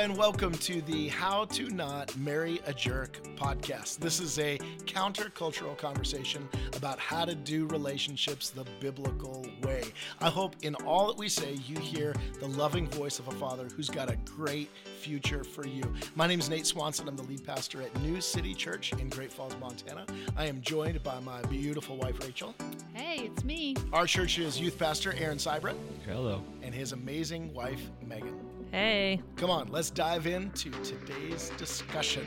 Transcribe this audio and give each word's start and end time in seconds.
and 0.00 0.16
welcome 0.16 0.52
to 0.54 0.80
the 0.82 1.08
How 1.08 1.44
to 1.44 1.68
Not 1.68 2.16
Marry 2.16 2.58
a 2.64 2.72
Jerk 2.72 3.20
podcast. 3.36 3.98
This 3.98 4.18
is 4.18 4.38
a 4.38 4.56
countercultural 4.86 5.76
conversation 5.76 6.48
about 6.74 6.98
how 6.98 7.26
to 7.26 7.34
do 7.34 7.66
relationships 7.66 8.48
the 8.48 8.64
biblical 8.80 9.44
way. 9.62 9.82
I 10.22 10.30
hope 10.30 10.56
in 10.62 10.74
all 10.86 11.08
that 11.08 11.18
we 11.18 11.28
say, 11.28 11.58
you 11.66 11.78
hear 11.78 12.14
the 12.40 12.46
loving 12.46 12.88
voice 12.88 13.18
of 13.18 13.28
a 13.28 13.32
father 13.32 13.68
who's 13.76 13.90
got 13.90 14.10
a 14.10 14.16
great 14.24 14.70
future 15.00 15.44
for 15.44 15.66
you. 15.66 15.82
My 16.14 16.26
name 16.26 16.40
is 16.40 16.48
Nate 16.48 16.64
Swanson. 16.64 17.06
I'm 17.06 17.16
the 17.16 17.24
lead 17.24 17.44
pastor 17.44 17.82
at 17.82 17.94
New 18.00 18.22
City 18.22 18.54
Church 18.54 18.94
in 18.94 19.10
Great 19.10 19.30
Falls, 19.30 19.54
Montana. 19.60 20.06
I 20.34 20.46
am 20.46 20.62
joined 20.62 21.02
by 21.02 21.20
my 21.20 21.42
beautiful 21.42 21.98
wife, 21.98 22.18
Rachel. 22.20 22.54
Hey, 22.94 23.26
it's 23.26 23.44
me. 23.44 23.76
Our 23.92 24.06
church's 24.06 24.58
youth 24.58 24.78
pastor, 24.78 25.12
Aaron 25.18 25.36
Sybrant, 25.36 25.76
Hello. 26.06 26.42
and 26.62 26.74
his 26.74 26.92
amazing 26.92 27.52
wife, 27.52 27.82
Megan. 28.08 28.39
Hey. 28.70 29.20
Come 29.34 29.50
on, 29.50 29.68
let's 29.72 29.90
dive 29.90 30.28
into 30.28 30.70
today's 30.84 31.50
discussion. 31.56 32.24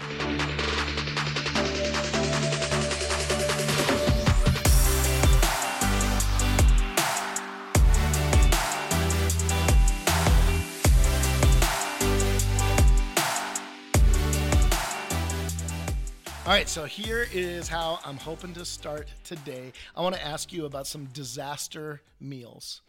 All 16.46 16.52
right, 16.52 16.68
so 16.68 16.84
here 16.84 17.26
is 17.32 17.70
how 17.70 18.00
I'm 18.04 18.18
hoping 18.18 18.54
to 18.56 18.66
start 18.66 19.08
today. 19.24 19.72
I 19.96 20.02
want 20.02 20.16
to 20.16 20.26
ask 20.26 20.52
you 20.52 20.66
about 20.66 20.88
some 20.88 21.06
disaster 21.06 22.02
meals. 22.20 22.82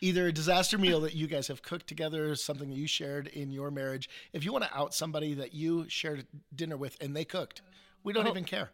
Either 0.00 0.26
a 0.26 0.32
disaster 0.32 0.78
meal 0.78 1.00
that 1.00 1.14
you 1.14 1.26
guys 1.26 1.48
have 1.48 1.62
cooked 1.62 1.86
together, 1.86 2.34
something 2.34 2.68
that 2.68 2.76
you 2.76 2.86
shared 2.86 3.26
in 3.28 3.50
your 3.50 3.70
marriage. 3.70 4.08
If 4.32 4.44
you 4.44 4.52
want 4.52 4.64
to 4.64 4.76
out 4.76 4.94
somebody 4.94 5.34
that 5.34 5.54
you 5.54 5.86
shared 5.88 6.26
dinner 6.54 6.76
with 6.76 6.96
and 7.00 7.14
they 7.14 7.24
cooked, 7.24 7.62
we 8.04 8.12
don't 8.12 8.28
even 8.28 8.44
care. 8.44 8.70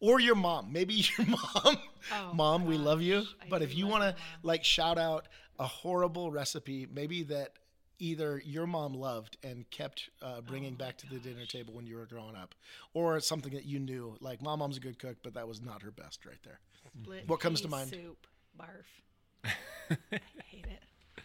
Or 0.00 0.20
your 0.20 0.34
mom, 0.34 0.72
maybe 0.72 0.94
your 1.18 1.26
mom. 1.26 1.78
Oh, 2.12 2.32
mom, 2.34 2.66
we 2.66 2.76
love 2.76 3.00
you. 3.00 3.24
I 3.42 3.48
But 3.48 3.62
if 3.62 3.74
you 3.74 3.86
want 3.86 4.02
to 4.02 4.14
like 4.42 4.64
shout 4.64 4.98
out 4.98 5.28
a 5.58 5.66
horrible 5.66 6.30
recipe, 6.30 6.86
maybe 6.92 7.22
that 7.24 7.52
either 7.98 8.42
your 8.44 8.66
mom 8.66 8.94
loved 8.94 9.38
and 9.42 9.68
kept 9.70 10.10
uh, 10.20 10.40
bringing 10.42 10.74
Oh 10.74 10.76
back 10.76 10.98
to 10.98 11.06
the 11.08 11.18
dinner 11.18 11.46
table 11.46 11.72
when 11.74 11.86
you 11.86 11.96
were 11.96 12.06
growing 12.06 12.36
up, 12.36 12.54
or 12.94 13.18
something 13.20 13.54
that 13.54 13.64
you 13.64 13.78
knew, 13.78 14.16
like 14.20 14.42
my 14.42 14.54
mom's 14.54 14.76
a 14.76 14.80
good 14.80 14.98
cook, 14.98 15.16
but 15.22 15.34
that 15.34 15.48
was 15.48 15.62
not 15.62 15.82
her 15.82 15.90
best 15.90 16.26
right 16.26 16.38
there. 16.44 16.60
Split 17.02 17.28
What 17.28 17.40
comes 17.40 17.60
to 17.62 17.68
pea 17.68 17.72
mind? 17.72 17.90
Soup. 17.90 18.26
Barf. 18.58 19.50
I 20.12 20.20
hate 20.44 20.66
it. 20.66 21.22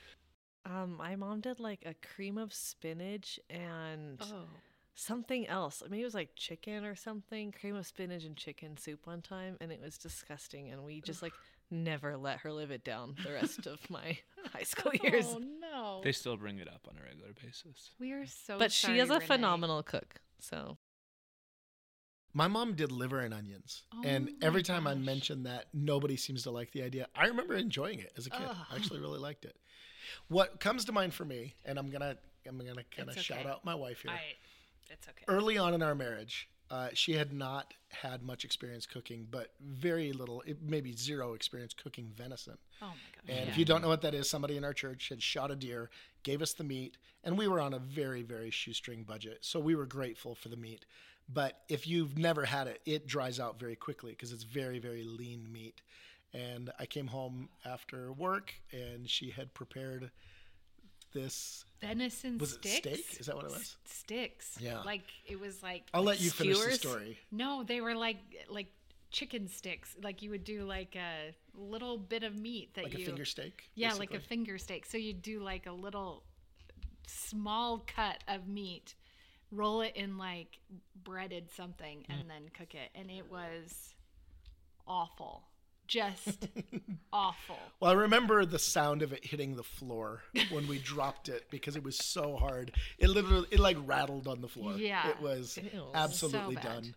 Um, 0.65 0.95
my 0.97 1.15
mom 1.15 1.41
did 1.41 1.59
like 1.59 1.83
a 1.85 1.95
cream 2.15 2.37
of 2.37 2.53
spinach 2.53 3.39
and 3.49 4.19
Oh. 4.21 4.45
something 4.93 5.47
else. 5.47 5.81
I 5.85 5.89
mean, 5.89 6.01
it 6.01 6.05
was 6.05 6.13
like 6.13 6.35
chicken 6.35 6.85
or 6.85 6.95
something. 6.95 7.51
Cream 7.51 7.75
of 7.75 7.85
spinach 7.87 8.23
and 8.23 8.37
chicken 8.37 8.77
soup 8.77 9.05
one 9.07 9.21
time, 9.21 9.57
and 9.59 9.71
it 9.71 9.81
was 9.81 9.97
disgusting. 9.97 10.69
And 10.69 10.83
we 10.83 11.01
just 11.01 11.21
like 11.21 11.33
never 11.71 12.15
let 12.17 12.39
her 12.41 12.51
live 12.51 12.69
it 12.71 12.83
down 12.83 13.15
the 13.25 13.31
rest 13.33 13.65
of 13.65 13.79
my 13.89 14.17
high 14.53 14.63
school 14.63 14.91
years. 15.03 15.25
Oh 15.27 15.39
no. 15.39 16.01
They 16.03 16.11
still 16.11 16.37
bring 16.37 16.59
it 16.59 16.67
up 16.67 16.87
on 16.87 16.95
a 16.97 17.03
regular 17.03 17.31
basis. 17.33 17.91
we 17.99 18.11
are 18.11 18.25
so 18.25 18.57
but 18.59 18.71
she 18.71 18.99
is 18.99 19.09
a 19.09 19.13
Renee. 19.15 19.25
phenomenal 19.25 19.81
cook. 19.83 20.15
So 20.39 20.77
My 22.33 22.47
mom 22.47 22.73
did 22.73 22.91
liver 22.91 23.19
and 23.19 23.33
onions, 23.33 23.83
Oh 23.93 24.01
and 24.05 24.31
every 24.41 24.63
time 24.63 24.87
I 24.87 24.95
mention 24.95 25.43
that, 25.43 25.65
nobody 25.73 26.15
seems 26.15 26.43
to 26.43 26.51
like 26.51 26.71
the 26.71 26.83
idea. 26.83 27.07
I 27.15 27.27
remember 27.27 27.55
enjoying 27.55 27.99
it 27.99 28.13
as 28.17 28.27
a 28.27 28.29
kid. 28.29 28.41
Ugh. 28.47 28.55
I 28.71 28.75
actually 28.75 28.99
really 29.01 29.19
liked 29.19 29.45
it. 29.45 29.55
What 30.29 30.59
comes 30.59 30.85
to 30.85 30.91
mind 30.91 31.13
for 31.13 31.25
me, 31.25 31.55
and 31.65 31.77
I'm 31.77 31.89
gonna 31.89 32.17
I'm 32.47 32.57
gonna 32.57 32.83
kind 32.95 33.09
of 33.09 33.19
shout 33.19 33.45
out 33.45 33.65
my 33.65 33.75
wife 33.75 34.01
here. 34.01 34.11
I, 34.11 34.21
it's 34.89 35.07
okay. 35.07 35.23
early 35.27 35.57
on 35.57 35.73
in 35.73 35.81
our 35.81 35.95
marriage, 35.95 36.49
uh, 36.71 36.87
she 36.93 37.13
had 37.13 37.33
not 37.33 37.73
had 37.89 38.23
much 38.23 38.45
experience 38.45 38.85
cooking, 38.85 39.27
but 39.29 39.49
very 39.61 40.13
little, 40.13 40.41
maybe 40.61 40.93
zero 40.95 41.33
experience 41.33 41.73
cooking 41.73 42.09
venison. 42.15 42.57
oh 42.81 42.87
my 42.87 42.93
gosh. 42.93 43.37
And 43.37 43.49
if 43.49 43.57
you 43.57 43.65
don't 43.65 43.81
know 43.81 43.89
what 43.89 44.01
that 44.03 44.13
is, 44.13 44.29
somebody 44.29 44.55
in 44.55 44.63
our 44.63 44.73
church 44.73 45.09
had 45.09 45.21
shot 45.21 45.51
a 45.51 45.55
deer, 45.55 45.89
gave 46.23 46.41
us 46.41 46.53
the 46.53 46.63
meat, 46.63 46.97
and 47.25 47.37
we 47.37 47.49
were 47.49 47.59
on 47.59 47.73
a 47.73 47.79
very, 47.79 48.23
very 48.23 48.49
shoestring 48.51 49.03
budget. 49.03 49.39
So 49.41 49.59
we 49.59 49.75
were 49.75 49.85
grateful 49.85 50.33
for 50.33 50.47
the 50.47 50.55
meat. 50.55 50.85
But 51.33 51.61
if 51.69 51.87
you've 51.87 52.17
never 52.17 52.45
had 52.45 52.67
it, 52.67 52.81
it 52.85 53.07
dries 53.07 53.39
out 53.39 53.59
very 53.59 53.75
quickly 53.75 54.11
because 54.11 54.31
it's 54.31 54.43
very, 54.43 54.79
very 54.79 55.03
lean 55.03 55.51
meat. 55.51 55.81
And 56.33 56.71
I 56.79 56.85
came 56.85 57.07
home 57.07 57.49
after 57.65 58.11
work, 58.13 58.53
and 58.71 59.09
she 59.09 59.29
had 59.29 59.53
prepared 59.53 60.11
this. 61.13 61.65
Venison 61.81 62.37
Was 62.37 62.53
it 62.53 62.65
steak? 62.65 63.17
Is 63.19 63.25
that 63.25 63.35
what 63.35 63.45
it 63.45 63.51
was? 63.51 63.75
Sticks. 63.85 64.57
Yeah. 64.59 64.81
Like 64.81 65.03
it 65.25 65.39
was 65.39 65.61
like. 65.61 65.83
I'll 65.93 66.03
let 66.03 66.21
you 66.21 66.29
finish 66.29 66.59
the 66.59 66.71
story. 66.71 67.19
No, 67.31 67.63
they 67.63 67.81
were 67.81 67.95
like 67.95 68.17
like 68.49 68.67
chicken 69.11 69.47
sticks. 69.47 69.95
Like 70.01 70.21
you 70.21 70.29
would 70.29 70.43
do 70.43 70.63
like 70.63 70.95
a 70.95 71.33
little 71.53 71.97
bit 71.97 72.23
of 72.23 72.35
meat 72.37 72.73
that 72.75 72.85
Like 72.85 72.97
you. 72.97 73.03
a 73.03 73.07
finger 73.07 73.25
steak? 73.25 73.69
Yeah, 73.75 73.93
like 73.93 74.13
a 74.13 74.19
finger 74.19 74.57
steak. 74.57 74.85
So 74.85 74.97
you 74.97 75.13
do 75.13 75.41
like 75.41 75.65
a 75.65 75.71
little 75.71 76.23
small 77.07 77.83
cut 77.87 78.23
of 78.27 78.47
meat, 78.47 78.95
roll 79.51 79.81
it 79.81 79.95
in 79.95 80.17
like 80.17 80.59
breaded 81.03 81.49
something, 81.51 82.05
and 82.09 82.23
mm. 82.23 82.27
then 82.27 82.49
cook 82.57 82.73
it. 82.75 82.89
And 82.95 83.09
it 83.09 83.29
was 83.29 83.93
awful. 84.87 85.43
Just 85.87 86.47
awful. 87.13 87.57
Well, 87.79 87.91
I 87.91 87.95
remember 87.95 88.45
the 88.45 88.59
sound 88.59 89.01
of 89.01 89.11
it 89.11 89.25
hitting 89.25 89.55
the 89.57 89.63
floor 89.63 90.21
when 90.49 90.67
we 90.67 90.79
dropped 90.79 91.27
it 91.27 91.47
because 91.51 91.75
it 91.75 91.83
was 91.83 91.97
so 91.97 92.37
hard. 92.37 92.71
It 92.97 93.09
literally, 93.09 93.47
it 93.51 93.59
like 93.59 93.77
rattled 93.85 94.27
on 94.27 94.39
the 94.39 94.47
floor. 94.47 94.77
Yeah. 94.77 95.09
It 95.09 95.21
was 95.21 95.57
Ew. 95.57 95.87
absolutely 95.93 96.55
So 96.55 96.61
bad. 96.61 96.83
done. 96.83 96.95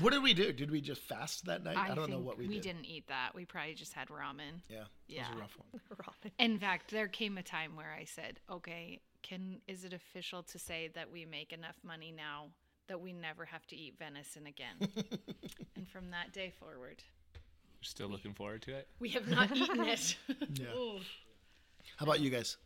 What 0.00 0.12
did 0.12 0.22
we 0.22 0.34
do? 0.34 0.52
Did 0.52 0.70
we 0.70 0.80
just 0.80 1.00
fast 1.02 1.46
that 1.46 1.64
night? 1.64 1.76
I, 1.76 1.94
don't 1.94 2.10
know 2.10 2.18
what 2.18 2.38
we, 2.38 2.44
did. 2.44 2.50
We 2.50 2.60
didn't 2.60 2.84
eat 2.84 3.08
that. 3.08 3.30
We 3.34 3.46
probably 3.46 3.74
just 3.74 3.94
had 3.94 4.08
ramen. 4.08 4.60
Yeah. 4.68 4.82
It 4.82 4.86
Yeah. 5.08 5.28
was 5.28 5.36
a 5.36 5.40
rough 5.40 5.56
one. 5.58 5.80
ramen. 5.96 6.30
In 6.38 6.58
fact, 6.58 6.90
there 6.90 7.08
came 7.08 7.38
a 7.38 7.42
time 7.42 7.74
where 7.76 7.92
I 7.98 8.04
said, 8.04 8.38
"Okay, 8.48 9.00
can 9.22 9.60
is 9.68 9.84
it 9.84 9.92
official 9.92 10.42
to 10.44 10.58
say 10.58 10.88
that 10.94 11.10
we 11.10 11.24
make 11.24 11.52
enough 11.52 11.76
money 11.84 12.12
now 12.16 12.46
that 12.88 13.00
we 13.00 13.12
never 13.12 13.44
have 13.44 13.66
to 13.68 13.76
eat 13.76 13.94
venison 13.98 14.46
again?" 14.46 14.76
and 15.76 15.88
from 15.88 16.10
that 16.10 16.32
day 16.32 16.52
forward, 16.58 17.02
You're 17.34 17.82
still 17.82 18.08
looking 18.08 18.34
forward 18.34 18.62
to 18.62 18.74
it? 18.76 18.88
we 18.98 19.10
have 19.10 19.28
not 19.28 19.50
eaten 19.56 19.84
it. 19.84 20.16
Yeah. 20.54 20.66
How 21.96 22.04
about 22.06 22.20
you 22.20 22.30
guys? 22.30 22.56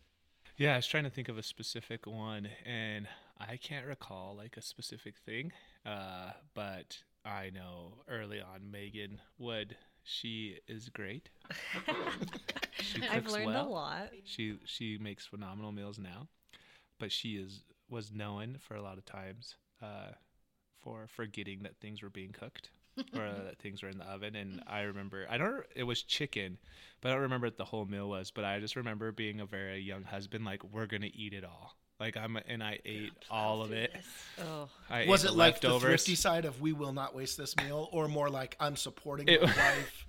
Yeah, 0.57 0.75
I 0.75 0.77
was 0.77 0.87
trying 0.87 1.05
to 1.05 1.11
think 1.11 1.29
of 1.29 1.39
a 1.39 1.43
specific 1.43 2.07
one, 2.07 2.49
and 2.65 3.09
I 3.41 3.57
can't 3.57 3.87
recall 3.87 4.35
like 4.37 4.57
a 4.57 4.63
specific 4.63 5.17
thing. 5.19 5.53
Uh, 5.85 6.31
but 6.55 6.99
I 7.25 7.51
know 7.51 7.95
early 8.09 8.41
on 8.41 8.71
Megan 8.71 9.21
would. 9.39 9.77
she 10.05 10.59
is 10.69 10.89
great. 10.91 11.31
she 12.81 13.01
cooks 13.01 13.13
I've 13.13 13.27
learned 13.27 13.47
well. 13.47 13.67
a 13.67 13.69
lot. 13.69 14.09
She 14.25 14.59
she 14.65 14.99
makes 14.99 15.27
phenomenal 15.27 15.73
meals 15.73 15.99
now, 15.99 16.29
but 17.05 17.13
she 17.13 17.33
is 17.37 17.61
was 17.91 18.11
known 18.11 18.57
for 18.67 18.75
a 18.77 18.83
lot 18.83 18.97
of 18.97 19.05
times 19.05 19.57
uh, 19.83 20.13
for 20.83 21.07
forgetting 21.07 21.63
that 21.65 21.77
things 21.83 22.03
were 22.03 22.09
being 22.09 22.33
cooked 22.33 22.71
or 23.15 23.29
that 23.45 23.59
things 23.59 23.83
were 23.83 23.91
in 23.91 23.99
the 23.99 24.05
oven. 24.07 24.35
And 24.35 24.63
I 24.67 24.81
remember 24.83 25.27
I 25.29 25.37
don't 25.37 25.65
it 25.77 25.83
was 25.85 26.03
chicken, 26.03 26.57
but 27.03 27.11
I 27.11 27.13
don't 27.13 27.23
remember 27.23 27.47
what 27.47 27.59
the 27.59 27.65
whole 27.67 27.85
meal 27.85 28.09
was. 28.09 28.31
But 28.31 28.45
I 28.47 28.59
just 28.59 28.75
remember 28.77 29.13
being 29.13 29.41
a 29.41 29.47
very 29.47 29.81
young 29.81 30.05
husband, 30.05 30.47
like 30.47 30.63
we're 30.65 30.87
gonna 30.87 31.11
eat 31.13 31.35
it 31.35 31.45
all. 31.45 31.77
Like 32.01 32.17
I'm 32.17 32.39
and 32.49 32.63
I 32.63 32.79
ate 32.87 33.13
all 33.31 33.63
of 33.63 33.71
it. 33.73 33.93
Oh, 34.43 34.69
I 34.89 35.05
Was 35.07 35.25
ate 35.25 35.29
it 35.29 35.33
the 35.33 35.37
like 35.39 35.61
the 35.61 35.69
leftovers. 35.69 35.83
thrifty 35.91 36.15
side 36.15 36.47
of 36.47 36.61
we 36.63 36.73
will 36.73 36.93
not 36.95 37.15
waste 37.15 37.37
this 37.37 37.55
meal, 37.59 37.89
or 37.93 38.09
more 38.09 38.31
like 38.31 38.57
I'm 38.59 38.77
supporting 38.77 39.29
It- 39.29 39.43
my 39.43 39.47
wife? 39.71 40.07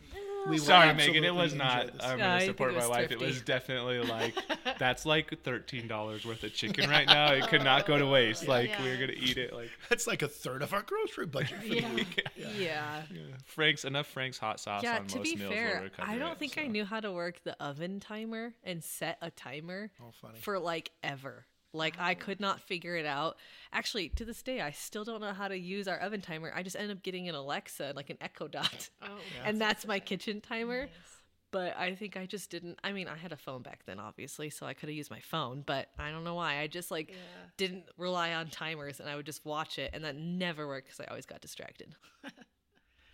We 0.47 0.57
Sorry, 0.59 0.94
Megan. 0.94 1.23
It 1.23 1.33
was 1.33 1.53
not. 1.53 1.89
I'm 2.01 2.19
Yeah, 2.19 2.33
gonna 2.39 2.45
support 2.45 2.72
my 2.73 2.79
was 2.79 2.90
wife. 2.90 3.11
It 3.11 3.20
was 3.20 3.41
definitely 3.41 3.99
like 3.99 4.35
that's 4.79 5.05
like 5.05 5.41
thirteen 5.43 5.87
dollars 5.87 6.25
worth 6.25 6.43
of 6.43 6.53
chicken 6.53 6.90
right 6.90 7.08
now. 7.08 7.31
It 7.34 7.47
could 7.47 7.64
not 7.64 7.85
go 7.87 7.97
to 7.97 8.05
waste. 8.05 8.47
Like 8.47 8.70
Yeah. 8.70 8.81
we're 8.84 8.97
gonna 8.99 9.14
eat 9.17 9.37
it. 9.37 9.53
Like 9.53 9.72
That's 9.90 10.08
like 10.08 10.22
a 10.22 10.28
third 10.28 10.61
of 10.61 10.73
our 10.73 10.81
grocery 10.84 11.25
budget 11.25 11.59
for 11.59 11.66
Yeah. 11.66 11.90
the 11.90 11.96
week. 11.96 12.28
yeah. 12.37 13.02
yeah. 13.11 13.22
Frank's 13.46 13.85
enough 13.85 14.08
Frank's 14.08 14.37
hot 14.37 14.59
sauce 14.59 14.84
Yeah, 14.84 14.99
on 14.99 15.08
to 15.08 15.17
most 15.17 15.23
be 15.23 15.35
meals 15.35 15.53
fair, 15.53 15.81
will 15.97 16.05
I 16.05 16.17
don't 16.17 16.34
it, 16.34 16.40
think 16.40 16.58
I 16.58 16.67
knew 16.67 16.85
how 16.85 16.99
to 16.99 17.11
work 17.11 17.41
the 17.43 17.61
oven 17.64 17.99
timer 17.99 18.53
and 18.64 18.84
set 18.84 19.17
a 19.22 19.31
timer 19.31 19.90
Oh, 20.02 20.11
funny. 20.22 20.40
for 20.40 20.59
like 20.59 20.91
ever. 21.03 21.46
Like 21.75 21.95
I 21.99 22.13
could 22.16 22.39
not 22.39 22.59
figure 22.61 22.95
it 22.95 23.05
out. 23.05 23.37
Actually, 23.73 24.09
to 24.09 24.25
this 24.25 24.41
day, 24.41 24.61
I 24.61 24.72
still 24.72 25.03
don't 25.03 25.22
know 25.22 25.33
how 25.33 25.47
to 25.47 25.57
use 25.57 25.87
our 25.87 25.97
oven 25.97 26.22
timer. 26.22 26.51
I 26.55 26.63
just 26.63 26.75
end 26.75 26.91
up 26.91 27.03
getting 27.03 27.27
an 27.29 27.35
Alexa, 27.35 27.93
like 27.95 28.09
an 28.09 28.17
Echo 28.22 28.47
Dot, 28.47 28.89
Oh, 29.01 29.17
and 29.45 29.59
that's 29.59 29.85
my 29.85 29.99
kitchen 29.99 30.41
timer. 30.41 30.87
But 31.51 31.77
I 31.77 31.95
think 31.95 32.17
I 32.17 32.25
just 32.25 32.49
didn't. 32.49 32.79
I 32.83 32.91
mean, 32.91 33.07
I 33.07 33.16
had 33.16 33.31
a 33.31 33.37
phone 33.37 33.61
back 33.61 33.85
then, 33.85 33.97
obviously, 33.99 34.49
so 34.49 34.66
I 34.66 34.73
could 34.73 34.89
have 34.89 34.95
used 34.95 35.09
my 35.11 35.22
phone. 35.22 35.63
But 35.66 35.87
I 35.97 36.11
don't 36.11 36.23
know 36.25 36.35
why. 36.35 36.59
I 36.59 36.67
just 36.67 36.91
like 36.91 37.11
Yeah. 37.11 37.16
didn't 37.55 37.85
rely 37.97 38.33
on 38.33 38.49
timers, 38.49 38.99
and 38.99 39.07
I 39.09 39.16
would 39.16 39.25
just 39.25 39.45
watch 39.45 39.79
it, 39.79 39.91
and 39.93 40.03
that 40.03 40.16
never 40.17 40.67
worked 40.67 40.87
because 40.87 40.99
I 40.99 41.05
always 41.09 41.25
got 41.25 41.41
distracted. 41.41 41.95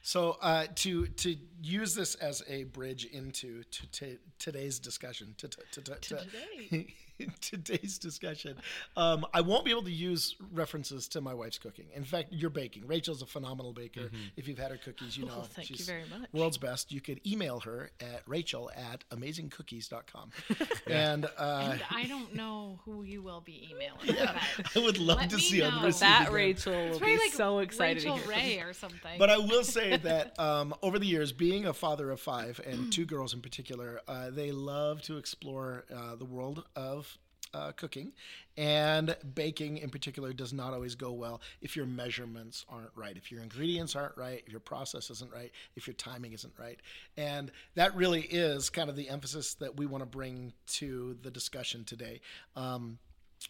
So 0.03 0.37
uh, 0.41 0.65
to 0.77 1.05
to 1.05 1.35
use 1.61 1.93
this 1.93 2.15
as 2.15 2.41
a 2.47 2.63
bridge 2.63 3.05
into 3.05 3.63
to, 3.63 3.87
to 3.91 4.17
today's 4.39 4.79
discussion, 4.79 5.35
to, 5.37 5.47
to, 5.47 5.81
to, 5.83 5.95
to, 5.99 6.85
today. 7.25 7.33
today's 7.77 7.97
discussion. 7.97 8.57
Um, 8.97 9.25
I 9.33 9.41
won't 9.41 9.65
be 9.65 9.71
able 9.71 9.83
to 9.83 9.91
use 9.91 10.35
references 10.51 11.07
to 11.09 11.21
my 11.21 11.33
wife's 11.33 11.57
cooking. 11.57 11.85
In 11.95 12.03
fact, 12.03 12.29
you're 12.31 12.49
baking. 12.49 12.87
Rachel's 12.87 13.21
a 13.21 13.25
phenomenal 13.25 13.73
baker. 13.73 14.09
If 14.35 14.47
you've 14.47 14.57
had 14.57 14.71
her 14.71 14.77
cookies, 14.77 15.17
you 15.17 15.25
know 15.25 15.37
Well, 15.37 15.43
thank 15.43 15.69
you 15.69 15.77
she's 15.77 15.85
very 15.87 16.03
much. 16.09 16.29
world's 16.33 16.57
best. 16.57 16.91
You 16.91 17.01
could 17.01 17.19
email 17.25 17.59
her 17.61 17.91
at 18.01 18.23
rachel 18.27 18.71
at 18.75 19.03
amazingcookies.com. 19.11 20.31
and 20.87 21.25
uh, 21.37 21.69
And 21.71 21.83
I 21.91 22.05
don't 22.07 22.33
know 22.35 22.79
who 22.85 23.03
you 23.03 23.21
will 23.21 23.41
be 23.41 23.69
emailing. 23.71 23.99
but 24.07 24.35
I 24.75 24.79
would 24.79 24.97
love 24.97 25.17
Let 25.19 25.29
to 25.31 25.39
see 25.39 25.61
on 25.61 25.81
the 25.81 25.87
But 25.89 25.99
that 25.99 26.31
receiving. 26.31 26.33
Rachel 26.33 26.89
will 26.91 26.99
be 26.99 27.17
like 27.17 27.33
so 27.33 27.59
excited. 27.59 28.01
to 28.03 28.09
Rachel 28.11 28.17
hear 28.17 28.29
Ray 28.29 28.59
or 28.61 28.73
something. 28.73 29.17
But 29.19 29.29
I 29.29 29.37
will 29.37 29.63
say 29.63 29.97
that 30.03 30.37
um, 30.39 30.73
over 30.81 30.99
the 30.99 31.05
years, 31.07 31.31
being 31.31 31.65
a 31.65 31.73
father 31.73 32.11
of 32.11 32.19
five 32.19 32.59
and 32.65 32.91
two 32.91 33.05
girls 33.05 33.33
in 33.33 33.41
particular, 33.41 34.01
uh, 34.07 34.29
they 34.29 34.51
love 34.51 35.01
to 35.03 35.17
explore 35.17 35.85
uh, 35.95 36.15
the 36.15 36.25
world 36.25 36.63
of 36.75 37.10
uh, 37.53 37.71
cooking 37.73 38.11
and 38.57 39.15
baking 39.35 39.77
in 39.77 39.89
particular 39.89 40.33
does 40.33 40.53
not 40.53 40.73
always 40.73 40.95
go 40.95 41.11
well 41.11 41.41
if 41.61 41.75
your 41.75 41.85
measurements 41.85 42.65
aren't 42.69 42.91
right 42.95 43.17
if 43.17 43.31
your 43.31 43.41
ingredients 43.41 43.95
aren't 43.95 44.15
right 44.17 44.43
if 44.45 44.51
your 44.51 44.59
process 44.59 45.09
isn't 45.09 45.31
right 45.31 45.51
if 45.75 45.87
your 45.87 45.93
timing 45.95 46.33
isn't 46.33 46.53
right. 46.57 46.79
And 47.17 47.51
that 47.75 47.95
really 47.95 48.21
is 48.21 48.69
kind 48.69 48.89
of 48.89 48.95
the 48.95 49.09
emphasis 49.09 49.55
that 49.55 49.77
we 49.77 49.85
want 49.85 50.01
to 50.01 50.05
bring 50.05 50.53
to 50.67 51.17
the 51.21 51.31
discussion 51.31 51.83
today. 51.83 52.21
Um, 52.55 52.99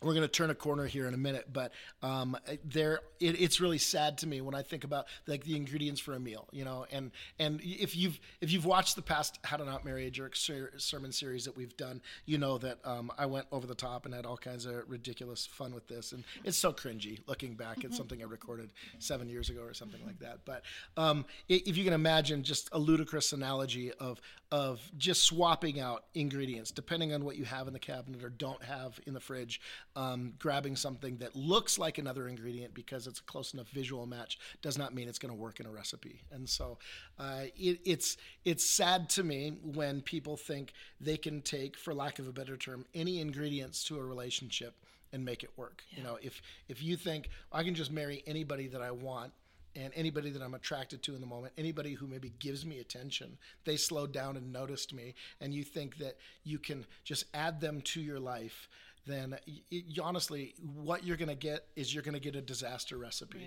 we're 0.02 0.14
going 0.14 0.24
to 0.24 0.28
turn 0.28 0.50
a 0.50 0.56
corner 0.56 0.86
here 0.86 1.08
in 1.08 1.14
a 1.14 1.18
minute, 1.18 1.48
but 1.52 1.74
um, 2.02 2.38
there 2.64 3.02
it, 3.20 3.40
it's 3.40 3.60
really 3.60 3.78
sad 3.78 4.18
to 4.20 4.28
me 4.28 4.42
when 4.42 4.56
I 4.56 4.62
think 4.62 4.84
about 4.84 5.06
like 5.28 5.44
the 5.44 5.56
ingredients 5.56 6.00
for 6.00 6.14
a 6.14 6.20
meal, 6.20 6.48
you 6.52 6.64
know. 6.64 6.86
And 6.92 7.12
and 7.40 7.60
if 7.62 7.96
you've 7.96 8.20
if 8.40 8.52
you've 8.52 8.66
watched 8.66 8.96
the 8.96 9.02
past 9.02 9.40
How 9.44 9.58
to 9.58 9.66
Not 9.66 9.84
Marry 9.84 10.08
a 10.08 10.12
Jerk 10.12 10.36
ser- 10.36 10.72
sermon 10.78 11.12
series 11.12 11.46
that 11.46 11.58
we've 11.58 11.76
done, 11.76 12.02
you 12.26 12.38
know 12.38 12.58
that 12.60 12.80
um, 12.86 13.12
I 13.18 13.26
went 13.26 13.48
over 13.52 13.68
the 13.68 13.76
top 13.76 14.06
and 14.06 14.14
had 14.14 14.26
all 14.26 14.38
kinds 14.38 14.66
of 14.66 14.76
ridiculous 14.88 15.46
fun 15.46 15.74
with 15.74 15.88
this, 15.88 16.14
and 16.14 16.24
it's 16.44 16.58
so 16.58 16.72
cringy 16.72 17.20
looking 17.28 17.56
back 17.56 17.84
at 17.84 17.94
something 17.94 18.22
I 18.22 18.26
recorded 18.26 18.72
seven 19.00 19.30
years 19.30 19.50
ago 19.50 19.62
or 19.62 19.74
something 19.74 20.02
like 20.06 20.20
that. 20.20 20.40
But 20.46 20.64
um, 20.96 21.26
if 21.50 21.78
you 21.78 21.84
can 21.84 21.94
imagine 21.94 22.44
just 22.44 22.70
a 22.72 22.80
ludicrous 22.80 23.34
analogy 23.34 23.92
of 23.94 24.22
of 24.52 24.82
just 24.98 25.24
swapping 25.24 25.80
out 25.80 26.04
ingredients 26.14 26.72
depending 26.72 27.14
on 27.14 27.24
what 27.24 27.38
you 27.38 27.46
have 27.46 27.68
in 27.68 27.74
the 27.74 27.80
cabinet 27.80 28.22
or 28.22 28.30
don't 28.30 28.62
have 28.64 29.00
in 29.08 29.14
the 29.14 29.20
fridge 29.20 29.62
um, 29.96 30.34
grabbing 30.40 30.76
something 30.76 31.18
that 31.18 31.36
looks 31.36 31.78
like 31.78 31.98
another 31.98 32.28
ingredient 32.28 32.74
because 32.74 33.08
it's 33.08 33.20
a 33.20 33.24
close 33.24 33.54
enough 33.54 33.70
visual 33.70 34.06
match 34.06 34.40
does 34.62 34.78
not 34.78 34.94
mean 34.94 35.08
it's 35.08 35.20
going 35.20 35.34
to 35.34 35.40
work 35.40 35.60
in 35.60 35.66
a 35.66 35.72
recipe. 35.72 36.22
And 36.32 36.48
so 36.48 36.78
uh, 37.20 37.44
it, 37.58 37.80
it's 37.86 38.18
it's 38.46 38.66
sad 38.66 39.10
to 39.12 39.24
me 39.24 39.58
when 39.64 40.02
people 40.02 40.38
think 40.38 40.74
they 41.00 41.18
can 41.18 41.42
take 41.42 41.78
for 41.78 41.94
lack 41.94 42.20
of 42.20 42.28
a 42.28 42.32
better 42.32 42.58
term 42.58 42.86
any 42.94 43.20
ingredients 43.20 43.84
to 43.86 43.98
a 43.98 44.04
relationship 44.04 44.76
and 45.14 45.26
make 45.26 45.44
it 45.44 45.50
work. 45.58 45.84
You 45.92 46.04
know 46.04 46.18
if 46.22 46.42
if 46.70 46.82
you 46.82 46.96
think 46.96 47.30
i 47.52 47.64
can 47.64 47.76
just 47.76 47.92
marry 47.92 48.24
anybody 48.26 48.68
that 48.68 48.82
i 48.82 48.92
want 48.92 49.34
and 49.76 49.94
anybody 49.96 50.30
that 50.32 50.42
I'm 50.42 50.54
attracted 50.54 51.02
to 51.04 51.16
in 51.16 51.22
the 51.22 51.28
moment, 51.28 51.54
anybody 51.58 51.94
who 51.94 52.08
maybe 52.08 52.34
gives 52.40 52.66
me 52.66 52.80
attention, 52.80 53.38
they 53.64 53.78
slowed 53.78 54.12
down 54.12 54.38
and 54.38 54.52
noticed 54.52 54.94
me, 54.94 55.14
and 55.40 55.54
you 55.54 55.64
think 55.64 55.98
that 55.98 56.18
you 56.44 56.60
can 56.60 56.86
just 57.04 57.26
add 57.34 57.62
them 57.62 57.82
to 57.82 58.02
your 58.02 58.20
life, 58.20 58.68
then 59.06 59.38
y- 59.48 59.62
y- 59.72 59.84
honestly, 60.02 60.54
what 60.62 61.04
you're 61.04 61.18
going 61.18 61.30
to 61.30 61.36
get 61.36 61.66
is 61.76 61.94
you're 61.94 62.04
going 62.04 62.14
to 62.14 62.20
get 62.20 62.36
a 62.36 62.42
disaster 62.42 62.98
recipe. 62.98 63.40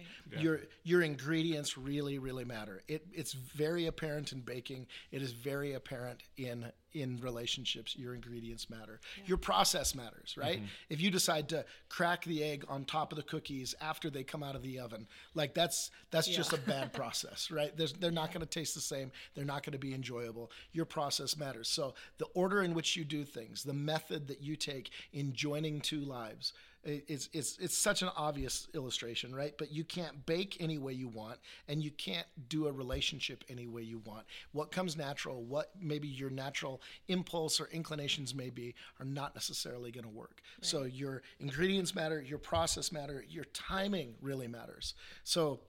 Your 0.42 0.60
your 0.82 1.02
ingredients 1.02 1.76
really 1.78 2.18
really 2.18 2.44
matter. 2.44 2.82
It 2.88 3.06
it's 3.12 3.32
very 3.32 3.86
apparent 3.86 4.32
in 4.32 4.40
baking. 4.40 4.86
It 5.10 5.22
is 5.22 5.32
very 5.32 5.74
apparent 5.74 6.22
in 6.36 6.72
in 6.94 7.18
relationships. 7.20 7.96
Your 7.96 8.14
ingredients 8.14 8.70
matter. 8.70 9.00
Your 9.26 9.36
process 9.36 9.94
matters, 9.94 10.36
right? 10.38 10.58
Mm-hmm. 10.58 10.66
If 10.88 11.00
you 11.00 11.10
decide 11.10 11.48
to 11.50 11.64
crack 11.88 12.24
the 12.24 12.42
egg 12.42 12.64
on 12.68 12.84
top 12.84 13.12
of 13.12 13.16
the 13.16 13.22
cookies 13.24 13.74
after 13.80 14.08
they 14.10 14.22
come 14.22 14.42
out 14.42 14.54
of 14.54 14.62
the 14.62 14.78
oven, 14.78 15.06
like 15.34 15.54
that's 15.54 15.90
that's 16.10 16.28
just 16.28 16.52
a 16.52 16.58
bad 16.58 16.92
process, 17.00 17.50
right? 17.50 17.76
There's, 17.76 17.92
they're 17.92 18.10
not 18.10 18.30
going 18.32 18.40
to 18.40 18.46
taste 18.46 18.74
the 18.74 18.80
same. 18.80 19.10
They're 19.34 19.44
not 19.44 19.64
going 19.64 19.72
to 19.72 19.78
be 19.78 19.92
enjoyable. 19.94 20.50
Your 20.72 20.84
process 20.86 21.36
matters. 21.36 21.68
So 21.68 21.94
the 22.18 22.26
order 22.34 22.62
in 22.62 22.74
which 22.74 22.96
you 22.96 23.04
do 23.04 23.24
things, 23.24 23.64
the 23.64 23.74
method 23.74 24.28
that 24.28 24.42
you 24.42 24.56
take 24.56 24.90
in 25.12 25.32
joining 25.32 25.80
two 25.80 26.00
lives, 26.00 26.52
i- 26.54 26.73
it's 26.84 27.28
it's 27.32 27.58
it's 27.58 27.76
such 27.76 28.02
an 28.02 28.10
obvious 28.16 28.68
illustration, 28.74 29.34
right? 29.34 29.54
But 29.56 29.72
you 29.72 29.84
can't 29.84 30.26
bake 30.26 30.58
any 30.60 30.78
way 30.78 30.92
you 30.92 31.08
want, 31.08 31.38
and 31.68 31.82
you 31.82 31.90
can't 31.90 32.26
do 32.48 32.66
a 32.66 32.72
relationship 32.72 33.44
any 33.48 33.66
way 33.66 33.82
you 33.82 34.02
want. 34.04 34.26
What 34.52 34.70
comes 34.70 34.96
natural, 34.96 35.42
what 35.42 35.70
maybe 35.80 36.08
your 36.08 36.30
natural 36.30 36.82
impulse 37.08 37.60
or 37.60 37.68
inclinations 37.72 38.34
may 38.34 38.50
be, 38.50 38.74
are 39.00 39.06
not 39.06 39.34
necessarily 39.34 39.90
going 39.90 40.04
to 40.04 40.10
work. 40.10 40.42
So 40.60 40.84
your 40.84 41.22
ingredients 41.40 41.94
matter, 41.94 42.20
your 42.20 42.38
process 42.38 42.92
matter, 42.92 43.24
your 43.28 43.44
timing 43.44 44.14
really 44.20 44.48
matters. 44.48 44.94
So 45.24 45.60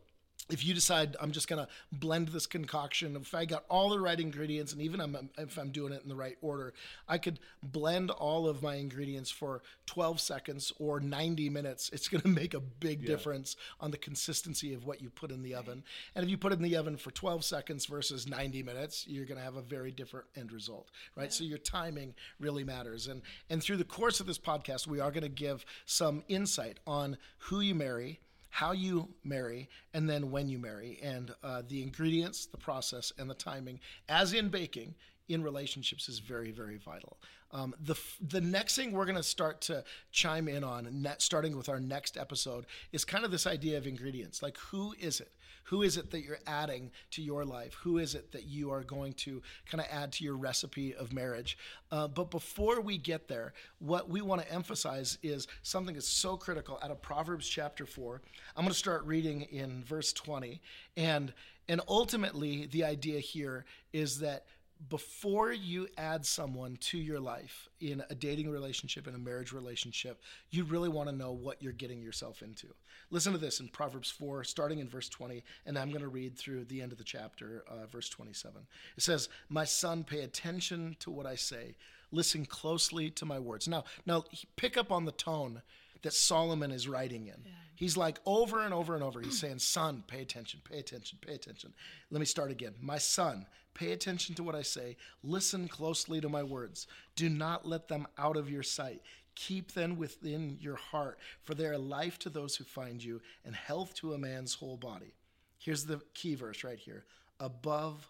if 0.49 0.63
you 0.63 0.73
decide 0.73 1.15
I'm 1.19 1.31
just 1.31 1.47
gonna 1.47 1.67
blend 1.91 2.29
this 2.29 2.45
concoction, 2.45 3.15
if 3.15 3.33
I 3.33 3.45
got 3.45 3.65
all 3.69 3.89
the 3.89 3.99
right 3.99 4.19
ingredients, 4.19 4.73
and 4.73 4.81
even 4.81 5.01
I'm, 5.01 5.29
if 5.37 5.57
I'm 5.57 5.71
doing 5.71 5.91
it 5.91 6.03
in 6.03 6.09
the 6.09 6.15
right 6.15 6.37
order, 6.41 6.73
I 7.07 7.17
could 7.17 7.39
blend 7.63 8.11
all 8.11 8.47
of 8.47 8.61
my 8.61 8.75
ingredients 8.75 9.31
for 9.31 9.63
12 9.87 10.21
seconds 10.21 10.71
or 10.79 10.99
90 10.99 11.49
minutes. 11.49 11.89
It's 11.91 12.07
gonna 12.07 12.27
make 12.27 12.53
a 12.53 12.59
big 12.59 13.05
difference 13.05 13.55
on 13.79 13.91
the 13.91 13.97
consistency 13.97 14.73
of 14.73 14.85
what 14.85 15.01
you 15.01 15.09
put 15.09 15.31
in 15.31 15.41
the 15.41 15.55
oven. 15.55 15.83
And 16.13 16.23
if 16.23 16.29
you 16.29 16.37
put 16.37 16.51
it 16.51 16.59
in 16.59 16.63
the 16.63 16.75
oven 16.75 16.97
for 16.97 17.11
12 17.11 17.43
seconds 17.43 17.85
versus 17.87 18.27
90 18.27 18.61
minutes, 18.61 19.07
you're 19.07 19.25
gonna 19.25 19.41
have 19.41 19.55
a 19.55 19.61
very 19.61 19.91
different 19.91 20.27
end 20.35 20.51
result, 20.51 20.89
right? 21.15 21.33
So 21.33 21.43
your 21.43 21.57
timing 21.57 22.13
really 22.39 22.63
matters. 22.63 23.07
And 23.07 23.23
and 23.49 23.63
through 23.63 23.77
the 23.77 23.83
course 23.83 24.19
of 24.19 24.27
this 24.27 24.39
podcast, 24.39 24.85
we 24.85 24.99
are 24.99 25.11
gonna 25.11 25.27
give 25.29 25.65
some 25.85 26.23
insight 26.27 26.79
on 26.85 27.17
who 27.37 27.61
you 27.61 27.73
marry 27.73 28.19
how 28.55 28.71
you 28.71 29.09
marry 29.25 29.67
and 29.93 30.09
then 30.09 30.31
when 30.31 30.47
you 30.47 30.57
marry 30.57 30.97
and 31.03 31.35
uh, 31.43 31.61
the 31.67 31.83
ingredients 31.83 32.45
the 32.45 32.57
process 32.57 33.11
and 33.19 33.29
the 33.29 33.33
timing 33.33 33.77
as 34.07 34.31
in 34.31 34.47
baking 34.47 34.95
in 35.27 35.43
relationships 35.43 36.09
is 36.09 36.19
very 36.19 36.51
very 36.51 36.77
vital. 36.77 37.17
Um, 37.51 37.73
the, 37.79 37.95
the 38.19 38.41
next 38.41 38.75
thing 38.75 38.91
we're 38.91 39.05
going 39.05 39.15
to 39.15 39.23
start 39.23 39.61
to 39.61 39.83
chime 40.11 40.49
in 40.49 40.63
on 40.63 41.07
starting 41.19 41.55
with 41.55 41.69
our 41.69 41.79
next 41.79 42.17
episode 42.17 42.65
is 42.91 43.05
kind 43.05 43.23
of 43.23 43.31
this 43.31 43.47
idea 43.47 43.77
of 43.77 43.87
ingredients. 43.87 44.41
Like 44.41 44.57
who 44.57 44.93
is 44.99 45.21
it? 45.21 45.31
Who 45.63 45.81
is 45.81 45.97
it 45.97 46.11
that 46.11 46.21
you're 46.21 46.39
adding 46.45 46.91
to 47.11 47.21
your 47.23 47.45
life? 47.45 47.75
Who 47.81 47.97
is 47.97 48.13
it 48.13 48.31
that 48.33 48.45
you 48.45 48.71
are 48.71 48.83
going 48.83 49.13
to 49.13 49.41
kind 49.69 49.81
of 49.81 49.87
add 49.89 50.11
to 50.13 50.23
your 50.23 50.35
recipe 50.35 50.93
of 50.93 51.13
marriage? 51.13 51.57
Uh, 51.91 52.07
but 52.07 52.29
before 52.29 52.81
we 52.81 52.97
get 52.97 53.27
there 53.27 53.53
what 53.79 54.09
we 54.09 54.21
want 54.21 54.41
to 54.41 54.51
emphasize 54.51 55.17
is 55.23 55.47
something 55.63 55.95
that's 55.95 56.07
so 56.07 56.35
critical. 56.35 56.77
Out 56.83 56.91
of 56.91 57.01
proverbs 57.01 57.47
chapter 57.47 57.85
4 57.85 58.21
i'm 58.55 58.63
going 58.63 58.71
to 58.71 58.77
start 58.77 59.03
reading 59.05 59.41
in 59.43 59.83
verse 59.83 60.11
20 60.13 60.61
and 60.97 61.33
and 61.67 61.81
ultimately 61.87 62.67
the 62.67 62.83
idea 62.83 63.19
here 63.19 63.65
is 63.93 64.19
that 64.19 64.45
before 64.89 65.51
you 65.51 65.87
add 65.97 66.25
someone 66.25 66.77
to 66.77 66.97
your 66.97 67.19
life 67.19 67.69
in 67.79 68.03
a 68.09 68.15
dating 68.15 68.49
relationship, 68.49 69.07
in 69.07 69.15
a 69.15 69.19
marriage 69.19 69.51
relationship, 69.51 70.21
you 70.51 70.63
really 70.63 70.89
want 70.89 71.09
to 71.09 71.15
know 71.15 71.31
what 71.31 71.61
you're 71.61 71.73
getting 71.73 72.01
yourself 72.01 72.41
into. 72.41 72.67
Listen 73.09 73.33
to 73.33 73.39
this 73.39 73.59
in 73.59 73.67
Proverbs 73.69 74.11
4, 74.11 74.43
starting 74.43 74.79
in 74.79 74.89
verse 74.89 75.09
20, 75.09 75.43
and 75.65 75.77
I'm 75.77 75.89
going 75.89 76.01
to 76.01 76.07
read 76.07 76.37
through 76.37 76.65
the 76.65 76.81
end 76.81 76.91
of 76.91 76.97
the 76.97 77.03
chapter, 77.03 77.63
uh, 77.67 77.85
verse 77.87 78.09
27. 78.09 78.61
It 78.97 79.03
says, 79.03 79.29
My 79.49 79.63
son, 79.63 80.03
pay 80.03 80.21
attention 80.21 80.97
to 80.99 81.11
what 81.11 81.25
I 81.25 81.35
say, 81.35 81.75
listen 82.11 82.45
closely 82.45 83.09
to 83.11 83.25
my 83.25 83.39
words. 83.39 83.67
Now, 83.67 83.85
now 84.05 84.25
pick 84.55 84.77
up 84.77 84.91
on 84.91 85.05
the 85.05 85.11
tone 85.11 85.61
that 86.05 86.13
Solomon 86.13 86.69
is 86.69 86.87
writing 86.87 87.25
in. 87.25 87.51
He's 87.73 87.97
like 87.97 88.19
over 88.27 88.61
and 88.61 88.75
over 88.75 88.93
and 88.93 89.03
over, 89.03 89.21
he's 89.21 89.39
saying, 89.39 89.57
Son, 89.57 90.03
pay 90.05 90.21
attention, 90.21 90.61
pay 90.63 90.77
attention, 90.77 91.17
pay 91.19 91.33
attention. 91.33 91.73
Let 92.11 92.19
me 92.19 92.27
start 92.27 92.51
again. 92.51 92.75
My 92.79 92.99
son, 92.99 93.47
pay 93.73 93.91
attention 93.91 94.35
to 94.35 94.43
what 94.43 94.53
I 94.53 94.61
say, 94.61 94.97
listen 95.23 95.67
closely 95.67 96.21
to 96.21 96.29
my 96.29 96.43
words. 96.43 96.85
Do 97.15 97.27
not 97.27 97.67
let 97.67 97.87
them 97.87 98.05
out 98.19 98.37
of 98.37 98.51
your 98.51 98.61
sight. 98.61 99.01
Keep 99.33 99.73
them 99.73 99.97
within 99.97 100.59
your 100.61 100.75
heart, 100.75 101.17
for 101.41 101.55
they 101.55 101.65
are 101.65 101.77
life 101.77 102.19
to 102.19 102.29
those 102.29 102.55
who 102.55 102.65
find 102.65 103.03
you 103.03 103.19
and 103.43 103.55
health 103.55 103.95
to 103.95 104.13
a 104.13 104.17
man's 104.19 104.53
whole 104.53 104.77
body. 104.77 105.15
Here's 105.57 105.85
the 105.85 106.01
key 106.13 106.35
verse 106.35 106.63
right 106.63 106.77
here. 106.77 107.03
Above 107.39 108.07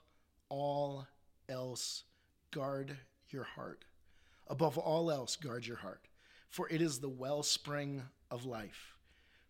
all 0.50 1.08
else, 1.48 2.04
guard 2.52 2.98
your 3.30 3.46
heart. 3.46 3.86
Above 4.48 4.78
all 4.78 5.10
else, 5.10 5.38
guard 5.38 5.66
your 5.66 5.78
heart, 5.78 6.02
for 6.56 6.70
it 6.70 6.82
is 6.82 7.00
the 7.00 7.10
wellspring 7.10 8.02
of 8.32 8.46
life. 8.46 8.96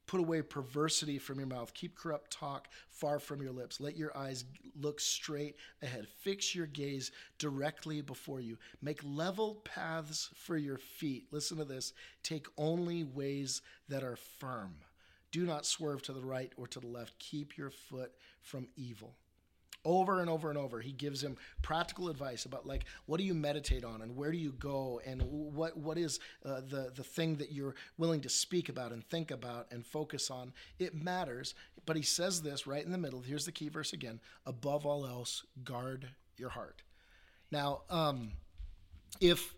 Put 0.07 0.19
away 0.19 0.41
perversity 0.41 1.19
from 1.19 1.37
your 1.37 1.47
mouth. 1.47 1.71
Keep 1.75 1.95
corrupt 1.95 2.31
talk 2.31 2.67
far 2.89 3.19
from 3.19 3.43
your 3.43 3.51
lips. 3.51 3.79
Let 3.79 3.95
your 3.95 4.15
eyes 4.17 4.43
look 4.75 4.99
straight 4.99 5.55
ahead. 5.83 6.07
Fix 6.21 6.55
your 6.55 6.65
gaze 6.65 7.11
directly 7.37 8.01
before 8.01 8.39
you. 8.39 8.57
Make 8.81 9.01
level 9.03 9.61
paths 9.63 10.31
for 10.33 10.57
your 10.57 10.79
feet. 10.79 11.27
Listen 11.29 11.57
to 11.57 11.65
this. 11.65 11.93
Take 12.23 12.47
only 12.57 13.03
ways 13.03 13.61
that 13.87 14.03
are 14.03 14.17
firm. 14.39 14.73
Do 15.31 15.45
not 15.45 15.67
swerve 15.67 16.01
to 16.03 16.13
the 16.13 16.25
right 16.25 16.53
or 16.57 16.65
to 16.65 16.79
the 16.79 16.87
left. 16.87 17.19
Keep 17.19 17.55
your 17.55 17.69
foot 17.69 18.13
from 18.41 18.67
evil. 18.75 19.15
Over 19.85 20.19
and 20.19 20.29
over 20.29 20.49
and 20.49 20.57
over 20.57 20.81
he 20.81 20.91
gives 20.91 21.23
him 21.23 21.37
practical 21.61 22.09
advice 22.09 22.45
about 22.45 22.65
like 22.65 22.85
what 23.05 23.17
do 23.17 23.23
you 23.23 23.33
meditate 23.33 23.85
on 23.85 24.01
and 24.01 24.15
where 24.15 24.31
do 24.31 24.37
you 24.37 24.51
go 24.53 24.99
and 25.05 25.21
what 25.21 25.77
what 25.77 25.97
is 25.97 26.19
uh, 26.45 26.61
the 26.67 26.91
the 26.95 27.03
thing 27.03 27.35
that 27.35 27.51
you're 27.51 27.75
willing 27.97 28.21
to 28.21 28.29
speak 28.29 28.67
about 28.67 28.91
and 28.91 29.03
think 29.05 29.31
about 29.31 29.67
and 29.71 29.85
focus 29.85 30.29
on? 30.29 30.51
It 30.79 30.93
matters 30.95 31.53
but 31.85 31.95
he 31.95 32.01
says 32.01 32.41
this 32.41 32.65
right 32.65 32.83
in 32.83 32.91
the 32.91 32.97
middle. 32.97 33.21
Here's 33.21 33.45
the 33.45 33.51
key 33.51 33.69
verse 33.69 33.93
again. 33.93 34.19
Above 34.47 34.87
all 34.87 35.05
else 35.05 35.43
guard 35.63 36.09
your 36.35 36.49
heart. 36.49 36.81
Now 37.51 37.81
um, 37.89 38.31
if 39.21 39.53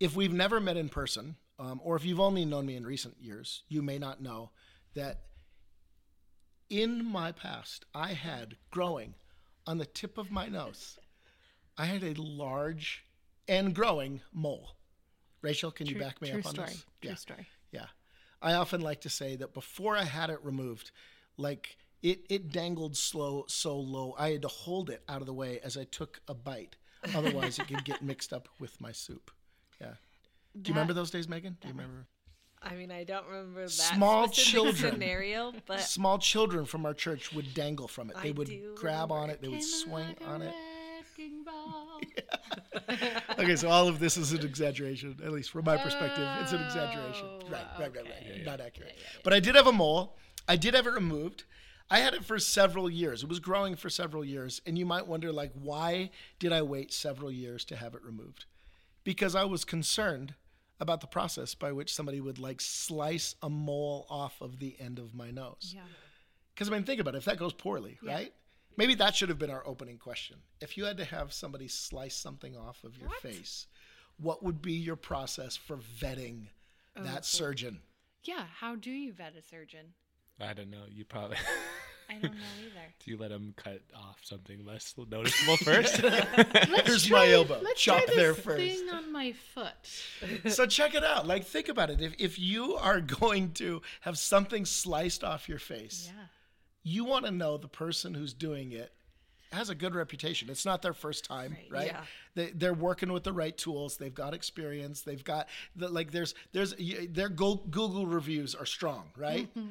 if 0.00 0.16
we've 0.16 0.32
never 0.32 0.60
met 0.60 0.76
in 0.76 0.88
person 0.88 1.36
um, 1.58 1.80
or 1.84 1.96
if 1.96 2.04
you've 2.04 2.20
only 2.20 2.44
known 2.44 2.66
me 2.66 2.76
in 2.76 2.86
recent 2.86 3.16
years 3.20 3.62
you 3.68 3.82
may 3.82 3.98
not 3.98 4.20
know 4.20 4.50
that 4.94 5.20
in 6.70 7.04
my 7.04 7.32
past 7.32 7.84
i 7.94 8.12
had 8.12 8.56
growing 8.70 9.14
on 9.66 9.78
the 9.78 9.86
tip 9.86 10.18
of 10.18 10.30
my 10.30 10.48
nose, 10.48 10.98
I 11.76 11.86
had 11.86 12.02
a 12.02 12.14
large 12.20 13.04
and 13.48 13.74
growing 13.74 14.20
mole. 14.32 14.76
Rachel, 15.40 15.70
can 15.70 15.86
you 15.86 15.98
back 15.98 16.20
me 16.22 16.30
up 16.30 16.46
on 16.46 16.54
story. 16.54 16.68
this? 16.68 16.86
True 17.00 17.10
yeah. 17.10 17.14
story. 17.16 17.46
Yeah. 17.72 17.86
I 18.40 18.54
often 18.54 18.80
like 18.80 19.00
to 19.02 19.08
say 19.08 19.36
that 19.36 19.54
before 19.54 19.96
I 19.96 20.04
had 20.04 20.30
it 20.30 20.38
removed, 20.42 20.90
like 21.36 21.76
it, 22.02 22.24
it 22.28 22.50
dangled 22.50 22.96
slow 22.96 23.44
so 23.48 23.76
low, 23.76 24.14
I 24.18 24.30
had 24.30 24.42
to 24.42 24.48
hold 24.48 24.90
it 24.90 25.02
out 25.08 25.20
of 25.20 25.26
the 25.26 25.32
way 25.32 25.60
as 25.62 25.76
I 25.76 25.84
took 25.84 26.20
a 26.28 26.34
bite. 26.34 26.76
Otherwise, 27.14 27.58
it 27.58 27.66
could 27.68 27.84
get 27.84 28.02
mixed 28.02 28.32
up 28.32 28.48
with 28.60 28.80
my 28.80 28.92
soup. 28.92 29.30
Yeah. 29.80 29.94
Do 30.60 30.68
you 30.68 30.74
remember 30.74 30.92
those 30.92 31.10
days, 31.10 31.28
Megan? 31.28 31.56
Do 31.60 31.68
you 31.68 31.74
remember? 31.74 32.06
I 32.64 32.74
mean, 32.74 32.90
I 32.90 33.04
don't 33.04 33.26
remember 33.26 33.62
that 33.62 33.70
Small 33.70 34.28
children. 34.28 34.92
scenario, 34.92 35.52
but 35.66 35.80
Small 35.80 36.18
children 36.18 36.64
from 36.64 36.86
our 36.86 36.94
church 36.94 37.32
would 37.32 37.54
dangle 37.54 37.88
from 37.88 38.10
it. 38.10 38.16
They 38.22 38.28
I 38.28 38.32
would 38.32 38.50
grab 38.76 39.10
on 39.12 39.30
it. 39.30 39.40
They 39.42 39.48
would 39.48 39.62
swing 39.62 40.08
like 40.20 40.28
on 40.28 40.42
it. 40.42 40.54
wrecking 41.18 41.44
ball. 41.44 42.00
okay, 43.38 43.56
so 43.56 43.68
all 43.68 43.88
of 43.88 43.98
this 43.98 44.16
is 44.16 44.32
an 44.32 44.44
exaggeration, 44.44 45.16
at 45.24 45.32
least 45.32 45.50
from 45.50 45.64
my 45.64 45.76
perspective. 45.76 46.26
It's 46.40 46.52
an 46.52 46.62
exaggeration. 46.62 47.26
Oh, 47.26 47.38
Right, 47.50 47.60
right, 47.78 47.94
right, 47.96 48.04
right. 48.04 48.06
okay. 48.30 48.42
Not 48.44 48.60
accurate. 48.60 48.96
But 49.24 49.32
I 49.32 49.40
did 49.40 49.54
have 49.54 49.66
a 49.66 49.72
mole. 49.72 50.16
I 50.48 50.56
did 50.56 50.74
have 50.74 50.86
it 50.86 50.90
removed. 50.92 51.44
I 51.90 51.98
had 51.98 52.14
it 52.14 52.24
for 52.24 52.38
several 52.38 52.88
years. 52.88 53.22
It 53.22 53.28
was 53.28 53.40
growing 53.40 53.76
for 53.76 53.90
several 53.90 54.24
years. 54.24 54.62
And 54.64 54.78
you 54.78 54.86
might 54.86 55.06
wonder, 55.06 55.32
like, 55.32 55.52
why 55.54 56.10
did 56.38 56.52
I 56.52 56.62
wait 56.62 56.92
several 56.92 57.30
years 57.30 57.64
to 57.66 57.76
have 57.76 57.94
it 57.94 58.02
removed? 58.02 58.46
Because 59.04 59.34
I 59.34 59.44
was 59.44 59.64
concerned 59.64 60.34
about 60.80 61.00
the 61.00 61.06
process 61.06 61.54
by 61.54 61.72
which 61.72 61.94
somebody 61.94 62.20
would, 62.20 62.38
like, 62.38 62.60
slice 62.60 63.34
a 63.42 63.48
mole 63.50 64.06
off 64.10 64.40
of 64.40 64.58
the 64.58 64.76
end 64.80 64.98
of 64.98 65.14
my 65.14 65.30
nose. 65.30 65.72
Yeah. 65.74 65.82
Because 66.54 66.68
I 66.68 66.72
mean, 66.72 66.84
think 66.84 67.00
about 67.00 67.14
it. 67.14 67.18
If 67.18 67.24
that 67.26 67.38
goes 67.38 67.52
poorly, 67.52 67.98
Yeah. 68.02 68.12
right? 68.12 68.34
Maybe 68.76 68.94
that 68.96 69.14
should 69.14 69.28
have 69.28 69.38
been 69.38 69.50
our 69.50 69.66
opening 69.66 69.98
question. 69.98 70.38
If 70.60 70.76
you 70.76 70.84
had 70.86 70.96
to 70.96 71.04
have 71.04 71.32
somebody 71.32 71.68
slice 71.68 72.14
something 72.16 72.56
off 72.56 72.84
of 72.84 72.96
your 72.98 73.08
What? 73.08 73.20
face, 73.20 73.66
what 74.16 74.42
would 74.42 74.60
be 74.62 74.72
your 74.72 74.96
process 74.96 75.56
for 75.56 75.76
vetting 75.76 76.48
Oh, 76.96 77.02
that 77.02 77.24
surgeon? 77.24 77.82
Yeah. 78.24 78.46
How 78.46 78.74
do 78.76 78.90
you 78.90 79.12
vet 79.12 79.36
a 79.36 79.42
surgeon? 79.42 79.94
I 80.40 80.52
don't 80.54 80.70
know. 80.70 80.84
You 80.88 81.04
probably 81.04 81.36
I 82.18 82.20
don't 82.20 82.32
know 82.34 82.38
either. 82.60 82.70
do 83.04 83.10
you 83.10 83.16
let 83.16 83.30
them 83.30 83.54
cut 83.56 83.80
off 83.96 84.18
something 84.22 84.64
less 84.64 84.94
noticeable 85.10 85.56
first? 85.64 86.02
Let's 86.02 86.80
Here's 86.86 87.10
my 87.10 87.30
elbow. 87.30 87.60
Let's 87.62 87.80
Chop 87.82 88.04
try 88.04 88.14
there 88.14 88.32
this 88.32 88.44
first. 88.44 88.58
thing 88.58 88.88
on 88.90 89.10
my 89.12 89.32
foot. 89.54 90.52
so 90.52 90.66
check 90.66 90.94
it 90.94 91.04
out. 91.04 91.26
Like, 91.26 91.44
think 91.44 91.68
about 91.68 91.90
it. 91.90 92.00
If, 92.00 92.14
if 92.18 92.38
you 92.38 92.74
are 92.76 93.00
going 93.00 93.52
to 93.54 93.82
have 94.02 94.18
something 94.18 94.64
sliced 94.64 95.24
off 95.24 95.48
your 95.48 95.58
face, 95.58 96.10
Yeah. 96.14 96.24
you 96.84 97.04
want 97.04 97.24
to 97.26 97.30
know 97.32 97.56
the 97.56 97.68
person 97.68 98.14
who's 98.14 98.32
doing 98.34 98.72
it 98.72 98.92
has 99.52 99.68
a 99.68 99.74
good 99.74 99.94
reputation. 99.94 100.48
It's 100.48 100.64
not 100.64 100.80
their 100.80 100.94
first 100.94 101.26
time, 101.26 101.52
Right. 101.52 101.68
right? 101.70 101.86
Yeah. 101.88 102.00
They, 102.34 102.50
they're 102.52 102.72
working 102.72 103.12
with 103.12 103.22
the 103.24 103.34
right 103.34 103.54
tools. 103.54 103.98
They've 103.98 104.14
got 104.14 104.32
experience. 104.32 105.02
They've 105.02 105.22
got 105.22 105.46
the, 105.76 105.88
like 105.88 106.10
there's 106.10 106.34
there's 106.52 106.74
y- 106.78 107.06
their 107.10 107.28
Go- 107.28 107.56
Google 107.70 108.06
reviews 108.06 108.54
are 108.54 108.64
strong, 108.64 109.10
right? 109.14 109.54
Mm-hmm. 109.54 109.68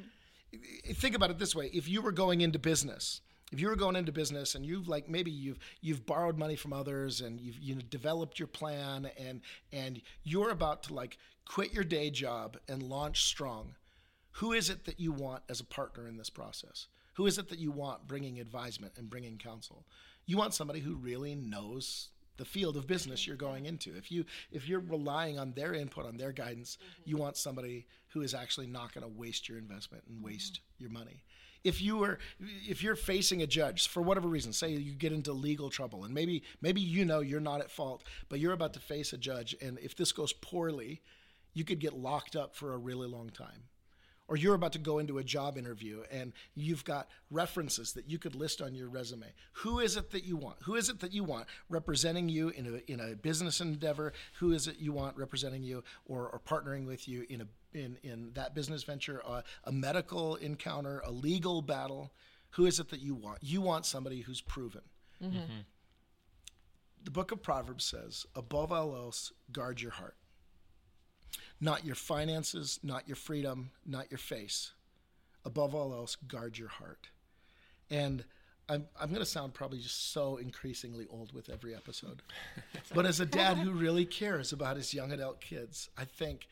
Think 0.93 1.15
about 1.15 1.31
it 1.31 1.39
this 1.39 1.55
way: 1.55 1.69
if 1.73 1.87
you 1.87 2.01
were 2.01 2.11
going 2.11 2.41
into 2.41 2.59
business. 2.59 3.21
If 3.51 3.59
you 3.59 3.67
were 3.67 3.75
going 3.75 3.97
into 3.97 4.13
business 4.13 4.55
and 4.55 4.65
you've 4.65 4.87
like 4.87 5.09
maybe 5.09 5.29
you've 5.29 5.59
you've 5.81 6.05
borrowed 6.05 6.37
money 6.37 6.55
from 6.55 6.71
others 6.71 7.19
and 7.19 7.37
you've 7.37 7.59
you 7.59 7.75
know 7.75 7.81
developed 7.89 8.39
your 8.39 8.47
plan 8.47 9.11
and 9.19 9.41
and 9.73 10.01
you're 10.23 10.51
about 10.51 10.83
to 10.83 10.93
like 10.93 11.17
quit 11.43 11.73
your 11.73 11.83
day 11.83 12.09
job 12.09 12.57
and 12.69 12.81
launch 12.81 13.25
strong, 13.25 13.75
who 14.35 14.53
is 14.53 14.69
it 14.69 14.85
that 14.85 15.01
you 15.01 15.11
want 15.11 15.43
as 15.49 15.59
a 15.59 15.65
partner 15.65 16.07
in 16.07 16.15
this 16.15 16.29
process? 16.29 16.87
Who 17.15 17.25
is 17.25 17.37
it 17.37 17.49
that 17.49 17.59
you 17.59 17.71
want 17.71 18.07
bringing 18.07 18.39
advisement 18.39 18.93
and 18.97 19.09
bringing 19.09 19.37
counsel? 19.37 19.85
You 20.25 20.37
want 20.37 20.53
somebody 20.53 20.79
who 20.79 20.95
really 20.95 21.35
knows 21.35 22.09
the 22.37 22.45
field 22.45 22.77
of 22.77 22.87
business 22.87 23.27
you're 23.27 23.35
going 23.35 23.65
into. 23.65 23.95
If 23.95 24.11
you 24.11 24.25
if 24.51 24.67
you're 24.67 24.79
relying 24.79 25.37
on 25.37 25.53
their 25.53 25.73
input, 25.73 26.05
on 26.05 26.17
their 26.17 26.31
guidance, 26.31 26.77
mm-hmm. 26.77 27.09
you 27.09 27.17
want 27.17 27.37
somebody 27.37 27.87
who 28.09 28.21
is 28.21 28.33
actually 28.33 28.67
not 28.67 28.93
going 28.93 29.03
to 29.03 29.19
waste 29.19 29.47
your 29.47 29.57
investment 29.57 30.03
and 30.07 30.17
mm-hmm. 30.17 30.25
waste 30.25 30.61
your 30.77 30.89
money. 30.89 31.23
If 31.63 31.81
you 31.81 31.97
were 31.97 32.19
if 32.67 32.81
you're 32.81 32.95
facing 32.95 33.41
a 33.41 33.47
judge 33.47 33.87
for 33.87 34.01
whatever 34.01 34.27
reason, 34.27 34.53
say 34.53 34.71
you 34.71 34.93
get 34.93 35.13
into 35.13 35.33
legal 35.33 35.69
trouble 35.69 36.03
and 36.03 36.13
maybe 36.13 36.43
maybe 36.61 36.81
you 36.81 37.05
know 37.05 37.19
you're 37.19 37.39
not 37.39 37.61
at 37.61 37.71
fault, 37.71 38.03
but 38.29 38.39
you're 38.39 38.53
about 38.53 38.73
to 38.73 38.79
face 38.79 39.13
a 39.13 39.17
judge 39.17 39.55
and 39.61 39.77
if 39.79 39.95
this 39.95 40.11
goes 40.11 40.33
poorly, 40.33 41.01
you 41.53 41.63
could 41.63 41.79
get 41.79 41.93
locked 41.93 42.35
up 42.35 42.55
for 42.55 42.73
a 42.73 42.77
really 42.77 43.07
long 43.07 43.29
time 43.29 43.63
or 44.31 44.37
you're 44.37 44.55
about 44.55 44.71
to 44.71 44.79
go 44.79 44.97
into 44.97 45.17
a 45.17 45.23
job 45.25 45.57
interview 45.57 46.03
and 46.09 46.31
you've 46.55 46.85
got 46.85 47.09
references 47.29 47.91
that 47.91 48.09
you 48.09 48.17
could 48.17 48.33
list 48.33 48.61
on 48.61 48.73
your 48.73 48.87
resume. 48.87 49.25
Who 49.55 49.79
is 49.79 49.97
it 49.97 50.11
that 50.11 50.23
you 50.23 50.37
want? 50.37 50.55
Who 50.63 50.75
is 50.75 50.87
it 50.87 51.01
that 51.01 51.11
you 51.11 51.25
want 51.25 51.47
representing 51.67 52.29
you 52.29 52.47
in 52.47 52.65
a, 52.65 52.89
in 52.89 53.01
a 53.01 53.13
business 53.17 53.59
endeavor? 53.59 54.13
Who 54.39 54.53
is 54.53 54.67
it 54.67 54.77
you 54.79 54.93
want 54.93 55.17
representing 55.17 55.63
you 55.63 55.83
or, 56.05 56.29
or 56.29 56.39
partnering 56.39 56.87
with 56.87 57.09
you 57.09 57.25
in 57.29 57.41
a 57.41 57.47
in, 57.73 57.97
in 58.03 58.31
that 58.35 58.55
business 58.55 58.83
venture, 58.83 59.21
uh, 59.27 59.41
a 59.65 59.71
medical 59.73 60.35
encounter, 60.35 61.01
a 61.05 61.11
legal 61.11 61.61
battle? 61.61 62.13
Who 62.51 62.65
is 62.65 62.79
it 62.79 62.87
that 62.91 63.01
you 63.01 63.13
want? 63.13 63.39
You 63.41 63.59
want 63.59 63.85
somebody 63.85 64.21
who's 64.21 64.39
proven. 64.39 64.83
The 67.03 67.11
book 67.11 67.33
of 67.33 67.43
Proverbs 67.43 67.83
says, 67.83 68.25
above 68.33 68.71
all 68.71 68.95
else, 68.95 69.33
guard 69.51 69.81
your 69.81 69.91
heart 69.91 70.15
not 71.61 71.85
your 71.85 71.95
finances, 71.95 72.79
not 72.83 73.07
your 73.07 73.15
freedom, 73.15 73.69
not 73.85 74.09
your 74.09 74.17
face. 74.17 74.71
Above 75.45 75.73
all 75.73 75.93
else, 75.93 76.15
guard 76.15 76.57
your 76.57 76.67
heart. 76.69 77.09
And 77.89 78.25
I'm, 78.67 78.87
I'm 78.99 79.09
going 79.09 79.19
to 79.19 79.25
sound 79.25 79.53
probably 79.53 79.79
just 79.79 80.11
so 80.11 80.37
increasingly 80.37 81.05
old 81.09 81.33
with 81.33 81.49
every 81.49 81.75
episode. 81.75 82.21
but 82.93 83.05
as 83.05 83.19
a 83.19 83.25
dad 83.25 83.57
who 83.57 83.71
really 83.71 84.05
cares 84.05 84.51
about 84.51 84.77
his 84.77 84.93
young 84.93 85.11
adult 85.11 85.39
kids, 85.39 85.89
I 85.97 86.05
think 86.05 86.47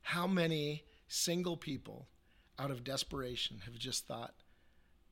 how 0.00 0.26
many 0.26 0.84
single 1.08 1.56
people 1.56 2.06
out 2.58 2.70
of 2.70 2.82
desperation 2.82 3.60
have 3.64 3.78
just 3.78 4.06
thought, 4.06 4.34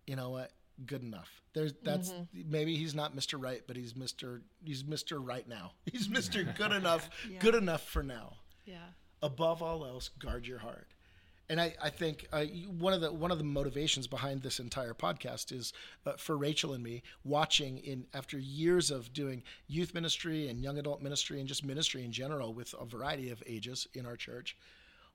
you 0.07 0.17
know 0.17 0.31
what, 0.31 0.53
good 0.87 1.03
enough. 1.03 1.43
There's 1.53 1.73
that's 1.83 2.11
mm-hmm. 2.11 2.51
maybe 2.51 2.77
he's 2.77 2.95
not 2.95 3.15
Mr. 3.15 3.41
Right, 3.41 3.63
but 3.67 3.77
he's 3.77 3.93
Mr. 3.93 4.41
he's 4.65 4.83
Mr. 4.83 5.19
Right 5.21 5.49
now. 5.49 5.73
He's 5.93 6.09
Mr. 6.09 6.57
Good 6.57 6.73
enough, 6.73 7.09
good 7.39 7.55
enough 7.55 7.83
for 7.83 8.03
now 8.03 8.35
Yeah. 8.65 8.77
Above 9.23 9.63
all 9.63 9.85
else, 9.85 10.11
guard 10.19 10.47
your 10.47 10.59
heart. 10.59 10.89
And 11.51 11.61
I, 11.61 11.75
I 11.83 11.91
think 11.91 12.27
uh, 12.33 12.45
one 12.79 12.95
of 12.95 13.03
the 13.03 13.13
one 13.13 13.31
of 13.31 13.37
the 13.37 13.45
motivations 13.45 14.07
behind 14.07 14.43
this 14.43 14.61
entire 14.61 14.95
podcast 14.95 15.53
is 15.53 15.75
uh, 16.07 16.13
for 16.17 16.39
Rachel 16.39 16.73
and 16.73 16.83
me 16.83 17.03
watching 17.23 17.79
in 17.79 18.07
after 18.15 18.39
years 18.39 18.91
of 18.91 19.13
doing 19.13 19.43
youth 19.69 19.93
ministry 19.93 20.49
and 20.49 20.63
young 20.63 20.79
adult 20.79 21.03
ministry 21.03 21.41
and 21.41 21.49
just 21.49 21.63
ministry 21.63 22.03
in 22.03 22.13
general 22.13 22.55
with 22.55 22.75
a 22.81 22.87
variety 22.87 23.29
of 23.29 23.43
ages 23.47 23.87
in 23.93 24.07
our 24.07 24.17
church, 24.17 24.57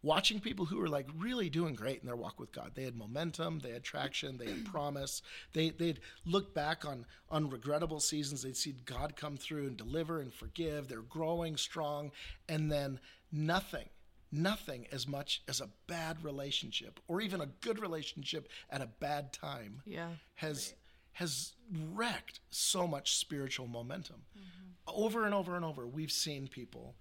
watching 0.01 0.39
people 0.39 0.65
who 0.65 0.77
were 0.77 0.87
like 0.87 1.07
really 1.17 1.49
doing 1.49 1.75
great 1.75 1.99
in 1.99 2.05
their 2.05 2.15
walk 2.15 2.39
with 2.39 2.51
God. 2.51 2.71
They 2.75 2.83
had 2.83 2.95
momentum, 2.95 3.59
they 3.59 3.71
had 3.71 3.83
traction, 3.83 4.37
they 4.37 4.47
had 4.47 4.65
promise. 4.65 5.21
They 5.53 5.71
they'd 5.71 5.99
look 6.25 6.53
back 6.53 6.85
on 6.85 7.05
on 7.29 7.49
regrettable 7.49 7.99
seasons. 7.99 8.41
They'd 8.41 8.57
see 8.57 8.75
God 8.85 9.15
come 9.15 9.37
through 9.37 9.67
and 9.67 9.77
deliver 9.77 10.21
and 10.21 10.33
forgive. 10.33 10.87
They're 10.87 11.01
growing 11.01 11.57
strong, 11.57 12.11
and 12.47 12.71
then 12.71 12.99
nothing. 13.31 13.89
Nothing 14.31 14.85
as 14.91 15.07
much 15.07 15.41
as 15.47 15.59
a 15.59 15.69
bad 15.87 16.23
relationship 16.23 16.99
or 17.07 17.19
even 17.19 17.41
a 17.41 17.47
good 17.47 17.79
relationship 17.79 18.47
at 18.69 18.79
a 18.79 18.85
bad 18.85 19.33
time 19.33 19.81
yeah. 19.87 20.09
has 20.35 20.75
has 21.13 21.53
wrecked 21.93 22.39
so 22.51 22.87
much 22.87 23.17
spiritual 23.17 23.67
momentum. 23.67 24.21
Mm-hmm. 24.37 25.03
Over 25.03 25.25
and 25.25 25.33
over 25.33 25.55
and 25.55 25.65
over, 25.65 25.87
we've 25.87 26.11
seen 26.11 26.47
people 26.47 26.95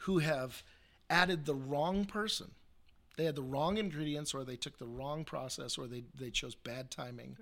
who 0.00 0.18
have 0.18 0.62
added 1.10 1.44
the 1.44 1.54
wrong 1.54 2.04
person. 2.04 2.50
They 3.16 3.24
had 3.24 3.36
the 3.36 3.42
wrong 3.42 3.78
ingredients, 3.78 4.34
or 4.34 4.44
they 4.44 4.56
took 4.56 4.78
the 4.78 4.86
wrong 4.86 5.24
process, 5.24 5.78
or 5.78 5.86
they, 5.86 6.04
they 6.18 6.30
chose 6.30 6.54
bad 6.54 6.90
timing, 6.90 7.36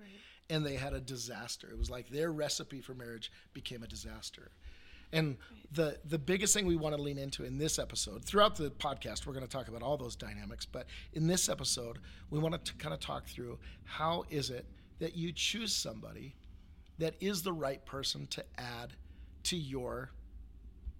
and 0.49 0.65
they 0.65 0.75
had 0.75 0.93
a 0.93 0.99
disaster. 0.99 1.67
It 1.71 1.79
was 1.79 1.89
like 1.89 2.09
their 2.09 2.31
recipe 2.31 2.81
for 2.81 2.93
marriage 2.93 3.31
became 3.53 3.81
a 3.81 3.87
disaster. 3.87 4.51
And 5.11 5.37
the 5.71 5.99
the 6.05 6.17
biggest 6.17 6.55
thing 6.55 6.65
we 6.65 6.75
want 6.75 6.95
to 6.95 7.01
lean 7.01 7.19
into 7.19 7.43
in 7.43 7.57
this 7.59 7.77
episode, 7.77 8.25
throughout 8.25 8.55
the 8.55 8.71
podcast, 8.71 9.27
we're 9.27 9.33
going 9.33 9.45
to 9.45 9.51
talk 9.51 9.67
about 9.67 9.83
all 9.83 9.95
those 9.95 10.15
dynamics. 10.15 10.65
But 10.65 10.87
in 11.13 11.27
this 11.27 11.49
episode, 11.49 11.99
we 12.31 12.39
want 12.39 12.65
to 12.65 12.73
kind 12.75 12.93
of 12.93 12.99
talk 12.99 13.27
through 13.27 13.59
how 13.83 14.25
is 14.31 14.49
it 14.49 14.65
that 14.99 15.15
you 15.15 15.31
choose 15.31 15.73
somebody 15.73 16.35
that 16.97 17.15
is 17.19 17.43
the 17.43 17.53
right 17.53 17.83
person 17.85 18.25
to 18.27 18.43
add 18.57 18.93
to 19.43 19.57
your 19.57 20.11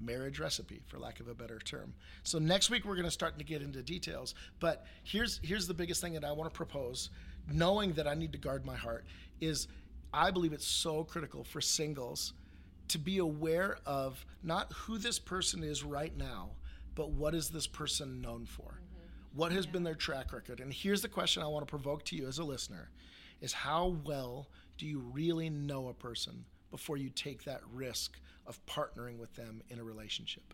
marriage 0.05 0.39
recipe 0.39 0.81
for 0.88 1.00
lack 1.00 1.19
of 1.19 1.27
a 1.27 1.33
better 1.33 1.60
term. 1.60 1.93
So 2.24 2.39
next 2.39 2.69
week 2.69 2.86
we're 2.86 2.95
going 2.95 3.05
to 3.05 3.12
start 3.12 3.38
to 3.38 3.45
get 3.45 3.62
into 3.62 3.81
details 3.81 4.36
but 4.60 4.86
here's 5.03 5.39
here's 5.43 5.67
the 5.67 5.74
biggest 5.74 6.01
thing 6.01 6.13
that 6.13 6.24
i 6.24 6.31
want 6.31 6.51
to 6.51 6.55
propose 6.55 7.10
knowing 7.51 7.93
that 7.93 8.07
i 8.07 8.13
need 8.13 8.31
to 8.31 8.38
guard 8.38 8.65
my 8.65 8.75
heart 8.75 9.05
is 9.41 9.67
i 10.13 10.31
believe 10.31 10.53
it's 10.53 10.67
so 10.67 11.03
critical 11.03 11.43
for 11.43 11.62
singles 11.62 12.33
to 12.88 12.98
be 12.98 13.17
aware 13.17 13.77
of 13.86 14.25
not 14.43 14.72
who 14.74 14.98
this 14.98 15.19
person 15.19 15.63
is 15.63 15.83
right 15.83 16.15
now 16.17 16.51
but 16.95 17.12
what 17.12 17.33
is 17.33 17.50
this 17.50 17.65
person 17.65 18.22
known 18.22 18.45
for? 18.45 18.63
Mm-hmm. 18.63 19.38
What 19.38 19.51
has 19.51 19.65
been 19.65 19.83
their 19.83 19.95
track 19.95 20.31
record? 20.31 20.60
And 20.60 20.72
here's 20.72 21.01
the 21.01 21.07
question 21.07 21.41
i 21.41 21.48
want 21.48 21.65
to 21.65 21.69
provoke 21.69 22.05
to 22.05 22.15
you 22.15 22.27
as 22.27 22.38
a 22.38 22.43
listener 22.43 22.89
is 23.41 23.51
how 23.51 23.98
well 24.05 24.48
do 24.77 24.86
you 24.86 25.00
really 25.00 25.50
know 25.50 25.88
a 25.88 25.93
person 25.93 26.45
before 26.72 26.98
you 26.98 27.10
take 27.10 27.43
that 27.43 27.62
risk 27.74 28.19
of 28.45 28.63
partnering 28.65 29.17
with 29.17 29.35
them 29.35 29.62
in 29.69 29.79
a 29.79 29.83
relationship. 29.83 30.53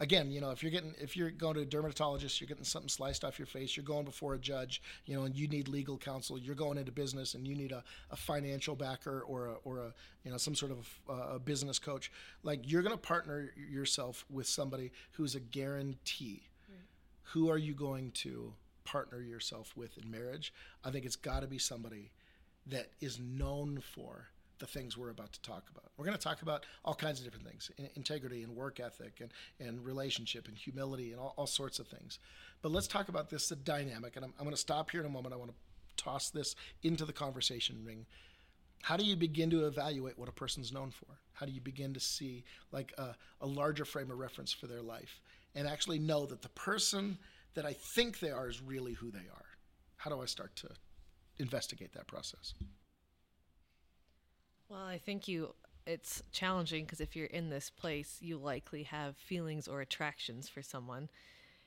Again 0.00 0.32
you 0.32 0.40
know 0.40 0.50
if 0.50 0.60
you're 0.60 0.72
getting 0.72 0.92
if 1.00 1.16
you're 1.16 1.30
going 1.30 1.54
to 1.54 1.60
a 1.60 1.64
dermatologist 1.64 2.40
you're 2.40 2.48
getting 2.48 2.64
something 2.64 2.88
sliced 2.88 3.24
off 3.24 3.38
your 3.38 3.46
face 3.46 3.76
you're 3.76 3.84
going 3.84 4.04
before 4.04 4.34
a 4.34 4.38
judge 4.38 4.82
you 5.06 5.14
know 5.14 5.22
and 5.22 5.36
you 5.36 5.46
need 5.46 5.68
legal 5.68 5.96
counsel 5.96 6.36
you're 6.36 6.56
going 6.56 6.78
into 6.78 6.90
business 6.90 7.34
and 7.34 7.46
you 7.46 7.54
need 7.54 7.70
a, 7.70 7.82
a 8.10 8.16
financial 8.16 8.74
backer 8.74 9.20
or 9.20 9.46
a, 9.46 9.54
or 9.62 9.78
a 9.78 9.94
you 10.24 10.32
know 10.32 10.36
some 10.36 10.56
sort 10.56 10.72
of 10.72 10.88
uh, 11.08 11.36
a 11.36 11.38
business 11.38 11.78
coach 11.78 12.10
like 12.42 12.68
you're 12.68 12.82
going 12.82 12.94
to 12.94 13.00
partner 13.00 13.52
yourself 13.70 14.24
with 14.28 14.48
somebody 14.48 14.90
who's 15.12 15.36
a 15.36 15.40
guarantee. 15.40 16.42
Who 17.32 17.50
are 17.50 17.58
you 17.58 17.74
going 17.74 18.12
to 18.12 18.54
partner 18.84 19.20
yourself 19.20 19.76
with 19.76 19.96
in 19.98 20.10
marriage? 20.10 20.52
I 20.84 20.90
think 20.90 21.04
it's 21.04 21.16
got 21.16 21.40
to 21.40 21.46
be 21.46 21.58
somebody 21.58 22.10
that 22.66 22.90
is 23.00 23.18
known 23.18 23.80
for 23.80 24.28
the 24.58 24.66
things 24.66 24.96
we're 24.96 25.10
about 25.10 25.32
to 25.32 25.42
talk 25.42 25.64
about. 25.70 25.90
We're 25.96 26.04
going 26.04 26.16
to 26.16 26.22
talk 26.22 26.42
about 26.42 26.64
all 26.84 26.94
kinds 26.94 27.18
of 27.18 27.24
different 27.24 27.46
things 27.46 27.70
in- 27.78 27.90
integrity 27.96 28.42
and 28.42 28.54
work 28.54 28.80
ethic 28.80 29.20
and, 29.20 29.32
and 29.60 29.84
relationship 29.84 30.48
and 30.48 30.56
humility 30.56 31.12
and 31.12 31.20
all, 31.20 31.34
all 31.36 31.46
sorts 31.46 31.78
of 31.78 31.88
things. 31.88 32.18
But 32.62 32.72
let's 32.72 32.86
talk 32.86 33.08
about 33.08 33.30
this 33.30 33.48
the 33.48 33.56
dynamic. 33.56 34.16
And 34.16 34.24
I'm, 34.24 34.34
I'm 34.38 34.44
going 34.44 34.54
to 34.54 34.60
stop 34.60 34.90
here 34.90 35.00
in 35.00 35.06
a 35.06 35.10
moment. 35.10 35.34
I 35.34 35.38
want 35.38 35.50
to 35.50 35.56
toss 36.02 36.30
this 36.30 36.54
into 36.82 37.04
the 37.04 37.12
conversation 37.12 37.82
ring. 37.84 38.06
How 38.82 38.96
do 38.96 39.04
you 39.04 39.16
begin 39.16 39.50
to 39.50 39.66
evaluate 39.66 40.18
what 40.18 40.28
a 40.28 40.32
person's 40.32 40.72
known 40.72 40.90
for? 40.90 41.06
How 41.32 41.46
do 41.46 41.52
you 41.52 41.60
begin 41.60 41.94
to 41.94 42.00
see 42.00 42.44
like 42.70 42.92
a, 42.98 43.14
a 43.40 43.46
larger 43.46 43.84
frame 43.84 44.10
of 44.10 44.18
reference 44.18 44.52
for 44.52 44.66
their 44.66 44.82
life 44.82 45.20
and 45.54 45.66
actually 45.66 45.98
know 45.98 46.26
that 46.26 46.42
the 46.42 46.48
person 46.50 47.18
that 47.54 47.64
I 47.64 47.72
think 47.72 48.20
they 48.20 48.30
are 48.30 48.48
is 48.48 48.60
really 48.60 48.92
who 48.92 49.10
they 49.10 49.18
are? 49.18 49.46
How 49.96 50.10
do 50.10 50.20
I 50.20 50.26
start 50.26 50.54
to 50.56 50.68
investigate 51.38 51.94
that 51.94 52.06
process? 52.06 52.54
Well, 54.68 54.84
I 54.84 54.98
think 54.98 55.28
you 55.28 55.54
it's 55.86 56.22
challenging 56.32 56.84
because 56.84 57.00
if 57.00 57.14
you're 57.14 57.26
in 57.26 57.50
this 57.50 57.68
place, 57.70 58.18
you 58.20 58.38
likely 58.38 58.84
have 58.84 59.16
feelings 59.16 59.68
or 59.68 59.80
attractions 59.80 60.48
for 60.48 60.62
someone. 60.62 61.10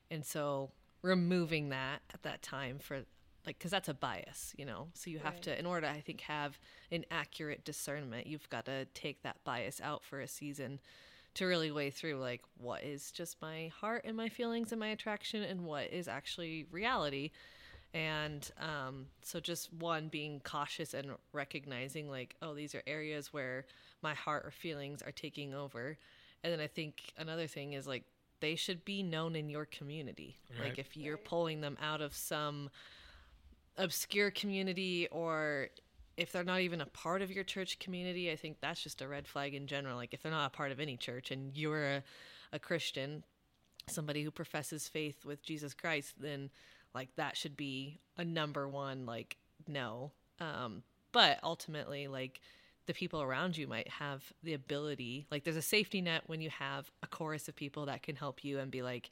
And 0.10 0.25
so 0.25 0.72
removing 1.01 1.70
that 1.70 2.01
at 2.13 2.24
that 2.24 2.42
time 2.42 2.80
for 2.80 3.04
like 3.46 3.60
cuz 3.60 3.72
that's 3.72 3.89
a 3.89 3.94
bias, 3.94 4.54
you 4.58 4.66
know. 4.66 4.89
So 4.94 5.10
you 5.10 5.20
have 5.20 5.39
Right. 5.39 5.42
to 5.42 5.58
in 5.58 5.66
order 5.66 5.88
to 5.88 5.94
I 5.94 6.01
think 6.01 6.22
have 6.22 6.60
an 6.92 7.06
accurate 7.12 7.63
discernment, 7.66 8.27
you've 8.27 8.50
got 8.50 8.66
to 8.66 8.86
take 8.94 9.22
that 9.24 9.44
bias 9.44 9.82
out 9.82 10.04
for 10.04 10.20
a 10.22 10.27
season 10.27 10.80
to 11.36 11.46
really 11.46 11.72
weigh 11.72 11.92
through 11.92 12.18
like 12.20 12.44
what 12.58 12.84
is 12.84 13.12
just 13.12 13.42
my 13.42 13.68
heart 13.70 14.04
and 14.06 14.18
my 14.18 14.30
feelings 14.30 14.72
and 14.72 14.80
my 14.80 14.88
attraction 14.89 15.44
and 15.44 15.63
what 15.66 15.92
is 15.92 16.08
actually 16.08 16.66
reality 16.72 17.32
and 17.94 18.50
um, 18.60 19.06
so 19.22 19.39
just 19.39 19.72
one 19.74 20.08
being 20.10 20.41
cautious 20.44 20.94
and 20.94 21.12
recognizing 21.34 22.10
like 22.10 22.36
oh 22.41 22.53
these 22.53 22.75
are 22.75 22.84
areas 22.86 23.34
where 23.34 23.65
my 24.01 24.13
heart 24.13 24.46
or 24.46 24.51
feelings 24.51 25.01
are 25.01 25.12
taking 25.12 25.53
over. 25.53 25.98
And 26.44 26.53
then 26.53 26.60
i 26.60 26.67
think 26.67 27.13
another 27.17 27.48
thing 27.48 27.74
is 27.74 27.88
like 27.88 28.03
they 28.39 28.56
should 28.56 28.86
be 28.86 29.01
known 29.01 29.36
in 29.36 29.50
your 29.50 29.65
community. 29.65 30.38
Right. 30.60 30.70
like 30.70 30.79
if 30.79 30.96
you're 30.96 31.17
pulling 31.17 31.62
them 31.62 31.77
out 31.81 32.01
of 32.01 32.16
some 32.16 32.70
obscure 33.77 34.31
community 34.31 35.07
or 35.11 35.70
if 36.18 36.31
they're 36.31 36.44
not 36.44 36.61
even 36.61 36.81
a 36.81 36.85
part 36.88 37.22
of 37.22 37.31
your 37.31 37.44
church 37.44 37.79
community 37.79 38.31
i 38.31 38.35
think 38.35 38.57
that's 38.59 38.81
just 38.81 39.01
a 39.01 39.07
red 39.07 39.27
flag 39.27 39.53
in 39.53 39.68
general. 39.68 39.96
Like 39.96 40.14
if 40.14 40.22
they're 40.24 40.31
not 40.31 40.48
a 40.48 40.55
part 40.55 40.72
of 40.72 40.79
any 40.79 40.98
church 40.98 41.31
and 41.31 41.55
you're 41.55 41.83
a, 41.83 42.03
a 42.53 42.59
christian 42.59 43.24
somebody 43.88 44.24
who 44.24 44.31
professes 44.31 44.88
faith 44.88 45.25
with 45.25 45.42
jesus 45.42 45.74
christ 45.74 46.16
then 46.20 46.50
like 46.93 47.09
that 47.15 47.37
should 47.37 47.57
be 47.57 48.00
a 48.17 48.25
number 48.25 48.67
one 48.67 49.05
like 49.05 49.37
no. 49.67 50.11
Um 50.39 50.83
but 51.11 51.39
ultimately 51.43 52.07
like 52.07 52.41
the 52.85 52.93
people 52.93 53.21
around 53.21 53.57
you 53.57 53.67
might 53.67 53.87
have 53.89 54.23
the 54.43 54.53
ability 54.53 55.25
like 55.29 55.43
there's 55.43 55.57
a 55.57 55.61
safety 55.61 56.01
net 56.01 56.23
when 56.27 56.41
you 56.41 56.50
have 56.50 56.89
a 57.03 57.07
chorus 57.07 57.47
of 57.47 57.55
people 57.55 57.85
that 57.85 58.01
can 58.01 58.15
help 58.15 58.43
you 58.43 58.59
and 58.59 58.71
be 58.71 58.81
like 58.81 59.09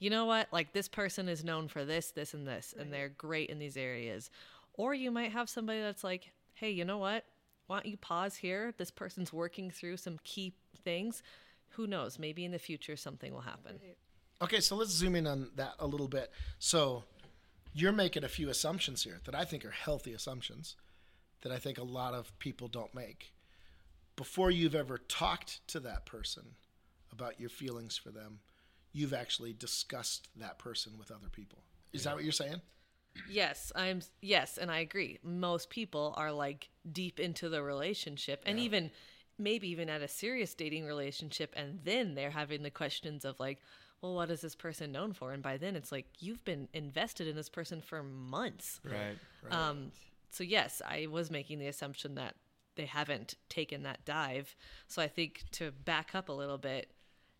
you 0.00 0.10
know 0.10 0.26
what? 0.26 0.46
Like 0.52 0.72
this 0.72 0.86
person 0.86 1.28
is 1.28 1.42
known 1.42 1.66
for 1.66 1.84
this 1.84 2.12
this 2.12 2.34
and 2.34 2.46
this 2.46 2.74
and 2.78 2.92
they're 2.92 3.08
great 3.08 3.50
in 3.50 3.58
these 3.58 3.76
areas. 3.76 4.30
Or 4.74 4.94
you 4.94 5.10
might 5.10 5.32
have 5.32 5.48
somebody 5.48 5.80
that's 5.80 6.04
like 6.04 6.30
hey 6.54 6.70
you 6.70 6.84
know 6.84 6.98
what? 6.98 7.24
Why 7.66 7.76
don't 7.76 7.86
you 7.86 7.96
pause 7.96 8.36
here? 8.36 8.72
This 8.78 8.90
person's 8.90 9.32
working 9.32 9.70
through 9.70 9.98
some 9.98 10.18
key 10.24 10.54
things. 10.84 11.22
Who 11.70 11.86
knows? 11.86 12.18
Maybe 12.18 12.44
in 12.44 12.52
the 12.52 12.58
future 12.58 12.96
something 12.96 13.32
will 13.32 13.40
happen 13.40 13.78
Okay, 14.40 14.60
so 14.60 14.76
let's 14.76 14.90
zoom 14.90 15.16
in 15.16 15.26
on 15.26 15.50
that 15.56 15.74
a 15.78 15.86
little 15.86 16.08
bit. 16.08 16.30
So 16.58 17.04
you're 17.72 17.92
making 17.92 18.24
a 18.24 18.28
few 18.28 18.48
assumptions 18.48 19.02
here 19.02 19.18
that 19.24 19.34
I 19.34 19.44
think 19.44 19.64
are 19.64 19.70
healthy 19.70 20.12
assumptions 20.12 20.76
that 21.42 21.52
I 21.52 21.58
think 21.58 21.78
a 21.78 21.84
lot 21.84 22.14
of 22.14 22.36
people 22.38 22.68
don't 22.68 22.94
make. 22.94 23.32
Before 24.16 24.50
you've 24.50 24.74
ever 24.74 24.98
talked 24.98 25.66
to 25.68 25.80
that 25.80 26.06
person 26.06 26.42
about 27.12 27.40
your 27.40 27.48
feelings 27.48 27.96
for 27.96 28.10
them, 28.10 28.40
you've 28.92 29.14
actually 29.14 29.52
discussed 29.52 30.28
that 30.36 30.58
person 30.58 30.94
with 30.98 31.10
other 31.10 31.28
people. 31.30 31.58
Is 31.92 32.04
that 32.04 32.14
what 32.14 32.24
you're 32.24 32.32
saying? 32.32 32.60
Yes, 33.28 33.72
I'm 33.74 34.00
yes, 34.20 34.58
and 34.58 34.70
I 34.70 34.80
agree. 34.80 35.18
Most 35.22 35.70
people 35.70 36.14
are 36.16 36.32
like 36.32 36.68
deep 36.90 37.18
into 37.18 37.48
the 37.48 37.62
relationship 37.62 38.42
and 38.46 38.58
even 38.58 38.90
maybe 39.38 39.68
even 39.68 39.88
at 39.88 40.02
a 40.02 40.08
serious 40.08 40.54
dating 40.54 40.84
relationship 40.84 41.52
and 41.56 41.80
then 41.84 42.14
they're 42.14 42.30
having 42.30 42.62
the 42.62 42.70
questions 42.70 43.24
of 43.24 43.38
like, 43.38 43.58
well, 44.00 44.14
what 44.14 44.30
is 44.30 44.40
this 44.40 44.54
person 44.54 44.92
known 44.92 45.12
for? 45.12 45.32
And 45.32 45.42
by 45.42 45.56
then 45.56 45.74
it's 45.76 45.90
like 45.92 46.06
you've 46.20 46.44
been 46.44 46.68
invested 46.72 47.26
in 47.26 47.36
this 47.36 47.48
person 47.48 47.80
for 47.80 48.02
months. 48.02 48.80
Right. 48.84 49.16
Um 49.50 49.92
so 50.30 50.44
yes, 50.44 50.80
I 50.86 51.06
was 51.10 51.30
making 51.30 51.58
the 51.58 51.66
assumption 51.68 52.14
that 52.16 52.34
they 52.76 52.86
haven't 52.86 53.34
taken 53.48 53.82
that 53.82 54.04
dive. 54.04 54.54
So 54.86 55.02
I 55.02 55.08
think 55.08 55.44
to 55.52 55.72
back 55.72 56.14
up 56.14 56.28
a 56.28 56.32
little 56.32 56.58
bit 56.58 56.90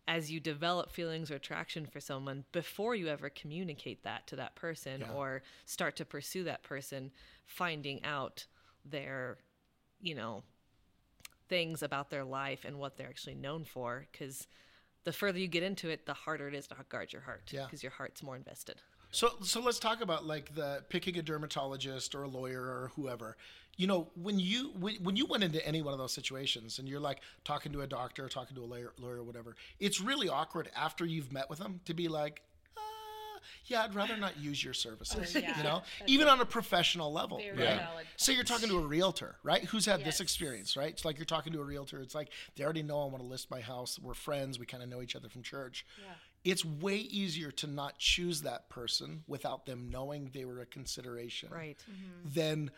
as 0.07 0.31
you 0.31 0.39
develop 0.39 0.91
feelings 0.91 1.29
or 1.29 1.35
attraction 1.35 1.85
for 1.85 1.99
someone 1.99 2.43
before 2.51 2.95
you 2.95 3.07
ever 3.07 3.29
communicate 3.29 4.03
that 4.03 4.25
to 4.27 4.35
that 4.35 4.55
person 4.55 5.01
Yeah. 5.01 5.11
or 5.13 5.43
start 5.65 5.95
to 5.97 6.05
pursue 6.05 6.43
that 6.45 6.63
person 6.63 7.11
finding 7.45 8.03
out 8.03 8.45
their 8.83 9.37
you 10.01 10.15
know 10.15 10.43
things 11.47 11.81
about 11.83 12.09
their 12.09 12.23
life 12.23 12.65
and 12.65 12.77
what 12.79 12.97
they're 12.97 13.07
actually 13.07 13.35
known 13.35 13.63
for 13.65 14.05
because 14.11 14.47
the 15.09 15.13
further 15.13 15.39
you 15.39 15.47
get 15.47 15.63
into 15.63 15.89
it 15.89 16.05
the 16.05 16.13
harder 16.13 16.47
it 16.47 16.53
is 16.53 16.67
to 16.67 16.75
guard 16.87 17.11
your 17.11 17.23
heart 17.23 17.41
Yeah. 17.51 17.65
because 17.65 17.81
your 17.81 17.91
heart's 17.91 18.21
more 18.21 18.35
invested 18.35 18.75
So, 19.11 19.31
so 19.41 19.59
let's 19.59 19.79
talk 19.79 20.01
about 20.01 20.27
like 20.27 20.53
the 20.53 20.83
picking 20.89 21.17
a 21.17 21.23
dermatologist 21.23 22.13
or 22.13 22.21
a 22.23 22.27
lawyer 22.27 22.61
or 22.61 22.91
whoever. 22.95 23.37
You 23.75 23.87
know, 23.87 24.09
when 24.13 24.37
you 24.39 24.71
when, 24.77 24.95
when 25.01 25.15
you 25.15 25.25
went 25.25 25.43
into 25.43 25.65
any 25.65 25.81
one 25.81 25.93
of 25.93 25.99
those 25.99 26.11
situations 26.11 26.77
and 26.77 26.87
you're 26.87 26.99
like 26.99 27.21
talking 27.43 27.71
to 27.71 27.81
a 27.81 27.87
doctor, 27.87 28.29
talking 28.29 28.55
to 28.57 28.61
a 28.63 28.69
lawyer, 28.73 28.93
lawyer 28.99 29.17
or 29.17 29.23
whatever, 29.23 29.55
it's 29.79 29.99
really 29.99 30.29
awkward 30.29 30.69
after 30.75 31.05
you've 31.05 31.31
met 31.33 31.49
with 31.49 31.57
them 31.57 31.79
to 31.85 31.95
be 31.95 32.07
like, 32.07 32.43
yeah, 33.65 33.83
I'd 33.83 33.95
rather 33.95 34.17
not 34.17 34.39
use 34.39 34.63
your 34.63 34.73
services. 34.73 35.35
Oh, 35.35 35.39
yeah. 35.39 35.57
You 35.57 35.63
know, 35.63 35.81
That's 35.99 36.11
even 36.11 36.27
on 36.27 36.41
a 36.41 36.45
professional 36.45 37.11
level, 37.11 37.37
Very 37.37 37.51
right? 37.51 37.77
valid 37.77 38.07
Say 38.17 38.33
you're 38.33 38.43
talking 38.43 38.69
to 38.69 38.77
a 38.77 38.85
realtor, 38.85 39.35
right? 39.43 39.63
Who's 39.65 39.85
had 39.85 40.03
this 40.03 40.19
experience, 40.19 40.75
right? 40.75 40.91
It's 40.91 41.05
like 41.05 41.17
you're 41.17 41.25
talking 41.25 41.53
to 41.53 41.61
a 41.61 41.63
realtor. 41.63 42.01
It's 42.01 42.15
like 42.15 42.29
they 42.55 42.63
already 42.63 42.83
know 42.83 43.01
I 43.01 43.05
want 43.05 43.19
to 43.19 43.23
list 43.23 43.49
my 43.51 43.61
house. 43.61 43.99
We're 43.99 44.13
friends. 44.13 44.59
We 44.59 44.65
kind 44.65 44.83
of 44.83 44.89
know 44.89 45.01
each 45.01 45.15
other 45.15 45.29
from 45.29 45.43
church. 45.43 45.85
Yeah. 45.99 46.13
It's 46.51 46.63
way 46.63 46.97
easier 46.97 47.51
to 47.51 47.67
not 47.67 47.97
choose 47.97 48.43
that 48.43 48.69
person 48.69 49.23
without 49.27 49.65
them 49.65 49.89
knowing 49.89 50.31
they 50.33 50.45
were 50.45 50.61
a 50.61 50.65
consideration 50.65 51.49
right 51.51 51.77
mm-hmm. 51.89 52.33
than 52.33 52.71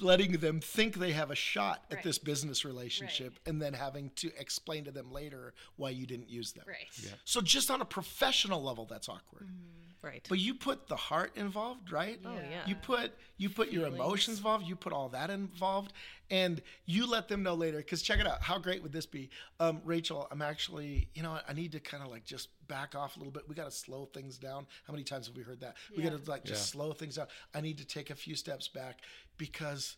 letting 0.00 0.32
them 0.38 0.60
think 0.60 0.96
they 0.96 1.12
have 1.12 1.30
a 1.30 1.34
shot 1.34 1.84
at 1.90 1.96
Right. 1.96 2.04
this 2.04 2.18
business 2.18 2.64
relationship 2.64 3.38
and 3.46 3.60
then 3.60 3.72
having 3.74 4.10
to 4.16 4.30
explain 4.38 4.84
to 4.84 4.90
them 4.90 5.10
later 5.12 5.54
why 5.76 5.90
you 5.90 6.06
didn't 6.06 6.28
use 6.30 6.52
them. 6.52 6.64
Right. 6.66 6.86
Yeah. 7.02 7.10
So 7.24 7.40
just 7.40 7.70
on 7.70 7.80
a 7.80 7.84
professional 7.84 8.62
level 8.62 8.84
that's 8.86 9.08
awkward. 9.08 9.46
Mm-hmm. 9.48 10.06
right 10.06 10.26
But 10.28 10.38
you 10.38 10.54
put 10.54 10.86
the 10.88 10.96
heart 10.96 11.36
involved, 11.36 11.90
right? 11.92 12.20
Oh, 12.24 12.34
yeah. 12.34 12.62
You 12.66 12.74
put 12.76 13.12
you 13.36 13.50
put 13.50 13.70
your 13.70 13.86
emotions 13.86 14.38
involved. 14.38 14.66
You 14.66 14.76
put 14.76 14.92
all 14.92 15.08
that 15.10 15.30
involved, 15.30 15.92
and 16.30 16.60
you 16.86 17.06
let 17.06 17.28
them 17.28 17.42
know 17.42 17.54
later. 17.54 17.78
Because 17.78 18.02
check 18.02 18.18
it 18.20 18.26
out. 18.26 18.42
How 18.42 18.58
great 18.58 18.82
would 18.82 18.92
this 18.92 19.06
be, 19.06 19.30
um, 19.60 19.80
Rachel? 19.84 20.26
I'm 20.30 20.42
actually, 20.42 21.08
you 21.14 21.22
know, 21.22 21.38
I 21.48 21.52
need 21.52 21.72
to 21.72 21.80
kind 21.80 22.02
of 22.02 22.10
like 22.10 22.24
just 22.24 22.48
back 22.68 22.94
off 22.94 23.16
a 23.16 23.18
little 23.18 23.32
bit. 23.32 23.48
We 23.48 23.54
got 23.54 23.64
to 23.64 23.70
slow 23.70 24.06
things 24.06 24.38
down. 24.38 24.66
How 24.86 24.92
many 24.92 25.04
times 25.04 25.26
have 25.26 25.36
we 25.36 25.42
heard 25.42 25.60
that? 25.60 25.76
We 25.96 26.02
Yeah. 26.02 26.10
got 26.10 26.24
to 26.24 26.30
like 26.30 26.44
just 26.44 26.68
slow 26.70 26.92
things 26.92 27.16
down. 27.16 27.26
I 27.54 27.60
need 27.60 27.78
to 27.78 27.84
take 27.86 28.10
a 28.10 28.14
few 28.14 28.34
steps 28.34 28.68
back 28.68 29.00
because, 29.36 29.96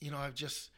you 0.00 0.10
know, 0.10 0.18
I've 0.18 0.34
just 0.34 0.70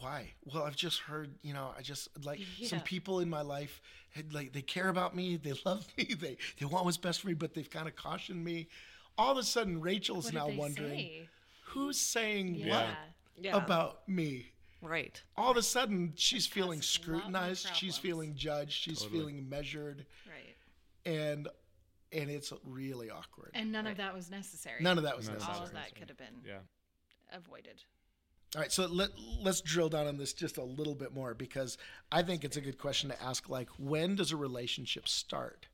why? 0.00 0.32
Well, 0.44 0.64
I've 0.64 0.74
just 0.76 0.98
heard, 1.00 1.30
you 1.42 1.54
know, 1.54 1.70
I 1.78 1.82
just 1.82 2.08
like 2.24 2.40
some 2.64 2.80
people 2.80 3.20
in 3.20 3.30
my 3.30 3.42
life 3.42 3.80
had 4.10 4.32
like 4.32 4.52
they 4.52 4.62
care 4.62 4.88
about 4.88 5.14
me, 5.14 5.36
they 5.36 5.52
love 5.64 5.86
me, 5.96 6.14
they 6.20 6.36
they 6.58 6.66
want 6.66 6.84
what's 6.84 6.96
best 6.96 7.20
for 7.20 7.28
me, 7.28 7.34
but 7.34 7.54
they've 7.54 7.68
kind 7.70 7.88
of 7.88 7.96
cautioned 7.96 8.42
me. 8.44 8.68
All 9.16 9.32
of 9.32 9.38
a 9.38 9.44
sudden, 9.44 9.80
Rachel's 9.80 10.26
What 10.26 10.34
now 10.34 10.48
wondering 10.48 10.98
say? 10.98 11.28
who's 11.66 11.98
saying 11.98 12.56
Yeah. 12.56 12.68
what 12.68 12.86
Yeah. 13.38 13.56
about 13.56 14.08
me. 14.08 14.52
right. 14.82 15.22
All 15.36 15.50
of 15.50 15.56
a 15.56 15.62
sudden, 15.62 16.12
she's 16.16 16.46
feeling 16.46 16.80
causes 16.80 16.96
a 16.98 17.00
lot 17.00 17.08
more 17.08 17.18
scrutinized, 17.20 17.74
she's 17.76 17.96
feeling 17.96 18.34
judged, 18.34 18.72
she's 18.72 19.00
Totally. 19.00 19.18
feeling 19.18 19.48
measured, 19.48 20.06
Right. 20.28 20.56
and 21.06 21.48
and 22.12 22.30
it's 22.30 22.52
really 22.64 23.10
awkward. 23.10 23.50
And 23.54 23.72
none 23.72 23.88
of 23.88 23.96
that 23.96 24.14
was 24.14 24.30
necessary. 24.30 24.80
None 24.80 24.98
of 24.98 25.04
that 25.04 25.16
was 25.16 25.26
None 25.26 25.34
necessary. 25.38 25.58
All 25.58 25.64
of 25.66 25.72
that 25.72 25.94
could 25.96 26.08
have 26.10 26.18
been 26.18 26.42
Yeah. 26.46 26.60
avoided. 27.32 27.82
All 28.54 28.60
right, 28.60 28.70
so 28.70 28.86
let 28.86 29.10
let's 29.40 29.60
drill 29.62 29.88
down 29.88 30.06
on 30.06 30.16
this 30.16 30.32
just 30.32 30.56
a 30.58 30.62
little 30.62 30.94
bit 30.94 31.12
more 31.12 31.34
because 31.34 31.76
I 32.12 32.22
think 32.22 32.44
it's 32.44 32.56
a 32.56 32.60
good 32.60 32.78
question 32.78 33.08
to 33.10 33.20
ask. 33.20 33.48
Like, 33.48 33.68
when 33.78 34.14
does 34.14 34.30
a 34.30 34.36
relationship 34.36 35.08
start? 35.08 35.66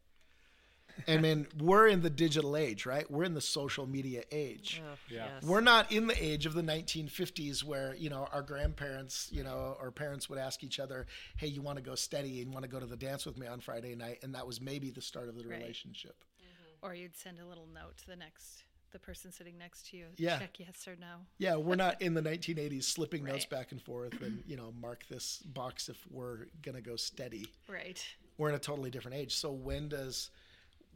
I 1.08 1.16
mean, 1.18 1.46
we're 1.58 1.86
in 1.88 2.02
the 2.02 2.10
digital 2.10 2.56
age, 2.56 2.86
right? 2.86 3.10
We're 3.10 3.24
in 3.24 3.34
the 3.34 3.40
social 3.40 3.86
media 3.86 4.22
age. 4.30 4.80
Oh, 4.84 4.96
Yeah. 5.08 5.26
yes. 5.34 5.42
We're 5.44 5.60
not 5.60 5.90
in 5.92 6.06
the 6.06 6.22
age 6.24 6.46
of 6.46 6.54
the 6.54 6.62
1950s 6.62 7.62
where 7.64 7.94
you 7.96 8.10
know 8.10 8.28
our 8.32 8.42
grandparents, 8.42 9.28
you 9.32 9.42
know, 9.42 9.76
or 9.80 9.90
parents 9.90 10.28
would 10.28 10.38
ask 10.38 10.62
each 10.64 10.78
other, 10.80 11.06
"Hey, 11.36 11.46
you 11.48 11.62
want 11.62 11.76
to 11.76 11.82
go 11.82 11.94
steady 11.94 12.42
and 12.42 12.52
want 12.52 12.64
to 12.64 12.68
go 12.70 12.80
to 12.80 12.86
the 12.86 12.96
dance 12.96 13.26
with 13.26 13.36
me 13.38 13.46
on 13.46 13.60
Friday 13.60 13.94
night?" 13.94 14.18
And 14.22 14.34
that 14.34 14.46
was 14.46 14.60
maybe 14.60 14.90
the 14.90 15.02
start 15.02 15.28
of 15.28 15.36
the 15.36 15.46
Right. 15.46 15.58
relationship. 15.60 16.24
Mm-hmm. 16.40 16.86
Or 16.86 16.94
you'd 16.94 17.16
send 17.16 17.38
a 17.40 17.46
little 17.46 17.66
note 17.66 17.96
to 17.98 18.06
the 18.06 18.16
next 18.16 18.64
the 18.92 18.98
person 18.98 19.30
sitting 19.30 19.56
next 19.56 19.86
to 19.88 19.96
you. 19.96 20.06
Yeah. 20.16 20.40
Check 20.40 20.58
yes 20.58 20.88
or 20.88 20.96
no. 20.96 21.24
Yeah, 21.38 21.54
we're 21.54 21.76
not 21.76 22.02
in 22.02 22.14
the 22.14 22.20
1980s 22.22 22.88
slipping 22.88 23.22
notes 23.22 23.44
back 23.44 23.70
and 23.70 23.80
forth 23.80 24.20
and 24.20 24.42
you 24.48 24.56
know 24.56 24.72
mark 24.72 25.06
this 25.08 25.38
box 25.38 25.88
if 25.88 26.04
we're 26.10 26.46
gonna 26.62 26.80
go 26.80 26.96
steady. 26.96 27.46
Right. 27.68 28.04
we're 28.36 28.48
in 28.48 28.54
a 28.54 28.58
totally 28.58 28.90
different 28.90 29.16
age. 29.18 29.34
So 29.36 29.52
when 29.52 29.88
does 29.90 30.30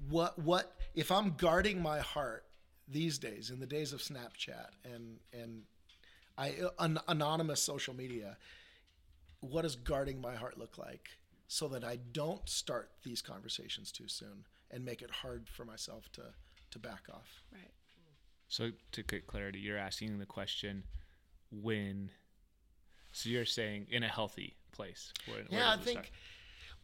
what 0.08 0.38
what 0.38 0.74
if 0.94 1.10
I'm 1.10 1.34
guarding 1.36 1.82
my 1.82 2.00
heart 2.00 2.44
these 2.88 3.18
days 3.18 3.50
in 3.50 3.60
the 3.60 3.66
days 3.66 3.92
of 3.92 4.00
Snapchat 4.00 4.68
and 4.84 5.18
and 5.32 5.62
I 6.36 6.54
an, 6.78 6.98
anonymous 7.08 7.62
social 7.62 7.94
media, 7.94 8.36
what 9.40 9.62
does 9.62 9.76
guarding 9.76 10.20
my 10.20 10.34
heart 10.34 10.58
look 10.58 10.78
like 10.78 11.08
so 11.46 11.68
that 11.68 11.84
I 11.84 11.98
don't 12.12 12.48
start 12.48 12.90
these 13.02 13.22
conversations 13.22 13.92
too 13.92 14.08
soon 14.08 14.44
and 14.70 14.84
make 14.84 15.02
it 15.02 15.10
hard 15.10 15.48
for 15.48 15.64
myself 15.64 16.10
to 16.12 16.22
to 16.70 16.78
back 16.78 17.04
off? 17.12 17.42
Right. 17.52 17.70
So 18.48 18.70
to 18.92 19.02
get 19.02 19.26
clarity, 19.26 19.58
you're 19.60 19.78
asking 19.78 20.18
the 20.18 20.26
question 20.26 20.84
when. 21.50 22.10
So 23.12 23.28
you're 23.28 23.44
saying 23.44 23.86
in 23.90 24.02
a 24.02 24.08
healthy 24.08 24.56
place. 24.72 25.12
Where, 25.26 25.44
where 25.48 25.60
yeah, 25.60 25.72
I 25.72 25.76
think. 25.76 25.98
start? 25.98 26.10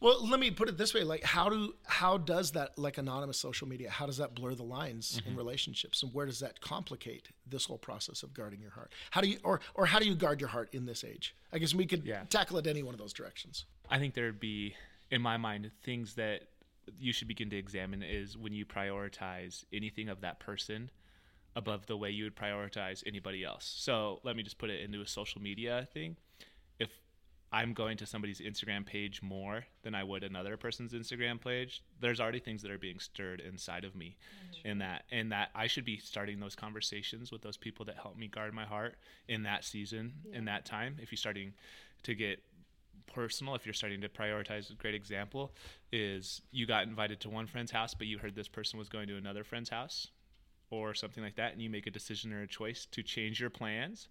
Well, 0.01 0.27
let 0.27 0.39
me 0.39 0.49
put 0.51 0.67
it 0.67 0.77
this 0.77 0.93
way: 0.93 1.03
like, 1.03 1.23
how 1.23 1.47
do 1.47 1.73
how 1.85 2.17
does 2.17 2.51
that 2.51 2.77
like 2.77 2.97
anonymous 2.97 3.37
social 3.37 3.67
media? 3.67 3.89
How 3.89 4.05
does 4.07 4.17
that 4.17 4.35
blur 4.35 4.55
the 4.55 4.63
lines 4.63 5.17
Mm-hmm. 5.21 5.29
in 5.29 5.35
relationships, 5.37 6.01
and 6.03 6.13
where 6.13 6.25
does 6.25 6.39
that 6.39 6.59
complicate 6.59 7.29
this 7.45 7.65
whole 7.65 7.77
process 7.77 8.23
of 8.23 8.33
guarding 8.33 8.59
your 8.61 8.71
heart? 8.71 8.91
How 9.11 9.21
do 9.21 9.29
you 9.29 9.37
or 9.43 9.61
or 9.75 9.85
how 9.85 9.99
do 9.99 10.05
you 10.05 10.15
guard 10.15 10.41
your 10.41 10.49
heart 10.49 10.69
in 10.73 10.85
this 10.85 11.03
age? 11.03 11.35
I 11.53 11.59
guess 11.59 11.73
we 11.75 11.85
could 11.85 12.03
Yeah. 12.05 12.23
tackle 12.29 12.57
it 12.57 12.67
any 12.67 12.81
one 12.83 12.93
of 12.93 12.99
those 12.99 13.13
directions. 13.13 13.65
I 13.89 13.99
think 13.99 14.13
there'd 14.15 14.39
be, 14.39 14.75
in 15.11 15.21
my 15.21 15.37
mind, 15.37 15.69
things 15.83 16.15
that 16.15 16.47
you 16.97 17.13
should 17.13 17.27
begin 17.27 17.49
to 17.51 17.57
examine 17.57 18.01
is 18.01 18.35
when 18.37 18.53
you 18.53 18.65
prioritize 18.65 19.63
anything 19.71 20.09
of 20.09 20.21
that 20.21 20.39
person 20.39 20.89
above 21.55 21.85
the 21.85 21.95
way 21.97 22.09
you 22.09 22.23
would 22.23 22.35
prioritize 22.35 23.03
anybody 23.05 23.43
else. 23.43 23.65
So 23.77 24.19
let 24.23 24.35
me 24.35 24.41
just 24.43 24.57
put 24.57 24.69
it 24.69 24.79
into 24.81 25.01
a 25.01 25.07
social 25.07 25.41
media 25.41 25.87
thing. 25.93 26.15
I'm 27.51 27.73
going 27.73 27.97
to 27.97 28.05
somebody's 28.05 28.39
Instagram 28.39 28.85
page 28.85 29.21
more 29.21 29.65
than 29.83 29.93
I 29.93 30.03
would 30.03 30.23
another 30.23 30.55
person's 30.55 30.93
Instagram 30.93 31.41
page, 31.41 31.83
there's 31.99 32.21
already 32.21 32.39
things 32.39 32.61
that 32.61 32.71
are 32.71 32.77
being 32.77 32.99
stirred 32.99 33.41
inside 33.41 33.83
of 33.83 33.93
me 33.93 34.15
in 34.63 34.77
that 34.77 35.03
and 35.11 35.31
that 35.33 35.49
I 35.53 35.67
should 35.67 35.83
be 35.83 35.97
starting 35.97 36.39
those 36.39 36.55
conversations 36.55 37.31
with 37.31 37.41
those 37.41 37.57
people 37.57 37.85
that 37.85 37.97
help 37.97 38.15
me 38.17 38.27
guard 38.27 38.53
my 38.53 38.65
heart 38.65 38.95
in 39.27 39.43
that 39.43 39.65
season, 39.65 40.13
in 40.31 40.45
that 40.45 40.65
time. 40.65 40.95
If 41.01 41.11
you're 41.11 41.17
starting 41.17 41.53
to 42.03 42.15
get 42.15 42.41
personal 43.07 43.55
if 43.55 43.65
you're 43.65 43.73
starting 43.73 44.01
to 44.01 44.09
prioritize 44.09 44.71
a 44.71 44.73
great 44.75 44.95
example 44.95 45.51
is 45.91 46.41
you 46.51 46.65
got 46.65 46.87
invited 46.87 47.19
to 47.19 47.29
one 47.29 47.45
friend's 47.45 47.71
house 47.71 47.93
but 47.93 48.07
you 48.07 48.17
heard 48.17 48.35
this 48.35 48.47
person 48.47 48.79
was 48.79 48.87
going 48.87 49.07
to 49.07 49.17
another 49.17 49.43
friend's 49.43 49.69
house 49.69 50.07
or 50.69 50.93
something 50.93 51.23
like 51.23 51.35
that 51.35 51.51
and 51.51 51.61
you 51.61 51.69
make 51.69 51.87
a 51.87 51.91
decision 51.91 52.31
or 52.31 52.43
a 52.43 52.47
choice 52.47 52.87
to 52.89 53.03
change 53.03 53.39
your 53.39 53.49
plans 53.49 54.07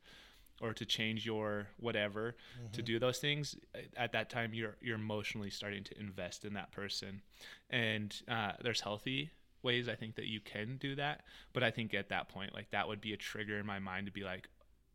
or 0.60 0.72
to 0.74 0.84
change 0.84 1.24
your 1.24 1.66
whatever 1.78 2.36
to 2.72 2.82
do 2.82 2.98
those 2.98 3.18
things 3.18 3.56
at 3.96 4.12
that 4.12 4.28
time 4.30 4.52
you're 4.52 4.76
you're 4.80 4.96
emotionally 4.96 5.50
starting 5.50 5.82
to 5.84 5.98
invest 5.98 6.44
in 6.44 6.52
that 6.54 6.70
person. 6.72 7.22
And 7.70 8.14
uh, 8.28 8.52
there's 8.62 8.80
healthy 8.80 9.30
ways 9.62 9.88
i 9.90 9.94
think 9.94 10.14
that 10.16 10.26
you 10.26 10.40
can 10.40 10.76
do 10.78 10.94
that. 10.96 11.22
But 11.52 11.62
i 11.62 11.70
think 11.70 11.92
at 11.94 12.08
that 12.10 12.28
point 12.28 12.54
like 12.54 12.70
that 12.70 12.88
would 12.88 13.00
be 13.00 13.12
a 13.12 13.16
trigger 13.16 13.58
in 13.58 13.66
my 13.66 13.78
mind 13.78 14.06
to 14.06 14.12
be 14.12 14.22
like 14.24 14.48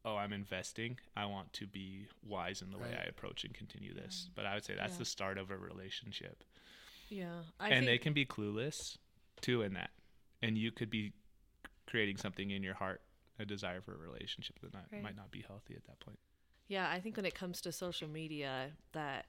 oh 0.04 0.16
i'm 0.16 0.34
investing. 0.34 0.98
I 1.18 1.26
want 1.26 1.52
to 1.54 1.66
be 1.68 2.08
wise 2.28 2.62
in 2.62 2.70
the 2.72 2.78
way 2.78 2.96
i 3.00 3.08
approach 3.08 3.44
and 3.44 3.54
continue 3.54 3.94
this. 3.94 4.30
But 4.36 4.46
i 4.46 4.54
would 4.54 4.64
say 4.66 4.74
that's 4.76 4.94
Yeah. 4.94 5.00
the 5.00 5.06
start 5.06 5.38
of 5.38 5.52
a 5.52 5.58
relationship. 5.58 6.44
Yeah. 7.10 7.42
I 7.60 7.70
and 7.70 7.88
they 7.88 7.98
can 7.98 8.14
be 8.14 8.26
clueless 8.26 8.98
too 9.42 9.62
in 9.62 9.74
that. 9.74 9.92
And 10.42 10.58
you 10.58 10.72
could 10.72 10.90
be 10.90 11.14
creating 11.88 12.18
something 12.18 12.50
in 12.52 12.62
your 12.64 12.74
heart 12.74 13.02
a 13.40 13.46
desire 13.46 13.82
for 13.82 13.94
a 13.94 13.98
relationship 13.98 14.60
that 14.60 14.74
not, 14.74 14.86
Right. 14.92 15.04
might 15.04 15.16
not 15.16 15.32
be 15.32 15.42
healthy 15.42 15.76
at 15.76 15.86
that 15.86 16.00
point 16.00 16.20
Yeah, 16.68 16.90
I 16.90 17.00
think 17.00 17.18
when 17.18 17.26
it 17.26 17.36
comes 17.36 17.62
to 17.62 17.72
social 17.72 18.08
media, 18.08 18.72
that 18.94 19.28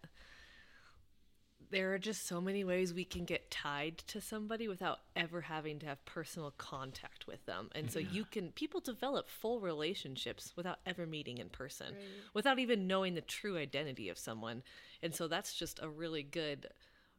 there 1.70 1.92
are 1.92 1.98
just 1.98 2.26
so 2.26 2.40
many 2.40 2.64
ways 2.64 2.94
we 2.94 3.04
can 3.04 3.24
get 3.24 3.50
tied 3.50 3.98
to 3.98 4.20
somebody 4.20 4.68
without 4.68 5.00
ever 5.16 5.40
having 5.42 5.78
to 5.80 5.86
have 5.86 6.04
personal 6.04 6.52
contact 6.52 7.26
with 7.26 7.44
them. 7.46 7.70
And 7.74 7.90
so 7.90 7.98
you 7.98 8.24
can, 8.24 8.52
people 8.52 8.80
develop 8.80 9.28
full 9.28 9.60
relationships 9.60 10.52
without 10.56 10.78
ever 10.86 11.06
meeting 11.06 11.38
in 11.38 11.48
person, 11.48 11.96
without 12.34 12.58
even 12.58 12.86
knowing 12.86 13.14
the 13.14 13.20
true 13.20 13.56
identity 13.56 14.08
of 14.08 14.18
someone. 14.18 14.62
And 15.02 15.14
so 15.14 15.26
that's 15.28 15.54
just 15.54 15.80
a 15.82 15.88
really 15.88 16.22
good 16.22 16.68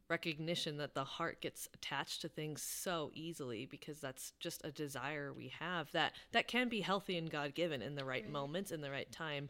recognition 0.08 0.78
that 0.78 0.94
the 0.94 1.04
heart 1.04 1.40
gets 1.40 1.68
attached 1.74 2.22
to 2.22 2.28
things 2.28 2.62
so 2.62 3.10
easily 3.14 3.66
because 3.66 4.00
that's 4.00 4.32
just 4.40 4.64
a 4.64 4.70
desire 4.70 5.32
we 5.32 5.52
have 5.58 5.90
that 5.92 6.12
that 6.32 6.48
can 6.48 6.68
be 6.68 6.80
healthy 6.80 7.18
and 7.18 7.30
god 7.30 7.54
given 7.54 7.82
in 7.82 7.94
the 7.94 8.04
right. 8.04 8.30
moments 8.30 8.72
in 8.72 8.80
the 8.80 8.90
right 8.90 9.10
time. 9.12 9.48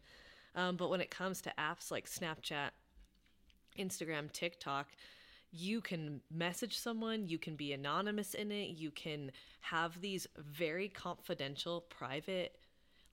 Um, 0.55 0.77
but 0.77 0.91
when 0.91 1.01
it 1.01 1.11
comes 1.11 1.41
to 1.43 1.53
apps 1.59 1.91
like 1.91 2.09
snapchat 2.09 2.71
instagram 3.79 4.33
tiktok 4.33 4.89
you 5.51 5.81
can 5.81 6.21
message 6.31 6.77
someone 6.77 7.27
you 7.27 7.39
can 7.39 7.55
be 7.55 7.73
anonymous 7.73 8.35
in 8.35 8.51
it 8.51 8.77
you 8.77 8.91
can 8.91 9.31
have 9.61 10.01
these 10.01 10.27
very 10.37 10.89
confidential 10.89 11.83
private 11.83 12.57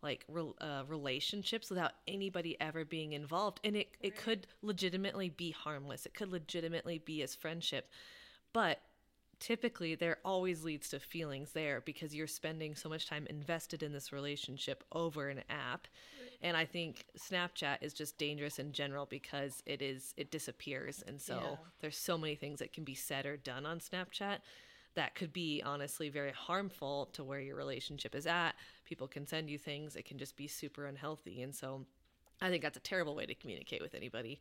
like 0.05 0.23
rel 0.29 0.55
uh, 0.61 0.83
relationships 0.87 1.69
without 1.69 1.93
anybody 2.07 2.55
ever 2.61 2.85
being 2.85 3.13
involved. 3.13 3.59
And 3.63 3.75
it, 3.75 3.89
it 4.01 4.15
could 4.15 4.47
legitimately 4.61 5.29
be 5.29 5.51
harmless. 5.51 6.05
It 6.05 6.13
could 6.13 6.31
legitimately 6.31 6.99
be 6.99 7.23
as 7.23 7.35
friendship. 7.35 7.89
But 8.53 8.79
typically 9.39 9.95
there 9.95 10.17
always 10.23 10.63
leads 10.63 10.89
to 10.89 10.99
feelings 10.99 11.51
there 11.51 11.81
because 11.81 12.15
you're 12.15 12.27
spending 12.27 12.75
so 12.75 12.87
much 12.87 13.07
time 13.09 13.27
invested 13.29 13.83
in 13.83 13.91
this 13.91 14.13
relationship 14.13 14.83
over 14.93 15.27
an 15.29 15.43
app. 15.49 15.87
And 16.41 16.55
i 16.55 16.65
think 16.65 17.05
snapchat 17.17 17.77
is 17.81 17.93
just 17.93 18.17
dangerous 18.17 18.59
in 18.59 18.71
general 18.71 19.05
because 19.05 19.63
it 19.65 19.81
is 19.81 20.13
it 20.17 20.31
disappears. 20.31 21.03
And 21.07 21.19
so 21.19 21.35
Yeah. 21.35 21.55
there's 21.81 21.97
so 21.97 22.17
many 22.17 22.35
things 22.35 22.59
that 22.59 22.71
can 22.71 22.83
be 22.83 22.95
said 22.95 23.25
or 23.25 23.37
done 23.37 23.65
on 23.65 23.79
snapchat 23.79 24.39
that 24.95 25.13
could 25.15 25.31
be 25.33 25.61
honestly 25.65 26.09
very 26.09 26.31
harmful 26.31 27.09
to 27.13 27.23
where 27.23 27.39
your 27.39 27.55
relationship 27.55 28.15
is 28.15 28.25
at. 28.25 28.53
People 28.85 29.07
can 29.07 29.27
send 29.27 29.49
you 29.49 29.57
things. 29.57 29.95
It 29.95 30.05
can 30.05 30.17
just 30.17 30.35
be 30.37 30.47
super 30.47 30.85
unhealthy. 30.85 31.41
And 31.41 31.53
so 31.53 31.85
i 32.41 32.49
think 32.49 32.61
that's 32.63 32.75
a 32.77 32.81
terrible 32.81 33.15
way 33.15 33.25
to 33.25 33.33
communicate 33.35 33.81
with 33.81 33.93
anybody. 33.95 34.39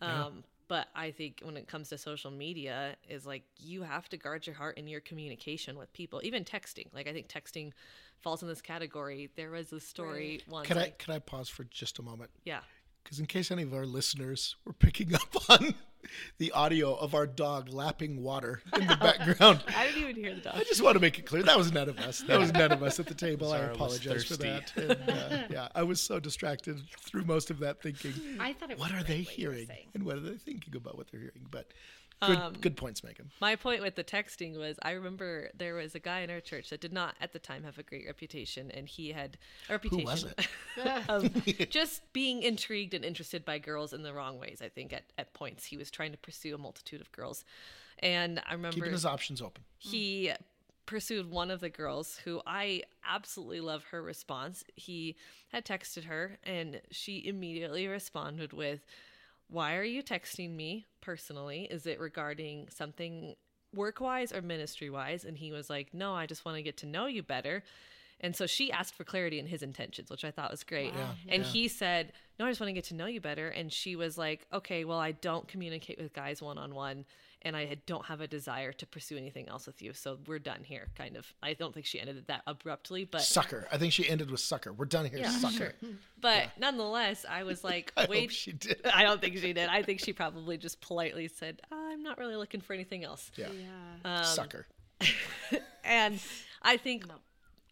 Um, 0.00 0.44
but 0.68 0.88
i 0.94 1.10
think 1.10 1.40
when 1.42 1.56
it 1.56 1.66
comes 1.68 1.88
to 1.90 1.98
social 1.98 2.30
media 2.30 2.96
is 3.08 3.24
like 3.24 3.44
you 3.58 3.82
have 3.82 4.08
to 4.10 4.16
guard 4.16 4.46
your 4.46 4.56
heart 4.56 4.76
in 4.78 4.86
your 4.88 5.00
communication 5.00 5.78
with 5.78 5.92
people 5.92 6.20
even 6.24 6.44
texting. 6.44 6.86
Like 6.94 7.06
i 7.08 7.12
think 7.12 7.28
texting 7.28 7.72
falls 8.20 8.42
in 8.42 8.48
this 8.48 8.60
category. 8.62 9.30
There 9.36 9.50
was 9.50 9.72
a 9.72 9.80
story 9.80 10.40
once 10.48 10.66
Can 10.68 10.78
I 10.78 10.80
like- 10.82 10.98
can 10.98 11.14
I 11.14 11.18
pause 11.18 11.48
for 11.48 11.64
just 11.64 11.98
a 11.98 12.02
moment? 12.02 12.30
yeah. 12.44 12.60
Because 13.02 13.20
in 13.20 13.26
case 13.26 13.52
any 13.52 13.62
of 13.62 13.72
our 13.72 13.86
listeners 13.86 14.56
were 14.64 14.72
picking 14.72 15.14
up 15.14 15.50
on 15.50 15.74
the 16.38 16.52
audio 16.52 16.94
of 16.94 17.14
our 17.14 17.26
dog 17.26 17.68
lapping 17.68 18.22
water 18.22 18.60
in 18.74 18.86
the 18.86 18.96
background. 18.96 19.62
i 19.76 19.86
didn't 19.86 20.02
even 20.02 20.16
hear 20.16 20.34
the 20.34 20.40
dog 20.40 20.54
I 20.56 20.64
just 20.64 20.82
want 20.82 20.94
to 20.94 21.00
make 21.00 21.18
it 21.18 21.26
clear 21.26 21.42
that 21.42 21.56
was 21.56 21.72
none 21.72 21.88
of 21.88 21.98
us. 21.98 22.22
That 22.26 22.38
was 22.38 22.52
none 22.52 22.72
of 22.72 22.82
us 22.82 22.98
at 23.00 23.06
the 23.06 23.14
table. 23.14 23.52
I 23.52 23.58
Zara 23.58 23.68
was 23.68 23.76
apologize 23.76 24.24
for 24.24 24.36
that. 24.36 24.72
And, 24.76 25.10
uh, 25.10 25.42
yeah, 25.50 25.68
I 25.74 25.82
was 25.82 26.00
so 26.00 26.20
distracted 26.20 26.80
through 27.00 27.24
most 27.24 27.50
of 27.50 27.58
that 27.60 27.82
thinking, 27.82 28.12
I 28.40 28.52
thought 28.52 28.70
it 28.70 28.78
was 28.78 28.90
what 28.90 28.98
are 28.98 29.02
they 29.02 29.20
what 29.20 29.28
hearing 29.28 29.68
and 29.94 30.04
what 30.04 30.16
are 30.16 30.20
they 30.20 30.36
thinking 30.36 30.76
about 30.76 30.96
what 30.96 31.08
they're 31.10 31.20
hearing? 31.20 31.46
But 31.50 31.72
Good, 32.22 32.38
Um, 32.38 32.52
good 32.54 32.76
points, 32.78 33.04
Megan. 33.04 33.30
My 33.40 33.56
point 33.56 33.82
with 33.82 33.94
the 33.94 34.02
texting 34.04 34.56
was 34.58 34.78
I 34.82 34.92
remember 34.92 35.50
there 35.54 35.74
was 35.74 35.94
a 35.94 35.98
guy 35.98 36.20
in 36.20 36.30
our 36.30 36.40
church 36.40 36.70
that 36.70 36.80
did 36.80 36.92
not 36.92 37.14
at 37.20 37.32
the 37.34 37.38
time 37.38 37.64
have 37.64 37.78
a 37.78 37.82
great 37.82 38.06
reputation, 38.06 38.70
and 38.70 38.88
he 38.88 39.12
had 39.12 39.36
a 39.68 39.72
reputation 39.72 40.32
was 40.76 40.84
of 41.08 41.44
just 41.70 42.10
being 42.14 42.42
intrigued 42.42 42.94
and 42.94 43.04
interested 43.04 43.44
by 43.44 43.58
girls 43.58 43.92
in 43.92 44.02
the 44.02 44.14
wrong 44.14 44.38
ways. 44.38 44.62
I 44.64 44.68
think 44.70 44.92
at, 44.94 45.02
at 45.18 45.34
points 45.34 45.66
he 45.66 45.76
was 45.76 45.90
trying 45.90 46.12
to 46.12 46.18
pursue 46.18 46.54
a 46.54 46.58
multitude 46.58 47.02
of 47.02 47.12
girls. 47.12 47.44
And 47.98 48.40
I 48.46 48.52
remember 48.52 48.76
Keeping 48.76 48.92
his 48.92 49.06
options 49.06 49.42
open. 49.42 49.64
he 49.78 50.32
pursued 50.86 51.28
one 51.30 51.50
of 51.50 51.60
the 51.60 51.68
girls 51.68 52.18
who 52.24 52.40
I 52.46 52.82
absolutely 53.04 53.60
love 53.60 53.84
her 53.90 54.02
response. 54.02 54.64
He 54.74 55.16
had 55.48 55.64
texted 55.66 56.04
her 56.04 56.38
and 56.44 56.80
she 56.92 57.26
immediately 57.26 57.88
responded 57.88 58.52
with, 58.52 58.80
Why 59.48 59.76
are 59.76 59.84
you 59.84 60.02
texting 60.02 60.54
me 60.54 60.86
personally? 61.00 61.68
Is 61.70 61.86
it 61.86 62.00
regarding 62.00 62.68
something 62.70 63.34
work 63.74 64.00
wise 64.00 64.32
or 64.32 64.42
ministry 64.42 64.90
wise? 64.90 65.24
And 65.24 65.36
he 65.36 65.52
was 65.52 65.70
like, 65.70 65.94
No, 65.94 66.14
I 66.14 66.26
just 66.26 66.44
want 66.44 66.56
to 66.56 66.62
get 66.62 66.76
to 66.78 66.86
know 66.86 67.06
you 67.06 67.22
better. 67.22 67.62
And 68.20 68.34
so 68.34 68.46
she 68.46 68.72
asked 68.72 68.94
for 68.94 69.04
clarity 69.04 69.38
in 69.38 69.46
his 69.46 69.62
intentions, 69.62 70.10
which 70.10 70.24
I 70.24 70.30
thought 70.30 70.50
was 70.50 70.64
great. 70.64 70.94
Wow. 70.94 71.10
And 71.28 71.42
Yeah. 71.44 71.50
he 71.50 71.68
said, 71.68 72.12
No, 72.38 72.46
I 72.46 72.50
just 72.50 72.60
want 72.60 72.68
to 72.68 72.74
get 72.74 72.84
to 72.84 72.94
know 72.94 73.06
you 73.06 73.20
better. 73.20 73.48
And 73.48 73.72
she 73.72 73.94
was 73.94 74.16
like, 74.18 74.46
Okay, 74.52 74.84
well, 74.84 74.98
I 74.98 75.12
don't 75.12 75.46
communicate 75.46 75.98
with 76.00 76.12
guys 76.12 76.42
one 76.42 76.58
on 76.58 76.74
one. 76.74 77.04
And 77.46 77.56
I 77.56 77.76
don't 77.86 78.04
have 78.06 78.20
a 78.20 78.26
desire 78.26 78.72
to 78.72 78.86
pursue 78.86 79.16
anything 79.16 79.48
else 79.48 79.66
with 79.66 79.80
you. 79.80 79.92
So 79.92 80.18
we're 80.26 80.40
done 80.40 80.64
here, 80.64 80.88
kind 80.96 81.16
of. 81.16 81.32
I 81.42 81.54
don't 81.54 81.72
think 81.72 81.86
she 81.86 82.00
ended 82.00 82.16
it 82.16 82.26
that 82.26 82.42
abruptly, 82.46 83.04
but 83.04 83.22
Sucker. 83.22 83.68
I 83.70 83.78
think 83.78 83.92
she 83.92 84.08
ended 84.08 84.30
with 84.30 84.40
sucker. 84.40 84.72
We're 84.72 84.84
done 84.86 85.06
here, 85.06 85.20
yeah, 85.20 85.30
sucker. 85.30 85.54
sure. 85.54 85.72
But 86.20 86.48
nonetheless, 86.58 87.24
I 87.28 87.44
was 87.44 87.62
like, 87.70 87.92
I 87.96 88.06
wait. 88.10 88.20
hope 88.22 88.30
she 88.30 88.52
did. 88.52 88.80
I 88.92 89.04
don't 89.04 89.20
think 89.20 89.36
she 89.38 89.52
did. 89.52 89.68
I 89.68 89.82
think 89.82 90.00
she 90.00 90.12
probably 90.12 90.58
just 90.58 90.80
politely 90.80 91.28
said, 91.28 91.62
I'm 91.70 92.02
not 92.02 92.18
really 92.18 92.36
looking 92.36 92.60
for 92.60 92.72
anything 92.74 93.04
else. 93.04 93.30
Yeah. 93.36 93.46
Yeah. 94.04 94.18
Um, 94.18 94.24
sucker. 94.24 94.66
And 95.84 96.18
I 96.62 96.76
think 96.78 97.04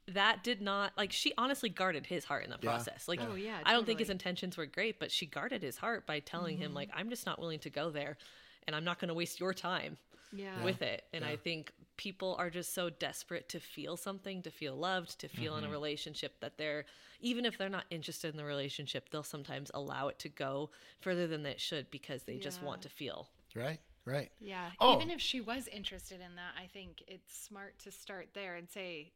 that 0.09 0.45
did 0.45 0.61
not 0.61 0.93
like 0.97 1.11
she 1.13 1.33
honestly 1.39 1.69
guarded 1.69 2.07
his 2.07 2.25
heart 2.25 2.45
in 2.45 2.51
the 2.51 2.59
Yeah. 2.63 2.71
process. 2.71 3.09
Like 3.09 3.21
Oh, 3.21 3.35
yeah, 3.35 3.59
I 3.65 3.73
don't 3.73 3.87
think 3.87 3.99
his 3.99 4.11
intentions 4.11 4.57
were 4.57 4.67
great, 4.67 5.01
but 5.01 5.11
she 5.11 5.27
guarded 5.27 5.63
his 5.63 5.79
heart 5.79 6.07
by 6.07 6.21
telling 6.21 6.59
him 6.59 6.75
like 6.75 6.91
I'm 6.95 7.11
just 7.11 7.27
not 7.27 7.41
willing 7.41 7.59
to 7.61 7.71
go 7.71 7.91
there 7.91 8.17
and 8.66 8.74
I'm 8.77 8.85
not 8.85 8.98
going 8.98 9.09
to 9.09 9.14
waste 9.14 9.40
your 9.40 9.55
time 9.55 9.96
Yeah. 10.33 10.62
with 10.62 10.83
it. 10.83 11.05
And 11.12 11.24
I 11.24 11.37
think 11.37 11.72
people 11.96 12.35
are 12.38 12.50
just 12.50 12.74
so 12.74 12.90
desperate 12.90 13.48
to 13.50 13.61
feel 13.61 13.96
something, 13.96 14.42
to 14.42 14.50
feel 14.50 14.74
loved, 14.74 15.18
to 15.20 15.29
feel 15.29 15.57
in 15.57 15.64
a 15.64 15.66
mm-hmm. 15.66 15.72
relationship 15.72 16.40
that 16.40 16.59
they're 16.59 16.85
even 17.20 17.46
if 17.46 17.57
they're 17.57 17.70
not 17.70 17.85
interested 17.90 18.31
in 18.31 18.37
the 18.37 18.44
relationship, 18.44 19.09
they'll 19.09 19.22
sometimes 19.22 19.70
allow 19.72 20.09
it 20.09 20.18
to 20.18 20.29
go 20.29 20.70
further 21.00 21.27
than 21.27 21.46
it 21.46 21.59
should 21.59 21.90
because 21.90 22.24
they 22.24 22.37
just 22.37 22.62
want 22.62 22.83
to 22.83 22.88
feel. 22.88 23.29
Right? 23.55 23.81
Right. 24.05 24.31
Yeah. 24.40 24.70
Oh. 24.81 24.96
Even 24.96 25.11
if 25.11 25.20
she 25.20 25.40
was 25.40 25.66
interested 25.68 26.20
in 26.20 26.35
that, 26.37 26.53
I 26.62 26.66
think 26.66 27.03
it's 27.07 27.35
smart 27.35 27.79
to 27.81 27.90
start 27.90 28.29
there 28.35 28.57
and 28.57 28.68
say, 28.68 29.12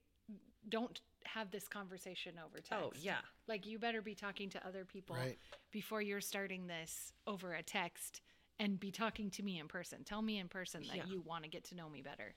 don't 0.69 1.01
have 1.25 1.51
this 1.51 1.69
conversation 1.69 2.35
over 2.39 2.59
oh, 2.59 2.77
text. 2.77 2.85
Oh, 2.85 2.93
yeah. 2.99 3.19
Like, 3.47 3.67
you 3.67 3.79
better 3.79 4.01
be 4.01 4.15
talking 4.15 4.49
to 4.51 4.67
other 4.67 4.85
people 4.85 5.17
Right. 5.17 5.39
before 5.71 6.01
you're 6.01 6.23
starting 6.23 6.67
this 6.67 7.13
over 7.27 7.53
a 7.53 7.63
text 7.63 8.23
and 8.61 8.79
be 8.81 8.91
talking 8.91 9.31
to 9.31 9.43
me 9.43 9.59
in 9.59 9.69
person. 9.69 10.05
Tell 10.05 10.23
me 10.23 10.39
in 10.39 10.49
person 10.49 10.83
that 10.89 10.97
Yeah. 10.97 11.05
you 11.09 11.21
want 11.21 11.45
to 11.45 11.51
get 11.51 11.65
to 11.65 11.75
know 11.75 11.89
me 11.89 12.03
better. 12.03 12.35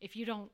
If 0.00 0.16
you 0.16 0.24
don't 0.26 0.50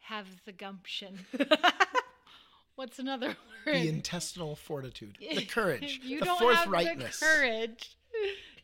have 0.00 0.26
the 0.44 0.52
gumption, 0.52 1.18
what's 2.76 2.98
another 2.98 3.36
word? 3.66 3.74
The 3.76 3.88
intestinal 3.88 4.56
fortitude, 4.56 5.18
the 5.20 5.44
courage, 5.48 6.00
you 6.02 6.20
the 6.20 6.24
don't 6.26 6.54
have 6.54 6.70
the 6.70 6.76
forthrightness. 6.76 7.20
courage 7.20 7.96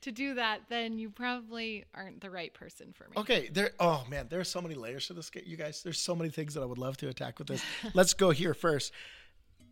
to 0.02 0.12
do 0.12 0.34
that, 0.34 0.60
then 0.68 0.98
you 0.98 1.10
probably 1.10 1.84
aren't 1.94 2.20
the 2.20 2.30
right 2.30 2.52
person 2.54 2.92
for 2.92 3.04
me. 3.04 3.12
Okay, 3.16 3.48
there. 3.52 3.70
Oh 3.80 4.04
man, 4.08 4.26
there 4.28 4.40
are 4.40 4.44
so 4.44 4.60
many 4.60 4.74
layers 4.74 5.06
to 5.08 5.12
this, 5.14 5.30
you 5.44 5.56
guys. 5.56 5.82
There's 5.82 6.00
so 6.00 6.14
many 6.14 6.30
things 6.30 6.54
that 6.54 6.62
I 6.62 6.66
would 6.66 6.78
love 6.78 6.96
to 6.98 7.08
attack 7.08 7.38
with 7.38 7.48
this. 7.48 7.62
Let's 7.94 8.14
go 8.14 8.30
here 8.30 8.54
first. 8.54 8.92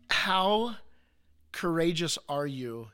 How 0.09 0.75
courageous 1.51 2.17
are 2.29 2.45
you 2.47 2.89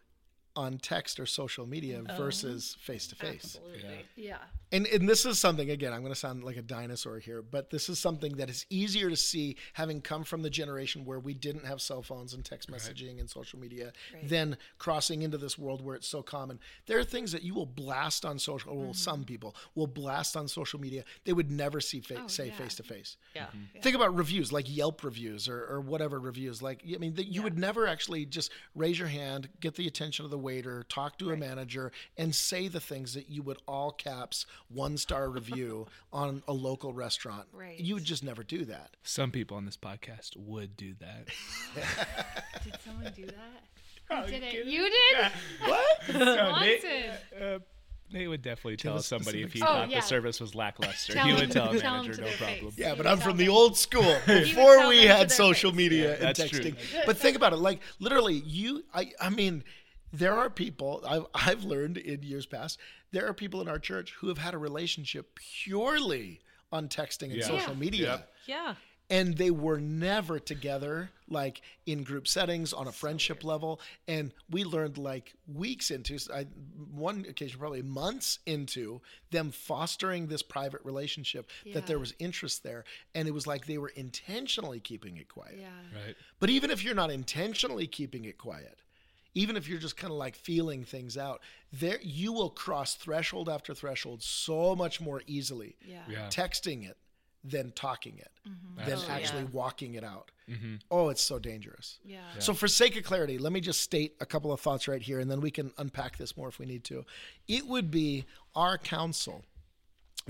on 0.61 0.77
text 0.77 1.19
or 1.19 1.25
social 1.25 1.65
media 1.65 2.01
oh. 2.07 2.17
versus 2.17 2.77
face 2.79 3.07
to 3.07 3.15
face? 3.15 3.57
Absolutely. 3.57 4.05
Yeah. 4.15 4.37
And 4.71 4.87
and 4.87 5.09
this 5.09 5.25
is 5.25 5.37
something 5.37 5.69
again. 5.69 5.91
I'm 5.91 5.99
going 5.99 6.13
to 6.13 6.19
sound 6.19 6.43
like 6.45 6.55
a 6.55 6.61
dinosaur 6.61 7.19
here, 7.19 7.41
but 7.41 7.69
this 7.69 7.89
is 7.89 7.99
something 7.99 8.37
that 8.37 8.49
is 8.49 8.65
easier 8.69 9.09
to 9.09 9.17
see 9.17 9.57
having 9.73 9.99
come 9.99 10.23
from 10.23 10.41
the 10.41 10.49
generation 10.49 11.03
where 11.03 11.19
we 11.19 11.33
didn't 11.33 11.65
have 11.65 11.81
cell 11.81 12.01
phones 12.01 12.33
and 12.33 12.45
text 12.45 12.71
messaging 12.71 13.19
and 13.19 13.29
social 13.29 13.59
media, 13.59 13.91
than 14.23 14.55
crossing 14.77 15.23
into 15.23 15.37
this 15.37 15.57
world 15.57 15.83
where 15.83 15.95
it's 15.95 16.07
so 16.07 16.21
common. 16.21 16.59
There 16.85 16.97
are 16.99 17.03
things 17.03 17.33
that 17.33 17.43
you 17.43 17.53
will 17.53 17.65
blast 17.65 18.23
on 18.23 18.39
social. 18.39 18.77
Well, 18.77 18.93
some 18.93 19.17
mm-hmm. 19.17 19.23
people 19.25 19.55
will 19.75 19.87
blast 19.87 20.37
on 20.37 20.47
social 20.47 20.79
media. 20.79 21.03
They 21.25 21.33
would 21.33 21.51
never 21.51 21.81
see 21.81 21.99
fa- 21.99 22.21
Oh, 22.23 22.27
say 22.27 22.51
face 22.51 22.75
to 22.75 22.83
face. 22.83 23.17
Yeah. 23.35 23.47
Think 23.81 23.95
about 23.95 24.15
reviews 24.15 24.51
like 24.51 24.65
Yelp 24.73 25.03
reviews 25.03 25.47
or, 25.47 25.65
or 25.65 25.81
whatever 25.81 26.19
reviews. 26.19 26.61
Like, 26.61 26.83
I 26.93 26.97
mean, 26.97 27.15
that 27.15 27.27
you 27.27 27.41
would 27.41 27.57
never 27.57 27.87
actually 27.87 28.25
just 28.25 28.51
raise 28.75 28.99
your 28.99 29.07
hand, 29.07 29.49
get 29.59 29.75
the 29.75 29.87
attention 29.87 30.25
of 30.25 30.31
the 30.31 30.37
waiter, 30.37 30.50
talk 30.89 31.17
to 31.19 31.29
a 31.31 31.37
manager, 31.37 31.91
and 32.17 32.33
say 32.35 32.67
the 32.67 32.79
things 32.79 33.13
that 33.13 33.29
you 33.29 33.41
would 33.43 33.59
all 33.67 33.91
caps 33.91 34.45
one 34.67 34.97
star 34.97 35.29
review 35.29 35.87
on 36.13 36.43
a 36.47 36.53
local 36.53 36.93
restaurant. 36.93 37.47
Right. 37.53 37.79
You 37.79 37.93
would 37.95 38.03
just 38.03 38.23
never 38.23 38.43
do 38.43 38.65
that. 38.65 38.95
Some 39.03 39.31
people 39.31 39.55
on 39.57 39.65
this 39.65 39.77
podcast 39.77 40.35
would 40.35 40.75
do 40.75 40.93
that. 40.99 41.27
Did 42.63 42.75
someone 42.85 43.11
do 43.15 43.25
that? 43.27 43.63
Oh, 44.13 44.25
did 44.27 44.43
it? 44.43 44.65
You 44.65 44.89
did? 44.89 45.31
What? 45.69 45.85
Swanson. 46.05 47.11
Uh, 47.41 47.59
Nate 48.11 48.27
would 48.27 48.41
definitely 48.41 48.75
tell 48.75 48.95
us 48.95 49.07
somebody 49.07 49.41
if 49.41 49.53
he 49.53 49.59
specifics. 49.59 49.71
thought 49.71 49.87
Oh, 49.87 49.89
yeah. 49.89 49.99
the 50.01 50.05
service 50.05 50.41
was 50.41 50.53
lackluster. 50.53 51.13
Tell 51.13 51.25
he 51.27 51.33
would 51.33 51.49
tell 51.49 51.69
a 51.69 51.73
manager 51.81 52.15
to 52.15 52.21
no 52.23 52.27
problem. 52.37 52.71
face. 52.71 52.77
Yeah, 52.77 52.93
but 52.95 53.07
I'm 53.07 53.19
tell 53.19 53.27
from 53.29 53.37
the 53.37 53.47
old 53.47 53.77
school 53.77 54.17
before 54.27 54.89
we 54.89 55.05
had 55.05 55.31
social 55.31 55.71
face. 55.71 55.77
media 55.77 56.09
Yeah, 56.09 56.13
and 56.27 56.35
that's 56.35 56.49
true. 56.49 56.59
texting. 56.59 57.05
But 57.05 57.17
think 57.19 57.37
about 57.37 57.53
it. 57.53 57.57
Like 57.59 57.79
literally, 57.99 58.33
you, 58.45 58.83
I, 58.93 59.11
I 59.21 59.29
mean, 59.29 59.63
there 60.13 60.33
are 60.37 60.49
people 60.49 61.03
I've, 61.07 61.25
I've 61.33 61.63
learned 61.63 61.97
in 61.97 62.23
years 62.23 62.45
past. 62.45 62.77
There 63.11 63.27
are 63.27 63.33
people 63.33 63.61
in 63.61 63.67
our 63.67 63.79
church 63.79 64.13
who 64.19 64.27
have 64.29 64.37
had 64.37 64.53
a 64.53 64.57
relationship 64.57 65.35
purely 65.65 66.41
on 66.71 66.87
texting 66.87 67.23
and 67.31 67.35
Yeah. 67.35 67.47
social 67.47 67.73
Yeah. 67.73 67.79
media. 67.79 68.07
Yep. 68.09 68.33
Yeah. 68.47 68.75
And 69.09 69.37
they 69.37 69.51
were 69.51 69.77
never 69.81 70.39
together, 70.39 71.09
like 71.27 71.61
in 71.85 72.03
group 72.03 72.29
settings 72.29 72.71
on 72.71 72.87
a 72.87 72.93
friendship 72.93 73.43
level. 73.43 73.81
And 74.07 74.31
we 74.49 74.63
learned 74.63 74.97
like 74.97 75.33
weeks 75.53 75.91
into, 75.91 76.17
I, 76.33 76.45
one 76.93 77.25
occasion, 77.27 77.59
probably 77.59 77.81
months 77.81 78.39
into 78.45 79.01
them 79.31 79.51
fostering 79.51 80.27
this 80.27 80.41
private 80.41 80.79
relationship, 80.85 81.49
that 81.73 81.87
there 81.87 81.99
was 81.99 82.13
interest 82.19 82.63
there. 82.63 82.85
And 83.13 83.27
it 83.27 83.31
was 83.33 83.45
like 83.45 83.65
they 83.65 83.77
were 83.77 83.89
intentionally 83.97 84.79
keeping 84.79 85.17
it 85.17 85.27
quiet. 85.27 85.57
Yeah. 85.59 85.67
Right. 86.05 86.15
But 86.39 86.49
even 86.49 86.71
if 86.71 86.81
you're 86.81 86.95
not 86.95 87.11
intentionally 87.11 87.87
keeping 87.87 88.23
it 88.23 88.37
quiet, 88.37 88.79
even 89.33 89.55
if 89.55 89.67
you're 89.67 89.79
just 89.79 89.97
kind 89.97 90.11
of 90.11 90.17
like 90.17 90.35
feeling 90.35 90.83
things 90.83 91.17
out, 91.17 91.41
there 91.71 91.99
you 92.01 92.33
will 92.33 92.49
cross 92.49 92.95
threshold 92.95 93.47
after 93.49 93.73
threshold 93.73 94.21
so 94.21 94.75
much 94.75 94.99
more 95.01 95.21
easily 95.27 95.75
Yeah. 95.85 96.01
Yeah. 96.09 96.27
texting 96.29 96.89
it 96.89 96.97
than 97.43 97.71
talking 97.71 98.19
it, 98.19 98.29
than 98.43 98.53
Absolutely. 98.93 99.15
actually 99.15 99.41
Yeah. 99.43 99.49
walking 99.51 99.93
it 99.95 100.03
out. 100.03 100.29
Mm-hmm. 100.47 100.75
Oh, 100.91 101.09
it's 101.09 101.21
so 101.23 101.39
dangerous. 101.39 101.97
Yeah. 102.05 102.19
So, 102.39 102.53
for 102.53 102.67
sake 102.67 102.95
of 102.97 103.03
clarity, 103.03 103.37
let 103.39 103.51
me 103.51 103.61
just 103.61 103.81
state 103.81 104.15
a 104.19 104.25
couple 104.27 104.51
of 104.51 104.59
thoughts 104.59 104.87
right 104.87 105.01
here, 105.01 105.19
and 105.19 105.31
then 105.31 105.41
we 105.41 105.49
can 105.49 105.71
unpack 105.79 106.17
this 106.17 106.37
more 106.37 106.49
if 106.49 106.59
we 106.59 106.67
need 106.67 106.83
to. 106.85 107.03
It 107.47 107.65
would 107.65 107.89
be 107.89 108.25
our 108.53 108.77
counsel 108.77 109.43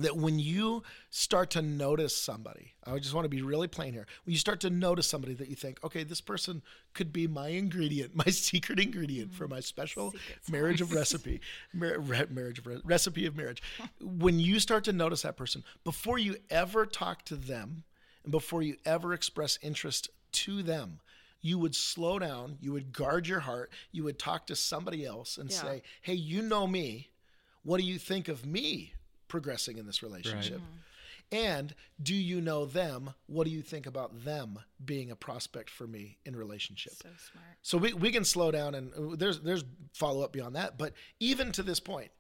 that 0.03 0.17
when 0.17 0.39
you 0.39 0.83
start 1.09 1.49
to 1.51 1.61
notice 1.61 2.15
somebody, 2.15 2.73
I 2.85 2.97
just 2.99 3.13
want 3.13 3.25
to 3.25 3.29
be 3.29 3.41
really 3.41 3.67
plain 3.67 3.93
here. 3.93 4.07
When 4.25 4.33
you 4.33 4.39
start 4.39 4.59
to 4.61 4.69
notice 4.69 5.07
somebody 5.07 5.33
that 5.35 5.49
you 5.49 5.55
think, 5.55 5.83
okay, 5.83 6.03
this 6.03 6.21
person 6.21 6.61
could 6.93 7.11
be 7.11 7.27
my 7.27 7.49
ingredient, 7.49 8.15
my 8.25 8.25
secret 8.25 8.79
ingredient 8.79 9.33
for 9.33 9.45
mm-hmm. 9.45 9.55
my 9.55 9.59
special 9.59 10.11
Secret 10.11 10.49
marriage 10.49 10.81
of 10.81 10.93
recipe, 10.93 11.41
mar- 11.73 11.99
re- 11.99 12.25
marriage 12.29 12.59
of 12.59 12.67
re- 12.67 12.81
recipe 12.83 13.25
of 13.25 13.35
marriage. 13.35 13.61
when 14.01 14.39
you 14.39 14.59
start 14.59 14.83
to 14.85 14.93
notice 14.93 15.21
that 15.23 15.37
person, 15.37 15.63
before 15.83 16.17
you 16.17 16.35
ever 16.49 16.85
talk 16.85 17.23
to 17.25 17.35
them, 17.35 17.83
and 18.23 18.31
before 18.31 18.61
you 18.61 18.77
ever 18.85 19.13
express 19.13 19.57
interest 19.61 20.09
to 20.31 20.61
them, 20.63 20.99
you 21.41 21.57
would 21.57 21.75
slow 21.75 22.19
down, 22.19 22.57
you 22.61 22.71
would 22.71 22.93
guard 22.93 23.27
your 23.27 23.39
heart, 23.39 23.71
you 23.91 24.03
would 24.03 24.19
talk 24.19 24.45
to 24.47 24.55
somebody 24.55 25.05
else 25.05 25.37
and 25.37 25.49
Yeah. 25.49 25.61
say, 25.61 25.83
hey, 26.01 26.13
you 26.13 26.41
know 26.41 26.67
me. 26.67 27.09
What 27.63 27.79
do 27.79 27.83
you 27.83 27.99
think 27.99 28.27
of 28.27 28.45
me 28.45 28.93
progressing 29.31 29.77
in 29.77 29.85
this 29.87 30.03
relationship? 30.03 30.59
And 31.31 31.73
do 32.03 32.13
you 32.13 32.41
know 32.41 32.65
them? 32.65 33.13
What 33.27 33.45
do 33.45 33.51
you 33.51 33.61
think 33.61 33.85
about 33.85 34.25
them 34.25 34.59
being 34.83 35.11
a 35.11 35.15
prospect 35.15 35.69
for 35.69 35.87
me 35.87 36.17
in 36.25 36.35
relationship? 36.35 36.93
So 36.93 37.07
smart. 37.31 37.45
So 37.61 37.77
we, 37.77 37.93
we 37.93 38.11
can 38.11 38.25
slow 38.25 38.51
down 38.51 38.75
and 38.75 38.93
uh, 38.93 39.15
there's 39.15 39.39
there's 39.39 39.63
follow 39.93 40.23
up 40.23 40.33
beyond 40.33 40.57
that. 40.57 40.77
But 40.77 40.93
even 41.21 41.53
to 41.53 41.63
this 41.63 41.79
point, 41.79 42.11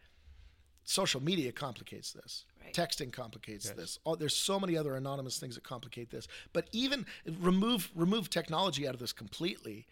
social 0.85 1.21
media 1.21 1.51
complicates 1.51 2.13
this. 2.13 2.45
Right. 2.63 2.73
Texting 2.73 3.11
complicates 3.11 3.69
this. 3.71 3.99
Oh, 4.05 4.15
there's 4.15 4.35
so 4.35 4.57
many 4.57 4.77
other 4.77 4.95
anonymous 4.95 5.39
things 5.39 5.55
that 5.55 5.65
complicate 5.65 6.09
this. 6.09 6.29
But 6.53 6.69
even 6.71 7.05
remove 7.39 7.91
remove 7.93 8.29
technology 8.29 8.87
out 8.87 8.93
of 8.93 9.01
this 9.01 9.11
completely. 9.11 9.87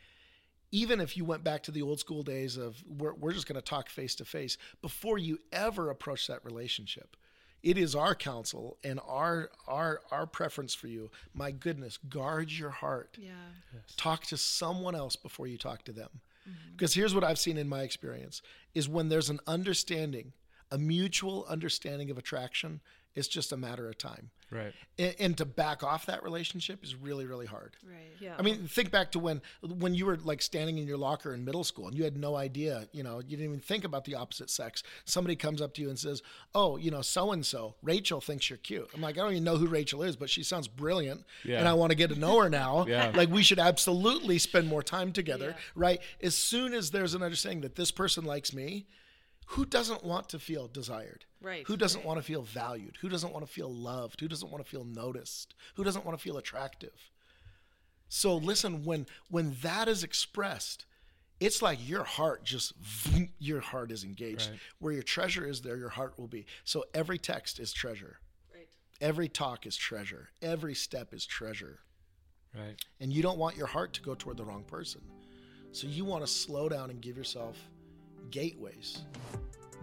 Even 0.72 1.00
if 1.00 1.18
you 1.18 1.26
went 1.26 1.44
back 1.44 1.64
to 1.64 1.72
the 1.72 1.82
old 1.82 2.00
school 2.00 2.24
days 2.24 2.58
of 2.58 2.84
we're, 2.98 3.14
we're 3.14 3.34
just 3.34 3.48
going 3.48 3.56
to 3.56 3.62
talk 3.62 3.90
face 3.90 4.16
to 4.16 4.26
face 4.26 4.58
before 4.82 5.18
you 5.18 5.40
ever 5.52 5.90
approach 5.90 6.28
that 6.28 6.44
relationship 6.46 7.16
it 7.64 7.78
is 7.78 7.96
our 7.96 8.16
counsel 8.16 8.78
and 8.84 9.00
our 9.08 9.50
our 9.68 10.02
our 10.12 10.26
preference 10.26 10.74
for 10.74 10.88
you. 10.88 11.10
My 11.34 11.52
goodness 11.52 11.98
guard 11.98 12.52
your 12.52 12.70
heart. 12.70 13.18
Yeah. 13.20 13.32
talk 13.98 14.24
to 14.28 14.38
someone 14.38 14.96
else 14.96 15.16
before 15.16 15.48
you 15.48 15.58
talk 15.58 15.84
to 15.86 15.92
them. 15.92 16.10
Mm-hmm. 16.50 16.72
Because 16.72 16.94
here's 16.94 17.14
what 17.14 17.24
i've 17.24 17.40
seen 17.40 17.58
in 17.58 17.68
my 17.68 17.82
experience 17.82 18.42
is 18.74 18.88
when 18.88 19.10
there's 19.10 19.30
an 19.30 19.40
understanding 19.46 20.34
a 20.72 20.78
mutual 20.78 21.46
understanding 21.50 22.12
of 22.12 22.18
attraction 22.18 22.80
it's 23.16 23.28
just 23.28 23.52
a 23.52 23.58
matter 23.58 23.88
of 23.90 23.98
time 23.98 24.30
Right. 24.52 24.74
and, 24.98 25.16
and 25.20 25.38
to 25.38 25.46
back 25.46 25.84
off 25.84 26.08
that 26.08 26.24
relationship 26.24 26.84
is 26.84 26.96
really 26.96 27.26
really 27.28 27.46
hard 27.46 27.78
Right. 27.88 28.12
Yeah. 28.20 28.36
I 28.38 28.42
mean, 28.42 28.68
think 28.68 28.92
back 28.92 29.12
to 29.14 29.20
when 29.20 29.42
when 29.62 29.94
you 29.96 30.06
were 30.06 30.18
like 30.18 30.42
standing 30.42 30.78
in 30.78 30.88
your 30.88 30.98
locker 30.98 31.34
in 31.34 31.46
middle 31.46 31.64
school 31.64 31.88
and 31.88 31.96
you 31.96 32.04
had 32.04 32.18
no 32.18 32.36
idea, 32.36 32.88
you 32.92 33.02
know, 33.04 33.20
you 33.20 33.38
didn't 33.38 33.46
even 33.46 33.60
think 33.62 33.84
about 33.86 34.04
the 34.06 34.16
opposite 34.16 34.50
sex. 34.50 34.84
Somebody 35.06 35.36
comes 35.36 35.62
up 35.62 35.74
to 35.76 35.82
you 35.82 35.90
and 35.90 35.98
says, 35.98 36.22
"Oh, 36.54 36.76
you 36.78 36.92
know, 36.92 37.02
so 37.02 37.32
and 37.32 37.46
so, 37.46 37.76
Rachel 37.82 38.20
thinks 38.20 38.50
you're 38.50 38.58
cute." 38.58 38.90
I'm 38.94 39.02
like, 39.02 39.18
I 39.18 39.22
don't 39.22 39.32
even 39.32 39.44
know 39.46 39.56
who 39.58 39.68
Rachel 39.68 40.04
is, 40.04 40.16
but 40.18 40.30
she 40.30 40.44
sounds 40.44 40.68
brilliant, 40.68 41.24
Yeah. 41.46 41.60
and 41.60 41.68
I 41.68 41.74
want 41.74 41.92
to 41.92 41.96
get 41.96 42.10
to 42.10 42.20
know 42.20 42.40
her 42.42 42.50
now. 42.50 42.86
Yeah. 42.88 43.12
Like 43.16 43.30
we 43.30 43.44
should 43.44 43.60
absolutely 43.60 44.38
spend 44.40 44.68
more 44.68 44.84
time 44.84 45.14
together, 45.14 45.50
Yeah. 45.56 45.64
right? 45.76 46.02
As 46.22 46.36
soon 46.36 46.74
as 46.74 46.92
there's 46.92 47.14
an 47.14 47.24
understanding 47.24 47.62
that 47.62 47.76
this 47.76 47.92
person 47.92 48.26
likes 48.26 48.52
me, 48.54 48.86
who 49.54 49.66
doesn't 49.66 50.04
want 50.04 50.30
to 50.30 50.38
feel 50.38 50.68
desired? 50.68 51.26
Right, 51.42 51.66
Who 51.66 51.76
doesn't 51.76 52.06
want 52.06 52.20
to 52.20 52.24
feel 52.24 52.44
valued? 52.44 52.98
Who 53.02 53.10
doesn't 53.10 53.34
want 53.34 53.46
to 53.46 53.52
feel 53.52 53.74
loved? 53.74 54.20
Who 54.20 54.28
doesn't 54.28 54.52
want 54.52 54.64
to 54.64 54.70
feel 54.70 54.84
noticed? 54.84 55.56
Who 55.76 55.84
doesn't 55.84 56.06
want 56.06 56.18
to 56.18 56.24
feel 56.24 56.38
attractive? 56.38 57.10
So 58.10 58.36
listen, 58.36 58.84
when 58.84 59.08
when 59.30 59.56
that 59.64 59.88
is 59.88 60.04
expressed, 60.04 60.86
it's 61.40 61.64
like 61.64 61.80
your 61.88 62.04
heart 62.04 62.44
just 62.44 62.76
vroom, 62.76 63.30
your 63.40 63.62
heart 63.62 63.92
is 63.92 64.04
engaged. 64.04 64.52
Right. 64.52 64.60
Where 64.80 64.94
your 64.94 65.04
treasure 65.04 65.48
is, 65.48 65.62
there 65.62 65.78
your 65.78 65.90
heart 65.90 66.20
will 66.20 66.28
be. 66.28 66.46
So 66.64 66.86
every 66.94 67.18
text 67.18 67.60
is 67.60 67.74
treasure. 67.74 68.20
Right. 68.54 68.68
Every 69.02 69.30
talk 69.30 69.66
is 69.66 69.76
treasure. 69.76 70.30
Every 70.44 70.76
step 70.76 71.12
is 71.12 71.26
treasure. 71.26 71.80
Right. 72.56 72.76
And 73.00 73.12
you 73.12 73.24
don't 73.24 73.40
want 73.40 73.58
your 73.58 73.68
heart 73.68 73.94
to 73.94 74.02
go 74.02 74.14
toward 74.14 74.38
the 74.38 74.46
wrong 74.46 74.64
person. 74.64 75.02
So 75.72 75.88
you 75.88 76.06
want 76.06 76.24
to 76.24 76.32
slow 76.32 76.70
down 76.70 76.92
and 76.92 77.02
give 77.02 77.18
yourself 77.18 77.58
gateways. 78.32 79.04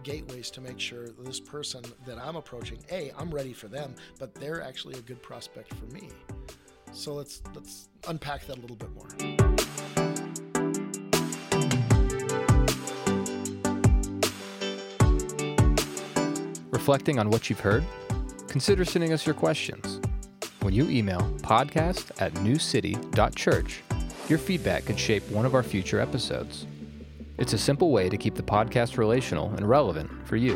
Gateways 0.03 0.49
to 0.51 0.61
make 0.61 0.79
sure 0.79 1.07
this 1.19 1.39
person 1.39 1.83
that 2.05 2.17
I'm 2.17 2.35
approaching, 2.35 2.79
A, 2.91 3.11
I'm 3.17 3.29
ready 3.29 3.53
for 3.53 3.67
them, 3.67 3.95
but 4.19 4.33
they're 4.35 4.61
actually 4.61 4.97
a 4.97 5.01
good 5.01 5.21
prospect 5.21 5.73
for 5.73 5.85
me. 5.87 6.09
So 6.91 7.13
let's 7.13 7.41
let's 7.53 7.89
unpack 8.07 8.45
that 8.47 8.57
a 8.57 8.61
little 8.61 8.77
bit 8.77 8.89
more. 8.93 9.07
Reflecting 16.69 17.19
on 17.19 17.29
what 17.29 17.49
you've 17.49 17.59
heard? 17.59 17.83
Consider 18.47 18.85
sending 18.85 19.11
us 19.11 19.25
your 19.25 19.35
questions. 19.35 19.99
When 20.61 20.73
you 20.73 20.89
email 20.89 21.19
podcast 21.41 22.11
at 22.21 22.33
newcity.church, 22.35 23.83
your 24.29 24.39
feedback 24.39 24.85
could 24.85 24.99
shape 24.99 25.29
one 25.29 25.45
of 25.45 25.53
our 25.53 25.63
future 25.63 25.99
episodes. 25.99 26.65
It's 27.37 27.53
a 27.53 27.57
simple 27.57 27.91
way 27.91 28.09
to 28.09 28.17
keep 28.17 28.33
the 28.33 28.41
podcast 28.41 28.97
relational 28.97 29.53
and 29.53 29.69
relevant 29.69 30.09
for 30.27 30.37
you. 30.37 30.55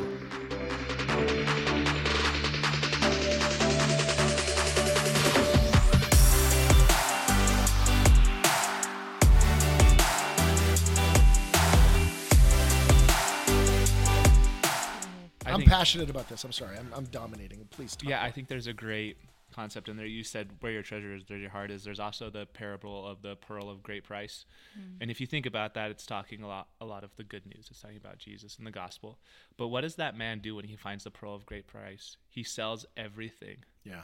I 15.45 15.53
I'm 15.53 15.59
think, 15.59 15.69
passionate 15.69 16.09
about 16.09 16.29
this. 16.29 16.43
I'm 16.43 16.51
sorry. 16.51 16.77
I'm, 16.77 16.91
I'm 16.95 17.05
dominating. 17.05 17.67
Please 17.69 17.95
talk. 17.95 18.09
Yeah, 18.09 18.23
I 18.23 18.31
think 18.31 18.47
there's 18.47 18.65
a 18.65 18.73
great 18.73 19.17
concept 19.51 19.87
in 19.89 19.97
there. 19.97 20.05
You 20.05 20.23
said 20.23 20.49
where 20.61 20.71
your 20.71 20.81
treasure 20.81 21.13
is, 21.13 21.23
there 21.27 21.37
your 21.37 21.49
heart 21.49 21.71
is. 21.71 21.83
There's 21.83 21.99
also 21.99 22.29
the 22.29 22.45
parable 22.45 23.05
of 23.07 23.21
the 23.21 23.35
pearl 23.35 23.69
of 23.69 23.83
great 23.83 24.03
price. 24.03 24.45
Hmm. 24.73 24.97
And 25.01 25.11
if 25.11 25.21
you 25.21 25.27
think 25.27 25.45
about 25.45 25.73
that, 25.75 25.91
it's 25.91 26.05
talking 26.05 26.41
a 26.43 26.47
lot 26.47 26.69
a 26.79 26.85
lot 26.85 27.03
of 27.03 27.15
the 27.15 27.23
good 27.23 27.45
news. 27.45 27.67
It's 27.69 27.81
talking 27.81 27.97
about 27.97 28.17
Jesus 28.17 28.57
and 28.57 28.65
the 28.65 28.71
gospel. 28.71 29.19
But 29.57 29.67
what 29.67 29.81
does 29.81 29.95
that 29.95 30.17
man 30.17 30.39
do 30.39 30.55
when 30.55 30.65
he 30.65 30.75
finds 30.75 31.03
the 31.03 31.11
pearl 31.11 31.35
of 31.35 31.45
great 31.45 31.67
price? 31.67 32.17
He 32.29 32.43
sells 32.43 32.85
everything 32.97 33.57
Yeah. 33.83 34.03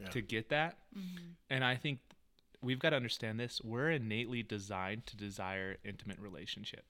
Yeah. 0.00 0.08
to 0.10 0.20
get 0.20 0.48
that. 0.50 0.78
Mm-hmm. 0.96 1.32
And 1.50 1.64
I 1.64 1.76
think 1.76 1.98
we've 2.62 2.78
got 2.78 2.90
to 2.90 2.96
understand 2.96 3.40
this. 3.40 3.60
We're 3.64 3.90
innately 3.90 4.42
designed 4.42 5.06
to 5.06 5.16
desire 5.16 5.76
intimate 5.84 6.18
relationship. 6.20 6.84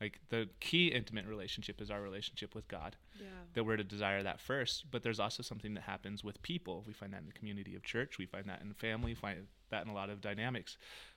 Like 0.00 0.20
the 0.28 0.48
key 0.60 0.88
intimate 0.88 1.26
relationship 1.26 1.80
is 1.80 1.90
our 1.90 2.02
relationship 2.02 2.54
with 2.54 2.68
God. 2.68 2.96
Yeah. 3.18 3.26
That 3.54 3.64
we're 3.64 3.76
to 3.78 3.84
desire 3.84 4.22
that 4.22 4.40
first, 4.40 4.90
but 4.90 5.02
there's 5.02 5.18
also 5.20 5.42
something 5.42 5.72
that 5.74 5.84
happens 5.84 6.22
with 6.22 6.42
people. 6.42 6.84
We 6.86 6.92
find 6.92 7.12
that 7.14 7.20
in 7.20 7.26
the 7.26 7.32
community 7.32 7.74
of 7.74 7.82
church, 7.82 8.18
we 8.18 8.26
find 8.26 8.44
that 8.48 8.60
in 8.60 8.72
family, 8.74 9.12
we 9.12 9.14
find 9.14 9.46
that 9.70 9.82
in 9.84 9.88
a 9.90 9.94
lot 9.94 10.10
of 10.10 10.20
dynamics. 10.20 10.76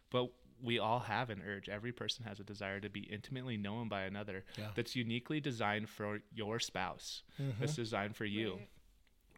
But 0.09 0.29
we 0.61 0.79
all 0.79 0.99
have 0.99 1.29
an 1.29 1.41
urge. 1.45 1.67
Every 1.69 1.91
person 1.91 2.25
has 2.25 2.39
a 2.39 2.43
desire 2.43 2.79
to 2.79 2.89
be 2.89 3.01
intimately 3.01 3.57
known 3.57 3.87
by 3.89 4.03
another 4.03 4.43
Yeah. 4.57 4.67
that's 4.75 4.95
uniquely 4.95 5.39
designed 5.39 5.89
for 5.89 6.19
your 6.33 6.59
spouse. 6.59 7.23
That's 7.59 7.75
designed 7.75 8.15
for 8.15 8.25
you. 8.25 8.59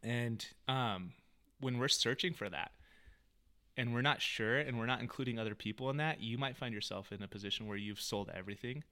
And 0.03 0.45
um, 0.67 1.13
when 1.59 1.77
we're 1.77 1.87
searching 1.89 2.33
for 2.33 2.49
that, 2.49 2.71
and 3.77 3.93
we're 3.93 4.01
not 4.01 4.21
sure, 4.21 4.57
and 4.57 4.77
we're 4.77 4.85
not 4.85 5.01
including 5.01 5.39
other 5.39 5.55
people 5.55 5.89
in 5.89 5.97
that, 5.97 6.21
you 6.21 6.37
might 6.37 6.57
find 6.57 6.73
yourself 6.73 7.11
in 7.11 7.23
a 7.23 7.27
position 7.27 7.67
where 7.67 7.77
you've 7.77 8.01
sold 8.01 8.29
everything 8.33 8.83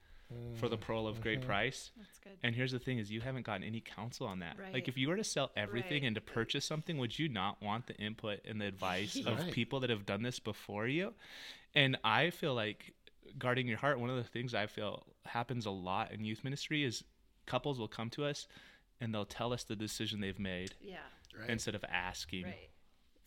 for 0.55 0.69
the 0.69 0.77
mm, 0.77 0.81
pearl 0.81 1.07
of 1.07 1.21
great 1.21 1.39
mm-hmm. 1.39 1.49
price. 1.49 1.91
That's 1.97 2.19
good. 2.19 2.33
And 2.43 2.55
here's 2.55 2.71
the 2.71 2.79
thing: 2.79 2.99
is 2.99 3.09
you 3.09 3.21
haven't 3.21 3.45
gotten 3.45 3.63
any 3.63 3.81
counsel 3.81 4.27
on 4.27 4.39
that. 4.39 4.57
Right. 4.59 4.73
Like, 4.73 4.87
if 4.87 4.97
you 4.97 5.09
were 5.09 5.17
to 5.17 5.23
sell 5.23 5.51
everything 5.55 6.03
Right. 6.03 6.07
and 6.07 6.15
to 6.15 6.21
purchase 6.21 6.65
something, 6.65 6.97
would 6.97 7.17
you 7.17 7.29
not 7.29 7.61
want 7.61 7.87
the 7.87 7.95
input 7.95 8.39
and 8.45 8.61
the 8.61 8.65
advice 8.65 9.17
of 9.25 9.51
people 9.51 9.79
that 9.81 9.89
have 9.89 10.05
done 10.05 10.21
this 10.21 10.39
before 10.39 10.87
you? 10.87 11.13
And 11.73 11.97
I 12.03 12.29
feel 12.29 12.53
like 12.53 12.93
guarding 13.37 13.67
your 13.67 13.77
heart. 13.77 13.99
One 13.99 14.09
of 14.09 14.17
the 14.17 14.23
things 14.23 14.53
I 14.53 14.67
feel 14.67 15.05
happens 15.25 15.65
a 15.65 15.71
lot 15.71 16.11
in 16.11 16.23
youth 16.23 16.43
ministry 16.43 16.83
is 16.83 17.03
couples 17.45 17.79
will 17.79 17.87
come 17.87 18.09
to 18.11 18.25
us 18.25 18.47
and 19.01 19.13
they'll 19.13 19.25
tell 19.25 19.53
us 19.53 19.63
the 19.63 19.75
decision 19.75 20.19
they've 20.19 20.39
made 20.39 20.73
Yeah. 20.81 20.97
Right. 21.37 21.49
instead 21.49 21.75
of 21.75 21.83
asking 21.85 22.45
Right. 22.45 22.68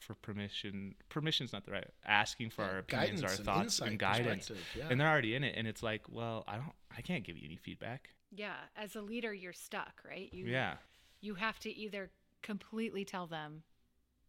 For 0.02 0.14
permission. 0.14 0.94
Permission's 1.08 1.52
not 1.52 1.64
the 1.64 1.72
right. 1.72 1.88
Asking 2.04 2.50
for 2.50 2.62
our 2.62 2.78
opinions, 2.78 3.22
Guidance 3.22 3.38
our 3.38 3.44
thoughts, 3.44 3.64
insight, 3.64 3.88
and 3.88 3.98
guidance, 3.98 4.50
yeah. 4.76 4.88
and 4.90 5.00
they're 5.00 5.08
already 5.08 5.34
in 5.34 5.44
it. 5.44 5.54
And 5.56 5.66
it's 5.66 5.82
like, 5.82 6.02
well, 6.08 6.44
I 6.46 6.56
don't, 6.56 6.72
I 6.96 7.00
can't 7.00 7.24
give 7.24 7.36
you 7.36 7.46
any 7.46 7.56
feedback. 7.56 8.10
Yeah. 8.30 8.56
As 8.76 8.96
a 8.96 9.00
leader, 9.00 9.32
you're 9.32 9.52
stuck, 9.52 10.02
right? 10.08 10.28
You 10.32 10.46
Yeah, 10.46 10.74
you 11.20 11.34
have 11.34 11.58
to 11.60 11.70
either 11.70 12.10
completely 12.42 13.04
tell 13.04 13.26
them, 13.26 13.62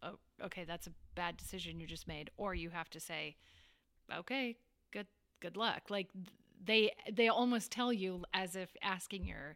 "Oh, 0.01 0.19
okay, 0.43 0.63
that's 0.63 0.87
a 0.87 0.93
bad 1.15 1.37
decision 1.37 1.79
you 1.79 1.87
just 1.87 2.07
made," 2.07 2.29
or 2.37 2.53
you 2.53 2.69
have 2.69 2.89
to 2.91 2.99
say, 2.99 3.35
"Okay, 4.13 4.57
good 4.91 5.07
good 5.39 5.57
luck." 5.57 5.89
Like 5.89 6.09
they 6.63 6.91
they 7.11 7.27
almost 7.27 7.71
tell 7.71 7.91
you 7.91 8.23
as 8.33 8.55
if 8.55 8.75
asking 8.81 9.25
your 9.25 9.55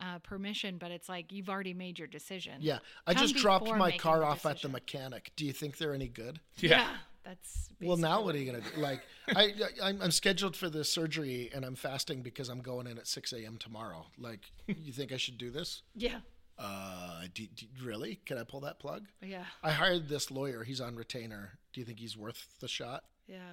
uh, 0.00 0.18
permission, 0.20 0.78
but 0.78 0.90
it's 0.90 1.08
like 1.08 1.32
you've 1.32 1.48
already 1.48 1.74
made 1.74 1.98
your 1.98 2.08
decision. 2.08 2.54
Yeah. 2.60 2.78
I 3.06 3.14
Come 3.14 3.22
just 3.22 3.36
dropped 3.36 3.68
my 3.68 3.96
car 3.96 4.20
the 4.20 4.26
off 4.26 4.46
at 4.46 4.62
the 4.62 4.68
mechanic. 4.68 5.32
Do 5.36 5.44
you 5.46 5.52
think 5.52 5.78
they're 5.78 5.94
any 5.94 6.08
good? 6.08 6.40
yeah. 6.58 6.88
that's 7.24 7.68
Well, 7.80 7.96
now 7.96 8.22
what 8.22 8.34
are 8.34 8.38
you 8.38 8.50
gonna 8.50 8.64
do? 8.74 8.80
Like, 8.80 9.00
I, 9.28 9.42
I 9.44 9.88
I'm, 9.88 10.02
I'm 10.02 10.10
scheduled 10.10 10.56
for 10.56 10.68
the 10.68 10.84
surgery 10.84 11.50
and 11.54 11.64
I'm 11.64 11.76
fasting 11.76 12.22
because 12.22 12.48
I'm 12.48 12.60
going 12.60 12.86
in 12.86 12.98
at 12.98 13.06
6 13.06 13.32
a.m. 13.32 13.58
tomorrow. 13.58 14.06
Like, 14.18 14.40
you 14.66 14.92
think 14.92 15.12
I 15.12 15.16
should 15.16 15.38
do 15.38 15.50
this? 15.50 15.82
Yeah, 15.94 16.18
Uh, 16.58 17.22
do, 17.32 17.46
do, 17.46 17.66
really? 17.84 18.20
Can 18.26 18.38
I 18.38 18.44
pull 18.44 18.60
that 18.60 18.78
plug? 18.80 19.06
yeah, 19.24 19.44
I 19.62 19.70
hired 19.70 20.08
this 20.08 20.30
lawyer. 20.30 20.64
He's 20.64 20.80
on 20.80 20.96
retainer. 20.96 21.58
Do 21.72 21.80
you 21.80 21.86
think 21.86 21.98
he's 22.00 22.16
worth 22.16 22.46
the 22.60 22.68
shot? 22.68 23.04
yeah. 23.28 23.52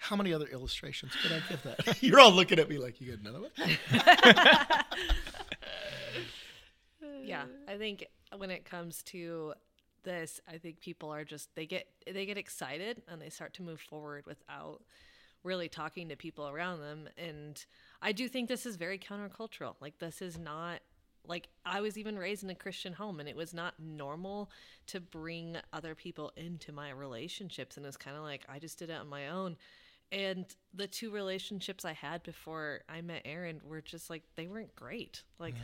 How 0.00 0.16
many 0.16 0.32
other 0.32 0.46
illustrations 0.46 1.12
could 1.22 1.32
I 1.32 1.42
give 1.48 1.62
that? 1.62 2.02
You're 2.02 2.18
all 2.18 2.32
looking 2.32 2.58
at 2.58 2.68
me 2.68 2.78
like 2.78 3.00
you 3.00 3.12
got 3.12 3.20
another 3.20 3.40
one. 3.40 3.50
yeah 7.30 7.44
i 7.68 7.76
think 7.76 8.06
when 8.36 8.50
it 8.50 8.64
comes 8.64 9.02
to 9.02 9.54
this 10.02 10.40
i 10.48 10.58
think 10.58 10.80
people 10.80 11.12
are 11.12 11.24
just 11.24 11.54
they 11.54 11.66
get 11.66 11.86
they 12.12 12.26
get 12.26 12.36
excited 12.36 13.02
and 13.08 13.20
they 13.20 13.28
start 13.28 13.54
to 13.54 13.62
move 13.62 13.80
forward 13.80 14.24
without 14.26 14.82
really 15.42 15.68
talking 15.68 16.08
to 16.08 16.16
people 16.16 16.48
around 16.48 16.80
them 16.80 17.08
and 17.16 17.66
i 18.02 18.12
do 18.12 18.28
think 18.28 18.48
this 18.48 18.66
is 18.66 18.76
very 18.76 18.98
countercultural 18.98 19.74
like 19.80 19.98
this 19.98 20.20
is 20.20 20.38
not 20.38 20.80
like 21.26 21.48
i 21.64 21.80
was 21.80 21.96
even 21.96 22.18
raised 22.18 22.42
in 22.42 22.50
a 22.50 22.54
christian 22.54 22.92
home 22.92 23.20
and 23.20 23.28
it 23.28 23.36
was 23.36 23.54
not 23.54 23.74
normal 23.78 24.50
to 24.86 25.00
bring 25.00 25.56
other 25.72 25.94
people 25.94 26.32
into 26.36 26.72
my 26.72 26.90
relationships 26.90 27.76
and 27.76 27.86
it's 27.86 27.96
kind 27.96 28.16
of 28.16 28.22
like 28.22 28.44
i 28.48 28.58
just 28.58 28.78
did 28.78 28.90
it 28.90 28.98
on 28.98 29.08
my 29.08 29.28
own 29.28 29.56
and 30.12 30.44
the 30.74 30.86
two 30.86 31.10
relationships 31.10 31.84
i 31.84 31.92
had 31.92 32.22
before 32.22 32.80
i 32.88 33.00
met 33.00 33.22
aaron 33.24 33.60
were 33.64 33.80
just 33.80 34.10
like 34.10 34.22
they 34.36 34.46
weren't 34.46 34.74
great 34.76 35.22
like 35.38 35.54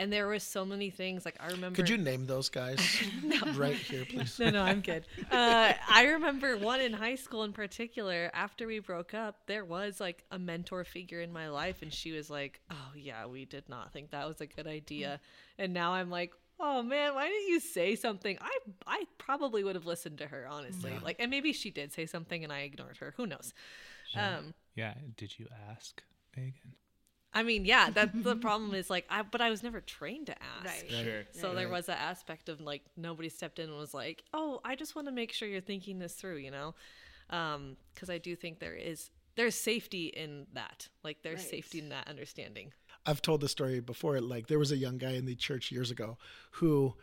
And 0.00 0.12
there 0.12 0.28
were 0.28 0.38
so 0.38 0.64
many 0.64 0.90
things 0.90 1.24
like 1.24 1.34
I 1.40 1.48
remember. 1.48 1.74
Could 1.74 1.88
you 1.88 1.98
name 1.98 2.24
those 2.26 2.48
guys 2.48 2.78
right 3.56 3.74
here, 3.74 4.04
please? 4.04 4.38
no, 4.38 4.50
no, 4.50 4.62
I'm 4.62 4.80
good. 4.80 5.04
Uh, 5.32 5.72
I 5.90 6.04
remember 6.04 6.56
one 6.56 6.80
in 6.80 6.92
high 6.92 7.16
school 7.16 7.42
in 7.42 7.52
particular. 7.52 8.30
After 8.32 8.68
we 8.68 8.78
broke 8.78 9.12
up, 9.12 9.34
there 9.46 9.64
was 9.64 9.98
like 9.98 10.22
a 10.30 10.38
mentor 10.38 10.84
figure 10.84 11.20
in 11.20 11.32
my 11.32 11.48
life, 11.48 11.82
and 11.82 11.92
she 11.92 12.12
was 12.12 12.30
like, 12.30 12.60
"Oh 12.70 12.92
yeah, 12.94 13.26
we 13.26 13.44
did 13.44 13.68
not 13.68 13.92
think 13.92 14.12
that 14.12 14.28
was 14.28 14.40
a 14.40 14.46
good 14.46 14.68
idea." 14.68 15.18
And 15.58 15.74
now 15.74 15.94
I'm 15.94 16.10
like, 16.10 16.32
"Oh 16.60 16.82
man, 16.82 17.14
why 17.14 17.28
didn't 17.28 17.48
you 17.48 17.60
say 17.60 17.94
something?" 17.94 18.38
I 18.40 18.58
I 18.86 19.04
probably 19.18 19.64
would 19.64 19.74
have 19.74 19.86
listened 19.86 20.18
to 20.18 20.26
her 20.26 20.46
honestly. 20.48 20.92
Like, 21.02 21.16
and 21.18 21.30
maybe 21.30 21.52
she 21.52 21.70
did 21.70 21.92
say 21.92 22.06
something, 22.06 22.42
and 22.44 22.52
I 22.52 22.60
ignored 22.60 22.98
her. 22.98 23.14
Who 23.16 23.26
knows? 23.26 23.52
Um, 24.14 24.54
Yeah. 24.74 24.94
Did 25.16 25.38
you 25.38 25.46
ask 25.70 26.02
Megan? 26.36 26.74
I 27.34 27.42
mean, 27.42 27.64
yeah, 27.64 27.90
that's 27.94 28.22
the 28.22 28.36
problem 28.36 28.74
is 28.74 28.90
like, 28.90 29.04
I 29.10 29.22
but 29.22 29.40
I 29.40 29.50
was 29.50 29.62
never 29.62 29.80
trained 29.80 30.26
to 30.26 30.36
ask. 30.42 30.64
Right. 30.66 30.90
Sure. 30.90 31.24
So 31.32 31.54
there 31.54 31.68
was 31.68 31.86
that 31.86 31.98
aspect 32.00 32.48
of 32.48 32.60
like 32.60 32.82
nobody 32.96 33.28
stepped 33.28 33.58
in 33.58 33.68
and 33.68 33.78
was 33.78 33.94
like, 33.94 34.24
"Oh, 34.32 34.60
I 34.64 34.74
just 34.76 34.96
want 34.96 35.06
to 35.08 35.12
make 35.12 35.32
sure 35.32 35.48
you're 35.48 35.60
thinking 35.60 35.98
this 35.98 36.14
through," 36.14 36.36
you 36.38 36.50
know, 36.50 36.74
because 37.28 38.10
I 38.10 38.18
do 38.18 38.34
think 38.34 38.58
there 38.60 38.74
is 38.74 39.10
there's 39.36 39.54
safety 39.54 40.06
in 40.06 40.46
that. 40.54 40.88
Like 41.04 41.22
there's 41.22 41.40
Right. 41.40 41.50
safety 41.50 41.78
in 41.78 41.90
that 41.90 42.08
understanding. 42.08 42.72
I've 43.08 43.22
told 43.22 43.40
the 43.40 43.48
story 43.48 43.80
before. 43.80 44.20
Like 44.20 44.46
there 44.46 44.58
was 44.58 44.70
a 44.70 44.76
young 44.76 44.98
guy 44.98 45.12
in 45.12 45.24
the 45.24 45.34
church 45.34 45.72
years 45.72 45.90
ago 45.90 46.18
who 46.52 46.94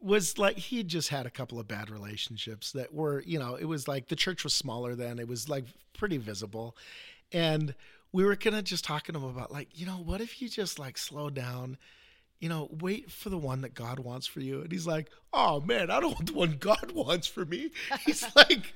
was 0.00 0.36
like 0.36 0.58
he 0.58 0.82
just 0.82 1.08
had 1.08 1.26
a 1.26 1.30
couple 1.30 1.58
of 1.58 1.68
bad 1.68 1.90
relationships 1.90 2.72
that 2.72 2.92
were 2.92 3.22
you 3.22 3.38
know 3.38 3.54
it 3.54 3.64
was 3.64 3.88
like 3.88 4.08
the 4.08 4.16
church 4.16 4.44
was 4.44 4.52
smaller 4.52 4.94
then 4.94 5.18
it 5.18 5.26
was 5.26 5.48
like 5.48 5.64
pretty 5.94 6.18
visible 6.18 6.76
and 7.32 7.74
we 8.12 8.24
were 8.24 8.36
kind 8.36 8.54
of 8.54 8.62
just 8.64 8.84
talking 8.84 9.14
to 9.14 9.18
him 9.18 9.24
about 9.24 9.50
like 9.50 9.68
you 9.72 9.86
know 9.86 9.96
what 9.96 10.20
if 10.20 10.42
you 10.42 10.48
just 10.48 10.78
like 10.78 10.98
slow 10.98 11.30
down 11.30 11.78
you 12.40 12.48
know 12.48 12.68
wait 12.80 13.10
for 13.10 13.30
the 13.30 13.38
one 13.38 13.62
that 13.62 13.72
god 13.74 13.98
wants 13.98 14.26
for 14.26 14.40
you 14.40 14.60
and 14.60 14.70
he's 14.70 14.86
like 14.86 15.08
oh 15.32 15.60
man 15.62 15.90
i 15.90 15.98
don't 16.00 16.12
want 16.14 16.26
the 16.26 16.32
one 16.34 16.56
god 16.58 16.92
wants 16.94 17.26
for 17.26 17.44
me 17.46 17.70
he's 18.04 18.24
like 18.36 18.74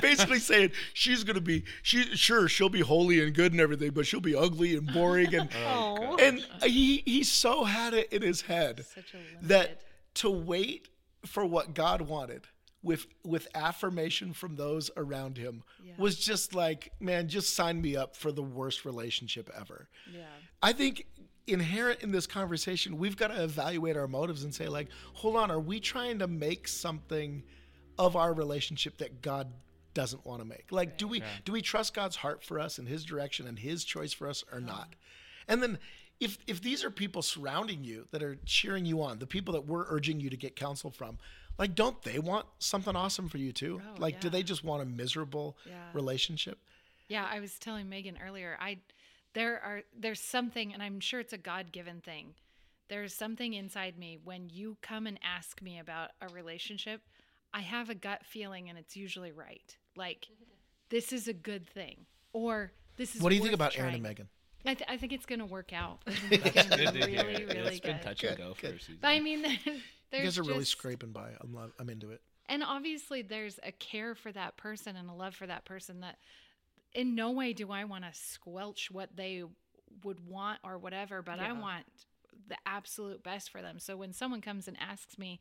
basically 0.00 0.38
saying 0.38 0.70
she's 0.94 1.22
gonna 1.24 1.40
be 1.40 1.62
she 1.82 2.02
sure 2.16 2.48
she'll 2.48 2.68
be 2.70 2.80
holy 2.80 3.22
and 3.22 3.34
good 3.34 3.52
and 3.52 3.60
everything 3.60 3.90
but 3.90 4.06
she'll 4.06 4.20
be 4.20 4.34
ugly 4.34 4.74
and 4.76 4.92
boring 4.92 5.34
and 5.34 5.50
Oh, 5.66 5.96
oh 6.00 6.16
and 6.16 6.44
he 6.64 7.02
he 7.04 7.22
so 7.22 7.64
had 7.64 7.92
it 7.94 8.12
in 8.12 8.22
his 8.22 8.40
head 8.42 8.84
Such 8.94 9.14
a 9.14 9.46
that 9.46 9.82
to 10.14 10.30
wait 10.30 10.88
for 11.26 11.44
what 11.44 11.74
God 11.74 12.00
wanted 12.02 12.46
with 12.82 13.06
with 13.24 13.46
affirmation 13.54 14.32
from 14.32 14.56
those 14.56 14.90
around 14.96 15.36
him 15.38 15.62
Yeah. 15.84 15.92
was 15.98 16.18
just 16.18 16.52
like, 16.52 16.90
man, 16.98 17.28
just 17.28 17.54
sign 17.54 17.80
me 17.80 17.94
up 17.96 18.16
for 18.16 18.32
the 18.32 18.42
worst 18.42 18.84
relationship 18.84 19.48
ever. 19.56 19.88
yeah. 20.12 20.24
I 20.64 20.72
think 20.72 21.06
inherent 21.46 22.02
in 22.02 22.12
this 22.12 22.26
conversation, 22.26 22.98
we've 22.98 23.16
got 23.16 23.28
to 23.28 23.42
evaluate 23.42 23.96
our 23.96 24.08
motives 24.08 24.44
and 24.44 24.54
say, 24.54 24.68
like, 24.68 24.88
hold 25.14 25.36
on, 25.36 25.50
are 25.50 25.60
we 25.60 25.80
trying 25.80 26.18
to 26.20 26.26
make 26.26 26.68
something 26.68 27.42
of 27.98 28.16
our 28.16 28.32
relationship 28.32 28.98
that 28.98 29.22
God 29.22 29.52
doesn't 29.94 30.24
want 30.24 30.40
to 30.40 30.46
make? 30.46 30.66
Like, 30.70 30.96
do 30.98 31.06
we 31.06 31.22
do 31.44 31.52
we 31.52 31.60
trust 31.62 31.94
God's 31.94 32.16
heart 32.16 32.42
for 32.42 32.58
us 32.58 32.78
and 32.78 32.88
His 32.88 33.04
direction 33.04 33.46
and 33.46 33.58
His 33.58 33.84
choice 33.84 34.12
for 34.12 34.28
us 34.28 34.44
or 34.52 34.60
not? 34.60 34.88
And 35.48 35.62
then. 35.62 35.78
If, 36.20 36.38
if 36.46 36.62
these 36.62 36.84
are 36.84 36.90
people 36.92 37.20
surrounding 37.20 37.82
you 37.82 38.06
that 38.12 38.22
are 38.22 38.38
cheering 38.46 38.86
you 38.86 39.02
on, 39.02 39.18
the 39.18 39.26
people 39.26 39.54
that 39.54 39.66
we're 39.66 39.86
urging 39.88 40.20
you 40.20 40.30
to 40.30 40.36
get 40.36 40.54
counsel 40.54 40.88
from, 40.92 41.18
like, 41.58 41.74
don't 41.74 42.00
they 42.02 42.20
want 42.20 42.46
something 42.60 42.94
awesome 42.94 43.28
for 43.28 43.38
you 43.38 43.50
too? 43.50 43.82
Oh, 43.84 44.00
like, 44.00 44.20
do 44.20 44.30
they 44.30 44.44
just 44.44 44.62
want 44.62 44.82
a 44.82 44.84
miserable 44.84 45.56
Yeah. 45.66 45.88
relationship? 45.92 46.60
Yeah, 47.08 47.26
I 47.28 47.40
was 47.40 47.58
telling 47.58 47.88
Megan 47.88 48.20
earlier. 48.24 48.56
I 48.60 48.78
there 49.34 49.60
are 49.62 49.82
there's 49.98 50.20
something, 50.20 50.72
and 50.72 50.82
I'm 50.82 51.00
sure 51.00 51.20
it's 51.20 51.32
a 51.32 51.38
God 51.38 51.72
given 51.72 52.00
thing. 52.00 52.34
There's 52.88 53.14
something 53.14 53.54
inside 53.54 53.98
me 53.98 54.18
when 54.22 54.50
you 54.50 54.76
come 54.82 55.06
and 55.06 55.18
ask 55.24 55.62
me 55.62 55.78
about 55.78 56.10
a 56.20 56.28
relationship. 56.28 57.00
I 57.54 57.60
have 57.60 57.88
a 57.90 57.94
gut 57.94 58.24
feeling, 58.24 58.68
and 58.68 58.78
it's 58.78 58.96
usually 58.96 59.32
right. 59.32 59.76
Like 59.96 60.28
this 60.90 61.12
is 61.12 61.28
a 61.28 61.32
good 61.32 61.66
thing, 61.68 62.06
or 62.32 62.72
this 62.96 63.14
is. 63.14 63.22
What 63.22 63.30
do 63.30 63.36
you 63.36 63.40
think 63.42 63.52
worth 63.52 63.56
about 63.60 63.78
Aaron 63.78 63.94
and 63.94 64.02
Megan? 64.02 64.28
I, 64.64 64.74
th- 64.74 64.88
I 64.88 64.96
think 64.96 65.12
it's 65.12 65.26
gonna 65.26 65.46
work 65.46 65.72
out. 65.72 65.98
I 66.06 66.10
think 66.12 66.54
it's 66.56 66.68
Good 66.68 66.92
be 66.94 67.00
to 67.00 67.06
really, 67.06 67.12
Yeah, 67.14 67.22
really 67.22 67.68
it's 67.76 67.80
been 67.80 67.96
good. 67.96 68.02
touch 68.02 68.22
and 68.24 68.36
Good, 68.36 68.44
go 68.44 68.54
for 68.54 68.66
a 68.68 68.78
season. 68.78 68.98
But 69.00 69.08
I 69.08 69.18
mean, 69.20 69.42
there's 69.42 69.64
You 70.12 70.22
guys 70.22 70.38
are 70.38 70.42
really 70.44 70.64
scraping 70.64 71.10
by. 71.10 71.30
I'm 71.40 71.52
love, 71.52 71.72
I'm 71.80 71.88
into 71.90 72.10
it. 72.10 72.20
and 72.48 72.62
obviously 72.62 73.22
there's 73.22 73.58
a 73.64 73.72
care 73.72 74.14
for 74.14 74.30
that 74.32 74.56
person 74.56 74.94
and 74.96 75.08
a 75.10 75.12
love 75.14 75.34
for 75.34 75.46
that 75.48 75.64
person 75.64 76.00
that 76.02 76.16
in 76.94 77.14
no 77.14 77.30
way 77.30 77.52
do 77.52 77.70
I 77.70 77.84
want 77.84 78.04
to 78.04 78.12
squelch 78.12 78.90
what 78.90 79.16
they 79.16 79.42
would 80.04 80.26
want 80.26 80.60
or 80.64 80.78
whatever, 80.78 81.22
but 81.22 81.38
I 81.38 81.52
want 81.52 81.84
the 82.48 82.56
absolute 82.66 83.22
best 83.22 83.50
for 83.50 83.62
them. 83.62 83.78
So 83.78 83.96
when 83.96 84.12
someone 84.12 84.40
comes 84.40 84.68
and 84.68 84.76
asks 84.80 85.18
me, 85.18 85.40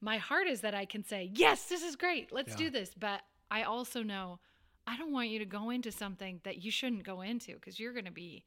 my 0.00 0.18
heart 0.18 0.46
is 0.46 0.60
that 0.60 0.74
I 0.74 0.84
can 0.84 1.04
say, 1.04 1.30
"Yes, 1.34 1.68
this 1.68 1.82
is 1.82 1.96
great. 1.96 2.32
Let's 2.32 2.52
Yeah. 2.52 2.66
do 2.66 2.70
this." 2.70 2.94
But 2.94 3.22
I 3.50 3.62
also 3.64 4.02
know 4.02 4.40
I 4.86 4.96
don't 4.96 5.12
want 5.12 5.28
you 5.28 5.38
to 5.40 5.44
go 5.44 5.70
into 5.70 5.92
something 5.92 6.40
that 6.44 6.62
you 6.62 6.70
shouldn't 6.70 7.02
go 7.02 7.20
into 7.20 7.54
because 7.54 7.78
you're 7.78 7.92
going 7.92 8.06
to 8.06 8.10
be 8.10 8.44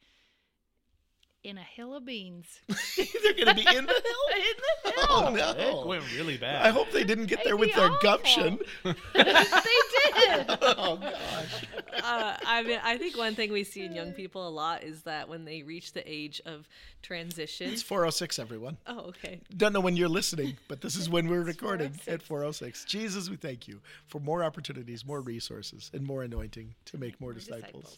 in 1.43 1.57
a 1.57 1.63
hill 1.63 1.95
of 1.95 2.05
beans. 2.05 2.59
They're 2.67 3.33
going 3.33 3.47
to 3.47 3.55
be 3.55 3.61
in 3.75 3.85
the 3.85 3.93
hill. 3.93 4.25
in 4.35 4.55
the 4.83 4.91
hill. 4.91 5.05
Oh 5.09 5.33
no! 5.35 5.49
It 5.51 5.71
no! 5.71 5.85
went 5.85 6.03
really 6.15 6.37
bad. 6.37 6.65
I 6.65 6.69
hope 6.69 6.91
they 6.91 7.03
didn't 7.03 7.25
get 7.25 7.43
there 7.43 7.57
with 7.57 7.73
their 7.73 7.89
awful. 7.89 7.99
gumption. 8.01 8.59
they 8.83 9.23
did. 9.23 10.45
Oh 10.61 10.97
gosh! 11.01 11.65
uh, 12.03 12.37
I 12.45 12.63
mean, 12.63 12.79
I 12.83 12.97
think 12.97 13.17
one 13.17 13.35
thing 13.35 13.51
we 13.51 13.63
see 13.63 13.83
in 13.83 13.93
young 13.93 14.13
people 14.13 14.47
a 14.47 14.49
lot 14.49 14.83
is 14.83 15.03
that 15.03 15.27
when 15.29 15.45
they 15.45 15.63
reach 15.63 15.93
the 15.93 16.03
age 16.11 16.41
of 16.45 16.67
transition. 17.01 17.71
It's 17.71 17.81
406, 17.81 18.39
everyone. 18.39 18.77
Oh, 18.85 18.99
okay. 19.09 19.39
Don't 19.55 19.73
know 19.73 19.79
when 19.79 19.97
you're 19.97 20.09
listening, 20.09 20.57
but 20.67 20.81
this 20.81 20.95
is 20.95 21.09
when 21.09 21.27
we're 21.27 21.41
recording 21.41 21.93
at 22.07 22.21
406. 22.21 22.85
Jesus, 22.85 23.29
we 23.29 23.35
thank 23.35 23.67
you 23.67 23.81
for 24.07 24.19
more 24.19 24.43
opportunities, 24.43 25.05
more 25.05 25.21
resources, 25.21 25.89
and 25.93 26.05
more 26.05 26.23
anointing 26.23 26.75
to 26.85 26.97
make 26.97 27.19
more 27.19 27.33
disciples. 27.33 27.97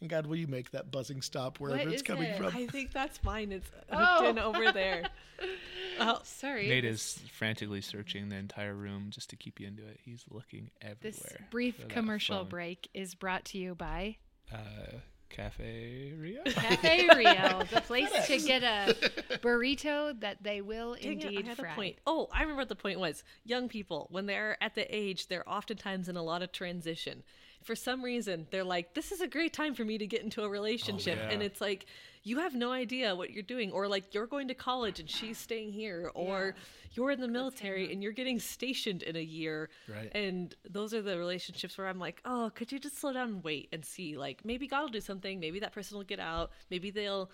And 0.00 0.08
God, 0.08 0.26
will 0.26 0.36
you 0.36 0.46
make 0.46 0.70
that 0.70 0.90
buzzing 0.92 1.22
stop 1.22 1.58
wherever 1.58 1.78
What 1.78 1.88
it's 1.88 1.96
is 1.96 2.02
coming 2.02 2.24
it? 2.30 2.36
from? 2.36 2.54
I 2.56 2.66
think 2.66 2.92
that's 2.92 3.22
mine. 3.24 3.50
It's 3.52 3.68
hooked 3.90 3.90
Oh. 3.90 4.28
in 4.28 4.38
over 4.38 4.72
there. 4.72 5.04
Oh, 6.00 6.20
Sorry. 6.22 6.68
Nate 6.68 6.84
is 6.84 7.20
frantically 7.36 7.80
searching 7.80 8.28
the 8.28 8.36
entire 8.36 8.74
room 8.74 9.08
just 9.10 9.30
to 9.30 9.36
keep 9.36 9.58
you 9.58 9.66
into 9.66 9.84
it. 9.84 9.98
He's 10.04 10.24
looking 10.30 10.70
everywhere. 10.80 10.98
This 11.00 11.32
brief 11.50 11.88
commercial 11.88 12.38
phone. 12.38 12.48
break 12.48 12.88
is 12.94 13.16
brought 13.16 13.44
to 13.46 13.58
you 13.58 13.74
by 13.74 14.16
Uh, 14.52 14.58
Cafe 15.28 16.12
Rio. 16.16 16.42
Cafe 16.44 17.08
Rio, 17.16 17.62
the 17.72 17.80
place 17.80 18.10
to 18.26 18.38
get 18.38 18.62
a 18.62 18.94
burrito 19.42 20.18
that 20.20 20.42
they 20.42 20.60
will 20.60 20.94
Dang 20.94 21.18
it, 21.20 21.24
indeed 21.24 21.44
I 21.46 21.48
had 21.48 21.58
fry. 21.58 21.72
a 21.72 21.74
point. 21.74 21.96
Oh, 22.06 22.28
I 22.32 22.42
remember 22.42 22.60
what 22.62 22.68
the 22.68 22.76
point 22.76 23.00
was. 23.00 23.24
Young 23.44 23.68
people, 23.68 24.06
when 24.10 24.26
they're 24.26 24.56
at 24.62 24.74
the 24.76 24.86
age, 24.94 25.26
they're 25.26 25.48
oftentimes 25.48 26.08
in 26.08 26.16
a 26.16 26.22
lot 26.22 26.42
of 26.42 26.52
transition. 26.52 27.24
For 27.62 27.76
some 27.76 28.02
reason, 28.02 28.46
they're 28.50 28.64
like, 28.64 28.94
"This 28.94 29.12
is 29.12 29.20
a 29.20 29.28
great 29.28 29.52
time 29.52 29.74
for 29.74 29.84
me 29.84 29.98
to 29.98 30.06
get 30.06 30.22
into 30.22 30.42
a 30.42 30.48
relationship," 30.48 31.18
oh, 31.20 31.24
yeah. 31.26 31.30
and 31.30 31.42
it's 31.42 31.60
like, 31.60 31.86
you 32.22 32.38
have 32.38 32.54
no 32.54 32.72
idea 32.72 33.14
what 33.14 33.30
you're 33.30 33.42
doing, 33.42 33.72
or 33.72 33.88
like 33.88 34.14
you're 34.14 34.26
going 34.26 34.48
to 34.48 34.54
college 34.54 35.00
and 35.00 35.08
she's 35.08 35.38
staying 35.38 35.72
here, 35.72 36.10
or 36.14 36.54
you're 36.92 37.10
in 37.10 37.20
the 37.20 37.28
military 37.28 37.92
and 37.92 38.02
you're 38.02 38.12
getting 38.12 38.38
stationed 38.38 39.02
in 39.02 39.16
a 39.16 39.22
year, 39.22 39.70
Right. 39.88 40.10
And 40.14 40.54
those 40.68 40.94
are 40.94 41.02
the 41.02 41.18
relationships 41.18 41.76
where 41.78 41.86
I'm 41.86 41.98
like, 41.98 42.20
"Oh, 42.24 42.50
could 42.54 42.72
you 42.72 42.78
just 42.78 42.98
slow 42.98 43.12
down 43.12 43.28
and 43.28 43.44
wait 43.44 43.68
and 43.72 43.84
see? 43.84 44.16
Like, 44.16 44.44
maybe 44.44 44.66
God 44.66 44.82
will 44.82 44.88
do 44.88 45.00
something. 45.00 45.40
Maybe 45.40 45.60
that 45.60 45.72
person 45.72 45.96
will 45.96 46.04
get 46.04 46.20
out. 46.20 46.50
Maybe 46.70 46.90
they'll." 46.90 47.30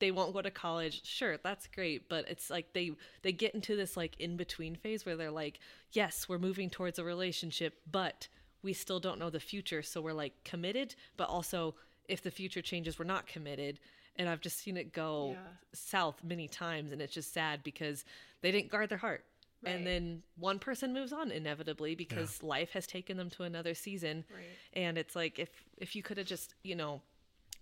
they 0.00 0.10
won't 0.10 0.32
go 0.32 0.42
to 0.42 0.50
college 0.50 1.04
sure 1.04 1.36
that's 1.36 1.66
great 1.66 2.08
but 2.08 2.28
it's 2.28 2.50
like 2.50 2.72
they 2.72 2.90
they 3.22 3.32
get 3.32 3.54
into 3.54 3.76
this 3.76 3.96
like 3.96 4.18
in 4.18 4.36
between 4.36 4.74
phase 4.74 5.06
where 5.06 5.14
they're 5.14 5.30
like 5.30 5.60
yes 5.92 6.26
we're 6.28 6.38
moving 6.38 6.68
towards 6.68 6.98
a 6.98 7.04
relationship 7.04 7.74
but 7.90 8.26
we 8.62 8.72
still 8.72 9.00
don't 9.00 9.18
know 9.18 9.30
the 9.30 9.40
future 9.40 9.82
so 9.82 10.00
we're 10.00 10.12
like 10.12 10.32
committed 10.44 10.94
but 11.16 11.28
also 11.28 11.74
if 12.08 12.22
the 12.22 12.30
future 12.30 12.62
changes 12.62 12.98
we're 12.98 13.04
not 13.04 13.26
committed 13.26 13.78
and 14.16 14.28
i've 14.28 14.40
just 14.40 14.58
seen 14.58 14.76
it 14.76 14.92
go 14.92 15.30
Yeah. 15.32 15.50
south 15.72 16.22
many 16.24 16.48
times 16.48 16.92
and 16.92 17.00
it's 17.00 17.14
just 17.14 17.32
sad 17.32 17.62
because 17.62 18.04
they 18.42 18.50
didn't 18.50 18.70
guard 18.70 18.88
their 18.88 18.98
heart 18.98 19.24
Right. 19.62 19.74
and 19.74 19.86
then 19.86 20.22
one 20.36 20.58
person 20.58 20.92
moves 20.94 21.12
on 21.12 21.30
inevitably 21.30 21.94
because 21.94 22.42
life 22.42 22.70
has 22.72 22.86
taken 22.86 23.16
them 23.18 23.28
to 23.30 23.42
another 23.42 23.74
season 23.74 24.24
Right. 24.32 24.44
and 24.72 24.96
it's 24.98 25.14
like 25.14 25.38
if 25.38 25.50
if 25.76 25.94
you 25.94 26.02
could 26.02 26.16
have 26.18 26.26
just 26.26 26.54
you 26.62 26.74
know 26.74 27.02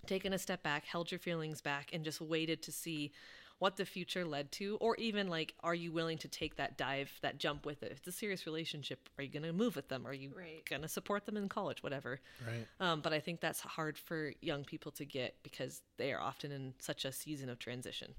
taken 0.06 0.32
a 0.32 0.38
step 0.38 0.62
back, 0.62 0.84
held 0.86 1.10
your 1.10 1.18
feelings 1.18 1.60
back, 1.60 1.90
and 1.92 2.04
just 2.04 2.20
waited 2.20 2.62
to 2.62 2.72
see 2.72 3.12
what 3.58 3.76
the 3.76 3.84
future 3.84 4.24
led 4.24 4.52
to, 4.52 4.76
or 4.80 4.94
even 4.96 5.28
like, 5.28 5.54
are 5.64 5.74
you 5.74 5.90
willing 5.90 6.18
to 6.18 6.28
take 6.28 6.56
that 6.56 6.78
dive, 6.78 7.10
that 7.22 7.38
jump 7.38 7.66
with 7.66 7.82
it? 7.82 7.90
If 7.90 7.98
it's 7.98 8.06
a 8.06 8.12
serious 8.12 8.46
relationship, 8.46 9.08
are 9.18 9.24
you 9.24 9.30
going 9.30 9.42
to 9.42 9.52
move 9.52 9.74
with 9.74 9.88
them? 9.88 10.06
Are 10.06 10.14
you 10.14 10.32
Right. 10.36 10.64
going 10.68 10.82
to 10.82 10.88
support 10.88 11.26
them 11.26 11.36
in 11.36 11.48
college? 11.48 11.82
Whatever. 11.82 12.20
Right. 12.46 12.66
Um, 12.78 13.00
but 13.00 13.12
I 13.12 13.18
think 13.18 13.40
that's 13.40 13.60
hard 13.60 13.98
for 13.98 14.32
young 14.40 14.64
people 14.64 14.92
to 14.92 15.04
get 15.04 15.36
because 15.42 15.82
they 15.96 16.12
are 16.12 16.20
often 16.20 16.52
in 16.52 16.74
such 16.78 17.04
a 17.04 17.10
season 17.10 17.48
of 17.48 17.58
transition. 17.58 18.14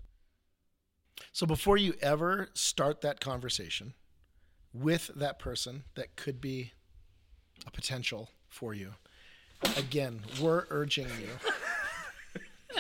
So 1.32 1.46
before 1.46 1.78
you 1.78 1.94
ever 2.02 2.50
start 2.54 3.02
that 3.02 3.20
conversation 3.20 3.94
with 4.74 5.10
that 5.16 5.40
person 5.40 5.84
that 5.96 6.16
could 6.16 6.42
be 6.42 6.74
a 7.66 7.72
potential 7.72 8.30
for 8.48 8.74
you, 8.74 8.94
again, 9.78 10.22
we're 10.42 10.66
urging 10.70 11.08
you. 11.22 11.30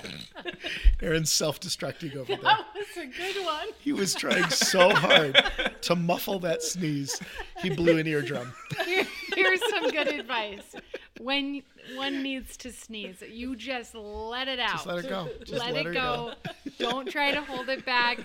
Aaron's 1.01 1.31
self-destructing 1.31 2.15
over 2.15 2.25
there. 2.25 2.37
That 2.41 2.65
was 2.75 2.97
a 2.97 3.05
good 3.07 3.45
one. 3.45 3.67
He 3.79 3.93
was 3.93 4.13
trying 4.13 4.49
so 4.49 4.89
hard 4.89 5.43
to 5.81 5.95
muffle 5.95 6.39
that 6.39 6.61
sneeze. 6.63 7.19
He 7.61 7.69
blew 7.69 7.97
an 7.97 8.07
eardrum. 8.07 8.53
Here, 8.85 9.05
here's 9.35 9.61
some 9.69 9.89
good 9.89 10.07
advice. 10.07 10.75
When 11.19 11.61
one 11.95 12.23
needs 12.23 12.55
to 12.57 12.71
sneeze, 12.71 13.21
you 13.29 13.55
just 13.55 13.95
let 13.95 14.47
it 14.47 14.59
out. 14.59 14.71
Just 14.71 14.85
let 14.87 15.05
it 15.05 15.09
go. 15.09 15.29
Just 15.39 15.59
let, 15.59 15.73
let 15.73 15.85
it 15.85 15.93
go. 15.93 16.33
go. 16.45 16.68
Don't 16.79 17.11
try 17.11 17.31
to 17.31 17.41
hold 17.41 17.67
it 17.67 17.85
back. 17.85 18.19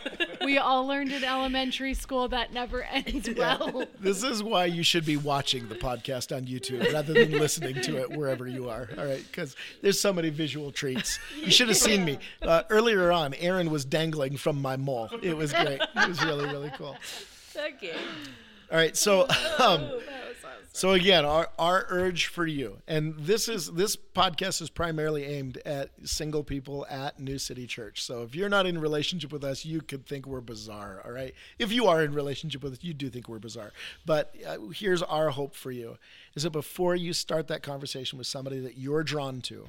We 0.45 0.59
all 0.59 0.87
learned 0.87 1.13
in 1.13 1.25
elementary 1.25 1.93
school 1.93 2.29
that 2.29 2.53
never 2.53 2.85
ends 2.85 3.29
well. 3.37 3.85
This 3.99 4.23
is 4.23 4.43
why 4.43 4.67
you 4.67 4.85
should 4.85 5.05
be 5.05 5.17
watching 5.17 5.69
the 5.69 5.75
podcast 5.75 6.35
on 6.35 6.45
YouTube 6.45 6.93
rather 6.93 7.13
than 7.13 7.33
listening 7.33 7.83
to 7.83 8.01
it 8.01 8.11
wherever 8.11 8.47
you 8.47 8.69
are. 8.71 8.89
All 8.97 9.05
right, 9.05 9.25
because 9.27 9.57
there's 9.83 10.01
so 10.01 10.13
many 10.13 10.31
visual 10.31 10.71
treats. 10.71 11.19
You 11.43 11.51
should 11.51 11.69
have 11.69 11.77
seen 11.77 12.05
me 12.05 12.19
uh, 12.43 12.63
earlier 12.71 13.11
on. 13.11 13.35
Aaron 13.35 13.71
was 13.71 13.85
dangling 13.85 14.37
from 14.37 14.63
my 14.63 14.77
mole. 14.77 15.11
It 15.23 15.37
was 15.37 15.53
great. 15.53 15.81
It 15.83 16.09
was 16.09 16.25
really 16.25 16.47
really 16.47 16.71
cool. 16.77 16.97
Okay. 17.57 17.97
All 18.71 18.79
right, 18.79 18.97
so 18.97 19.23
um, 19.23 19.29
awesome. 19.59 19.91
So 20.75 20.91
again, 20.91 21.25
our 21.25 21.49
our 21.57 21.87
urge 21.89 22.27
for 22.27 22.45
you, 22.45 22.79
and 22.89 23.15
this 23.17 23.49
is 23.49 23.71
this 23.75 23.95
podcast 23.95 24.61
is 24.61 24.71
primarily 24.71 25.25
aimed 25.25 25.59
at 25.65 25.91
single 26.03 26.43
people 26.43 26.85
at 26.91 27.21
New 27.21 27.39
City 27.39 27.69
Church. 27.69 28.03
So 28.03 28.23
if 28.23 28.35
you're 28.35 28.49
not 28.49 28.67
in 28.67 28.79
relationship 28.79 29.33
with 29.33 29.45
us, 29.45 29.65
you 29.65 29.81
could 29.81 30.05
think 30.05 30.27
we're 30.27 30.41
bizarre. 30.41 31.01
All 31.05 31.13
right, 31.13 31.33
if 31.61 31.71
you 31.71 31.87
are 31.87 32.03
in 32.03 32.13
relationship 32.13 32.65
with 32.65 32.73
us, 32.73 32.79
you 32.83 32.93
do 32.93 33.09
think 33.09 33.29
we're 33.29 33.39
bizarre. 33.39 33.71
But 34.05 34.35
uh, 34.45 34.59
here's 34.75 35.01
our 35.01 35.31
hope 35.31 35.55
for 35.55 35.71
you: 35.71 35.97
is 36.35 36.43
that 36.43 36.51
before 36.51 36.97
you 36.97 37.13
start 37.13 37.47
that 37.47 37.63
conversation 37.63 38.19
with 38.19 38.27
somebody 38.27 38.59
that 38.59 38.77
you're 38.77 39.05
drawn 39.05 39.43
to, 39.43 39.69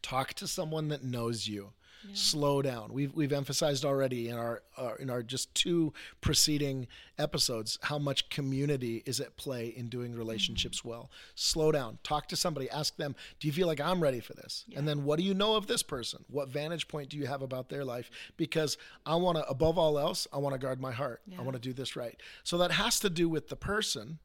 talk 0.00 0.32
to 0.34 0.46
someone 0.46 0.88
that 0.88 1.04
knows 1.04 1.48
you. 1.48 1.74
Slow 2.12 2.62
down. 2.62 2.92
We've 2.92 3.14
we've 3.14 3.32
emphasized 3.32 3.84
already 3.84 4.28
in 4.28 4.36
our 4.36 4.62
in 4.98 5.10
our 5.10 5.22
just 5.22 5.54
two 5.54 5.92
preceding 6.20 6.86
episodes 7.18 7.78
how 7.82 7.98
much 7.98 8.28
community 8.28 9.02
is 9.06 9.20
at 9.20 9.36
play 9.36 9.68
in 9.68 9.88
doing 9.88 10.10
mm-hmm. 10.10 10.18
relationships 10.18 10.84
well. 10.84 11.10
Slow 11.34 11.72
down. 11.72 11.98
Talk 12.02 12.28
to 12.28 12.36
somebody. 12.36 12.68
Ask 12.70 12.96
them, 12.96 13.14
"Do 13.40 13.46
you 13.46 13.52
feel 13.52 13.66
like 13.66 13.80
I'm 13.80 14.02
ready 14.02 14.20
for 14.20 14.34
this?" 14.34 14.64
And 14.76 14.86
then, 14.86 15.04
what 15.04 15.18
do 15.18 15.24
you 15.24 15.34
know 15.34 15.56
of 15.56 15.66
this 15.66 15.82
person? 15.82 16.24
What 16.28 16.48
vantage 16.48 16.88
point 16.88 17.08
do 17.08 17.16
you 17.16 17.26
have 17.26 17.42
about 17.42 17.68
their 17.68 17.84
life? 17.84 18.10
Because 18.36 18.76
I 19.06 19.16
want 19.16 19.38
to, 19.38 19.48
above 19.48 19.78
all 19.78 19.98
else, 19.98 20.26
I 20.32 20.38
want 20.38 20.54
to 20.54 20.58
guard 20.58 20.80
my 20.80 20.92
heart. 20.92 21.22
I 21.38 21.42
want 21.42 21.54
to 21.54 21.60
do 21.60 21.72
this 21.72 21.96
right. 21.96 22.20
So 22.42 22.58
that 22.58 22.72
has 22.72 23.00
to 23.00 23.10
do 23.10 23.28
with 23.28 23.48
the 23.48 23.56
person 23.56 24.18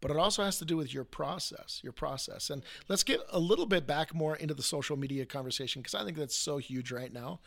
but 0.00 0.10
it 0.10 0.16
also 0.16 0.44
has 0.44 0.58
to 0.58 0.64
do 0.64 0.76
with 0.76 0.92
your 0.92 1.04
process 1.04 1.80
your 1.82 1.92
process. 1.92 2.50
And 2.50 2.62
let's 2.88 3.02
get 3.02 3.20
a 3.30 3.38
little 3.38 3.66
bit 3.66 3.86
back 3.86 4.14
more 4.14 4.36
into 4.36 4.54
the 4.54 4.62
social 4.62 4.96
media 4.96 5.26
conversation 5.26 5.82
because 5.82 5.94
i 5.94 6.04
think 6.04 6.16
that's 6.16 6.36
so 6.36 6.58
huge 6.58 6.90
right 6.92 7.12
now. 7.12 7.40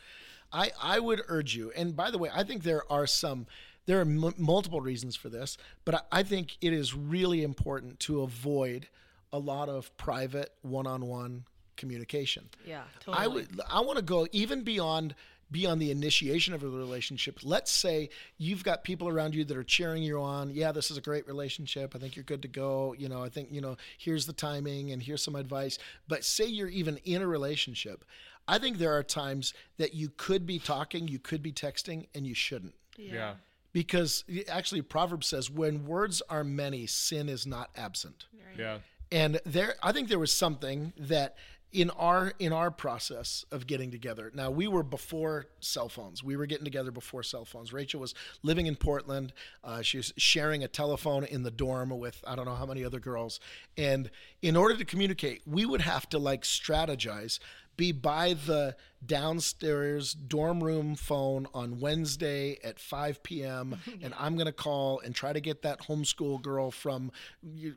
I 0.52 0.72
i 0.82 0.98
would 0.98 1.22
urge 1.28 1.54
you 1.54 1.72
and 1.76 1.94
by 1.94 2.10
the 2.10 2.18
way 2.18 2.28
i 2.34 2.42
think 2.42 2.62
there 2.62 2.82
are 2.90 3.06
some 3.06 3.46
there 3.86 3.98
are 3.98 4.02
m- 4.02 4.34
multiple 4.36 4.80
reasons 4.80 5.14
for 5.14 5.28
this 5.28 5.56
but 5.84 5.94
I, 5.94 6.20
I 6.20 6.22
think 6.22 6.56
it 6.60 6.72
is 6.72 6.94
really 6.94 7.42
important 7.42 8.00
to 8.00 8.22
avoid 8.22 8.88
a 9.32 9.38
lot 9.38 9.68
of 9.68 9.96
private 9.96 10.52
one-on-one 10.62 11.44
communication. 11.76 12.48
Yeah, 12.66 12.82
totally. 13.00 13.24
I 13.24 13.26
would 13.26 13.60
I 13.70 13.80
want 13.80 13.96
to 13.96 14.04
go 14.04 14.26
even 14.32 14.62
beyond 14.62 15.14
beyond 15.50 15.80
the 15.80 15.90
initiation 15.90 16.54
of 16.54 16.62
a 16.62 16.68
relationship. 16.68 17.40
Let's 17.42 17.70
say 17.70 18.10
you've 18.38 18.62
got 18.64 18.84
people 18.84 19.08
around 19.08 19.34
you 19.34 19.44
that 19.44 19.56
are 19.56 19.64
cheering 19.64 20.02
you 20.02 20.20
on. 20.20 20.50
Yeah, 20.50 20.72
this 20.72 20.90
is 20.90 20.96
a 20.96 21.00
great 21.00 21.26
relationship. 21.26 21.94
I 21.94 21.98
think 21.98 22.16
you're 22.16 22.24
good 22.24 22.42
to 22.42 22.48
go. 22.48 22.94
You 22.96 23.08
know, 23.08 23.22
I 23.22 23.28
think, 23.28 23.48
you 23.50 23.60
know, 23.60 23.76
here's 23.98 24.26
the 24.26 24.32
timing 24.32 24.92
and 24.92 25.02
here's 25.02 25.22
some 25.22 25.36
advice. 25.36 25.78
But 26.08 26.24
say 26.24 26.46
you're 26.46 26.68
even 26.68 26.98
in 26.98 27.22
a 27.22 27.26
relationship. 27.26 28.04
I 28.48 28.58
think 28.58 28.78
there 28.78 28.96
are 28.96 29.02
times 29.02 29.54
that 29.78 29.94
you 29.94 30.10
could 30.16 30.46
be 30.46 30.58
talking, 30.58 31.08
you 31.08 31.18
could 31.18 31.42
be 31.42 31.52
texting 31.52 32.06
and 32.14 32.26
you 32.26 32.34
shouldn't. 32.34 32.74
Yeah. 32.96 33.34
Because 33.72 34.24
actually 34.48 34.82
Proverbs 34.82 35.28
says 35.28 35.48
when 35.50 35.86
words 35.86 36.22
are 36.28 36.42
many, 36.42 36.86
sin 36.86 37.28
is 37.28 37.46
not 37.46 37.70
absent 37.76 38.26
Yeah. 38.58 38.78
and 39.12 39.40
there 39.44 39.74
i 39.82 39.92
think 39.92 40.08
there 40.08 40.18
was 40.18 40.32
something 40.32 40.92
that 40.96 41.36
in 41.72 41.90
our 41.90 42.32
in 42.38 42.52
our 42.52 42.70
process 42.70 43.44
of 43.52 43.66
getting 43.66 43.90
together. 43.90 44.30
Now 44.34 44.50
we 44.50 44.66
were 44.66 44.82
before 44.82 45.46
cell 45.60 45.88
phones. 45.88 46.22
We 46.22 46.36
were 46.36 46.46
getting 46.46 46.64
together 46.64 46.90
before 46.90 47.22
cell 47.22 47.44
phones. 47.44 47.72
Rachel 47.72 48.00
was 48.00 48.14
living 48.42 48.66
in 48.66 48.76
portland. 48.76 49.32
Uh, 49.62 49.82
she 49.82 49.96
was 49.96 50.12
sharing 50.16 50.64
a 50.64 50.68
telephone 50.68 51.24
in 51.24 51.42
the 51.42 51.50
dorm 51.50 51.90
with 51.90 52.22
i 52.26 52.34
don't 52.34 52.44
know 52.44 52.54
how 52.54 52.66
many 52.66 52.84
other 52.84 53.00
girls. 53.00 53.40
And 53.76 54.10
in 54.42 54.56
order 54.56 54.76
to 54.76 54.84
communicate 54.84 55.42
we 55.46 55.64
would 55.64 55.82
have 55.82 56.08
to 56.10 56.18
like 56.18 56.42
strategize 56.42 57.38
be 57.80 57.92
by 57.92 58.34
the 58.34 58.76
downstairs 59.06 60.12
dorm 60.12 60.62
room 60.62 60.94
phone 60.94 61.46
on 61.54 61.80
Wednesday 61.80 62.58
at 62.62 62.78
5 62.78 63.22
p.m. 63.22 63.78
and 64.02 64.12
I'm 64.18 64.34
going 64.34 64.44
to 64.48 64.52
call 64.52 65.00
and 65.00 65.14
try 65.14 65.32
to 65.32 65.40
get 65.40 65.62
that 65.62 65.80
homeschool 65.80 66.42
girl 66.42 66.70
from 66.70 67.10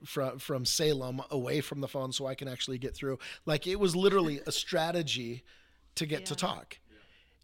from 0.03 0.39
from 0.39 0.65
Salem 0.65 1.21
away 1.31 1.61
from 1.61 1.79
the 1.79 1.87
phone 1.87 2.11
so 2.11 2.25
I 2.25 2.35
can 2.35 2.49
actually 2.49 2.79
get 2.79 2.93
through. 2.93 3.17
Like 3.45 3.65
it 3.65 3.79
was 3.79 3.95
literally 3.95 4.41
a 4.45 4.51
strategy 4.51 5.45
to 5.95 6.05
get 6.05 6.25
to 6.25 6.35
talk. 6.35 6.79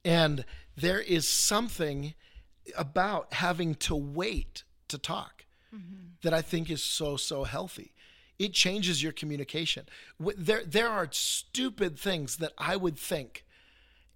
And 0.04 0.44
there 0.76 1.00
is 1.00 1.30
something 1.30 2.14
about 2.78 3.34
having 3.36 3.76
to 3.76 3.96
wait 3.96 4.64
to 4.90 4.98
talk 4.98 5.46
mm-hmm. 5.74 6.08
that 6.24 6.34
I 6.34 6.42
think 6.42 6.70
is 6.70 6.84
so 6.84 7.16
so 7.16 7.46
healthy. 7.46 7.94
It 8.40 8.54
changes 8.54 9.04
your 9.04 9.12
communication. 9.12 9.86
There 10.38 10.64
there 10.66 10.88
are 10.88 11.08
stupid 11.12 12.00
things 12.00 12.38
that 12.38 12.54
I 12.58 12.78
would 12.78 12.98
think, 12.98 13.46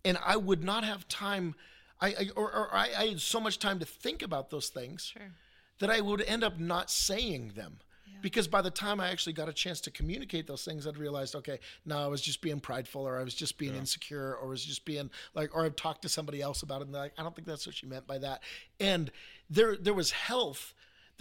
and 0.03 0.17
I 0.25 0.37
would 0.37 0.63
not 0.63 0.83
have 0.83 1.07
time. 1.09 1.55
I, 2.01 2.07
I 2.07 2.29
or, 2.35 2.51
or 2.51 2.73
I, 2.73 2.89
I 2.97 3.05
had 3.07 3.19
so 3.21 3.39
much 3.39 3.59
time 3.59 3.79
to 3.79 3.85
think 3.85 4.21
about 4.21 4.49
those 4.49 4.69
things 4.69 5.13
that 5.79 5.89
I 5.91 5.99
would 6.01 6.21
end 6.21 6.43
up 6.43 6.59
not 6.59 6.89
saying 6.89 7.51
them. 7.55 7.79
Because 8.21 8.47
by 8.47 8.61
the 8.61 8.71
time 8.71 9.01
I 9.01 9.09
actually 9.09 9.33
got 9.33 9.49
a 9.49 9.53
chance 9.53 9.81
to 9.81 9.91
communicate 9.91 10.47
those 10.47 10.63
things, 10.63 10.87
I'd 10.87 10.97
realized, 10.97 11.35
okay, 11.35 11.59
no, 11.85 11.97
I 11.97 12.07
was 12.07 12.21
just 12.21 12.41
being 12.41 12.61
prideful, 12.61 13.05
or 13.05 13.19
I 13.19 13.23
was 13.23 13.33
just 13.33 13.57
being 13.57 13.73
insecure, 13.75 14.37
or 14.37 14.45
I 14.45 14.49
was 14.49 14.63
just 14.63 14.85
being 14.85 15.09
like, 15.33 15.53
or 15.53 15.65
I've 15.65 15.75
talked 15.75 16.03
to 16.03 16.09
somebody 16.09 16.41
else 16.41 16.63
about 16.63 16.79
it, 16.79 16.85
and 16.85 16.95
they're 16.95 17.01
like, 17.01 17.13
I 17.17 17.23
don't 17.23 17.35
think 17.35 17.45
that's 17.45 17.65
what 17.65 17.75
she 17.75 17.85
meant 17.85 18.07
by 18.07 18.19
that. 18.19 18.41
And 18.79 19.11
there, 19.49 19.75
there 19.75 19.93
was 19.93 20.11
health 20.11 20.73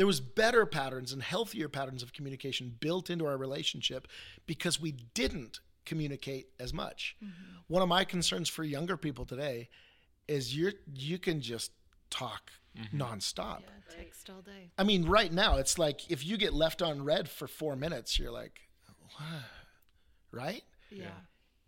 there 0.03 0.07
was 0.09 0.19
better 0.19 0.67
patterns 0.67 1.13
and 1.13 1.23
healthier 1.23 1.69
patterns 1.69 2.03
of 2.03 2.13
communication 2.13 2.75
built 2.81 3.09
into 3.09 3.25
our 3.25 3.37
relationship 3.37 4.09
because 4.47 4.81
we 4.81 4.91
didn't 4.91 5.61
communicate 5.87 6.49
as 6.59 6.75
much. 6.75 7.17
Mm-hmm. 7.23 7.59
One 7.69 7.83
of 7.83 7.89
my 7.89 8.03
concerns 8.03 8.49
for 8.49 8.65
younger 8.65 8.97
people 8.97 9.25
today 9.25 9.69
is 10.27 10.57
you're 10.57 10.73
you 10.93 11.21
can 11.21 11.41
just 11.41 11.71
talk 12.11 12.51
mm-hmm. 12.77 13.01
nonstop. 13.01 13.61
Text 13.97 14.29
all 14.29 14.43
day. 14.43 14.73
I 14.77 14.83
mean, 14.83 15.05
right 15.05 15.33
now 15.33 15.59
it's 15.59 15.79
like 15.79 16.11
if 16.11 16.27
you 16.27 16.37
get 16.37 16.53
left 16.53 16.83
on 16.83 17.05
read 17.05 17.29
for 17.29 17.47
four 17.47 17.77
minutes, 17.77 18.19
you're 18.19 18.33
like, 18.33 18.59
what? 19.17 19.45
right? 20.33 20.65
Yeah. 20.91 21.11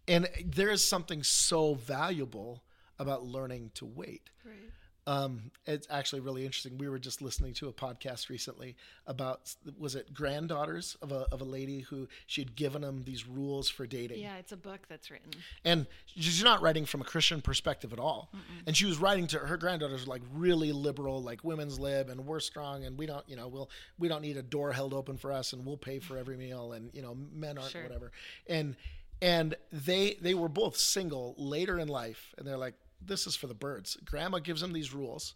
And 0.08 0.28
there 0.44 0.70
is 0.70 0.84
something 0.84 1.22
so 1.22 1.74
valuable 1.74 2.64
about 2.98 3.24
learning 3.24 3.70
to 3.74 3.86
wait. 3.86 4.30
Right. 4.44 4.72
Um, 5.06 5.50
it's 5.66 5.86
actually 5.90 6.20
really 6.20 6.46
interesting. 6.46 6.78
We 6.78 6.88
were 6.88 6.98
just 6.98 7.20
listening 7.20 7.52
to 7.54 7.68
a 7.68 7.72
podcast 7.74 8.30
recently 8.30 8.74
about 9.06 9.54
was 9.78 9.94
it 9.94 10.14
granddaughters 10.14 10.96
of 11.02 11.12
a 11.12 11.26
of 11.30 11.42
a 11.42 11.44
lady 11.44 11.80
who 11.80 12.08
she 12.26 12.40
had 12.40 12.56
given 12.56 12.80
them 12.80 13.02
these 13.04 13.26
rules 13.26 13.68
for 13.68 13.86
dating, 13.86 14.20
Yeah, 14.22 14.36
it's 14.38 14.52
a 14.52 14.56
book 14.56 14.86
that's 14.88 15.10
written. 15.10 15.32
and 15.64 15.86
she's 16.06 16.42
not 16.42 16.62
writing 16.62 16.86
from 16.86 17.02
a 17.02 17.04
Christian 17.04 17.42
perspective 17.42 17.92
at 17.92 17.98
all. 17.98 18.30
And 18.66 18.74
she 18.74 18.86
was 18.86 18.96
writing 18.98 19.26
to 19.28 19.38
her 19.40 19.58
granddaughters 19.58 20.08
like 20.08 20.22
really 20.32 20.72
liberal, 20.72 21.22
like 21.22 21.44
women's 21.44 21.78
lib, 21.78 22.08
and 22.08 22.24
we're 22.24 22.40
strong, 22.40 22.84
and 22.84 22.96
we 22.96 23.04
don't, 23.04 23.28
you 23.28 23.36
know, 23.36 23.48
we'll 23.48 23.68
we 23.98 24.08
don't 24.08 24.22
need 24.22 24.38
a 24.38 24.42
door 24.42 24.72
held 24.72 24.94
open 24.94 25.18
for 25.18 25.32
us, 25.32 25.52
and 25.52 25.66
we'll 25.66 25.76
pay 25.76 25.98
for 25.98 26.16
every 26.16 26.38
meal, 26.38 26.72
and 26.72 26.90
you 26.94 27.02
know, 27.02 27.14
men 27.34 27.58
aren't 27.58 27.72
Sure. 27.72 27.82
whatever. 27.82 28.10
And 28.46 28.74
and 29.20 29.54
they 29.70 30.14
they 30.20 30.32
were 30.34 30.48
both 30.48 30.76
single 30.78 31.34
later 31.36 31.78
in 31.78 31.88
life, 31.88 32.34
and 32.38 32.46
they're 32.46 32.56
like, 32.56 32.74
this 33.06 33.26
is 33.26 33.36
for 33.36 33.46
the 33.46 33.54
birds. 33.54 33.96
Grandma 34.04 34.38
gives 34.38 34.60
them 34.60 34.72
these 34.72 34.92
rules, 34.94 35.34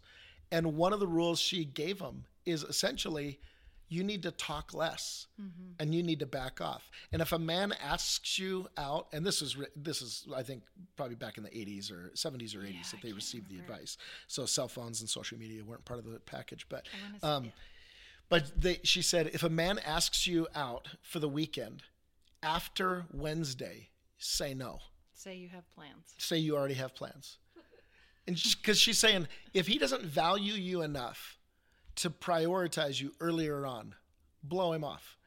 and 0.51 0.75
one 0.75 0.93
of 0.93 0.99
the 0.99 1.07
rules 1.07 1.39
she 1.39 1.65
gave 1.65 1.99
them 1.99 2.25
is 2.45 2.63
essentially. 2.63 3.39
You 3.91 4.03
need 4.03 4.21
to 4.21 4.29
talk 4.29 4.75
less, 4.75 5.25
and 5.79 5.95
you 5.95 6.03
need 6.03 6.19
to 6.19 6.27
back 6.27 6.61
off. 6.61 6.91
And 7.11 7.23
if 7.23 7.31
a 7.31 7.39
man 7.39 7.73
asks 7.83 8.37
you 8.37 8.67
out, 8.77 9.07
and 9.13 9.25
this 9.25 9.41
is 9.41 9.57
this 9.75 10.03
is 10.03 10.27
I 10.35 10.43
think 10.43 10.61
probably 10.95 11.15
back 11.15 11.39
in 11.39 11.43
the 11.43 11.49
80s 11.49 11.91
or 11.91 12.11
70s 12.13 12.55
or 12.55 12.59
80s 12.59 12.91
that 12.91 13.01
they 13.01 13.13
received 13.13 13.49
the 13.49 13.57
advice. 13.57 13.97
So 14.27 14.45
cell 14.45 14.67
phones 14.67 15.01
and 15.01 15.09
social 15.09 15.39
media 15.39 15.63
weren't 15.63 15.85
part 15.85 15.97
of 15.97 16.05
the 16.05 16.19
package, 16.19 16.67
but 16.69 16.85
um, 17.23 17.51
but 18.29 18.61
they, 18.61 18.79
she 18.83 19.01
said 19.01 19.31
if 19.33 19.41
a 19.41 19.49
man 19.49 19.79
asks 19.79 20.27
you 20.27 20.47
out 20.53 20.87
for 21.01 21.17
the 21.17 21.27
weekend 21.29 21.81
after 22.43 23.05
Wednesday, 23.11 23.89
say 24.19 24.53
no. 24.53 24.79
Say 25.13 25.35
you 25.35 25.49
have 25.49 25.67
plans. 25.71 26.13
Say 26.19 26.37
you 26.37 26.55
already 26.55 26.75
have 26.75 26.93
plans. 26.93 27.39
And 28.29 28.37
just 28.37 28.61
because 28.61 28.79
she's 28.79 28.99
saying 28.99 29.27
if 29.55 29.65
he 29.65 29.79
doesn't 29.79 30.05
value 30.05 30.53
you 30.53 30.83
enough 30.83 31.39
to 31.95 32.11
prioritize 32.11 33.01
you 33.01 33.11
earlier 33.19 33.65
on, 33.65 33.95
blow 34.43 34.71
him 34.73 34.83
off. 34.83 35.17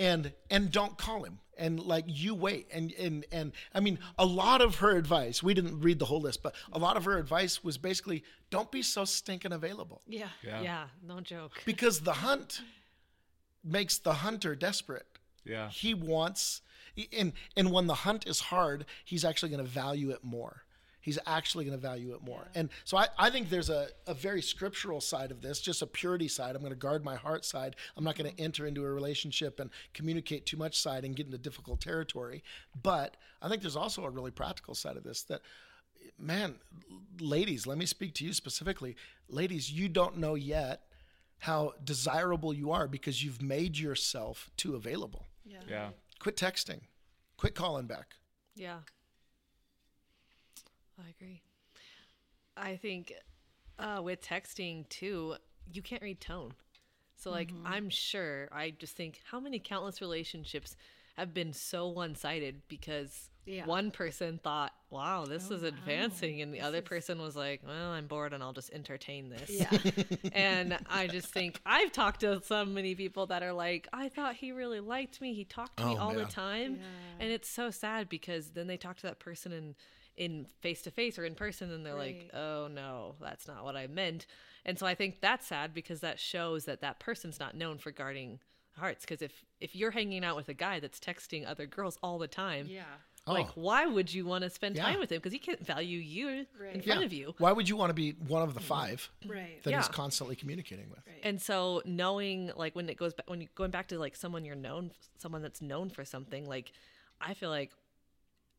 And 0.00 0.32
and 0.50 0.72
don't 0.72 0.98
call 0.98 1.22
him. 1.22 1.38
and 1.56 1.78
like 1.78 2.04
you 2.08 2.34
wait 2.34 2.66
and 2.72 2.90
and 2.98 3.24
and 3.30 3.52
i 3.74 3.78
mean 3.78 3.98
a 4.18 4.24
lot 4.26 4.60
of 4.62 4.76
her 4.76 4.96
advice 4.96 5.42
we 5.42 5.52
didn't 5.54 5.78
read 5.80 5.98
the 6.00 6.06
whole 6.06 6.20
list 6.20 6.42
but 6.42 6.54
a 6.72 6.78
lot 6.78 6.96
of 6.96 7.04
her 7.04 7.18
advice 7.18 7.62
was 7.62 7.76
basically 7.78 8.24
don't 8.50 8.70
be 8.72 8.82
so 8.82 9.04
stinking 9.04 9.52
available 9.52 10.00
Yeah. 10.08 10.30
Yeah. 10.42 10.62
Yeah, 10.62 10.84
no 11.06 11.20
joke. 11.20 11.52
because 11.66 12.00
the 12.00 12.14
hunt 12.14 12.62
makes 13.62 13.98
the 13.98 14.14
hunter 14.14 14.56
desperate 14.56 15.06
Yeah. 15.44 15.68
he 15.70 15.94
wants 15.94 16.62
and 17.12 17.32
and 17.56 17.70
when 17.70 17.86
the 17.86 17.94
hunt 18.06 18.26
is 18.26 18.40
hard 18.40 18.86
he's 19.04 19.24
actually 19.24 19.50
going 19.50 19.64
to 19.64 19.70
value 19.70 20.10
it 20.10 20.24
more 20.24 20.62
he's 21.02 21.18
actually 21.26 21.66
going 21.66 21.76
to 21.76 21.80
value 21.80 22.14
it 22.14 22.22
more. 22.22 22.48
And 22.54 22.70
so 22.84 22.96
I, 22.96 23.08
I 23.18 23.28
think 23.28 23.50
there's 23.50 23.68
a, 23.68 23.88
a 24.06 24.14
very 24.14 24.40
scriptural 24.40 25.00
side 25.02 25.30
of 25.30 25.42
this 25.42 25.60
just 25.60 25.82
a 25.82 25.86
purity 25.86 26.28
side. 26.28 26.56
I'm 26.56 26.62
going 26.62 26.72
to 26.72 26.78
guard 26.78 27.04
my 27.04 27.16
heart 27.16 27.44
side. 27.44 27.76
I'm 27.96 28.04
not 28.04 28.16
going 28.16 28.34
to 28.34 28.40
enter 28.40 28.66
into 28.66 28.82
a 28.84 28.90
relationship 28.90 29.60
and 29.60 29.68
communicate 29.92 30.46
too 30.46 30.56
much 30.56 30.80
side 30.80 31.04
and 31.04 31.14
get 31.14 31.26
into 31.26 31.36
difficult 31.38 31.80
territory. 31.80 32.42
But 32.82 33.16
i 33.42 33.48
think 33.48 33.60
there's 33.60 33.76
also 33.76 34.04
a 34.04 34.10
really 34.10 34.30
practical 34.30 34.74
side 34.74 34.96
of 34.96 35.02
this 35.02 35.24
that 35.24 35.40
man 36.18 36.54
ladies 37.20 37.66
let 37.66 37.76
me 37.76 37.86
speak 37.86 38.14
to 38.14 38.24
you 38.24 38.32
specifically. 38.32 38.96
Ladies 39.28 39.70
you 39.70 39.88
don't 39.88 40.16
know 40.16 40.34
yet 40.36 40.82
how 41.38 41.72
desirable 41.82 42.54
you 42.54 42.70
are 42.70 42.86
because 42.86 43.24
you've 43.24 43.42
made 43.42 43.76
yourself 43.76 44.48
too 44.56 44.76
available. 44.76 45.26
Yeah. 45.44 45.58
Yeah. 45.68 45.88
quit 46.20 46.36
texting. 46.36 46.82
Quit 47.36 47.56
calling 47.56 47.86
back. 47.86 48.14
Yeah. 48.54 48.78
I 51.04 51.10
agree. 51.10 51.42
I 52.56 52.76
think 52.76 53.12
uh, 53.78 54.00
with 54.02 54.20
texting 54.22 54.88
too, 54.88 55.36
you 55.72 55.82
can't 55.82 56.02
read 56.02 56.20
tone. 56.20 56.52
So 57.16 57.30
like 57.30 57.50
I'm 57.64 57.88
sure 57.88 58.48
I 58.52 58.70
just 58.70 58.96
think 58.96 59.20
how 59.30 59.38
many 59.40 59.58
countless 59.58 60.00
relationships 60.00 60.76
have 61.16 61.32
been 61.34 61.52
so 61.52 61.88
one-sided 61.88 62.62
because 62.68 63.28
Yeah. 63.44 63.66
one 63.66 63.90
person 63.90 64.38
thought, 64.42 64.72
"Wow, 64.90 65.24
this 65.26 65.50
Oh, 65.50 65.54
is 65.54 65.62
wow. 65.62 65.68
advancing," 65.68 66.40
and 66.42 66.52
the 66.54 66.58
This 66.58 66.66
other 66.66 66.78
is- 66.78 66.84
person 66.84 67.20
was 67.20 67.36
like, 67.36 67.60
"Well, 67.66 67.90
I'm 67.90 68.06
bored 68.06 68.32
and 68.32 68.42
I'll 68.42 68.52
just 68.54 68.72
entertain 68.72 69.28
this." 69.28 69.50
Yeah. 69.50 69.70
and 70.32 70.78
I 70.88 71.06
just 71.08 71.28
think 71.28 71.60
I've 71.66 71.92
talked 71.92 72.20
to 72.20 72.40
so 72.42 72.64
many 72.64 72.94
people 72.94 73.26
that 73.26 73.42
are 73.42 73.52
like, 73.52 73.88
I 73.92 74.08
thought 74.08 74.36
he 74.36 74.52
really 74.52 74.80
liked 74.80 75.20
me. 75.20 75.34
He 75.34 75.44
talked 75.44 75.76
to 75.78 75.86
me 75.86 75.94
Oh, 75.94 75.98
all 75.98 76.12
man. 76.14 76.24
the 76.24 76.30
time, 76.30 76.76
Yeah. 76.76 76.86
and 77.20 77.30
it's 77.32 77.48
so 77.48 77.70
sad 77.70 78.08
because 78.08 78.52
then 78.52 78.66
they 78.66 78.76
talk 78.78 78.96
to 78.98 79.02
that 79.08 79.18
person 79.20 79.52
in 79.52 79.74
in 80.16 80.46
face 80.60 80.82
to 80.82 80.90
face 80.90 81.18
or 81.18 81.24
in 81.24 81.34
person, 81.34 81.72
and 81.72 81.84
they're 81.86 81.94
Right. 81.96 82.24
like, 82.24 82.34
Oh 82.34 82.68
no, 82.68 83.14
that's 83.20 83.46
not 83.48 83.64
what 83.64 83.76
I 83.76 83.86
meant. 83.86 84.26
And 84.64 84.78
so 84.78 84.86
I 84.86 84.94
think 84.94 85.20
that's 85.20 85.46
sad 85.46 85.72
because 85.74 86.00
that 86.00 86.20
shows 86.20 86.64
that 86.66 86.80
that 86.82 87.00
person's 87.00 87.40
not 87.40 87.54
known 87.56 87.78
for 87.78 87.90
guarding 87.90 88.38
hearts. 88.76 89.04
Because 89.04 89.22
if 89.22 89.44
if 89.60 89.74
you're 89.76 89.90
hanging 89.92 90.24
out 90.24 90.36
with 90.36 90.48
a 90.48 90.54
guy 90.54 90.80
that's 90.80 90.98
texting 91.00 91.46
other 91.46 91.66
girls 91.66 91.98
all 92.02 92.18
the 92.18 92.26
time, 92.28 92.66
Yeah. 92.68 92.84
like 93.26 93.46
Oh. 93.48 93.52
why 93.54 93.86
would 93.86 94.12
you 94.12 94.26
want 94.26 94.42
to 94.44 94.50
spend 94.50 94.76
Yeah. 94.76 94.82
time 94.84 94.98
with 94.98 95.10
him? 95.12 95.18
Because 95.18 95.32
he 95.32 95.38
can't 95.38 95.64
value 95.64 95.98
you 95.98 96.28
in 96.28 96.46
Right. 96.58 96.84
front 96.84 97.04
of 97.04 97.12
you. 97.12 97.34
why 97.38 97.52
would 97.52 97.68
you 97.68 97.76
want 97.76 97.90
to 97.90 97.94
be 97.94 98.12
one 98.12 98.42
of 98.42 98.54
the 98.54 98.60
five 98.60 99.08
Right. 99.24 99.62
that 99.62 99.74
he's 99.74 99.88
constantly 99.88 100.34
communicating 100.36 100.90
with 100.90 101.06
Right. 101.06 101.20
And 101.22 101.40
so 101.40 101.80
knowing 101.84 102.50
like 102.56 102.74
when 102.74 102.88
it 102.90 102.96
goes 102.96 103.14
back 103.14 103.30
when 103.30 103.40
you 103.40 103.48
going 103.54 103.70
back 103.70 103.88
to 103.88 103.98
like 103.98 104.16
someone 104.16 104.44
you're 104.44 104.56
known 104.56 104.90
someone 105.16 105.42
that's 105.42 105.62
known 105.62 105.88
for 105.88 106.04
something, 106.04 106.44
like 106.46 106.72
I 107.20 107.34
feel 107.34 107.50
like 107.50 107.72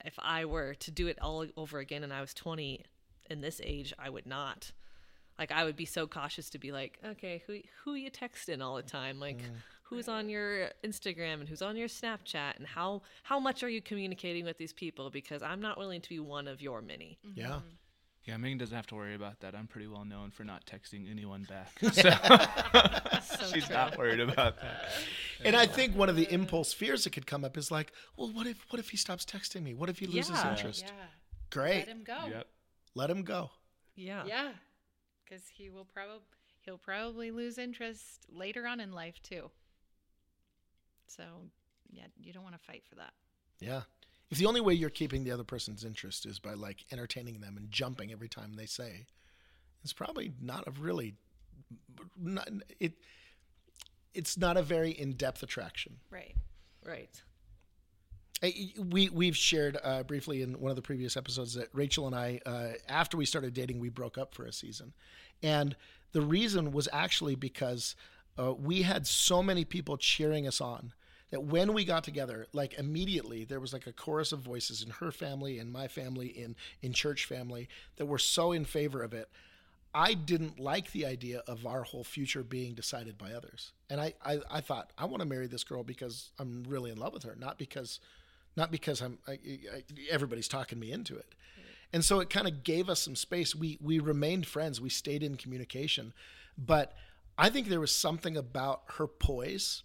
if 0.04 0.16
I 0.20 0.46
were 0.46 0.74
to 0.76 0.92
do 0.92 1.08
it 1.08 1.18
all 1.22 1.46
over 1.58 1.80
again 1.80 2.04
and 2.04 2.14
I 2.14 2.22
was 2.22 2.34
20 2.34 2.84
in 3.30 3.42
this 3.42 3.62
age, 3.64 3.94
I 3.98 4.10
would 4.10 4.26
not. 4.26 4.72
Like 5.40 5.52
I 5.52 5.64
would 5.64 5.76
be 5.76 5.86
so 5.86 6.06
cautious 6.06 6.50
to 6.52 6.60
be 6.60 6.72
like, 6.72 7.00
okay, 7.04 7.44
who 7.48 7.60
who 7.84 7.96
you 7.96 8.12
texting 8.12 8.62
all 8.62 8.76
the 8.76 8.84
time? 8.84 9.20
Like 9.20 9.40
mm. 9.40 9.56
who's 9.84 10.08
on 10.08 10.30
your 10.30 10.70
Instagram 10.84 11.40
and 11.40 11.50
who's 11.50 11.62
on 11.64 11.76
your 11.76 11.88
Snapchat 11.88 12.58
and 12.58 12.68
how 12.68 13.02
how 13.24 13.40
much 13.40 13.64
are 13.64 13.70
you 13.70 13.82
communicating 13.82 14.46
with 14.46 14.58
these 14.58 14.74
people 14.74 15.10
because 15.10 15.42
I'm 15.42 15.60
not 15.60 15.78
willing 15.78 16.02
to 16.02 16.10
be 16.10 16.20
one 16.20 16.48
of 16.48 16.62
your 16.62 16.82
many. 16.82 17.18
yeah 17.36 17.48
mm-hmm. 17.48 17.68
Yeah, 18.26 18.38
Megan 18.38 18.58
doesn't 18.58 18.76
have 18.76 18.88
to 18.88 18.96
worry 18.96 19.16
about 19.16 19.42
that. 19.42 19.54
I'm 19.54 19.68
pretty 19.68 19.88
well 19.88 20.06
known 20.06 20.32
for 20.32 20.44
not 20.46 20.66
texting 20.66 21.10
anyone 21.12 21.44
back. 21.50 21.72
So 23.24 23.46
She's 23.54 23.66
true. 23.66 23.76
not 23.76 23.98
worried 23.98 24.20
about 24.20 24.60
that. 24.62 24.90
and 25.46 25.56
i 25.56 25.66
think 25.66 25.96
one 25.96 26.10
of 26.10 26.16
the 26.16 26.32
impulse 26.32 26.72
fears 26.74 27.04
that 27.06 27.12
could 27.12 27.26
come 27.26 27.44
up 27.46 27.58
is 27.58 27.72
like 27.72 27.92
well 28.18 28.32
what 28.32 28.46
if 28.48 28.66
what 28.72 28.80
if 28.80 28.90
he 28.90 28.98
stops 28.98 29.26
texting 29.26 29.64
me 29.64 29.74
what 29.74 29.90
if 29.90 29.98
he 30.00 30.06
loses 30.08 30.32
Yeah. 30.32 30.52
interest 30.52 30.84
Yeah. 30.86 31.06
great 31.50 31.80
Let 31.80 31.88
him 31.88 32.04
go. 32.04 32.18
Yep. 32.30 32.48
let 32.96 33.10
him 33.10 33.24
go 33.24 33.50
Yeah. 33.96 34.24
Yeah. 34.26 34.52
Because 35.24 35.44
he 35.54 35.70
will 35.70 35.86
probably 35.86 36.20
he'll 36.62 36.78
probably 36.78 37.32
lose 37.32 37.58
interest 37.58 38.26
later 38.30 38.68
on 38.68 38.80
in 38.80 38.92
life 38.92 39.22
too. 39.24 39.50
So 41.08 41.24
yeah, 41.90 42.04
you 42.20 42.34
don't 42.34 42.44
want 42.44 42.56
to 42.56 42.64
fight 42.64 42.84
for 42.88 42.96
that. 42.96 43.14
yeah 43.60 43.82
if 44.32 44.38
the 44.38 44.46
only 44.46 44.62
way 44.62 44.74
you're 44.74 44.90
keeping 44.90 45.24
the 45.24 45.32
other 45.32 45.44
person's 45.44 45.84
interest 45.84 46.26
is 46.26 46.40
by 46.40 46.54
like 46.54 46.86
entertaining 46.92 47.40
them 47.42 47.56
and 47.58 47.70
jumping 47.72 48.12
every 48.12 48.28
time 48.30 48.54
they 48.56 48.66
say 48.66 49.06
it's 49.84 49.94
probably 49.94 50.34
not 50.42 50.68
a 50.68 50.72
really 50.72 51.16
not 52.20 52.48
it 52.80 52.94
it's 54.14 54.38
not 54.38 54.58
a 54.58 54.62
very 54.64 54.92
in-depth 54.92 55.44
attraction 55.44 55.98
Right. 56.12 56.36
Right. 56.86 57.22
I- 58.44 58.74
we 58.78 59.10
we've 59.10 59.38
shared 59.38 59.78
uh, 59.84 60.04
briefly 60.04 60.42
in 60.42 60.60
one 60.60 60.70
of 60.70 60.76
the 60.76 60.82
previous 60.82 61.16
episodes 61.16 61.54
that 61.54 61.70
Rachel 61.74 62.08
and 62.08 62.16
I, 62.16 62.42
uh, 62.46 62.74
after 62.90 63.16
we 63.16 63.26
started 63.26 63.54
dating, 63.54 63.80
we 63.80 63.88
broke 63.90 64.18
up 64.18 64.34
for 64.36 64.46
a 64.46 64.52
season, 64.52 64.92
and 65.42 65.76
the 66.12 66.20
reason 66.22 66.72
was 66.74 66.90
actually 66.92 67.36
because 67.36 67.96
uh, 68.38 68.54
we 68.54 68.82
had 68.82 69.08
so 69.08 69.42
many 69.42 69.64
people 69.64 69.96
cheering 69.96 70.46
us 70.46 70.60
on 70.60 70.92
that 71.34 71.46
when 71.46 71.74
we 71.74 71.84
got 71.84 72.04
together, 72.04 72.46
like 72.54 72.76
immediately 72.76 73.44
there 73.44 73.60
was 73.60 73.74
like 73.74 73.88
a 73.88 73.92
chorus 73.92 74.32
of 74.32 74.42
voices 74.42 74.84
in 74.84 74.92
her 74.92 75.12
family, 75.12 75.58
in 75.58 75.72
my 75.72 75.88
family, 75.88 76.28
in 76.28 76.56
in 76.84 76.94
church 76.94 77.26
family 77.26 77.68
that 77.96 78.06
were 78.06 78.20
so 78.20 78.52
in 78.52 78.66
favor 78.66 79.02
of 79.02 79.14
it. 79.14 79.28
I 79.96 80.14
didn't 80.14 80.60
like 80.60 80.92
the 80.92 81.08
idea 81.08 81.42
of 81.48 81.66
our 81.66 81.82
whole 81.82 82.04
future 82.04 82.44
being 82.44 82.76
decided 82.76 83.18
by 83.18 83.32
others. 83.34 83.72
And 83.90 84.00
I, 84.00 84.14
I, 84.24 84.42
I 84.52 84.62
thought, 84.62 84.92
I 84.96 85.06
want 85.06 85.22
to 85.22 85.28
marry 85.28 85.48
this 85.48 85.64
girl 85.64 85.84
because 85.84 86.30
I'm 86.38 86.66
really 86.68 86.92
in 86.92 87.00
love 87.00 87.14
with 87.14 87.24
her, 87.24 87.36
not 87.40 87.58
because, 87.58 88.00
not 88.56 88.70
because 88.70 89.02
I'm, 89.02 89.18
I, 89.28 89.32
I, 89.32 89.84
everybody's 90.12 90.48
talking 90.48 90.80
me 90.80 90.92
into 90.92 91.16
it. 91.16 91.34
And 91.92 92.06
so 92.06 92.20
it 92.20 92.30
kind 92.30 92.48
of 92.48 92.64
gave 92.64 92.90
us 92.90 93.02
some 93.02 93.16
space. 93.16 93.56
We, 93.56 93.80
we 93.82 93.98
remained 93.98 94.46
friends. 94.46 94.80
We 94.80 94.90
stayed 94.90 95.24
in 95.24 95.36
communication. 95.36 96.14
But 96.58 96.96
I 97.40 97.50
think 97.50 97.70
there 97.70 97.80
was 97.80 97.94
something 97.94 98.38
about 98.38 98.84
her 98.98 99.08
poise 99.08 99.82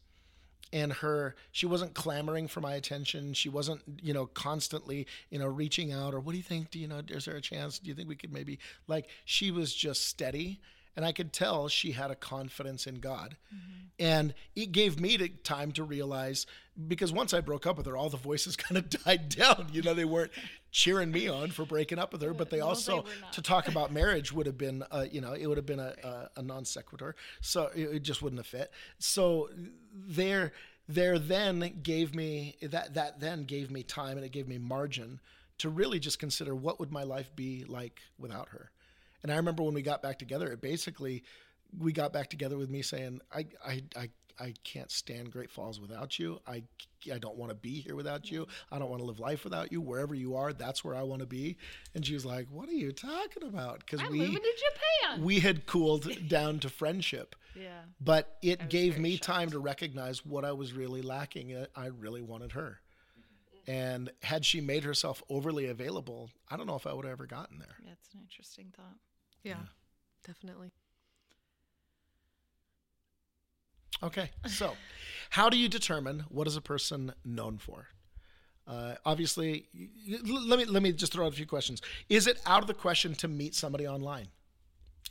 and 0.72 0.92
her 0.92 1.34
she 1.52 1.66
wasn't 1.66 1.94
clamoring 1.94 2.48
for 2.48 2.60
my 2.60 2.74
attention. 2.74 3.32
She 3.34 3.48
wasn't 3.48 3.82
you 4.02 4.12
know 4.12 4.26
constantly 4.26 5.06
you 5.30 5.38
know 5.38 5.46
reaching 5.46 5.92
out 5.92 6.14
or 6.14 6.20
what 6.20 6.32
do 6.32 6.38
you 6.38 6.44
think? 6.44 6.70
Do 6.70 6.78
you 6.78 6.88
know 6.88 7.00
is 7.08 7.24
there 7.24 7.36
a 7.36 7.40
chance? 7.40 7.78
Do 7.78 7.88
you 7.88 7.94
think 7.94 8.08
we 8.08 8.16
could 8.16 8.32
maybe 8.32 8.58
like 8.86 9.08
she 9.24 9.50
was 9.50 9.74
just 9.74 10.06
steady 10.06 10.60
and 10.98 11.06
i 11.06 11.12
could 11.12 11.32
tell 11.32 11.68
she 11.68 11.92
had 11.92 12.10
a 12.10 12.16
confidence 12.16 12.84
in 12.84 12.96
god. 12.96 13.36
And 14.00 14.34
it 14.54 14.70
gave 14.70 15.00
me 15.00 15.16
the 15.16 15.28
time 15.28 15.70
to 15.72 15.84
realize 15.84 16.44
because 16.88 17.12
once 17.12 17.32
i 17.32 17.40
broke 17.40 17.66
up 17.68 17.76
with 17.76 17.86
her 17.86 17.96
all 17.96 18.10
the 18.10 18.16
voices 18.16 18.56
kind 18.66 18.76
of 18.76 18.90
died 18.90 19.28
down. 19.28 19.68
You 19.72 19.82
know 19.82 19.94
they 19.94 20.04
weren't 20.04 20.32
cheering 20.72 21.12
me 21.12 21.28
on 21.28 21.52
for 21.52 21.64
breaking 21.64 22.00
up 22.00 22.12
with 22.12 22.20
her 22.22 22.34
but 22.34 22.50
they 22.50 22.58
No, 22.58 22.64
they 22.64 22.68
also 22.68 22.96
were 22.96 23.02
to 23.30 23.42
talk 23.42 23.68
about 23.68 23.92
marriage 23.92 24.32
would 24.32 24.46
have 24.46 24.58
been 24.58 24.82
uh, 24.90 25.06
you 25.08 25.20
know 25.20 25.34
it 25.34 25.46
would 25.46 25.56
have 25.56 25.66
been 25.66 25.78
a, 25.78 25.94
a, 26.02 26.30
a 26.38 26.42
non 26.42 26.64
sequitur. 26.64 27.14
So 27.40 27.70
it, 27.76 27.82
it 27.82 28.02
just 28.02 28.20
wouldn't 28.20 28.40
have 28.40 28.46
fit. 28.48 28.72
So 28.98 29.50
there 29.92 30.52
there 30.88 31.20
then 31.20 31.80
gave 31.80 32.12
me 32.12 32.56
that 32.60 32.94
that 32.94 33.20
then 33.20 33.44
gave 33.44 33.70
me 33.70 33.84
time 33.84 34.16
and 34.16 34.26
it 34.26 34.32
gave 34.32 34.48
me 34.48 34.58
margin 34.58 35.20
to 35.58 35.68
really 35.68 36.00
just 36.00 36.18
consider 36.18 36.56
what 36.56 36.80
would 36.80 36.90
my 36.90 37.04
life 37.04 37.30
be 37.36 37.64
like 37.68 38.00
without 38.18 38.48
her 38.48 38.72
and 39.22 39.32
i 39.32 39.36
remember 39.36 39.62
when 39.62 39.74
we 39.74 39.82
got 39.82 40.02
back 40.02 40.18
together 40.18 40.50
it 40.52 40.60
basically 40.60 41.22
we 41.78 41.92
got 41.92 42.12
back 42.12 42.30
together 42.30 42.56
with 42.56 42.70
me 42.70 42.82
saying 42.82 43.20
i 43.32 43.46
i 43.64 43.82
i 43.96 44.08
I 44.40 44.54
can't 44.64 44.90
stand 44.90 45.30
Great 45.30 45.50
Falls 45.50 45.80
without 45.80 46.18
you. 46.18 46.38
I, 46.46 46.62
I 47.12 47.18
don't 47.18 47.36
want 47.36 47.50
to 47.50 47.56
be 47.56 47.80
here 47.80 47.96
without 47.96 48.30
you. 48.30 48.46
I 48.70 48.78
don't 48.78 48.88
want 48.88 49.00
to 49.00 49.06
live 49.06 49.18
life 49.18 49.44
without 49.44 49.72
you. 49.72 49.80
Wherever 49.80 50.14
you 50.14 50.36
are, 50.36 50.52
that's 50.52 50.84
where 50.84 50.94
I 50.94 51.02
want 51.02 51.20
to 51.20 51.26
be. 51.26 51.56
And 51.94 52.06
she 52.06 52.14
was 52.14 52.24
like, 52.24 52.46
"What 52.50 52.68
are 52.68 52.72
you 52.72 52.92
talking 52.92 53.42
about?" 53.42 53.80
Because 53.80 54.08
we 54.08 54.18
moving 54.18 54.34
to 54.34 54.40
Japan. 54.40 55.24
we 55.24 55.40
had 55.40 55.66
cooled 55.66 56.28
down 56.28 56.60
to 56.60 56.68
friendship, 56.68 57.34
yeah. 57.56 57.80
but 58.00 58.36
it 58.42 58.68
gave 58.68 58.98
me 58.98 59.12
shocked. 59.16 59.24
time 59.24 59.50
to 59.50 59.58
recognize 59.58 60.24
what 60.24 60.44
I 60.44 60.52
was 60.52 60.72
really 60.72 61.02
lacking. 61.02 61.66
I 61.74 61.86
really 61.86 62.22
wanted 62.22 62.52
her. 62.52 62.80
And 63.66 64.10
had 64.22 64.46
she 64.46 64.62
made 64.62 64.84
herself 64.84 65.22
overly 65.28 65.66
available, 65.66 66.30
I 66.50 66.56
don't 66.56 66.66
know 66.66 66.76
if 66.76 66.86
I 66.86 66.94
would 66.94 67.04
have 67.04 67.12
ever 67.12 67.26
gotten 67.26 67.58
there. 67.58 67.76
That's 67.84 68.14
an 68.14 68.20
interesting 68.22 68.72
thought. 68.74 68.96
Yeah. 69.42 69.56
Definitely. 70.26 70.72
Okay, 74.02 74.30
so 74.46 74.74
how 75.30 75.48
do 75.48 75.58
you 75.58 75.68
determine 75.68 76.24
what 76.28 76.46
is 76.46 76.56
a 76.56 76.60
person 76.60 77.12
known 77.24 77.58
for? 77.58 77.88
Uh, 78.66 78.94
obviously, 79.04 79.66
y- 79.74 79.88
y- 80.08 80.18
let 80.46 80.58
me 80.58 80.64
let 80.66 80.82
me 80.82 80.92
just 80.92 81.12
throw 81.12 81.26
out 81.26 81.32
a 81.32 81.36
few 81.36 81.46
questions. 81.46 81.80
Is 82.08 82.26
it 82.26 82.40
out 82.46 82.60
of 82.62 82.66
the 82.68 82.74
question 82.74 83.14
to 83.16 83.28
meet 83.28 83.54
somebody 83.54 83.88
online? 83.88 84.28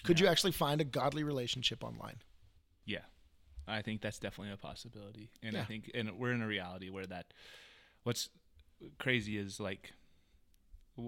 Could 0.04 0.20
you 0.20 0.28
actually 0.28 0.52
find 0.52 0.80
a 0.80 0.84
godly 0.84 1.24
relationship 1.24 1.84
online? 1.84 2.18
Yeah, 2.86 3.00
I 3.68 3.82
think 3.82 4.02
that's 4.02 4.20
definitely 4.20 4.54
a 4.54 4.58
possibility, 4.58 5.32
and 5.42 5.54
Yeah. 5.56 5.62
I 5.62 5.66
think, 5.66 5.90
and 5.96 6.12
we're 6.18 6.32
in 6.34 6.42
a 6.42 6.48
reality 6.48 6.90
where 6.90 7.08
that 7.08 7.34
what's 8.04 8.30
crazy 9.00 9.38
is 9.38 9.60
like 9.60 9.92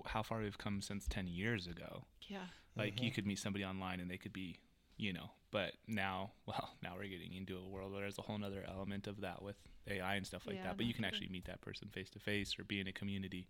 how 0.08 0.24
far 0.24 0.40
we've 0.42 0.58
come 0.58 0.82
since 0.82 1.08
10 1.08 1.28
years 1.28 1.66
ago. 1.68 2.06
Yeah. 2.28 2.46
Like 2.76 3.02
you 3.02 3.08
mm-hmm. 3.08 3.16
could 3.16 3.26
meet 3.26 3.40
somebody 3.40 3.66
online 3.66 4.00
and 4.00 4.10
they 4.10 4.18
could 4.18 4.34
be, 4.34 4.58
you 4.98 5.14
know, 5.14 5.32
but 5.52 5.74
now, 5.88 6.32
well, 6.46 6.70
now 6.84 6.94
we're 6.98 7.10
getting 7.10 7.34
into 7.34 7.58
a 7.58 7.68
world 7.68 7.92
where 7.92 8.02
there's 8.02 8.18
a 8.18 8.22
whole 8.22 8.38
nother 8.38 8.64
element 8.68 9.08
of 9.08 9.22
that 9.22 9.42
with 9.42 9.56
AI 9.88 10.16
and 10.16 10.26
stuff 10.26 10.46
like 10.46 10.58
Yeah, 10.58 10.64
that. 10.64 10.78
But 10.78 10.86
you 10.86 10.94
can 10.94 11.06
actually 11.06 11.30
meet 11.30 11.46
that 11.46 11.62
person 11.62 11.90
face 11.90 12.10
to 12.12 12.20
face 12.20 12.58
or 12.60 12.64
be 12.64 12.80
in 12.80 12.88
a 12.88 12.94
community 12.94 13.48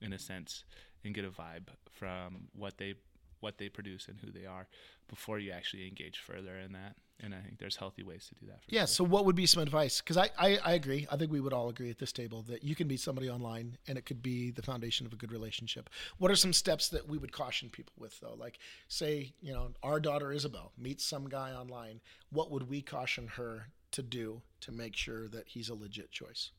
in 0.00 0.12
a 0.12 0.18
sense 0.18 0.64
and 1.04 1.14
get 1.14 1.24
a 1.24 1.30
vibe 1.30 1.68
from 1.90 2.48
what 2.54 2.78
they 2.78 2.94
what 3.40 3.58
they 3.58 3.68
produce 3.68 4.08
and 4.08 4.18
who 4.20 4.30
they 4.30 4.46
are 4.46 4.66
before 5.08 5.38
you 5.38 5.52
actually 5.52 5.86
engage 5.86 6.18
further 6.18 6.58
in 6.58 6.72
that. 6.72 6.96
And 7.20 7.34
I 7.34 7.40
think 7.40 7.58
there's 7.58 7.76
healthy 7.76 8.02
ways 8.02 8.26
to 8.28 8.34
do 8.34 8.46
that. 8.46 8.62
For 8.64 8.74
Yeah. 8.74 8.80
sure. 8.82 8.86
So, 8.88 9.04
what 9.04 9.24
would 9.24 9.36
be 9.36 9.46
some 9.46 9.62
advice? 9.62 10.00
Because 10.02 10.18
I, 10.18 10.28
I, 10.38 10.58
I 10.58 10.72
agree. 10.74 11.06
I 11.10 11.16
think 11.16 11.32
we 11.32 11.40
would 11.40 11.54
all 11.54 11.70
agree 11.70 11.88
at 11.88 11.98
this 11.98 12.12
table 12.12 12.42
that 12.42 12.62
you 12.62 12.74
can 12.74 12.88
meet 12.88 13.00
somebody 13.00 13.30
online 13.30 13.78
and 13.88 13.96
it 13.96 14.04
could 14.04 14.22
be 14.22 14.50
the 14.50 14.60
foundation 14.62 15.06
of 15.06 15.14
a 15.14 15.16
good 15.16 15.32
relationship. 15.32 15.88
What 16.18 16.30
are 16.30 16.36
some 16.36 16.52
steps 16.52 16.90
that 16.90 17.08
we 17.08 17.16
would 17.16 17.32
caution 17.32 17.70
people 17.70 17.94
with, 17.98 18.20
though? 18.20 18.34
Like, 18.38 18.58
say, 18.88 19.32
you 19.40 19.52
know, 19.54 19.70
our 19.82 19.98
daughter 19.98 20.30
Isabel 20.30 20.72
meets 20.76 21.04
some 21.04 21.26
guy 21.28 21.52
online. 21.52 22.00
What 22.30 22.50
would 22.50 22.68
we 22.68 22.82
caution 22.82 23.28
her 23.28 23.68
to 23.92 24.02
do 24.02 24.42
to 24.60 24.72
make 24.72 24.94
sure 24.94 25.26
that 25.28 25.48
he's 25.48 25.70
a 25.70 25.74
legit 25.74 26.10
choice? 26.10 26.50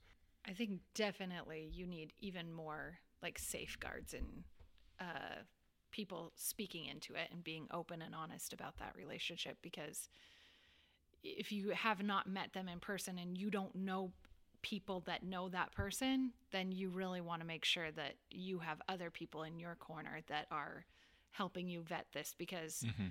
I 0.43 0.53
think 0.53 0.79
definitely 0.95 1.69
you 1.71 1.85
need 1.85 2.13
even 2.19 2.51
more 2.51 2.97
like 3.21 3.37
safeguards 3.37 4.13
and 4.13 4.43
uh, 4.99 5.41
people 5.97 6.31
speaking 6.35 6.85
into 6.85 7.15
it 7.15 7.27
and 7.31 7.43
being 7.43 7.67
open 7.73 8.03
and 8.03 8.13
honest 8.13 8.53
about 8.53 8.77
that 8.77 8.93
relationship 8.95 9.57
because 9.63 10.09
if 11.23 11.51
you 11.51 11.71
have 11.71 12.03
not 12.03 12.27
met 12.29 12.53
them 12.53 12.69
in 12.69 12.79
person 12.79 13.17
and 13.17 13.35
you 13.35 13.49
don't 13.49 13.73
know 13.75 14.11
people 14.61 15.01
that 15.07 15.23
know 15.23 15.49
that 15.49 15.71
person, 15.71 16.31
then 16.51 16.71
you 16.71 16.89
really 16.89 17.19
want 17.19 17.41
to 17.41 17.47
make 17.47 17.65
sure 17.65 17.91
that 17.91 18.13
you 18.29 18.59
have 18.59 18.79
other 18.87 19.09
people 19.09 19.41
in 19.41 19.59
your 19.59 19.73
corner 19.73 20.19
that 20.27 20.45
are 20.51 20.85
helping 21.31 21.67
you 21.67 21.81
vet 21.81 22.05
this 22.13 22.35
because 22.37 22.83
mm-hmm. 22.85 23.07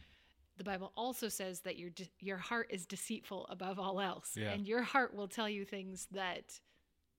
the 0.56 0.64
Bible 0.64 0.92
also 0.96 1.28
says 1.28 1.62
that 1.62 1.76
your 1.76 1.90
de- 1.90 2.08
your 2.20 2.38
heart 2.38 2.68
is 2.70 2.86
deceitful 2.86 3.46
above 3.50 3.80
all 3.80 4.00
else, 4.00 4.36
Yeah. 4.36 4.52
and 4.52 4.64
your 4.64 4.82
heart 4.82 5.12
will 5.12 5.28
tell 5.28 5.48
you 5.48 5.64
things 5.64 6.06
that 6.12 6.60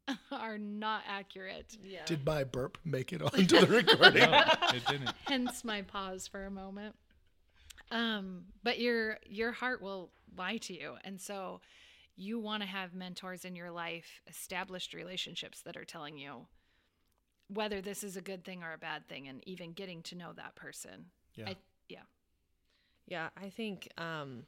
are 0.32 0.58
not 0.58 1.04
accurate. 1.08 1.78
Yeah. 1.84 2.06
Did 2.06 2.26
my 2.26 2.44
burp 2.44 2.78
make 2.86 3.14
it 3.14 3.22
onto 3.34 3.46
the 3.46 3.68
recording? 3.68 4.30
no, 4.30 4.44
it 4.74 4.86
didn't. 4.88 5.12
Hence 5.26 5.64
my 5.64 5.82
pause 5.82 6.28
for 6.28 6.46
a 6.46 6.52
moment. 6.52 6.96
Um, 7.92 8.46
but 8.64 8.80
your 8.80 9.18
your 9.26 9.52
heart 9.52 9.82
will 9.82 10.12
lie 10.38 10.58
to 10.58 10.74
you, 10.74 10.96
and 11.04 11.20
so 11.22 11.62
you 12.16 12.40
want 12.40 12.64
to 12.64 12.68
have 12.68 12.94
mentors 12.94 13.46
in 13.46 13.56
your 13.56 13.72
life, 13.72 14.22
established 14.28 14.94
relationships 14.94 15.62
that 15.62 15.78
are 15.78 15.86
telling 15.86 16.18
you 16.18 16.48
whether 17.54 17.80
this 17.80 18.04
is 18.04 18.18
a 18.18 18.22
good 18.22 18.44
thing 18.44 18.64
or 18.64 18.74
a 18.74 18.78
bad 18.78 19.08
thing, 19.08 19.28
and 19.28 19.42
even 19.48 19.72
getting 19.72 20.02
to 20.04 20.16
know 20.16 20.34
that 20.34 20.56
person. 20.56 21.06
Yeah. 21.36 21.50
I, 21.50 21.56
yeah. 21.88 22.02
Yeah, 23.08 23.30
I 23.42 23.50
think 23.50 23.88
um 23.98 24.44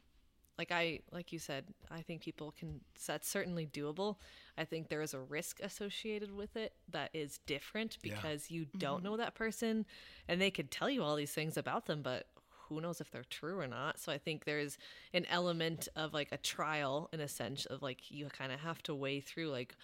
like 0.60 0.72
I 0.72 1.00
like 1.10 1.32
you 1.32 1.38
said, 1.38 1.64
I 1.90 2.02
think 2.02 2.20
people 2.20 2.52
can 2.58 2.80
that's 3.06 3.26
certainly 3.26 3.66
doable. 3.66 4.16
I 4.58 4.66
think 4.66 4.90
there 4.90 5.00
is 5.00 5.14
a 5.14 5.18
risk 5.18 5.58
associated 5.62 6.30
with 6.36 6.54
it 6.54 6.74
that 6.90 7.08
is 7.14 7.40
different 7.46 7.96
Yeah. 8.02 8.14
because 8.14 8.50
you 8.50 8.66
mm-hmm. 8.66 8.78
don't 8.78 9.02
know 9.02 9.16
that 9.16 9.34
person 9.34 9.86
and 10.28 10.38
they 10.38 10.50
could 10.50 10.70
tell 10.70 10.90
you 10.90 11.02
all 11.02 11.16
these 11.16 11.32
things 11.32 11.56
about 11.56 11.86
them, 11.86 12.02
but 12.02 12.26
who 12.68 12.78
knows 12.82 13.00
if 13.00 13.10
they're 13.10 13.24
true 13.24 13.58
or 13.58 13.66
not. 13.66 13.98
So 13.98 14.12
I 14.12 14.18
think 14.18 14.44
there's 14.44 14.76
an 15.14 15.24
element 15.30 15.88
of 15.96 16.12
like 16.12 16.28
a 16.30 16.36
trial 16.36 17.08
in 17.10 17.20
a 17.20 17.28
sense 17.28 17.64
of 17.64 17.80
like 17.80 18.10
you 18.10 18.26
kind 18.26 18.52
of 18.52 18.60
have 18.60 18.82
to 18.82 18.94
weigh 18.94 19.20
through 19.20 19.48
like 19.48 19.74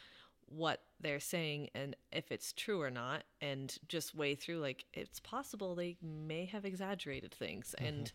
what 0.49 0.80
they're 1.01 1.20
saying 1.20 1.68
and 1.74 1.97
if 2.12 2.30
it's 2.30 2.53
true 2.53 2.80
or 2.80 2.90
not 2.90 3.24
and 3.40 3.76
just 3.88 4.14
weigh 4.14 4.34
through 4.34 4.59
like 4.59 4.84
it's 4.94 5.20
possible 5.20 5.74
they 5.74 5.97
may 6.01 6.44
have 6.44 6.64
exaggerated 6.64 7.34
things 7.34 7.74
and 7.78 8.12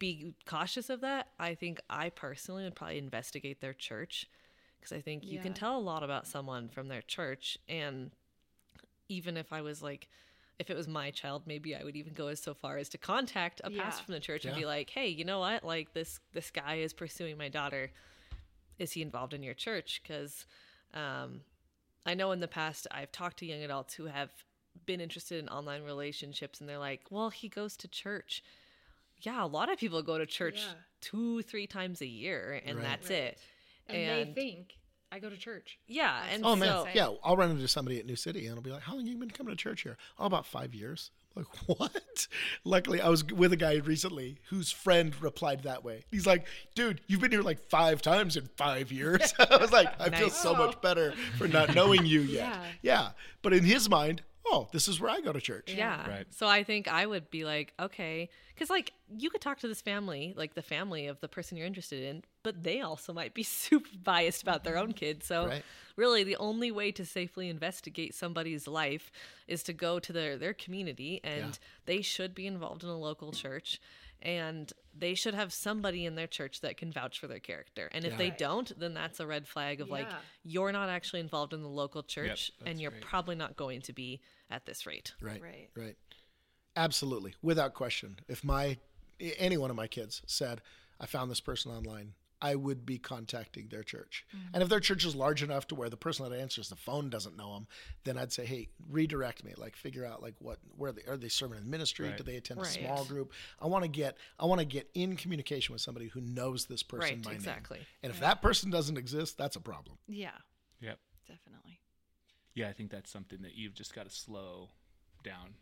be 0.00 0.34
cautious 0.44 0.90
of 0.90 1.00
that. 1.00 1.28
I 1.38 1.54
think 1.54 1.80
i 1.88 2.10
personally 2.10 2.64
would 2.64 2.74
probably 2.74 2.98
investigate 2.98 3.60
their 3.60 3.72
church 3.72 4.28
because 4.78 4.92
i 4.92 5.00
think 5.00 5.24
you 5.24 5.38
can 5.38 5.54
tell 5.54 5.78
a 5.78 5.80
lot 5.80 6.02
about 6.02 6.26
someone 6.26 6.68
from 6.68 6.88
their 6.88 7.02
church 7.02 7.56
and 7.68 8.10
even 9.08 9.36
if 9.36 9.52
i 9.52 9.60
was 9.62 9.82
like 9.82 10.08
if 10.58 10.70
it 10.70 10.76
was 10.76 10.88
my 10.88 11.10
child 11.10 11.42
maybe 11.46 11.74
i 11.76 11.84
would 11.84 11.96
even 11.96 12.12
go 12.12 12.26
as 12.26 12.40
so 12.40 12.52
far 12.54 12.76
as 12.78 12.88
to 12.88 12.98
contact 12.98 13.60
a 13.64 13.70
Yeah. 13.70 13.84
pastor 13.84 14.04
from 14.04 14.14
the 14.14 14.20
church 14.20 14.44
and 14.44 14.54
be 14.56 14.66
like 14.66 14.90
hey 14.90 15.06
you 15.08 15.24
know 15.24 15.38
what? 15.38 15.64
Like 15.64 15.94
this 15.94 16.20
this 16.32 16.50
guy 16.50 16.76
is 16.76 16.92
pursuing 16.92 17.38
my 17.38 17.48
daughter. 17.48 17.92
Is 18.78 18.92
he 18.92 19.02
involved 19.02 19.34
in 19.34 19.42
your 19.42 19.54
church? 19.54 20.00
Because 20.02 20.46
um, 20.94 21.40
I 22.06 22.14
know 22.14 22.32
in 22.32 22.40
the 22.40 22.48
past 22.48 22.86
I've 22.90 23.12
talked 23.12 23.38
to 23.38 23.46
young 23.46 23.62
adults 23.62 23.94
who 23.94 24.06
have 24.06 24.30
been 24.86 25.00
interested 25.00 25.38
in 25.42 25.48
online 25.48 25.82
relationships 25.82 26.60
and 26.60 26.68
they're 26.68 26.78
like, 26.78 27.02
well, 27.10 27.30
he 27.30 27.48
goes 27.48 27.76
to 27.78 27.88
church. 27.88 28.42
Yeah, 29.20 29.44
a 29.44 29.46
lot 29.46 29.70
of 29.70 29.78
people 29.78 30.02
go 30.02 30.16
to 30.18 30.26
church 30.26 30.60
Yeah. 30.64 30.74
two, 31.00 31.42
three 31.42 31.66
times 31.66 32.00
a 32.00 32.06
year 32.06 32.62
and 32.64 32.78
Right. 32.78 32.84
that's 32.86 33.10
Right. 33.10 33.18
it. 33.18 33.38
And, 33.88 33.96
And- 33.96 34.34
they 34.36 34.40
think 34.40 34.74
I 35.10 35.18
go 35.18 35.28
to 35.30 35.36
church. 35.36 35.78
Yeah. 35.86 36.24
And 36.30 36.44
Oh 36.44 36.54
man, 36.54 36.68
so, 36.68 36.84
say. 36.84 36.92
yeah. 36.94 37.14
I'll 37.24 37.36
run 37.36 37.50
into 37.50 37.66
somebody 37.66 37.98
at 37.98 38.06
New 38.06 38.16
City 38.16 38.46
and 38.46 38.54
I'll 38.56 38.62
be 38.62 38.70
like, 38.70 38.82
"How 38.82 38.92
long 38.94 39.06
have 39.06 39.12
you 39.12 39.18
been 39.18 39.30
coming 39.30 39.56
to 39.56 39.56
church 39.60 39.80
here?" 39.82 39.96
Oh, 40.18 40.26
about 40.26 40.46
five 40.46 40.74
years. 40.74 41.10
Like 41.38 41.46
what? 41.78 42.26
Luckily, 42.64 43.00
I 43.00 43.08
was 43.08 43.24
with 43.24 43.52
a 43.52 43.56
guy 43.56 43.76
recently 43.76 44.38
whose 44.50 44.70
friend 44.70 45.14
replied 45.22 45.62
that 45.62 45.84
way. 45.84 46.04
He's 46.10 46.26
like, 46.26 46.46
"Dude, 46.74 47.00
you've 47.06 47.20
been 47.20 47.30
here 47.30 47.42
like 47.42 47.60
five 47.70 48.02
times 48.02 48.36
in 48.36 48.48
five 48.56 48.90
years." 48.90 49.32
I 49.50 49.56
was 49.56 49.70
like, 49.72 49.88
"I 50.00 50.10
feel 50.10 50.30
so 50.30 50.54
much 50.54 50.80
better 50.80 51.12
for 51.36 51.46
not 51.48 51.74
knowing 51.74 52.04
you 52.04 52.20
yet." 52.20 52.38
Yeah. 52.38 52.64
yeah. 52.82 53.08
But 53.42 53.52
in 53.52 53.64
his 53.64 53.88
mind, 53.88 54.22
oh, 54.50 54.68
this 54.72 54.88
is 54.88 55.00
where 55.00 55.10
I 55.10 55.20
go 55.20 55.32
to 55.32 55.40
church. 55.40 55.74
Yeah. 55.74 56.08
Right. 56.08 56.26
So 56.30 56.46
I 56.46 56.64
think 56.64 56.88
I 56.88 57.06
would 57.06 57.30
be 57.30 57.44
like, 57.44 57.72
okay, 57.78 58.28
because 58.54 58.70
like 58.70 58.92
you 59.16 59.30
could 59.30 59.40
talk 59.40 59.58
to 59.60 59.68
this 59.68 59.80
family, 59.80 60.34
like 60.36 60.54
the 60.54 60.62
family 60.62 61.06
of 61.06 61.20
the 61.20 61.28
person 61.28 61.56
you're 61.56 61.66
interested 61.66 62.02
in, 62.02 62.22
but 62.42 62.62
they 62.62 62.80
also 62.80 63.12
might 63.12 63.34
be 63.34 63.42
super 63.44 63.88
biased 64.02 64.42
about 64.42 64.64
their 64.64 64.76
own 64.76 64.92
kids. 64.92 65.26
So 65.26 65.46
Right. 65.46 65.62
really, 65.96 66.24
the 66.24 66.36
only 66.36 66.70
way 66.70 66.92
to 66.92 67.04
safely 67.04 67.48
investigate 67.48 68.14
somebody's 68.14 68.66
life 68.66 69.10
is 69.46 69.62
to 69.64 69.72
go 69.72 69.98
to 69.98 70.12
their 70.12 70.36
their 70.36 70.54
community, 70.54 71.20
and 71.24 71.44
Yeah. 71.44 71.52
they 71.86 72.02
should 72.02 72.34
be 72.34 72.46
involved 72.46 72.82
in 72.82 72.88
a 72.88 72.98
local 72.98 73.32
church. 73.32 73.80
And 74.20 74.72
they 74.92 75.14
should 75.14 75.34
have 75.34 75.52
somebody 75.52 76.04
in 76.04 76.16
their 76.16 76.26
church 76.26 76.60
that 76.62 76.76
can 76.76 76.90
vouch 76.90 77.20
for 77.20 77.28
their 77.28 77.38
character. 77.38 77.88
And 77.92 78.04
if 78.04 78.12
Yeah. 78.14 78.18
they 78.18 78.30
don't, 78.30 78.76
then 78.76 78.92
that's 78.92 79.20
a 79.20 79.26
red 79.28 79.46
flag 79.46 79.80
of 79.80 79.90
like 79.90 80.08
you're 80.42 80.72
not 80.72 80.88
actually 80.88 81.20
involved 81.20 81.52
in 81.52 81.62
the 81.62 81.68
local 81.68 82.02
church, 82.02 82.50
that's 82.58 82.68
and 82.68 82.80
you're 82.80 82.90
right. 82.90 83.00
probably 83.00 83.36
not 83.36 83.54
going 83.54 83.80
to 83.82 83.92
be 83.92 84.20
at 84.50 84.66
this 84.66 84.86
rate. 84.86 85.12
Right. 85.20 85.42
Right. 85.42 85.68
Right. 85.76 85.96
Absolutely. 86.76 87.34
Without 87.42 87.74
question. 87.74 88.18
If 88.28 88.44
my 88.44 88.78
any 89.20 89.56
one 89.56 89.70
of 89.70 89.76
my 89.76 89.88
kids 89.88 90.22
said, 90.26 90.60
I 91.00 91.06
found 91.06 91.30
this 91.30 91.40
person 91.40 91.72
online, 91.72 92.14
I 92.40 92.54
would 92.54 92.86
be 92.86 92.98
contacting 92.98 93.66
their 93.68 93.82
church. 93.82 94.24
Mm-hmm. 94.28 94.54
And 94.54 94.62
if 94.62 94.68
their 94.68 94.78
church 94.78 95.04
is 95.04 95.16
large 95.16 95.42
enough 95.42 95.66
to 95.68 95.74
where 95.74 95.90
the 95.90 95.96
person 95.96 96.28
that 96.28 96.38
answers 96.38 96.68
the 96.68 96.76
phone 96.76 97.10
doesn't 97.10 97.36
know 97.36 97.54
them, 97.54 97.66
then 98.04 98.16
I'd 98.16 98.32
say, 98.32 98.46
hey, 98.46 98.68
redirect 98.88 99.42
me. 99.42 99.54
Like 99.56 99.74
figure 99.74 100.06
out 100.06 100.22
like 100.22 100.34
what 100.38 100.58
where 100.76 100.92
they 100.92 101.02
are 101.08 101.16
they 101.16 101.28
serving 101.28 101.58
in 101.58 101.68
ministry? 101.68 102.08
Right. 102.08 102.16
Do 102.16 102.22
they 102.22 102.36
attend 102.36 102.60
a 102.60 102.64
small 102.64 103.04
group? 103.04 103.32
I 103.60 103.66
want 103.66 103.82
to 103.82 103.88
get 103.88 104.16
I 104.38 104.46
want 104.46 104.60
to 104.60 104.64
get 104.64 104.88
in 104.94 105.16
communication 105.16 105.72
with 105.72 105.82
somebody 105.82 106.06
who 106.06 106.20
knows 106.20 106.66
this 106.66 106.84
person 106.84 107.16
Right, 107.16 107.22
by 107.22 107.30
name. 107.30 107.38
exactly. 107.38 107.80
And 108.04 108.12
if 108.12 108.20
that 108.20 108.40
person 108.40 108.70
doesn't 108.70 108.96
exist, 108.96 109.36
that's 109.36 109.56
a 109.56 109.60
problem. 109.60 109.98
Yeah. 110.06 110.30
Yep. 110.80 110.98
Definitely. 111.26 111.80
Yeah, 112.58 112.68
I 112.68 112.72
think 112.72 112.90
that's 112.90 113.10
something 113.10 113.42
that 113.42 113.54
you've 113.54 113.74
just 113.74 113.94
got 113.94 114.04
to 114.08 114.10
slow 114.14 114.70
down. 115.22 115.54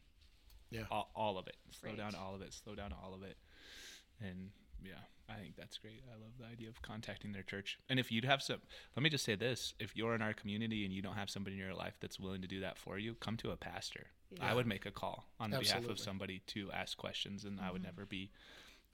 Yeah. 0.71 0.85
All, 0.91 1.11
all 1.15 1.39
of 1.39 1.47
it. 1.47 1.57
Slow 1.71 1.91
Right. 1.91 1.99
down 1.99 2.15
all 2.15 2.35
of 2.35 2.43
it. 2.43 2.53
Slow 2.53 2.75
down 2.75 2.93
all 2.93 3.15
of 3.15 3.23
it. 3.23 3.37
And 4.21 4.51
yeah, 4.85 4.95
I 5.29 5.35
think 5.35 5.57
that's 5.57 5.79
great. 5.79 6.03
I 6.11 6.15
love 6.21 6.33
the 6.39 6.47
idea 6.47 6.69
of 6.69 6.81
contacting 6.83 7.33
their 7.33 7.43
church. 7.43 7.79
And 7.89 7.99
if 8.01 8.11
you'd 8.11 8.25
have 8.25 8.43
some, 8.43 8.61
let 8.97 9.03
me 9.03 9.11
just 9.11 9.25
say 9.25 9.35
this: 9.37 9.75
if 9.79 9.95
you're 9.97 10.15
in 10.15 10.23
our 10.23 10.33
community 10.33 10.85
and 10.85 10.93
you 10.93 11.03
don't 11.03 11.17
have 11.17 11.31
somebody 11.31 11.57
in 11.57 11.63
your 11.63 11.75
life 11.75 11.95
that's 12.01 12.19
willing 12.19 12.43
to 12.43 12.49
do 12.49 12.61
that 12.61 12.79
for 12.79 12.99
you, 12.99 13.15
come 13.15 13.37
to 13.39 13.51
a 13.51 13.57
pastor. 13.57 14.07
Yeah. 14.31 14.51
I 14.51 14.55
would 14.55 14.67
make 14.67 14.87
a 14.87 14.91
call 14.91 15.29
on 15.39 15.51
behalf 15.51 15.87
of 15.89 15.99
somebody 15.99 16.43
to 16.49 16.71
ask 16.73 16.97
questions, 16.97 17.45
and 17.45 17.61
I 17.61 17.71
would 17.71 17.83
never 17.83 18.07
be 18.07 18.31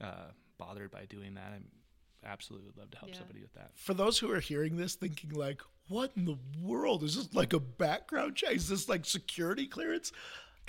uh, 0.00 0.30
bothered 0.59 0.90
by 0.90 1.05
doing 1.07 1.34
that. 1.34 1.53
I 1.55 2.28
absolutely 2.28 2.66
would 2.66 2.76
love 2.76 2.90
to 2.90 2.98
help 2.98 3.12
Yeah. 3.12 3.18
somebody 3.18 3.40
with 3.40 3.55
that. 3.55 3.70
for 3.74 3.94
those 3.94 4.18
who 4.18 4.30
are 4.30 4.40
hearing 4.40 4.76
this 4.76 4.94
thinking 4.94 5.30
like 5.30 5.61
what 5.89 6.12
in 6.16 6.24
the 6.24 6.39
world? 6.61 7.03
Is 7.03 7.16
this 7.16 7.35
like 7.35 7.53
a 7.53 7.61
background 7.61 8.37
check? 8.37 8.55
Is 8.55 8.68
this 8.68 8.89
like 8.89 9.05
security 9.05 9.66
clearance? 9.66 10.12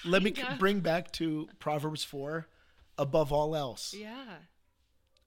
Let 0.04 0.24
me 0.24 0.34
bring 0.60 0.80
back 0.80 1.12
to 1.14 1.48
proverbs 1.60 2.04
4 2.04 2.48
above 2.98 3.32
all 3.32 3.56
else. 3.56 3.94
Yeah. 3.94 4.38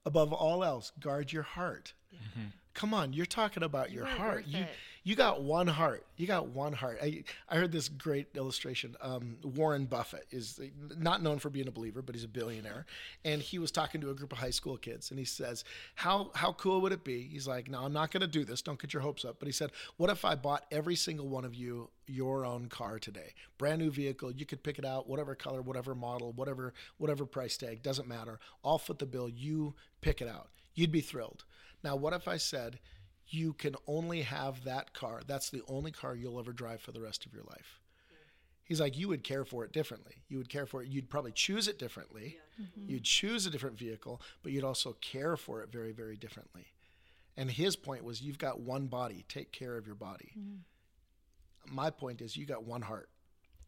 above 0.05 0.33
all 0.33 0.63
else 0.65 0.93
guard 1.01 1.33
your 1.33 1.43
heart 1.43 1.95
mm-hmm. 2.15 2.49
Come 2.77 2.93
on, 2.93 3.15
you're 3.15 3.25
talking 3.25 3.63
about 3.63 3.91
your 3.91 4.05
heart. 4.05 4.45
You 4.47 4.61
it. 4.61 4.69
you 5.03 5.17
got 5.17 5.43
one 5.43 5.67
heart. 5.67 6.05
You 6.19 6.27
got 6.27 6.49
one 6.49 6.75
heart. 6.75 6.99
I 7.03 7.25
I 7.49 7.57
heard 7.57 7.73
this 7.73 7.89
great 7.89 8.29
illustration. 8.37 8.95
Um, 9.01 9.39
Warren 9.43 9.87
Buffett 9.87 10.27
is 10.31 10.61
not 10.99 11.23
known 11.23 11.39
for 11.39 11.49
being 11.49 11.69
a 11.69 11.71
believer, 11.71 12.03
but 12.03 12.15
he's 12.15 12.25
a 12.25 12.29
billionaire, 12.29 12.85
and 13.25 13.41
he 13.41 13.59
was 13.59 13.71
talking 13.71 14.03
to 14.03 14.11
a 14.11 14.15
group 14.15 14.31
of 14.31 14.39
high 14.39 14.51
school 14.51 14.77
kids, 14.77 15.11
and 15.11 15.19
he 15.19 15.25
says, 15.25 15.65
"How 15.95 16.31
how 16.35 16.53
cool 16.53 16.83
would 16.83 16.93
it 16.93 17.03
be?" 17.03 17.23
He's 17.23 17.49
like, 17.49 17.71
"No, 17.71 17.83
I'm 17.83 17.95
not 17.95 18.11
going 18.11 18.21
to 18.21 18.27
do 18.27 18.45
this. 18.45 18.61
Don't 18.61 18.79
get 18.79 18.93
your 18.93 19.03
hopes 19.03 19.25
up." 19.25 19.39
But 19.39 19.47
he 19.47 19.53
said, 19.53 19.71
"What 19.97 20.11
if 20.11 20.27
I 20.27 20.35
bought 20.35 20.67
every 20.71 20.97
single 20.97 21.29
one 21.29 21.47
of 21.47 21.55
you 21.55 21.89
your 22.07 22.45
own 22.45 22.69
car 22.69 22.99
today, 22.99 23.33
brand 23.57 23.81
new 23.81 23.91
vehicle? 23.91 24.33
You 24.33 24.45
could 24.45 24.63
pick 24.63 24.79
it 24.79 24.85
out, 24.85 25.09
whatever 25.09 25.35
color, 25.35 25.63
whatever 25.63 25.95
model, 25.95 26.33
whatever 26.33 26.75
whatever 26.99 27.25
price 27.25 27.57
tag, 27.57 27.83
doesn't 27.83 28.07
matter. 28.07 28.39
I'll 28.63 28.79
foot 28.79 28.99
the 28.99 29.07
bill. 29.07 29.31
You 29.31 29.77
pick 30.03 30.21
it 30.21 30.29
out. 30.29 30.51
You'd 30.75 30.93
be 30.93 31.01
thrilled." 31.01 31.47
Now, 31.87 31.95
what 31.95 32.15
if 32.15 32.27
I 32.27 32.37
said, 32.37 32.81
you 33.29 33.53
can 33.53 33.77
only 33.87 34.23
have 34.23 34.65
that 34.65 34.93
car. 34.93 35.21
That's 35.25 35.51
the 35.51 35.63
only 35.69 35.93
car 35.93 36.17
you'll 36.17 36.41
ever 36.41 36.53
drive 36.53 36.81
for 36.81 36.91
the 36.91 37.01
rest 37.01 37.25
of 37.25 37.33
your 37.33 37.45
life. 37.45 37.79
He's 38.65 38.81
like, 38.81 38.99
you 38.99 39.07
would 39.07 39.23
care 39.23 39.45
for 39.45 39.65
it 39.65 39.71
differently. 39.71 40.17
You 40.29 40.39
would 40.39 40.49
care 40.49 40.67
for 40.67 40.83
it. 40.83 40.89
You'd 40.89 41.09
probably 41.09 41.31
choose 41.31 41.69
it 41.69 41.79
differently. 41.79 42.39
Mm-hmm. 42.61 42.91
You'd 42.91 43.05
choose 43.05 43.47
a 43.47 43.51
different 43.51 43.79
vehicle, 43.79 44.21
but 44.43 44.51
you'd 44.51 44.65
also 44.65 44.97
care 45.01 45.37
for 45.37 45.63
it 45.63 45.71
very, 45.71 45.93
very 45.93 46.17
differently. 46.17 46.67
And 47.37 47.49
his 47.53 47.77
point 47.77 48.03
was, 48.03 48.21
you've 48.21 48.37
got 48.37 48.59
one 48.59 48.89
body. 48.89 49.25
Take 49.29 49.53
care 49.53 49.77
of 49.77 49.87
your 49.87 49.95
body. 49.95 50.33
Mm-hmm. 50.37 51.73
My 51.73 51.91
point 51.91 52.21
is, 52.21 52.37
you 52.37 52.47
got 52.47 52.65
one 52.65 52.83
heart. 52.83 53.11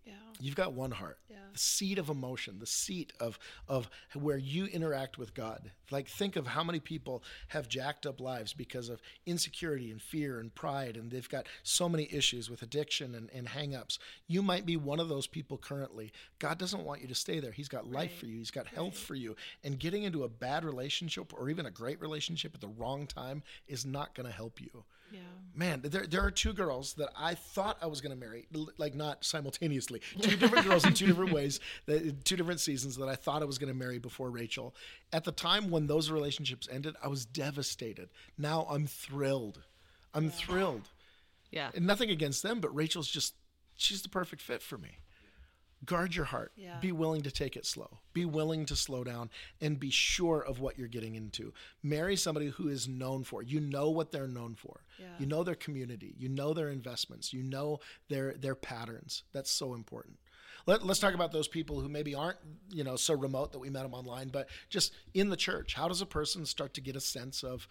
Yeah. 0.09 0.15
You've 0.41 0.55
got 0.55 0.73
one 0.73 0.93
heart. 0.93 1.19
Yeah. 1.29 1.37
The 1.53 1.59
seat 1.59 1.99
of 1.99 2.09
emotion, 2.09 2.59
the 2.61 2.67
seat 2.67 3.13
of 3.21 3.39
of 3.67 3.91
where 4.15 4.39
you 4.39 4.67
interact 4.67 5.19
with 5.19 5.35
God. 5.35 5.71
Like 5.91 6.09
think 6.09 6.37
of 6.37 6.47
how 6.47 6.63
many 6.65 6.81
people 6.81 7.23
have 7.49 7.69
jacked 7.69 8.07
up 8.07 8.21
lives 8.21 8.53
because 8.55 8.89
of 8.89 9.01
insecurity 9.27 9.91
and 9.91 10.01
fear 10.01 10.39
and 10.41 10.55
pride 10.55 10.97
and 10.97 11.11
they've 11.11 11.29
got 11.29 11.47
so 11.63 11.89
many 11.89 12.09
issues 12.13 12.49
with 12.49 12.63
addiction 12.63 13.15
and, 13.15 13.29
and 13.35 13.49
hang-ups. 13.49 13.99
You 14.27 14.43
might 14.43 14.65
be 14.65 14.77
one 14.77 15.01
of 15.01 15.09
those 15.09 15.27
people 15.27 15.59
currently. 15.59 16.13
God 16.39 16.59
doesn't 16.59 16.85
want 16.85 17.03
you 17.03 17.09
to 17.09 17.15
stay 17.15 17.41
there. 17.41 17.53
He's 17.53 17.69
got 17.69 17.87
life 17.87 17.99
Right. 17.99 18.13
for 18.13 18.27
you. 18.27 18.39
He's 18.39 18.51
got 18.51 18.67
health 18.69 18.97
for 18.99 19.15
you. 19.15 19.35
And 19.65 19.79
getting 19.79 20.05
into 20.05 20.25
a 20.25 20.29
bad 20.29 20.65
relationship 20.65 21.33
or 21.35 21.51
even 21.51 21.67
a 21.67 21.71
great 21.71 22.01
relationship 22.01 22.55
at 22.55 22.61
the 22.61 22.69
wrong 22.69 23.07
time 23.07 23.43
is 23.67 23.85
not 23.85 24.15
going 24.15 24.27
to 24.27 24.33
help 24.33 24.61
you 24.61 24.85
Yeah. 25.13 25.21
man 25.55 25.81
there, 25.85 26.07
there 26.07 26.23
are 26.23 26.31
two 26.31 26.53
girls 26.53 26.95
that 26.95 27.11
i 27.17 27.35
thought 27.35 27.79
i 27.83 27.87
was 27.87 28.01
going 28.01 28.15
to 28.15 28.19
marry 28.19 28.47
like 28.77 28.95
not 28.95 29.25
simultaneously. 29.25 30.01
Two 30.21 30.37
different 30.37 30.67
girls 30.67 30.85
in 30.85 30.95
two 30.95 31.07
different 31.11 31.33
ways 31.33 31.61
two 32.25 32.37
different 32.37 32.61
seasons 32.61 32.97
that 32.97 33.09
i 33.09 33.15
thought 33.15 33.43
i 33.43 33.45
was 33.45 33.59
going 33.59 33.73
to 33.73 33.79
marry 33.79 33.99
before 33.99 34.31
rachel. 34.31 34.75
At 35.13 35.25
the 35.25 35.33
time 35.33 35.71
when 35.71 35.87
those 35.87 36.11
relationships 36.11 36.69
ended 36.71 36.95
i 37.03 37.09
was 37.09 37.25
devastated. 37.27 38.09
Now 38.37 38.67
i'm 38.71 38.87
thrilled. 38.87 39.63
I'm 40.15 40.31
thrilled. 40.31 40.89
Yeah. 41.51 41.71
and 41.75 41.87
nothing 41.87 42.11
against 42.11 42.43
them 42.43 42.61
but 42.61 42.75
rachel's 42.75 43.09
just 43.09 43.35
she's 43.77 44.03
the 44.03 44.09
perfect 44.09 44.43
fit 44.43 44.63
for 44.63 44.77
me 44.79 44.99
guard 45.85 46.15
your 46.15 46.25
heart. 46.25 46.53
Yeah. 46.57 46.79
be 46.81 46.93
willing 46.93 47.23
to 47.23 47.31
take 47.31 47.57
it 47.57 47.67
slow. 47.67 47.99
Be 48.13 48.25
willing 48.25 48.67
to 48.67 48.77
slow 48.77 49.05
down 49.05 49.31
and 49.61 49.79
be 49.79 49.91
sure 49.91 50.41
of 50.41 50.61
what 50.61 50.79
you're 50.79 50.89
getting 50.89 51.15
into. 51.15 51.53
Marry 51.83 52.17
somebody 52.17 52.49
who 52.49 52.69
is 52.69 52.89
known 52.89 53.25
for 53.25 53.43
you 53.43 53.61
know 53.61 53.91
what 53.91 54.11
they're 54.11 54.29
known 54.29 54.55
for. 54.55 54.81
Yeah. 54.99 55.07
you 55.19 55.27
know 55.27 55.43
their 55.43 55.55
community. 55.55 56.15
You 56.19 56.29
know 56.29 56.53
their 56.53 56.71
investments. 56.71 57.33
You 57.33 57.43
know 57.43 57.81
their 58.09 58.35
their 58.35 58.55
patterns. 58.55 59.23
That's 59.33 59.51
so 59.51 59.75
important. 59.75 60.19
Let, 60.67 60.85
let's 60.85 61.01
talk 61.01 61.15
about 61.15 61.33
those 61.33 61.49
people 61.49 61.81
who 61.81 61.89
maybe 61.89 62.15
aren't 62.15 62.39
you 62.71 62.85
know 62.85 62.97
so 62.97 63.15
remote 63.15 63.53
that 63.53 63.59
we 63.59 63.71
met 63.71 63.85
them 63.85 63.95
online 63.95 64.29
but 64.29 64.49
just 64.69 64.93
in 65.15 65.31
the 65.31 65.37
church 65.37 65.75
how 65.75 65.89
does 65.89 66.03
a 66.03 66.07
person 66.07 66.45
start 66.45 66.75
to 66.75 66.81
get 66.83 66.95
a 66.97 67.01
sense 67.01 67.43
of 67.43 67.67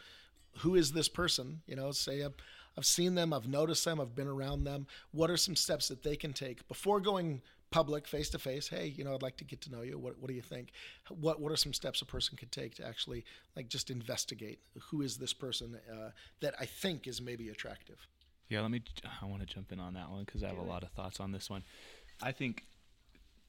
who 0.60 0.74
is 0.76 0.92
this 0.92 1.08
person? 1.08 1.62
You 1.68 1.76
know 1.76 1.92
say 1.92 2.24
I've, 2.24 2.34
I've 2.76 2.86
seen 2.86 3.14
them 3.16 3.34
i've 3.34 3.48
noticed 3.48 3.86
them 3.86 4.00
i've 4.00 4.16
been 4.16 4.28
around 4.28 4.64
them. 4.64 4.88
What 5.12 5.30
are 5.30 5.38
some 5.38 5.56
steps 5.56 5.90
that 5.90 6.02
they 6.04 6.16
can 6.16 6.34
take 6.34 6.68
before 6.68 7.00
going 7.00 7.42
public 7.70 8.08
face 8.08 8.30
to 8.30 8.40
face 8.40 8.70
hey 8.70 8.88
you 8.88 9.04
know 9.04 9.14
i'd 9.14 9.22
like 9.22 9.36
to 9.38 9.44
get 9.44 9.60
to 9.62 9.70
know 9.70 9.82
you 9.82 9.98
what, 9.98 10.18
what 10.20 10.30
do 10.30 10.34
you 10.34 10.42
think 10.42 10.72
what 11.10 11.42
what 11.42 11.52
are 11.52 11.58
some 11.58 11.74
steps 11.74 12.02
a 12.02 12.06
person 12.06 12.38
could 12.38 12.52
take 12.52 12.76
to 12.76 12.86
actually 12.86 13.26
like 13.56 13.68
just 13.68 13.90
investigate 13.90 14.60
who 14.90 15.02
is 15.02 15.18
this 15.18 15.34
person 15.34 15.78
uh, 15.92 16.10
that 16.40 16.54
i 16.60 16.66
think 16.66 17.08
is 17.08 17.22
maybe 17.22 17.50
attractive 17.50 18.08
Yeah, 18.50 18.62
let 18.62 18.72
me. 18.72 18.82
I 19.22 19.26
want 19.26 19.42
to 19.42 19.46
jump 19.46 19.72
in 19.72 19.80
on 19.80 19.94
that 19.96 20.10
one 20.10 20.24
because 20.24 20.44
I 20.44 20.48
have 20.48 20.58
a 20.58 20.62
lot 20.62 20.84
of 20.84 20.90
thoughts 20.92 21.20
on 21.20 21.32
this 21.32 21.50
one. 21.50 21.64
I 22.22 22.32
think 22.32 22.66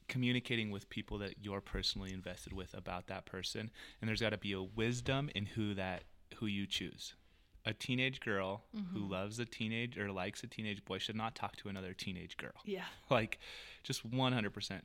communicating 0.08 0.70
with 0.70 0.88
people 0.90 1.18
that 1.18 1.34
you're 1.40 1.60
personally 1.60 2.12
invested 2.12 2.52
with 2.52 2.74
about 2.74 3.06
that 3.06 3.26
person, 3.26 3.70
and 4.00 4.08
there's 4.08 4.20
got 4.20 4.30
to 4.30 4.38
be 4.38 4.52
a 4.52 4.62
wisdom 4.62 5.30
in 5.34 5.46
who 5.46 5.74
that 5.74 6.02
who 6.36 6.46
you 6.46 6.66
choose. 6.66 7.14
A 7.68 7.74
teenage 7.74 8.20
girl 8.20 8.62
who 8.72 8.80
mm-hmm. 8.80 9.10
loves 9.10 9.38
a 9.38 9.44
teenage 9.44 9.98
or 9.98 10.10
likes 10.10 10.42
a 10.42 10.46
teenage 10.46 10.82
boy 10.86 10.96
should 10.96 11.16
not 11.16 11.34
talk 11.34 11.54
to 11.56 11.68
another 11.68 11.92
teenage 11.92 12.38
girl. 12.38 12.54
Yeah. 12.64 12.84
Like, 13.10 13.38
just 13.82 14.10
100%. 14.10 14.80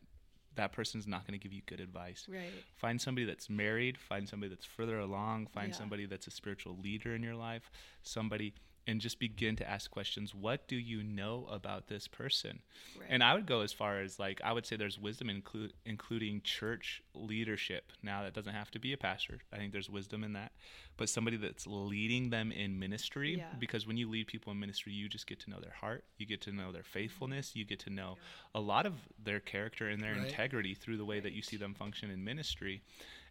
That 0.56 0.74
person's 0.74 1.08
not 1.08 1.26
going 1.26 1.40
to 1.40 1.42
give 1.42 1.54
you 1.54 1.62
good 1.66 1.80
advice. 1.80 2.28
Right. 2.30 2.52
Find 2.76 3.00
somebody 3.00 3.26
that's 3.26 3.50
married, 3.50 3.98
find 3.98 4.28
somebody 4.28 4.50
that's 4.50 4.66
further 4.66 5.00
along, 5.00 5.48
find 5.48 5.70
Yeah. 5.70 5.78
somebody 5.78 6.06
that's 6.06 6.28
a 6.28 6.32
spiritual 6.32 6.78
leader 6.78 7.16
in 7.16 7.24
your 7.24 7.36
life, 7.36 7.72
somebody 8.02 8.54
and 8.86 9.00
just 9.00 9.20
begin 9.20 9.56
to 9.56 9.70
ask 9.70 9.90
questions. 9.90 10.36
What 10.36 10.68
do 10.68 10.76
you 10.76 11.04
know 11.04 11.48
about 11.50 11.88
this 11.88 12.08
person? 12.08 12.60
Right. 13.00 13.08
And 13.10 13.24
I 13.24 13.34
would 13.34 13.46
go 13.46 13.62
as 13.62 13.72
far 13.72 14.02
as 14.02 14.20
like 14.20 14.42
I 14.44 14.52
would 14.52 14.66
say 14.66 14.76
there's 14.76 15.00
wisdom 15.00 15.30
inclu- 15.30 15.72
including 15.86 16.42
church 16.44 17.02
leadership. 17.14 17.92
Now 18.02 18.24
that 18.24 18.34
doesn't 18.34 18.54
have 18.54 18.72
to 18.72 18.80
be 18.80 18.94
a 18.94 18.98
pastor. 18.98 19.40
I 19.52 19.58
think 19.58 19.72
there's 19.72 19.90
wisdom 19.90 20.24
in 20.24 20.34
that, 20.34 20.52
but 20.98 21.10
somebody 21.10 21.38
that's 21.38 21.66
leading 21.66 22.30
them 22.30 22.52
in 22.52 22.78
ministry 22.78 23.38
Yeah. 23.38 23.46
because 23.60 23.88
when 23.88 23.98
you 23.98 24.10
lead 24.10 24.28
people 24.28 24.52
in 24.52 24.60
ministry, 24.60 24.92
you 24.92 25.08
just 25.08 25.28
get 25.28 25.40
to 25.42 25.50
know 25.50 25.60
their 25.60 25.74
heart, 25.80 26.04
you 26.18 26.26
get 26.26 26.42
to 26.42 26.52
know 26.52 26.72
their 26.72 26.82
mm-hmm. 26.82 26.92
faithfulness, 26.92 27.56
you 27.56 27.66
get 27.66 27.80
to 27.82 27.90
know 27.90 28.18
a 28.54 28.60
lot 28.60 28.86
of 28.86 28.94
their 29.24 29.40
character 29.40 29.90
and 29.90 30.02
their 30.02 30.14
Right. 30.14 30.26
integrity 30.28 30.74
through 30.76 30.98
the 30.98 31.06
way 31.06 31.20
that 31.20 31.32
you 31.34 31.42
see 31.42 31.58
them 31.58 31.74
function 31.74 32.10
in 32.12 32.24
ministry. 32.24 32.82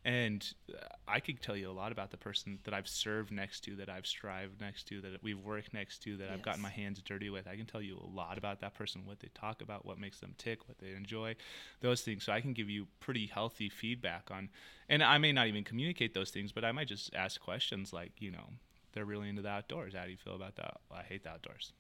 And 0.04 0.52
uh, 0.68 0.78
I 1.06 1.20
could 1.20 1.40
tell 1.40 1.56
you 1.56 1.70
a 1.70 1.72
lot 1.72 1.92
about 1.92 2.10
the 2.10 2.16
person 2.16 2.58
that 2.64 2.74
I've 2.74 2.88
served 2.88 3.30
next 3.30 3.60
to, 3.64 3.76
that 3.76 3.88
I've 3.88 4.06
strived 4.06 4.60
next 4.60 4.88
to, 4.88 5.00
that 5.00 5.22
we've 5.22 5.38
worked 5.38 5.72
next 5.72 6.02
to, 6.02 6.16
that 6.16 6.28
I've 6.28 6.42
gotten 6.42 6.60
my 6.60 6.70
hands 6.70 7.00
dirty 7.02 7.30
with. 7.30 7.46
I 7.46 7.54
can 7.54 7.66
tell 7.66 7.80
you 7.80 7.98
a 7.98 8.16
lot 8.16 8.36
about 8.36 8.60
that 8.60 8.74
person, 8.74 9.02
what 9.06 9.20
they 9.20 9.28
talk 9.32 9.62
about, 9.62 9.86
what 9.86 10.00
makes 10.00 10.18
them 10.18 10.34
tick, 10.38 10.66
what 10.68 10.78
they 10.78 10.90
enjoy, 10.90 11.36
those 11.80 12.00
things. 12.00 12.24
So 12.24 12.32
I 12.32 12.40
can 12.40 12.52
give 12.52 12.68
you 12.68 12.88
pretty 12.98 13.26
healthy 13.26 13.68
feedback 13.68 14.30
on, 14.32 14.48
and 14.88 15.04
I 15.04 15.18
may 15.18 15.30
not 15.30 15.46
even 15.46 15.62
communicate 15.62 16.14
those 16.14 16.30
things, 16.30 16.50
but 16.50 16.64
I 16.64 16.72
might 16.72 16.88
just 16.88 17.14
ask 17.14 17.40
questions 17.40 17.92
like, 17.92 18.12
you 18.18 18.32
know, 18.32 18.48
they're 18.94 19.04
really 19.04 19.28
into 19.28 19.42
the 19.42 19.50
outdoors. 19.50 19.94
How 19.94 20.04
do 20.04 20.10
you 20.10 20.16
feel 20.16 20.34
about 20.34 20.56
that? 20.56 20.78
Well, 20.90 20.98
I 20.98 21.04
hate 21.04 21.22
the 21.22 21.30
outdoors. 21.30 21.72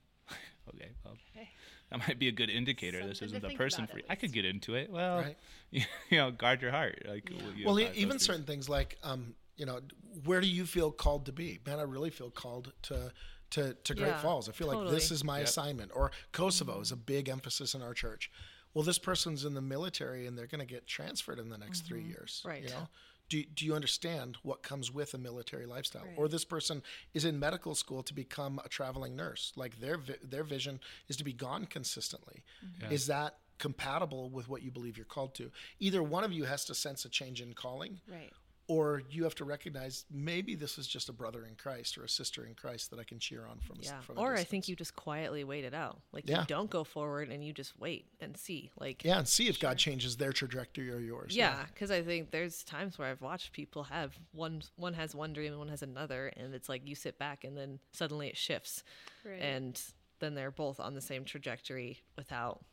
Okay, 0.68 0.90
well, 1.04 1.14
Okay. 1.36 1.48
that 1.90 1.98
might 2.06 2.18
be 2.18 2.28
a 2.28 2.32
good 2.32 2.50
indicator. 2.50 2.98
this 3.06 3.18
Something 3.18 3.40
to 3.40 3.46
isn't 3.46 3.52
the 3.52 3.56
person 3.56 3.86
for 3.86 3.98
you. 3.98 4.04
I 4.08 4.14
could 4.14 4.32
get 4.32 4.44
into 4.44 4.74
it. 4.74 4.90
Well, 4.90 5.18
Right. 5.18 5.36
you 5.70 5.82
know, 6.12 6.30
guard 6.30 6.62
your 6.62 6.70
heart. 6.70 7.02
Like, 7.06 7.28
Yeah. 7.30 7.42
will 7.42 7.52
you 7.56 7.66
well 7.66 7.78
even 7.94 8.18
certain 8.18 8.44
things 8.44 8.68
like 8.68 8.98
um, 9.02 9.34
you 9.56 9.66
know 9.66 9.80
where 10.24 10.40
do 10.40 10.46
you 10.48 10.64
feel 10.66 10.90
called 10.90 11.26
to 11.26 11.32
be 11.32 11.60
man 11.66 11.78
i 11.78 11.82
really 11.82 12.08
feel 12.10 12.30
called 12.30 12.72
to 12.82 13.12
to, 13.50 13.74
to 13.84 13.94
great 13.94 14.08
Yeah, 14.08 14.16
falls 14.22 14.48
i 14.48 14.52
feel 14.52 14.66
like 14.66 14.88
this 14.88 15.10
is 15.10 15.22
my 15.22 15.38
Yep. 15.40 15.48
assignment 15.48 15.90
or 15.94 16.10
kosovo 16.32 16.80
is 16.80 16.90
a 16.90 16.96
big 16.96 17.28
emphasis 17.28 17.74
in 17.74 17.82
our 17.82 17.92
church 17.94 18.30
well 18.72 18.82
this 18.82 18.98
person's 18.98 19.44
in 19.44 19.52
the 19.54 19.60
military 19.60 20.26
and 20.26 20.36
they're 20.38 20.46
going 20.46 20.60
to 20.66 20.66
get 20.66 20.86
transferred 20.86 21.38
in 21.38 21.50
the 21.50 21.58
next 21.58 21.82
three 21.82 22.02
years 22.02 22.42
Right. 22.46 22.62
you 22.62 22.70
know 22.70 22.88
do, 23.32 23.44
do 23.58 23.64
you 23.64 23.74
understand 23.74 24.36
what 24.42 24.62
comes 24.62 24.86
with 24.98 25.14
a 25.14 25.18
military 25.18 25.66
lifestyle? 25.66 26.06
Or 26.16 26.28
this 26.28 26.44
person 26.44 26.82
is 27.14 27.24
in 27.24 27.38
medical 27.38 27.74
school 27.74 28.02
to 28.02 28.12
become 28.14 28.60
a 28.64 28.68
traveling 28.68 29.16
nurse. 29.16 29.52
Like 29.56 29.80
their 29.80 29.96
vi- 29.96 30.22
their 30.22 30.44
vision 30.44 30.80
is 31.08 31.16
to 31.16 31.24
be 31.24 31.32
gone 31.32 31.64
consistently. 31.66 32.42
Yeah. 32.80 32.90
is 32.90 33.06
that 33.06 33.36
compatible 33.58 34.28
with 34.36 34.48
what 34.48 34.60
you 34.62 34.70
believe 34.70 34.96
you're 34.98 35.06
called 35.16 35.34
to? 35.36 35.50
Either 35.80 36.02
one 36.02 36.24
of 36.24 36.32
you 36.32 36.44
has 36.44 36.64
to 36.66 36.74
sense 36.74 37.04
a 37.04 37.08
change 37.08 37.40
in 37.40 37.52
calling 37.54 38.00
Right. 38.10 38.32
Or 38.72 39.02
you 39.10 39.22
have 39.24 39.34
to 39.34 39.44
recognize 39.44 40.06
maybe 40.10 40.54
this 40.54 40.78
is 40.78 40.86
just 40.86 41.08
a 41.10 41.12
brother 41.12 41.44
in 41.44 41.54
Christ 41.56 41.98
or 41.98 42.04
a 42.04 42.08
sister 42.08 42.46
in 42.46 42.54
Christ 42.54 42.90
that 42.90 42.98
I 42.98 43.04
can 43.04 43.18
cheer 43.18 43.46
on 43.46 43.58
from. 43.58 43.76
a 43.76 43.80
s- 43.80 43.86
Yeah. 43.86 44.00
From 44.00 44.18
Or 44.18 44.34
I 44.34 44.44
think 44.44 44.66
you 44.68 44.74
just 44.76 44.96
quietly 44.96 45.44
wait 45.44 45.64
it 45.64 45.74
out. 45.74 46.00
Like 46.12 46.26
Yeah. 46.26 46.40
you 46.40 46.46
don't 46.46 46.70
go 46.70 46.82
forward 46.82 47.28
and 47.30 47.44
you 47.44 47.52
just 47.52 47.78
wait 47.78 48.06
and 48.20 48.34
see. 48.36 48.70
Like 48.78 49.04
Yeah, 49.04 49.18
and 49.18 49.28
see 49.28 49.48
if 49.48 49.60
God 49.60 49.76
changes 49.76 50.16
their 50.16 50.32
trajectory 50.32 50.90
or 50.90 51.00
yours. 51.00 51.36
Yeah, 51.36 51.66
because 51.66 51.90
I 51.90 52.02
think 52.02 52.30
there's 52.30 52.64
times 52.64 52.98
where 52.98 53.08
I've 53.08 53.20
watched 53.20 53.52
people 53.52 53.84
have 53.84 54.18
one 54.32 54.62
one 54.76 54.94
has 54.94 55.14
one 55.14 55.32
dream 55.34 55.52
and 55.52 55.58
one 55.58 55.68
has 55.68 55.82
another, 55.82 56.28
and 56.28 56.54
it's 56.54 56.68
like 56.70 56.86
you 56.86 56.94
sit 56.94 57.18
back 57.18 57.44
and 57.44 57.56
then 57.56 57.78
suddenly 57.92 58.28
it 58.28 58.36
shifts, 58.38 58.82
Right. 59.24 59.40
and 59.40 59.78
then 60.20 60.34
they're 60.34 60.50
both 60.50 60.80
on 60.80 60.94
the 60.94 61.00
same 61.02 61.24
trajectory 61.26 62.02
without 62.16 62.64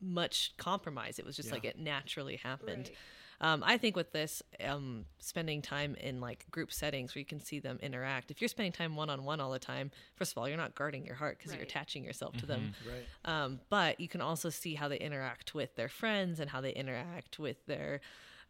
much 0.00 0.52
compromise. 0.58 1.18
It 1.18 1.24
was 1.24 1.36
just 1.36 1.48
Yeah. 1.48 1.54
like 1.54 1.64
it 1.64 1.78
naturally 1.78 2.36
happened. 2.36 2.88
Right. 2.88 2.96
Um, 3.40 3.62
I 3.66 3.78
think 3.78 3.96
with 3.96 4.12
this, 4.12 4.42
um, 4.64 5.04
spending 5.18 5.62
time 5.62 5.94
in 5.96 6.20
like 6.20 6.50
group 6.50 6.72
settings 6.72 7.14
where 7.14 7.20
you 7.20 7.26
can 7.26 7.40
see 7.40 7.58
them 7.58 7.78
interact. 7.82 8.30
If 8.30 8.40
you're 8.40 8.48
spending 8.48 8.72
time 8.72 8.96
one 8.96 9.10
on 9.10 9.24
one 9.24 9.40
all 9.40 9.50
the 9.50 9.58
time, 9.58 9.90
first 10.14 10.32
of 10.32 10.38
all, 10.38 10.48
you're 10.48 10.56
not 10.56 10.74
guarding 10.74 11.04
your 11.04 11.16
heart 11.16 11.38
because 11.38 11.52
you're 11.52 11.62
attaching 11.62 12.04
yourself 12.04 12.36
to 12.38 12.46
them. 12.46 12.74
Right. 12.86 13.06
Um, 13.24 13.60
but 13.68 14.00
you 14.00 14.08
can 14.08 14.20
also 14.20 14.50
see 14.50 14.74
how 14.74 14.88
they 14.88 14.98
interact 14.98 15.54
with 15.54 15.74
their 15.76 15.88
friends 15.88 16.40
and 16.40 16.50
how 16.50 16.60
they 16.60 16.72
interact 16.72 17.38
with 17.38 17.64
their 17.66 18.00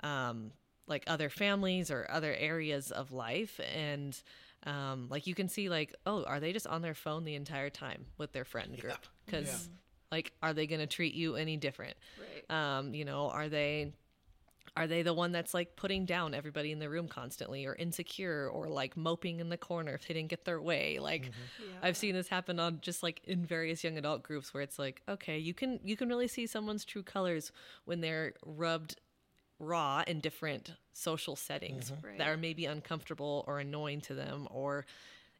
um, 0.02 0.52
like 0.86 1.04
other 1.06 1.30
families 1.30 1.90
or 1.90 2.06
other 2.10 2.34
areas 2.34 2.90
of 2.92 3.12
life. 3.12 3.60
And 3.74 4.16
Um, 4.64 5.06
like 5.10 5.28
you 5.28 5.34
can 5.34 5.48
see, 5.48 5.68
like, 5.68 5.94
oh, 6.06 6.24
are 6.24 6.40
they 6.40 6.52
just 6.52 6.66
on 6.66 6.82
their 6.82 6.94
phone 6.94 7.24
the 7.24 7.36
entire 7.36 7.70
time 7.70 8.06
with 8.18 8.32
their 8.32 8.44
friend 8.44 8.76
group? 8.80 8.98
Because, 9.24 9.46
Yeah. 9.46 9.74
like, 10.10 10.32
are 10.42 10.52
they 10.52 10.66
going 10.66 10.80
to 10.80 10.88
treat 10.88 11.14
you 11.14 11.36
any 11.36 11.56
different? 11.56 11.96
Right. 12.18 12.50
Um, 12.50 12.92
you 12.92 13.04
know, 13.04 13.30
are 13.30 13.48
they 13.48 13.92
are 14.76 14.86
they 14.86 15.02
the 15.02 15.14
one 15.14 15.32
that's 15.32 15.54
like 15.54 15.74
putting 15.74 16.04
down 16.04 16.34
everybody 16.34 16.70
in 16.70 16.78
the 16.78 16.88
room 16.88 17.08
constantly 17.08 17.64
or 17.64 17.74
insecure 17.74 18.48
or 18.48 18.68
like 18.68 18.96
moping 18.96 19.40
in 19.40 19.48
the 19.48 19.56
corner 19.56 19.94
if 19.94 20.06
they 20.06 20.14
didn't 20.14 20.28
get 20.28 20.44
their 20.44 20.60
way 20.60 20.98
like 20.98 21.22
mm-hmm. 21.22 21.70
Yeah. 21.70 21.78
i've 21.82 21.96
seen 21.96 22.14
this 22.14 22.28
happen 22.28 22.60
on 22.60 22.78
just 22.82 23.02
like 23.02 23.22
in 23.24 23.44
various 23.44 23.82
young 23.82 23.96
adult 23.96 24.22
groups 24.22 24.52
where 24.52 24.62
it's 24.62 24.78
like 24.78 25.02
okay 25.08 25.38
you 25.38 25.54
can 25.54 25.80
you 25.82 25.96
can 25.96 26.08
really 26.08 26.28
see 26.28 26.46
someone's 26.46 26.84
true 26.84 27.02
colors 27.02 27.52
when 27.84 28.00
they're 28.00 28.34
rubbed 28.44 28.96
raw 29.58 30.04
in 30.06 30.20
different 30.20 30.72
social 30.92 31.34
settings 31.34 31.90
mm-hmm. 31.90 32.06
Right. 32.06 32.18
that 32.18 32.28
are 32.28 32.36
maybe 32.36 32.66
uncomfortable 32.66 33.44
or 33.46 33.58
annoying 33.58 34.02
to 34.02 34.14
them 34.14 34.46
or 34.50 34.84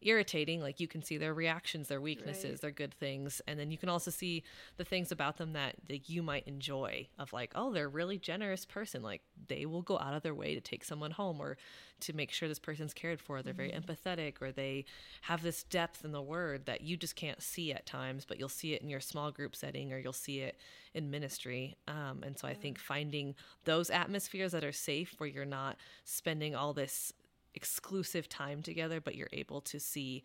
irritating 0.07 0.61
like 0.61 0.79
you 0.81 0.87
can 0.89 1.03
see 1.03 1.17
their 1.19 1.35
reactions 1.35 1.89
their 1.89 2.01
weaknesses 2.01 2.45
Right. 2.53 2.61
their 2.61 2.71
good 2.71 2.95
things 2.95 3.41
and 3.47 3.59
then 3.59 3.71
you 3.71 3.79
can 3.79 3.89
also 3.89 4.11
see 4.11 4.43
the 4.77 4.85
things 4.85 5.11
about 5.13 5.37
them 5.37 5.53
that, 5.55 5.75
that 5.89 6.09
you 6.09 6.23
might 6.23 6.47
enjoy 6.47 7.09
of 7.19 7.33
like 7.33 7.53
oh 7.55 7.73
they're 7.73 7.87
a 7.87 7.89
really 7.89 8.19
generous 8.19 8.65
person 8.65 9.03
like 9.03 9.23
they 9.49 9.67
will 9.67 9.83
go 9.83 9.99
out 9.99 10.15
of 10.15 10.23
their 10.23 10.35
way 10.35 10.55
to 10.55 10.61
take 10.61 10.85
someone 10.85 11.11
home 11.11 11.41
or 11.41 11.57
to 11.99 12.13
make 12.13 12.31
sure 12.31 12.49
this 12.49 12.59
person's 12.59 12.93
cared 12.95 13.21
for 13.21 13.43
they're 13.43 13.55
very 13.55 13.73
empathetic 13.73 14.35
or 14.43 14.53
they 14.53 14.85
have 15.23 15.43
this 15.43 15.63
depth 15.65 16.05
in 16.05 16.13
the 16.13 16.23
word 16.23 16.67
that 16.67 16.83
you 16.83 16.97
just 16.97 17.17
can't 17.17 17.43
see 17.43 17.73
at 17.73 17.87
times 17.87 18.25
but 18.25 18.39
you'll 18.39 18.49
see 18.49 18.75
it 18.75 18.83
in 18.83 18.89
your 18.91 19.01
small 19.01 19.31
group 19.31 19.57
setting 19.57 19.93
or 19.93 19.99
you'll 19.99 20.13
see 20.13 20.41
it 20.41 20.57
in 20.95 21.11
ministry 21.11 21.77
um, 21.89 22.23
and 22.23 22.39
so 22.39 22.47
i 22.47 22.55
think 22.55 22.79
finding 22.79 23.35
those 23.65 23.91
atmospheres 23.91 24.53
that 24.53 24.65
are 24.65 24.73
safe 24.73 25.15
where 25.19 25.29
you're 25.29 25.45
not 25.45 25.77
spending 26.05 26.55
all 26.55 26.73
this 26.73 27.13
exclusive 27.57 28.29
time 28.29 28.63
together 28.63 29.01
but 29.01 29.15
you're 29.17 29.29
able 29.33 29.61
to 29.61 29.81
see 29.81 30.23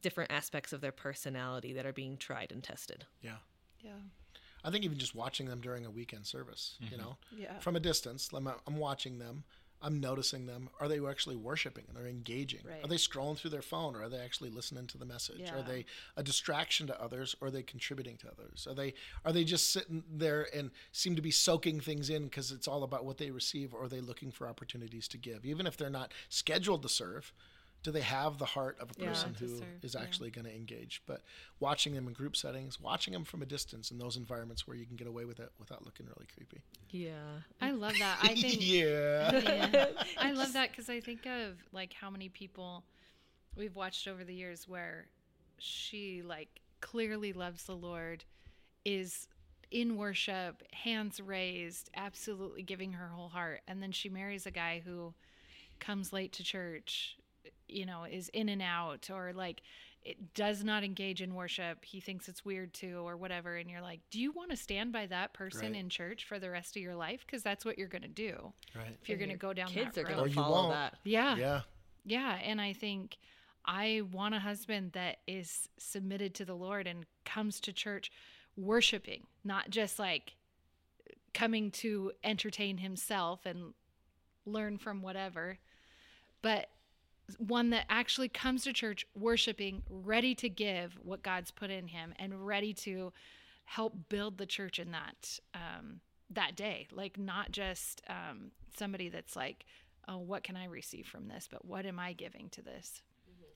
different 0.00 0.32
aspects 0.32 0.72
of 0.72 0.80
their 0.80 0.92
personality 0.92 1.74
that 1.74 1.84
are 1.84 1.92
being 1.92 2.16
tried 2.16 2.50
and 2.52 2.62
tested 2.64 3.04
Yeah. 3.20 3.36
yeah. 3.80 3.90
I 4.64 4.70
think 4.70 4.84
even 4.84 4.96
just 4.98 5.14
watching 5.14 5.46
them 5.46 5.60
during 5.60 5.84
a 5.84 5.90
weekend 5.90 6.24
service, 6.24 6.76
you 6.80 6.86
mm-hmm. 6.86 6.98
know, 6.98 7.16
Yeah. 7.36 7.58
from 7.58 7.74
a 7.74 7.80
distance, 7.80 8.30
I'm, 8.32 8.48
I'm 8.66 8.76
watching 8.76 9.18
them. 9.18 9.42
I'm 9.82 10.00
noticing 10.00 10.46
them. 10.46 10.68
Are 10.80 10.88
they 10.88 11.04
actually 11.04 11.36
worshiping 11.36 11.84
and 11.88 11.96
they're 11.96 12.06
engaging? 12.06 12.60
Are 12.84 12.88
they 12.88 12.96
scrolling 12.96 13.36
through 13.36 13.50
their 13.50 13.62
phone 13.62 13.96
or 13.96 14.02
are 14.04 14.08
they 14.08 14.18
actually 14.20 14.50
listening 14.50 14.86
to 14.88 14.98
the 14.98 15.04
message? 15.04 15.40
Are 15.58 15.62
they 15.62 15.84
a 16.16 16.22
distraction 16.22 16.86
to 16.86 17.02
others 17.02 17.34
or 17.40 17.48
are 17.48 17.50
they 17.50 17.62
contributing 17.62 18.16
to 18.18 18.28
others? 18.28 18.66
Are 18.70 18.74
they 18.74 18.94
are 19.24 19.32
they 19.32 19.44
just 19.44 19.72
sitting 19.72 20.04
there 20.12 20.46
and 20.54 20.70
seem 20.92 21.16
to 21.16 21.22
be 21.22 21.30
soaking 21.32 21.80
things 21.80 22.10
in 22.10 22.24
because 22.24 22.52
it's 22.52 22.68
all 22.68 22.84
about 22.84 23.04
what 23.04 23.18
they 23.18 23.30
receive 23.30 23.74
or 23.74 23.84
are 23.84 23.88
they 23.88 24.00
looking 24.00 24.30
for 24.30 24.46
opportunities 24.46 25.08
to 25.08 25.18
give? 25.18 25.44
Even 25.44 25.66
if 25.66 25.76
they're 25.76 25.90
not 25.90 26.12
scheduled 26.28 26.82
to 26.82 26.88
serve, 26.88 27.32
do 27.82 27.90
they 27.90 28.00
have 28.00 28.38
the 28.38 28.44
heart 28.44 28.76
of 28.80 28.90
a 28.90 28.94
person 28.94 29.34
to 29.34 29.44
who 29.44 29.52
is 29.54 29.58
serve, 29.58 29.94
yeah. 29.94 30.00
actually 30.00 30.30
going 30.30 30.44
to 30.44 30.54
engage? 30.54 31.02
But 31.06 31.22
watching 31.60 31.94
them 31.94 32.06
in 32.06 32.14
group 32.14 32.36
settings, 32.36 32.80
watching 32.80 33.12
them 33.12 33.24
from 33.24 33.42
a 33.42 33.46
distance 33.46 33.90
in 33.90 33.98
those 33.98 34.16
environments 34.16 34.66
where 34.66 34.76
you 34.76 34.86
can 34.86 34.96
get 34.96 35.06
away 35.06 35.24
with 35.24 35.40
it 35.40 35.50
without 35.58 35.84
looking 35.84 36.06
really 36.06 36.26
creepy. 36.32 36.62
yeah 36.90 37.40
I 37.60 37.72
love 37.72 37.94
that. 37.98 38.18
I 38.22 38.34
think 38.34 38.58
yeah. 38.60 39.40
Yeah. 39.72 39.86
I 40.18 40.32
love 40.32 40.52
that 40.52 40.70
because 40.70 40.88
I 40.88 41.00
think 41.00 41.26
of 41.26 41.56
like 41.72 41.92
how 41.92 42.10
many 42.10 42.28
people 42.28 42.84
we've 43.56 43.74
watched 43.74 44.06
over 44.08 44.24
the 44.24 44.34
years 44.34 44.68
where 44.68 45.06
she 45.58 46.22
like 46.22 46.60
clearly 46.80 47.32
loves 47.32 47.64
the 47.64 47.76
Lord, 47.76 48.24
is 48.84 49.28
in 49.70 49.96
worship, 49.96 50.62
hands 50.72 51.20
raised, 51.20 51.88
absolutely 51.96 52.62
giving 52.62 52.92
her 52.92 53.08
whole 53.08 53.28
heart, 53.28 53.60
and 53.66 53.82
then 53.82 53.92
she 53.92 54.08
marries 54.08 54.44
a 54.44 54.50
guy 54.50 54.82
who 54.84 55.14
comes 55.80 56.12
late 56.12 56.32
to 56.34 56.44
church, 56.44 57.16
you 57.72 57.86
know, 57.86 58.04
is 58.04 58.28
in 58.30 58.48
and 58.48 58.62
out, 58.62 59.10
or 59.10 59.32
like 59.34 59.62
it 60.04 60.34
does 60.34 60.64
not 60.64 60.82
engage 60.82 61.22
in 61.22 61.32
worship. 61.34 61.84
He 61.84 62.00
thinks 62.00 62.28
it's 62.28 62.44
weird 62.44 62.74
too, 62.74 63.06
or 63.06 63.16
whatever. 63.16 63.56
And 63.56 63.70
you're 63.70 63.80
like, 63.80 64.00
do 64.10 64.18
you 64.20 64.32
want 64.32 64.50
to 64.50 64.56
stand 64.56 64.92
by 64.92 65.06
that 65.06 65.32
person 65.32 65.72
Right. 65.72 65.76
in 65.80 65.88
church 65.88 66.24
for 66.24 66.40
the 66.40 66.50
rest 66.50 66.76
of 66.76 66.82
your 66.82 66.96
life? 66.96 67.24
Because 67.24 67.44
that's 67.44 67.64
what 67.64 67.78
you're 67.78 67.86
going 67.86 68.02
to 68.02 68.08
do 68.08 68.52
Right. 68.74 68.96
if 69.00 69.08
you're 69.08 69.18
going 69.18 69.30
to 69.30 69.36
go 69.36 69.52
down 69.52 69.68
kids 69.68 69.94
that 69.94 70.04
are 70.06 70.08
road. 70.08 70.16
going 70.16 70.28
to 70.30 70.34
follow 70.34 70.56
won't. 70.68 70.72
that 70.72 70.96
yeah, 71.04 71.36
yeah, 71.36 71.60
Yeah. 72.04 72.34
And 72.42 72.60
I 72.60 72.72
think 72.72 73.16
I 73.64 74.02
want 74.10 74.34
a 74.34 74.40
husband 74.40 74.90
that 74.94 75.18
is 75.28 75.68
submitted 75.78 76.34
to 76.34 76.44
the 76.44 76.54
Lord 76.56 76.88
and 76.88 77.06
comes 77.24 77.60
to 77.60 77.72
church 77.72 78.10
worshiping, 78.56 79.28
not 79.44 79.70
just 79.70 80.00
like 80.00 80.34
coming 81.32 81.70
to 81.70 82.10
entertain 82.24 82.78
himself 82.78 83.46
and 83.46 83.72
learn 84.44 84.78
from 84.78 85.00
whatever, 85.00 85.58
but 86.42 86.68
one 87.38 87.70
that 87.70 87.86
actually 87.88 88.28
comes 88.28 88.64
to 88.64 88.72
church 88.72 89.06
worshiping, 89.14 89.82
ready 89.88 90.34
to 90.36 90.48
give 90.48 90.98
what 91.02 91.22
God's 91.22 91.50
put 91.50 91.70
in 91.70 91.88
him 91.88 92.14
and 92.18 92.46
ready 92.46 92.72
to 92.74 93.12
help 93.64 93.94
build 94.08 94.38
the 94.38 94.46
church 94.46 94.78
in 94.78 94.92
that 94.92 95.38
um, 95.54 96.00
that 96.30 96.56
day. 96.56 96.88
Like 96.92 97.18
not 97.18 97.52
just 97.52 98.02
um, 98.08 98.50
somebody 98.76 99.08
that's 99.08 99.36
like, 99.36 99.64
oh, 100.08 100.18
what 100.18 100.42
can 100.42 100.56
I 100.56 100.66
receive 100.66 101.06
from 101.06 101.28
this? 101.28 101.48
But 101.50 101.64
what 101.64 101.86
am 101.86 101.98
I 101.98 102.12
giving 102.12 102.48
to 102.50 102.62
this? 102.62 103.02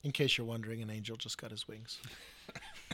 In 0.03 0.12
case 0.12 0.39
you're 0.39 0.47
wondering, 0.47 0.83
an 0.83 0.91
angel 0.91 1.16
just 1.16 1.39
got 1.39 1.51
his 1.51 1.66
wings. 1.66 1.99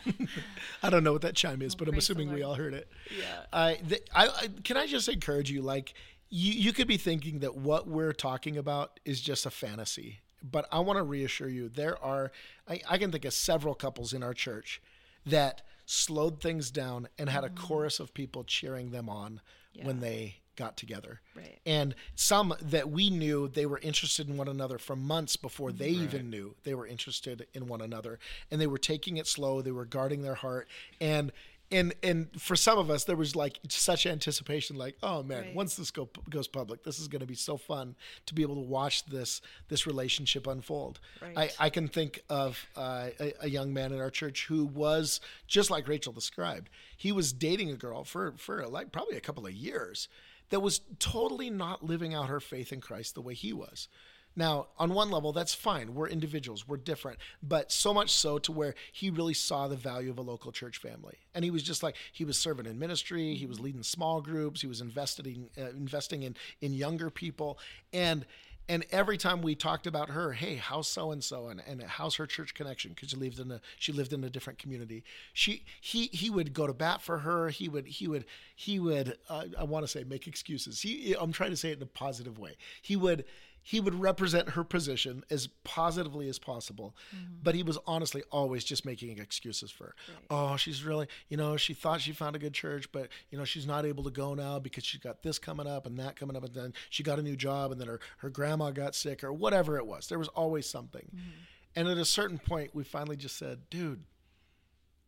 I 0.82 0.88
don't 0.88 1.04
know 1.04 1.12
what 1.12 1.22
that 1.22 1.34
chime 1.34 1.60
is, 1.60 1.74
but 1.74 1.88
I'm 1.88 1.98
assuming 1.98 2.32
we 2.32 2.42
all 2.42 2.54
heard 2.54 2.74
it. 2.74 2.88
yeah 3.16 3.42
I, 3.52 3.74
th- 3.74 4.02
I, 4.14 4.28
I 4.28 4.48
can 4.64 4.76
I 4.76 4.86
just 4.86 5.08
encourage 5.08 5.50
you, 5.50 5.62
like 5.62 5.94
you, 6.30 6.52
you 6.52 6.72
could 6.72 6.88
be 6.88 6.96
thinking 6.96 7.40
that 7.40 7.56
what 7.56 7.86
we're 7.86 8.14
talking 8.14 8.56
about 8.56 8.98
is 9.04 9.20
just 9.20 9.44
a 9.44 9.50
fantasy, 9.50 10.20
but 10.42 10.66
I 10.72 10.80
want 10.80 10.98
to 10.98 11.02
reassure 11.02 11.48
you, 11.48 11.68
there 11.68 12.02
are 12.02 12.32
I, 12.68 12.80
I 12.88 12.98
can 12.98 13.10
think 13.12 13.24
of 13.24 13.34
several 13.34 13.74
couples 13.74 14.12
in 14.12 14.22
our 14.22 14.34
church 14.34 14.80
that 15.26 15.62
slowed 15.86 16.40
things 16.40 16.70
down 16.70 17.08
and 17.18 17.28
had 17.28 17.44
a 17.44 17.48
mm-hmm. 17.48 17.64
chorus 17.64 18.00
of 18.00 18.14
people 18.14 18.44
cheering 18.44 18.90
them 18.90 19.08
on 19.08 19.40
when 19.82 20.00
they 20.00 20.36
got 20.56 20.76
together. 20.76 21.20
Right. 21.34 21.60
And 21.64 21.94
some 22.14 22.54
that 22.60 22.90
we 22.90 23.10
knew 23.10 23.48
they 23.48 23.66
were 23.66 23.78
interested 23.78 24.28
in 24.28 24.36
one 24.36 24.48
another 24.48 24.78
for 24.78 24.94
months 24.94 25.36
before 25.36 25.72
they 25.72 25.88
even 25.88 26.30
knew 26.30 26.54
they 26.64 26.74
were 26.74 26.86
interested 26.86 27.46
in 27.54 27.68
one 27.68 27.80
another. 27.80 28.18
And 28.50 28.60
they 28.60 28.66
were 28.66 28.78
taking 28.78 29.16
it 29.16 29.26
slow, 29.26 29.62
they 29.62 29.72
were 29.72 29.86
guarding 29.86 30.22
their 30.22 30.34
heart. 30.34 30.68
And 31.00 31.32
and 31.72 31.94
and 32.02 32.28
for 32.40 32.54
some 32.56 32.78
of 32.78 32.90
us 32.90 33.04
there 33.04 33.16
was 33.16 33.34
like 33.34 33.58
such 33.68 34.06
anticipation 34.06 34.76
like 34.76 34.96
oh 35.02 35.22
man 35.22 35.42
Right. 35.42 35.54
once 35.54 35.74
this 35.76 35.90
go, 35.90 36.08
goes 36.30 36.46
public 36.48 36.84
this 36.84 36.98
is 36.98 37.08
going 37.08 37.20
to 37.20 37.26
be 37.26 37.34
so 37.34 37.56
fun 37.56 37.96
to 38.26 38.34
be 38.34 38.42
able 38.42 38.54
to 38.56 38.60
watch 38.60 39.04
this 39.06 39.40
this 39.68 39.86
relationship 39.86 40.46
unfold 40.46 41.00
Right. 41.20 41.50
I, 41.58 41.66
I 41.66 41.70
can 41.70 41.88
think 41.88 42.22
of 42.28 42.64
uh, 42.76 43.08
a, 43.18 43.32
a 43.42 43.48
young 43.48 43.72
man 43.72 43.92
in 43.92 44.00
our 44.00 44.10
church 44.10 44.46
who 44.46 44.64
was 44.66 45.20
just 45.46 45.70
like 45.70 45.88
rachel 45.88 46.12
described 46.12 46.68
he 46.96 47.12
was 47.12 47.32
dating 47.32 47.70
a 47.70 47.76
girl 47.76 48.04
for 48.04 48.34
for 48.36 48.66
like 48.68 48.92
probably 48.92 49.16
a 49.16 49.20
couple 49.20 49.46
of 49.46 49.52
years 49.52 50.08
that 50.50 50.60
was 50.60 50.82
totally 50.98 51.48
not 51.48 51.82
living 51.82 52.14
out 52.14 52.28
her 52.28 52.40
faith 52.40 52.72
in 52.72 52.80
christ 52.80 53.14
the 53.14 53.22
way 53.22 53.34
he 53.34 53.52
was 53.52 53.88
now, 54.34 54.68
on 54.78 54.94
one 54.94 55.10
level, 55.10 55.32
that's 55.32 55.54
fine. 55.54 55.94
We're 55.94 56.08
individuals, 56.08 56.66
we're 56.66 56.78
different, 56.78 57.18
but 57.42 57.70
so 57.70 57.92
much 57.92 58.10
so 58.10 58.38
to 58.38 58.52
where 58.52 58.74
he 58.92 59.10
really 59.10 59.34
saw 59.34 59.68
the 59.68 59.76
value 59.76 60.10
of 60.10 60.18
a 60.18 60.22
local 60.22 60.52
church 60.52 60.78
family. 60.78 61.18
And 61.34 61.44
he 61.44 61.50
was 61.50 61.62
just 61.62 61.82
like 61.82 61.96
he 62.12 62.24
was 62.24 62.38
serving 62.38 62.66
in 62.66 62.78
ministry, 62.78 63.34
he 63.34 63.46
was 63.46 63.60
leading 63.60 63.82
small 63.82 64.20
groups, 64.20 64.60
he 64.60 64.66
was 64.66 64.80
investing 64.80 65.50
uh, 65.58 65.70
investing 65.70 66.22
in 66.22 66.36
in 66.60 66.72
younger 66.72 67.10
people, 67.10 67.58
and 67.92 68.24
and 68.68 68.86
every 68.90 69.18
time 69.18 69.42
we 69.42 69.54
talked 69.54 69.86
about 69.86 70.10
her, 70.10 70.32
hey, 70.32 70.54
how's 70.54 70.86
so 70.86 71.10
and 71.10 71.22
so, 71.22 71.48
and 71.48 71.82
how's 71.82 72.14
her 72.14 72.26
church 72.26 72.54
connection? 72.54 72.92
Because 72.92 73.10
she 73.10 73.16
lived 73.16 73.40
in 73.40 73.50
a 73.50 73.60
she 73.78 73.92
lived 73.92 74.12
in 74.12 74.22
a 74.24 74.30
different 74.30 74.58
community. 74.58 75.04
She 75.32 75.64
he 75.80 76.06
he 76.06 76.30
would 76.30 76.52
go 76.52 76.66
to 76.66 76.72
bat 76.72 77.02
for 77.02 77.18
her. 77.18 77.48
He 77.48 77.68
would 77.68 77.86
he 77.86 78.06
would 78.06 78.24
he 78.54 78.78
would 78.78 79.18
uh, 79.28 79.46
I 79.58 79.64
want 79.64 79.84
to 79.84 79.88
say 79.88 80.04
make 80.04 80.26
excuses. 80.26 80.80
He 80.80 81.14
I'm 81.18 81.32
trying 81.32 81.50
to 81.50 81.56
say 81.56 81.70
it 81.70 81.78
in 81.78 81.82
a 81.82 81.86
positive 81.86 82.38
way. 82.38 82.56
He 82.80 82.96
would 82.96 83.24
he 83.62 83.80
would 83.80 83.94
represent 83.94 84.50
her 84.50 84.64
position 84.64 85.24
as 85.30 85.46
positively 85.62 86.28
as 86.28 86.38
possible. 86.38 86.96
Mm-hmm. 87.14 87.34
But 87.42 87.54
he 87.54 87.62
was 87.62 87.78
honestly 87.86 88.22
always 88.32 88.64
just 88.64 88.84
making 88.84 89.18
excuses 89.18 89.70
for 89.70 89.84
her. 89.84 89.94
Oh 90.30 90.56
she's 90.56 90.84
really 90.84 91.06
you 91.28 91.36
know 91.36 91.56
she 91.56 91.72
thought 91.72 92.00
she 92.00 92.12
found 92.12 92.34
a 92.34 92.38
good 92.38 92.54
church 92.54 92.90
but 92.90 93.08
you 93.30 93.38
know 93.38 93.44
she's 93.44 93.66
not 93.66 93.86
able 93.86 94.04
to 94.04 94.10
go 94.10 94.34
now 94.34 94.58
because 94.58 94.84
she's 94.84 95.00
got 95.00 95.22
this 95.22 95.38
coming 95.38 95.66
up 95.66 95.86
and 95.86 95.96
that 95.98 96.16
coming 96.16 96.36
up 96.36 96.44
and 96.44 96.54
then 96.54 96.72
she 96.90 97.02
got 97.02 97.18
a 97.18 97.22
new 97.22 97.36
job 97.36 97.70
and 97.70 97.80
then 97.80 97.88
her, 97.88 98.00
her 98.18 98.30
grandma 98.30 98.70
got 98.70 98.94
sick 98.94 99.22
or 99.22 99.32
whatever 99.32 99.76
it 99.76 99.86
was. 99.86 100.08
There 100.08 100.18
was 100.18 100.28
always 100.28 100.68
something. 100.68 101.08
Mm-hmm. 101.14 101.30
And 101.76 101.88
at 101.88 101.98
a 101.98 102.04
certain 102.04 102.38
point 102.38 102.74
we 102.74 102.84
finally 102.84 103.16
just 103.16 103.36
said 103.36 103.70
dude 103.70 104.02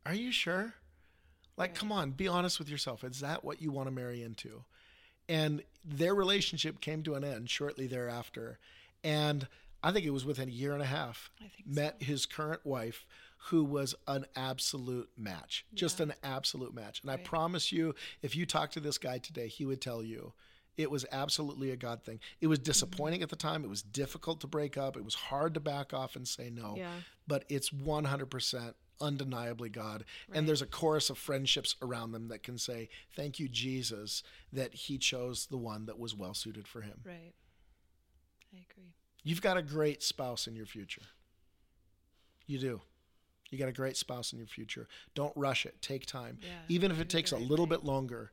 are 0.07 0.15
you 0.15 0.31
sure? 0.31 0.75
Like 1.57 1.75
come 1.75 1.91
on 1.91 2.13
be 2.13 2.29
honest 2.29 2.59
with 2.59 2.69
yourself. 2.69 3.03
Is 3.03 3.21
that 3.21 3.45
what 3.45 3.61
you 3.61 3.73
want 3.73 3.89
to 3.89 3.95
marry 3.95 4.23
into 4.23 4.65
and 5.29 5.63
their 5.85 6.15
relationship 6.15 6.81
came 6.81 7.03
to 7.03 7.15
an 7.15 7.25
end 7.25 7.49
shortly 7.51 7.87
thereafter 7.87 8.59
and 9.03 9.47
i 9.83 9.91
think 9.93 10.05
it 10.05 10.11
was 10.11 10.25
within 10.25 10.49
a 10.49 10.53
year 10.53 10.73
and 10.73 10.83
a 10.83 10.87
half 10.87 11.31
I 11.39 11.49
think 11.49 11.67
met 11.67 12.03
his 12.03 12.27
current 12.27 12.65
wife 12.65 13.07
who 13.49 13.65
was 13.65 13.95
an 14.07 14.25
absolute 14.37 15.11
match 15.17 15.65
just 15.75 16.01
an 16.01 16.15
absolute 16.23 16.75
match 16.75 17.01
and 17.03 17.11
i 17.11 17.17
promise 17.17 17.73
you 17.73 17.95
if 18.23 18.35
you 18.35 18.47
talk 18.47 18.71
to 18.73 18.81
this 18.81 18.99
guy 18.99 19.19
today 19.19 19.49
he 19.49 19.65
would 19.67 19.81
tell 19.81 20.03
you 20.03 20.33
It 20.77 20.91
was 20.91 21.07
absolutely 21.13 21.71
a 21.71 21.77
God 21.77 22.03
thing. 22.03 22.19
It 22.41 22.49
was 22.49 22.59
mm-hmm. 22.59 22.65
disappointing 22.65 23.23
at 23.23 23.29
the 23.29 23.37
time. 23.37 23.65
It 23.65 23.71
was 23.71 23.83
difficult 23.83 24.41
to 24.41 24.49
break 24.49 24.77
up. 24.77 24.97
It 24.97 25.05
was 25.05 25.15
hard 25.15 25.55
to 25.55 25.61
back 25.61 25.95
off 25.95 26.17
and 26.17 26.27
say 26.27 26.51
no. 26.51 26.75
Yeah. 26.77 26.91
But 27.29 27.45
it's 27.49 27.71
100% 27.71 28.75
undeniably 29.01 29.69
God. 29.69 30.05
Right. 30.29 30.39
And 30.39 30.49
there's 30.49 30.63
a 30.63 30.67
chorus 30.67 31.11
of 31.11 31.19
friendships 31.19 31.77
around 31.83 32.13
them 32.13 32.29
that 32.29 32.43
can 32.43 32.59
say, 32.59 32.89
Thank 33.15 33.39
you, 33.39 33.49
Jesus, 33.49 34.23
that 34.53 34.75
He 34.75 34.99
chose 34.99 35.47
the 35.47 35.57
one 35.57 35.87
that 35.87 35.99
was 35.99 36.15
well 36.15 36.35
suited 36.35 36.67
for 36.69 36.81
Him. 36.83 37.01
Right. 37.05 37.35
I 38.53 38.65
agree. 38.71 38.95
You've 39.23 39.43
got 39.43 39.57
a 39.57 39.63
great 39.63 40.03
spouse 40.03 40.47
in 40.47 40.55
your 40.55 40.67
future. 40.67 41.03
You 42.47 42.59
do. 42.59 42.81
You 43.51 43.59
got 43.59 43.69
a 43.69 43.73
great 43.73 43.97
spouse 43.97 44.33
in 44.33 44.39
your 44.39 44.49
future. 44.49 44.89
Don't 45.15 45.33
rush 45.37 45.65
it. 45.65 45.81
Take 45.81 46.07
time. 46.07 46.39
Yeah, 46.43 46.49
Even 46.69 46.91
if 46.91 47.01
it 47.01 47.09
takes 47.09 47.33
a 47.33 47.37
little 47.37 47.67
right. 47.67 47.71
bit 47.81 47.85
longer, 47.85 48.33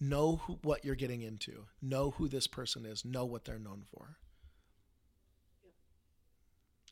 know 0.00 0.36
who, 0.44 0.58
what 0.62 0.84
you're 0.84 0.94
getting 0.94 1.22
into. 1.22 1.66
Know 1.82 2.12
who 2.12 2.28
this 2.28 2.46
person 2.46 2.86
is. 2.86 3.04
Know 3.04 3.24
what 3.24 3.44
they're 3.44 3.58
known 3.58 3.82
for. 3.92 4.16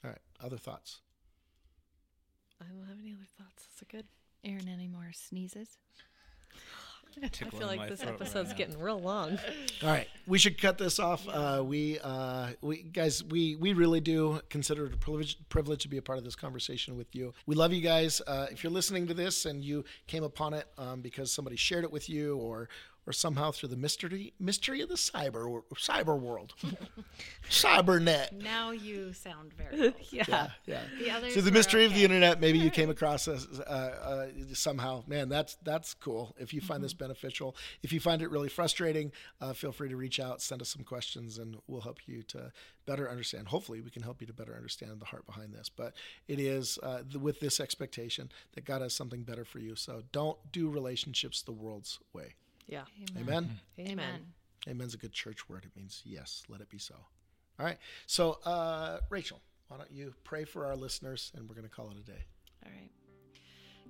All 0.05 0.11
right. 0.11 0.19
Other 0.41 0.57
thoughts? 0.57 1.01
I 2.61 2.65
don't 2.73 2.87
have 2.89 2.99
any 3.01 3.13
other 3.13 3.27
thoughts. 3.37 3.67
That's 3.67 3.83
a 3.83 3.85
good. 3.85 4.07
Aaron, 4.45 4.69
any 4.69 4.87
more 4.89 5.11
sneezes? 5.13 5.79
I 7.21 7.29
feel 7.29 7.67
like 7.67 7.89
this 7.89 8.01
throat 8.01 8.13
right 8.13 8.21
episode's 8.21 8.53
getting 8.55 8.79
real 8.79 9.01
long. 9.01 9.39
All 9.83 9.89
right, 9.89 10.07
we 10.27 10.39
should 10.39 10.61
cut 10.61 10.79
this 10.79 10.99
off. 10.99 11.27
Uh, 11.29 11.63
we, 11.65 11.99
uh, 12.01 12.51
we 12.61 12.83
guys, 12.83 13.25
we 13.25 13.57
we 13.57 13.73
really 13.73 14.01
do 14.01 14.41
consider 14.51 14.87
it 14.87 14.95
a 14.95 14.97
privilege, 14.97 15.37
privilege 15.49 15.83
to 15.83 15.89
be 15.89 15.97
a 15.97 16.03
part 16.03 16.19
of 16.19 16.25
this 16.25 16.37
conversation 16.37 16.97
with 16.97 17.15
you. 17.17 17.33
We 17.47 17.57
love 17.57 17.73
you 17.73 17.81
guys. 17.81 18.21
Uh, 18.27 18.47
if 18.51 18.63
you're 18.63 18.73
listening 18.73 19.07
to 19.09 19.15
this 19.15 19.47
and 19.47 19.65
you 19.65 19.85
came 20.07 20.23
upon 20.23 20.55
it 20.55 20.67
um, 20.77 21.01
because 21.01 21.33
somebody 21.33 21.57
shared 21.57 21.85
it 21.85 21.91
with 21.91 22.09
you, 22.09 22.37
or 22.37 22.69
or 23.09 23.13
somehow 23.13 23.51
through 23.51 23.71
the 23.71 23.77
mystery 23.77 24.35
mystery 24.39 24.83
of 24.83 24.89
the 24.91 24.95
cyber 24.97 25.63
cyber 25.77 26.19
world, 26.21 26.53
cybernet. 27.51 28.33
Now 28.33 28.71
you 28.71 29.13
sound 29.15 29.53
very 29.55 29.83
old. 29.87 29.95
Yeah, 30.11 30.51
yeah. 30.67 30.83
The 30.99 31.11
others 31.11 31.33
Through 31.33 31.43
the 31.43 31.51
were 31.51 31.55
mystery 31.55 31.85
of 31.87 31.95
the 31.95 32.05
internet, 32.05 32.41
maybe 32.41 32.59
you 32.59 32.71
came 32.71 32.91
across 32.97 33.27
us 33.27 33.47
uh, 33.61 33.63
uh, 33.63 34.27
somehow. 34.53 35.05
Man, 35.07 35.29
that's 35.29 35.57
that's 35.63 35.95
cool. 35.95 36.35
If 36.39 36.53
you 36.53 36.61
find 36.61 36.85
this 36.85 36.89
Mm-hmm. 36.93 37.05
beneficial, 37.05 37.55
if 37.83 37.93
you 37.93 38.01
find 38.01 38.23
it 38.23 38.31
really 38.31 38.49
frustrating, 38.49 39.13
uh, 39.41 39.53
feel 39.53 39.73
free 39.73 39.89
to 39.89 39.97
reach 39.97 40.19
out, 40.21 40.41
send 40.43 40.61
us 40.63 40.69
some 40.71 40.85
questions, 40.85 41.39
and 41.39 41.57
we'll 41.67 41.81
help 41.83 41.99
you 42.07 42.23
to 42.25 42.51
better 42.87 43.09
understand. 43.11 43.49
Hopefully, 43.49 43.81
we 43.81 43.91
can 43.91 44.03
help 44.03 44.21
you 44.21 44.27
to 44.27 44.33
better 44.33 44.55
understand 44.55 45.01
the 45.01 45.05
heart 45.07 45.27
behind 45.27 45.53
this. 45.55 45.69
But 45.69 45.93
it 46.27 46.41
is 46.41 46.79
uh, 46.83 47.03
th- 47.03 47.17
with 47.23 47.41
this 47.41 47.61
expectation 47.61 48.31
that 48.55 48.65
God 48.65 48.83
has 48.83 48.95
something 48.95 49.23
better 49.23 49.45
for 49.45 49.59
you. 49.61 49.77
So 49.77 50.03
don't 50.13 50.39
do 50.51 50.69
relationships 50.71 51.43
the 51.43 51.53
world's 51.53 51.99
way. 52.13 52.35
Yeah. 52.69 52.83
Amen. 53.17 53.59
Amen. 53.79 53.93
Amen. 53.93 54.27
Amen's 54.69 54.95
a 54.95 54.99
good 54.99 55.13
church 55.13 55.49
word. 55.49 55.65
It 55.65 55.77
means 55.77 56.03
yes, 56.05 56.43
let 56.49 56.61
it 56.61 56.69
be 56.69 56.79
so. 56.79 56.95
All 57.59 57.67
right. 57.67 57.79
So, 58.07 58.39
uh, 58.45 58.99
Rachel, 59.11 59.41
why 59.69 59.79
don't 59.79 59.91
you 59.91 60.15
pray 60.25 60.45
for 60.45 60.67
our 60.67 60.77
listeners 60.77 61.33
and 61.35 61.49
we're 61.49 61.55
going 61.55 61.69
to 61.69 61.75
call 61.75 61.91
it 61.91 61.97
a 61.99 62.05
day. 62.05 62.25
All 62.65 62.73
right. 62.73 62.91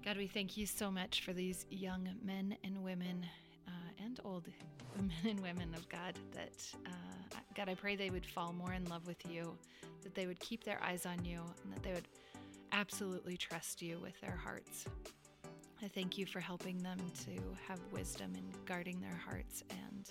God, 0.04 0.16
we 0.16 0.26
thank 0.26 0.56
you 0.56 0.64
so 0.64 0.90
much 0.90 1.22
for 1.22 1.32
these 1.32 1.66
young 1.70 2.08
men 2.24 2.56
and 2.64 2.82
women 2.82 3.26
uh, 3.66 4.04
and 4.04 4.20
old 4.24 4.46
men 4.96 5.10
and 5.24 5.40
women 5.40 5.74
of 5.74 5.88
God 5.88 6.14
that, 6.32 6.64
uh, 6.86 7.38
God, 7.56 7.68
I 7.68 7.74
pray 7.74 7.96
they 7.96 8.10
would 8.10 8.24
fall 8.24 8.52
more 8.52 8.72
in 8.72 8.84
love 8.84 9.06
with 9.06 9.28
you, 9.28 9.56
that 10.02 10.14
they 10.14 10.26
would 10.26 10.40
keep 10.40 10.64
their 10.64 10.82
eyes 10.82 11.04
on 11.04 11.24
you, 11.24 11.42
and 11.64 11.72
that 11.72 11.82
they 11.82 11.92
would 11.92 12.08
absolutely 12.72 13.36
trust 13.36 13.82
you 13.82 13.98
with 14.00 14.18
their 14.20 14.36
hearts. 14.36 14.86
I 15.82 15.88
thank 15.88 16.18
you 16.18 16.26
for 16.26 16.40
helping 16.40 16.82
them 16.82 16.98
to 17.24 17.40
have 17.68 17.78
wisdom 17.92 18.32
in 18.34 18.42
guarding 18.66 19.00
their 19.00 19.20
hearts. 19.24 19.62
And 19.70 20.10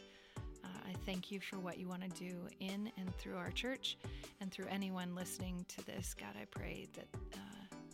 uh, 0.63 0.67
I 0.87 0.93
thank 1.05 1.29
you 1.31 1.39
for 1.41 1.59
what 1.59 1.77
you 1.77 1.87
want 1.89 2.03
to 2.03 2.09
do 2.09 2.47
in 2.59 2.91
and 2.97 3.13
through 3.17 3.35
our 3.35 3.51
church 3.51 3.97
and 4.39 4.51
through 4.51 4.67
anyone 4.69 5.13
listening 5.13 5.65
to 5.69 5.85
this. 5.85 6.15
God, 6.17 6.35
I 6.41 6.45
pray 6.45 6.87
that 6.93 7.07
uh, 7.33 7.39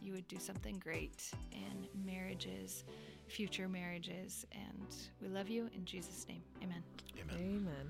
you 0.02 0.14
would 0.14 0.28
do 0.28 0.38
something 0.38 0.78
great 0.84 1.32
in 1.52 1.88
marriages, 2.06 2.84
future 3.28 3.68
marriages. 3.68 4.46
And 4.52 4.96
we 5.22 5.28
love 5.28 5.50
you 5.50 5.70
in 5.74 5.84
Jesus' 5.86 6.28
name. 6.28 6.44
Amen. 6.62 6.84
Amen. 7.40 7.88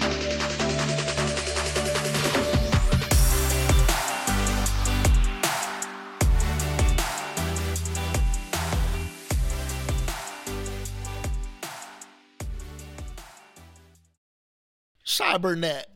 Amen. 0.00 1.13
Cybernet. 15.14 15.93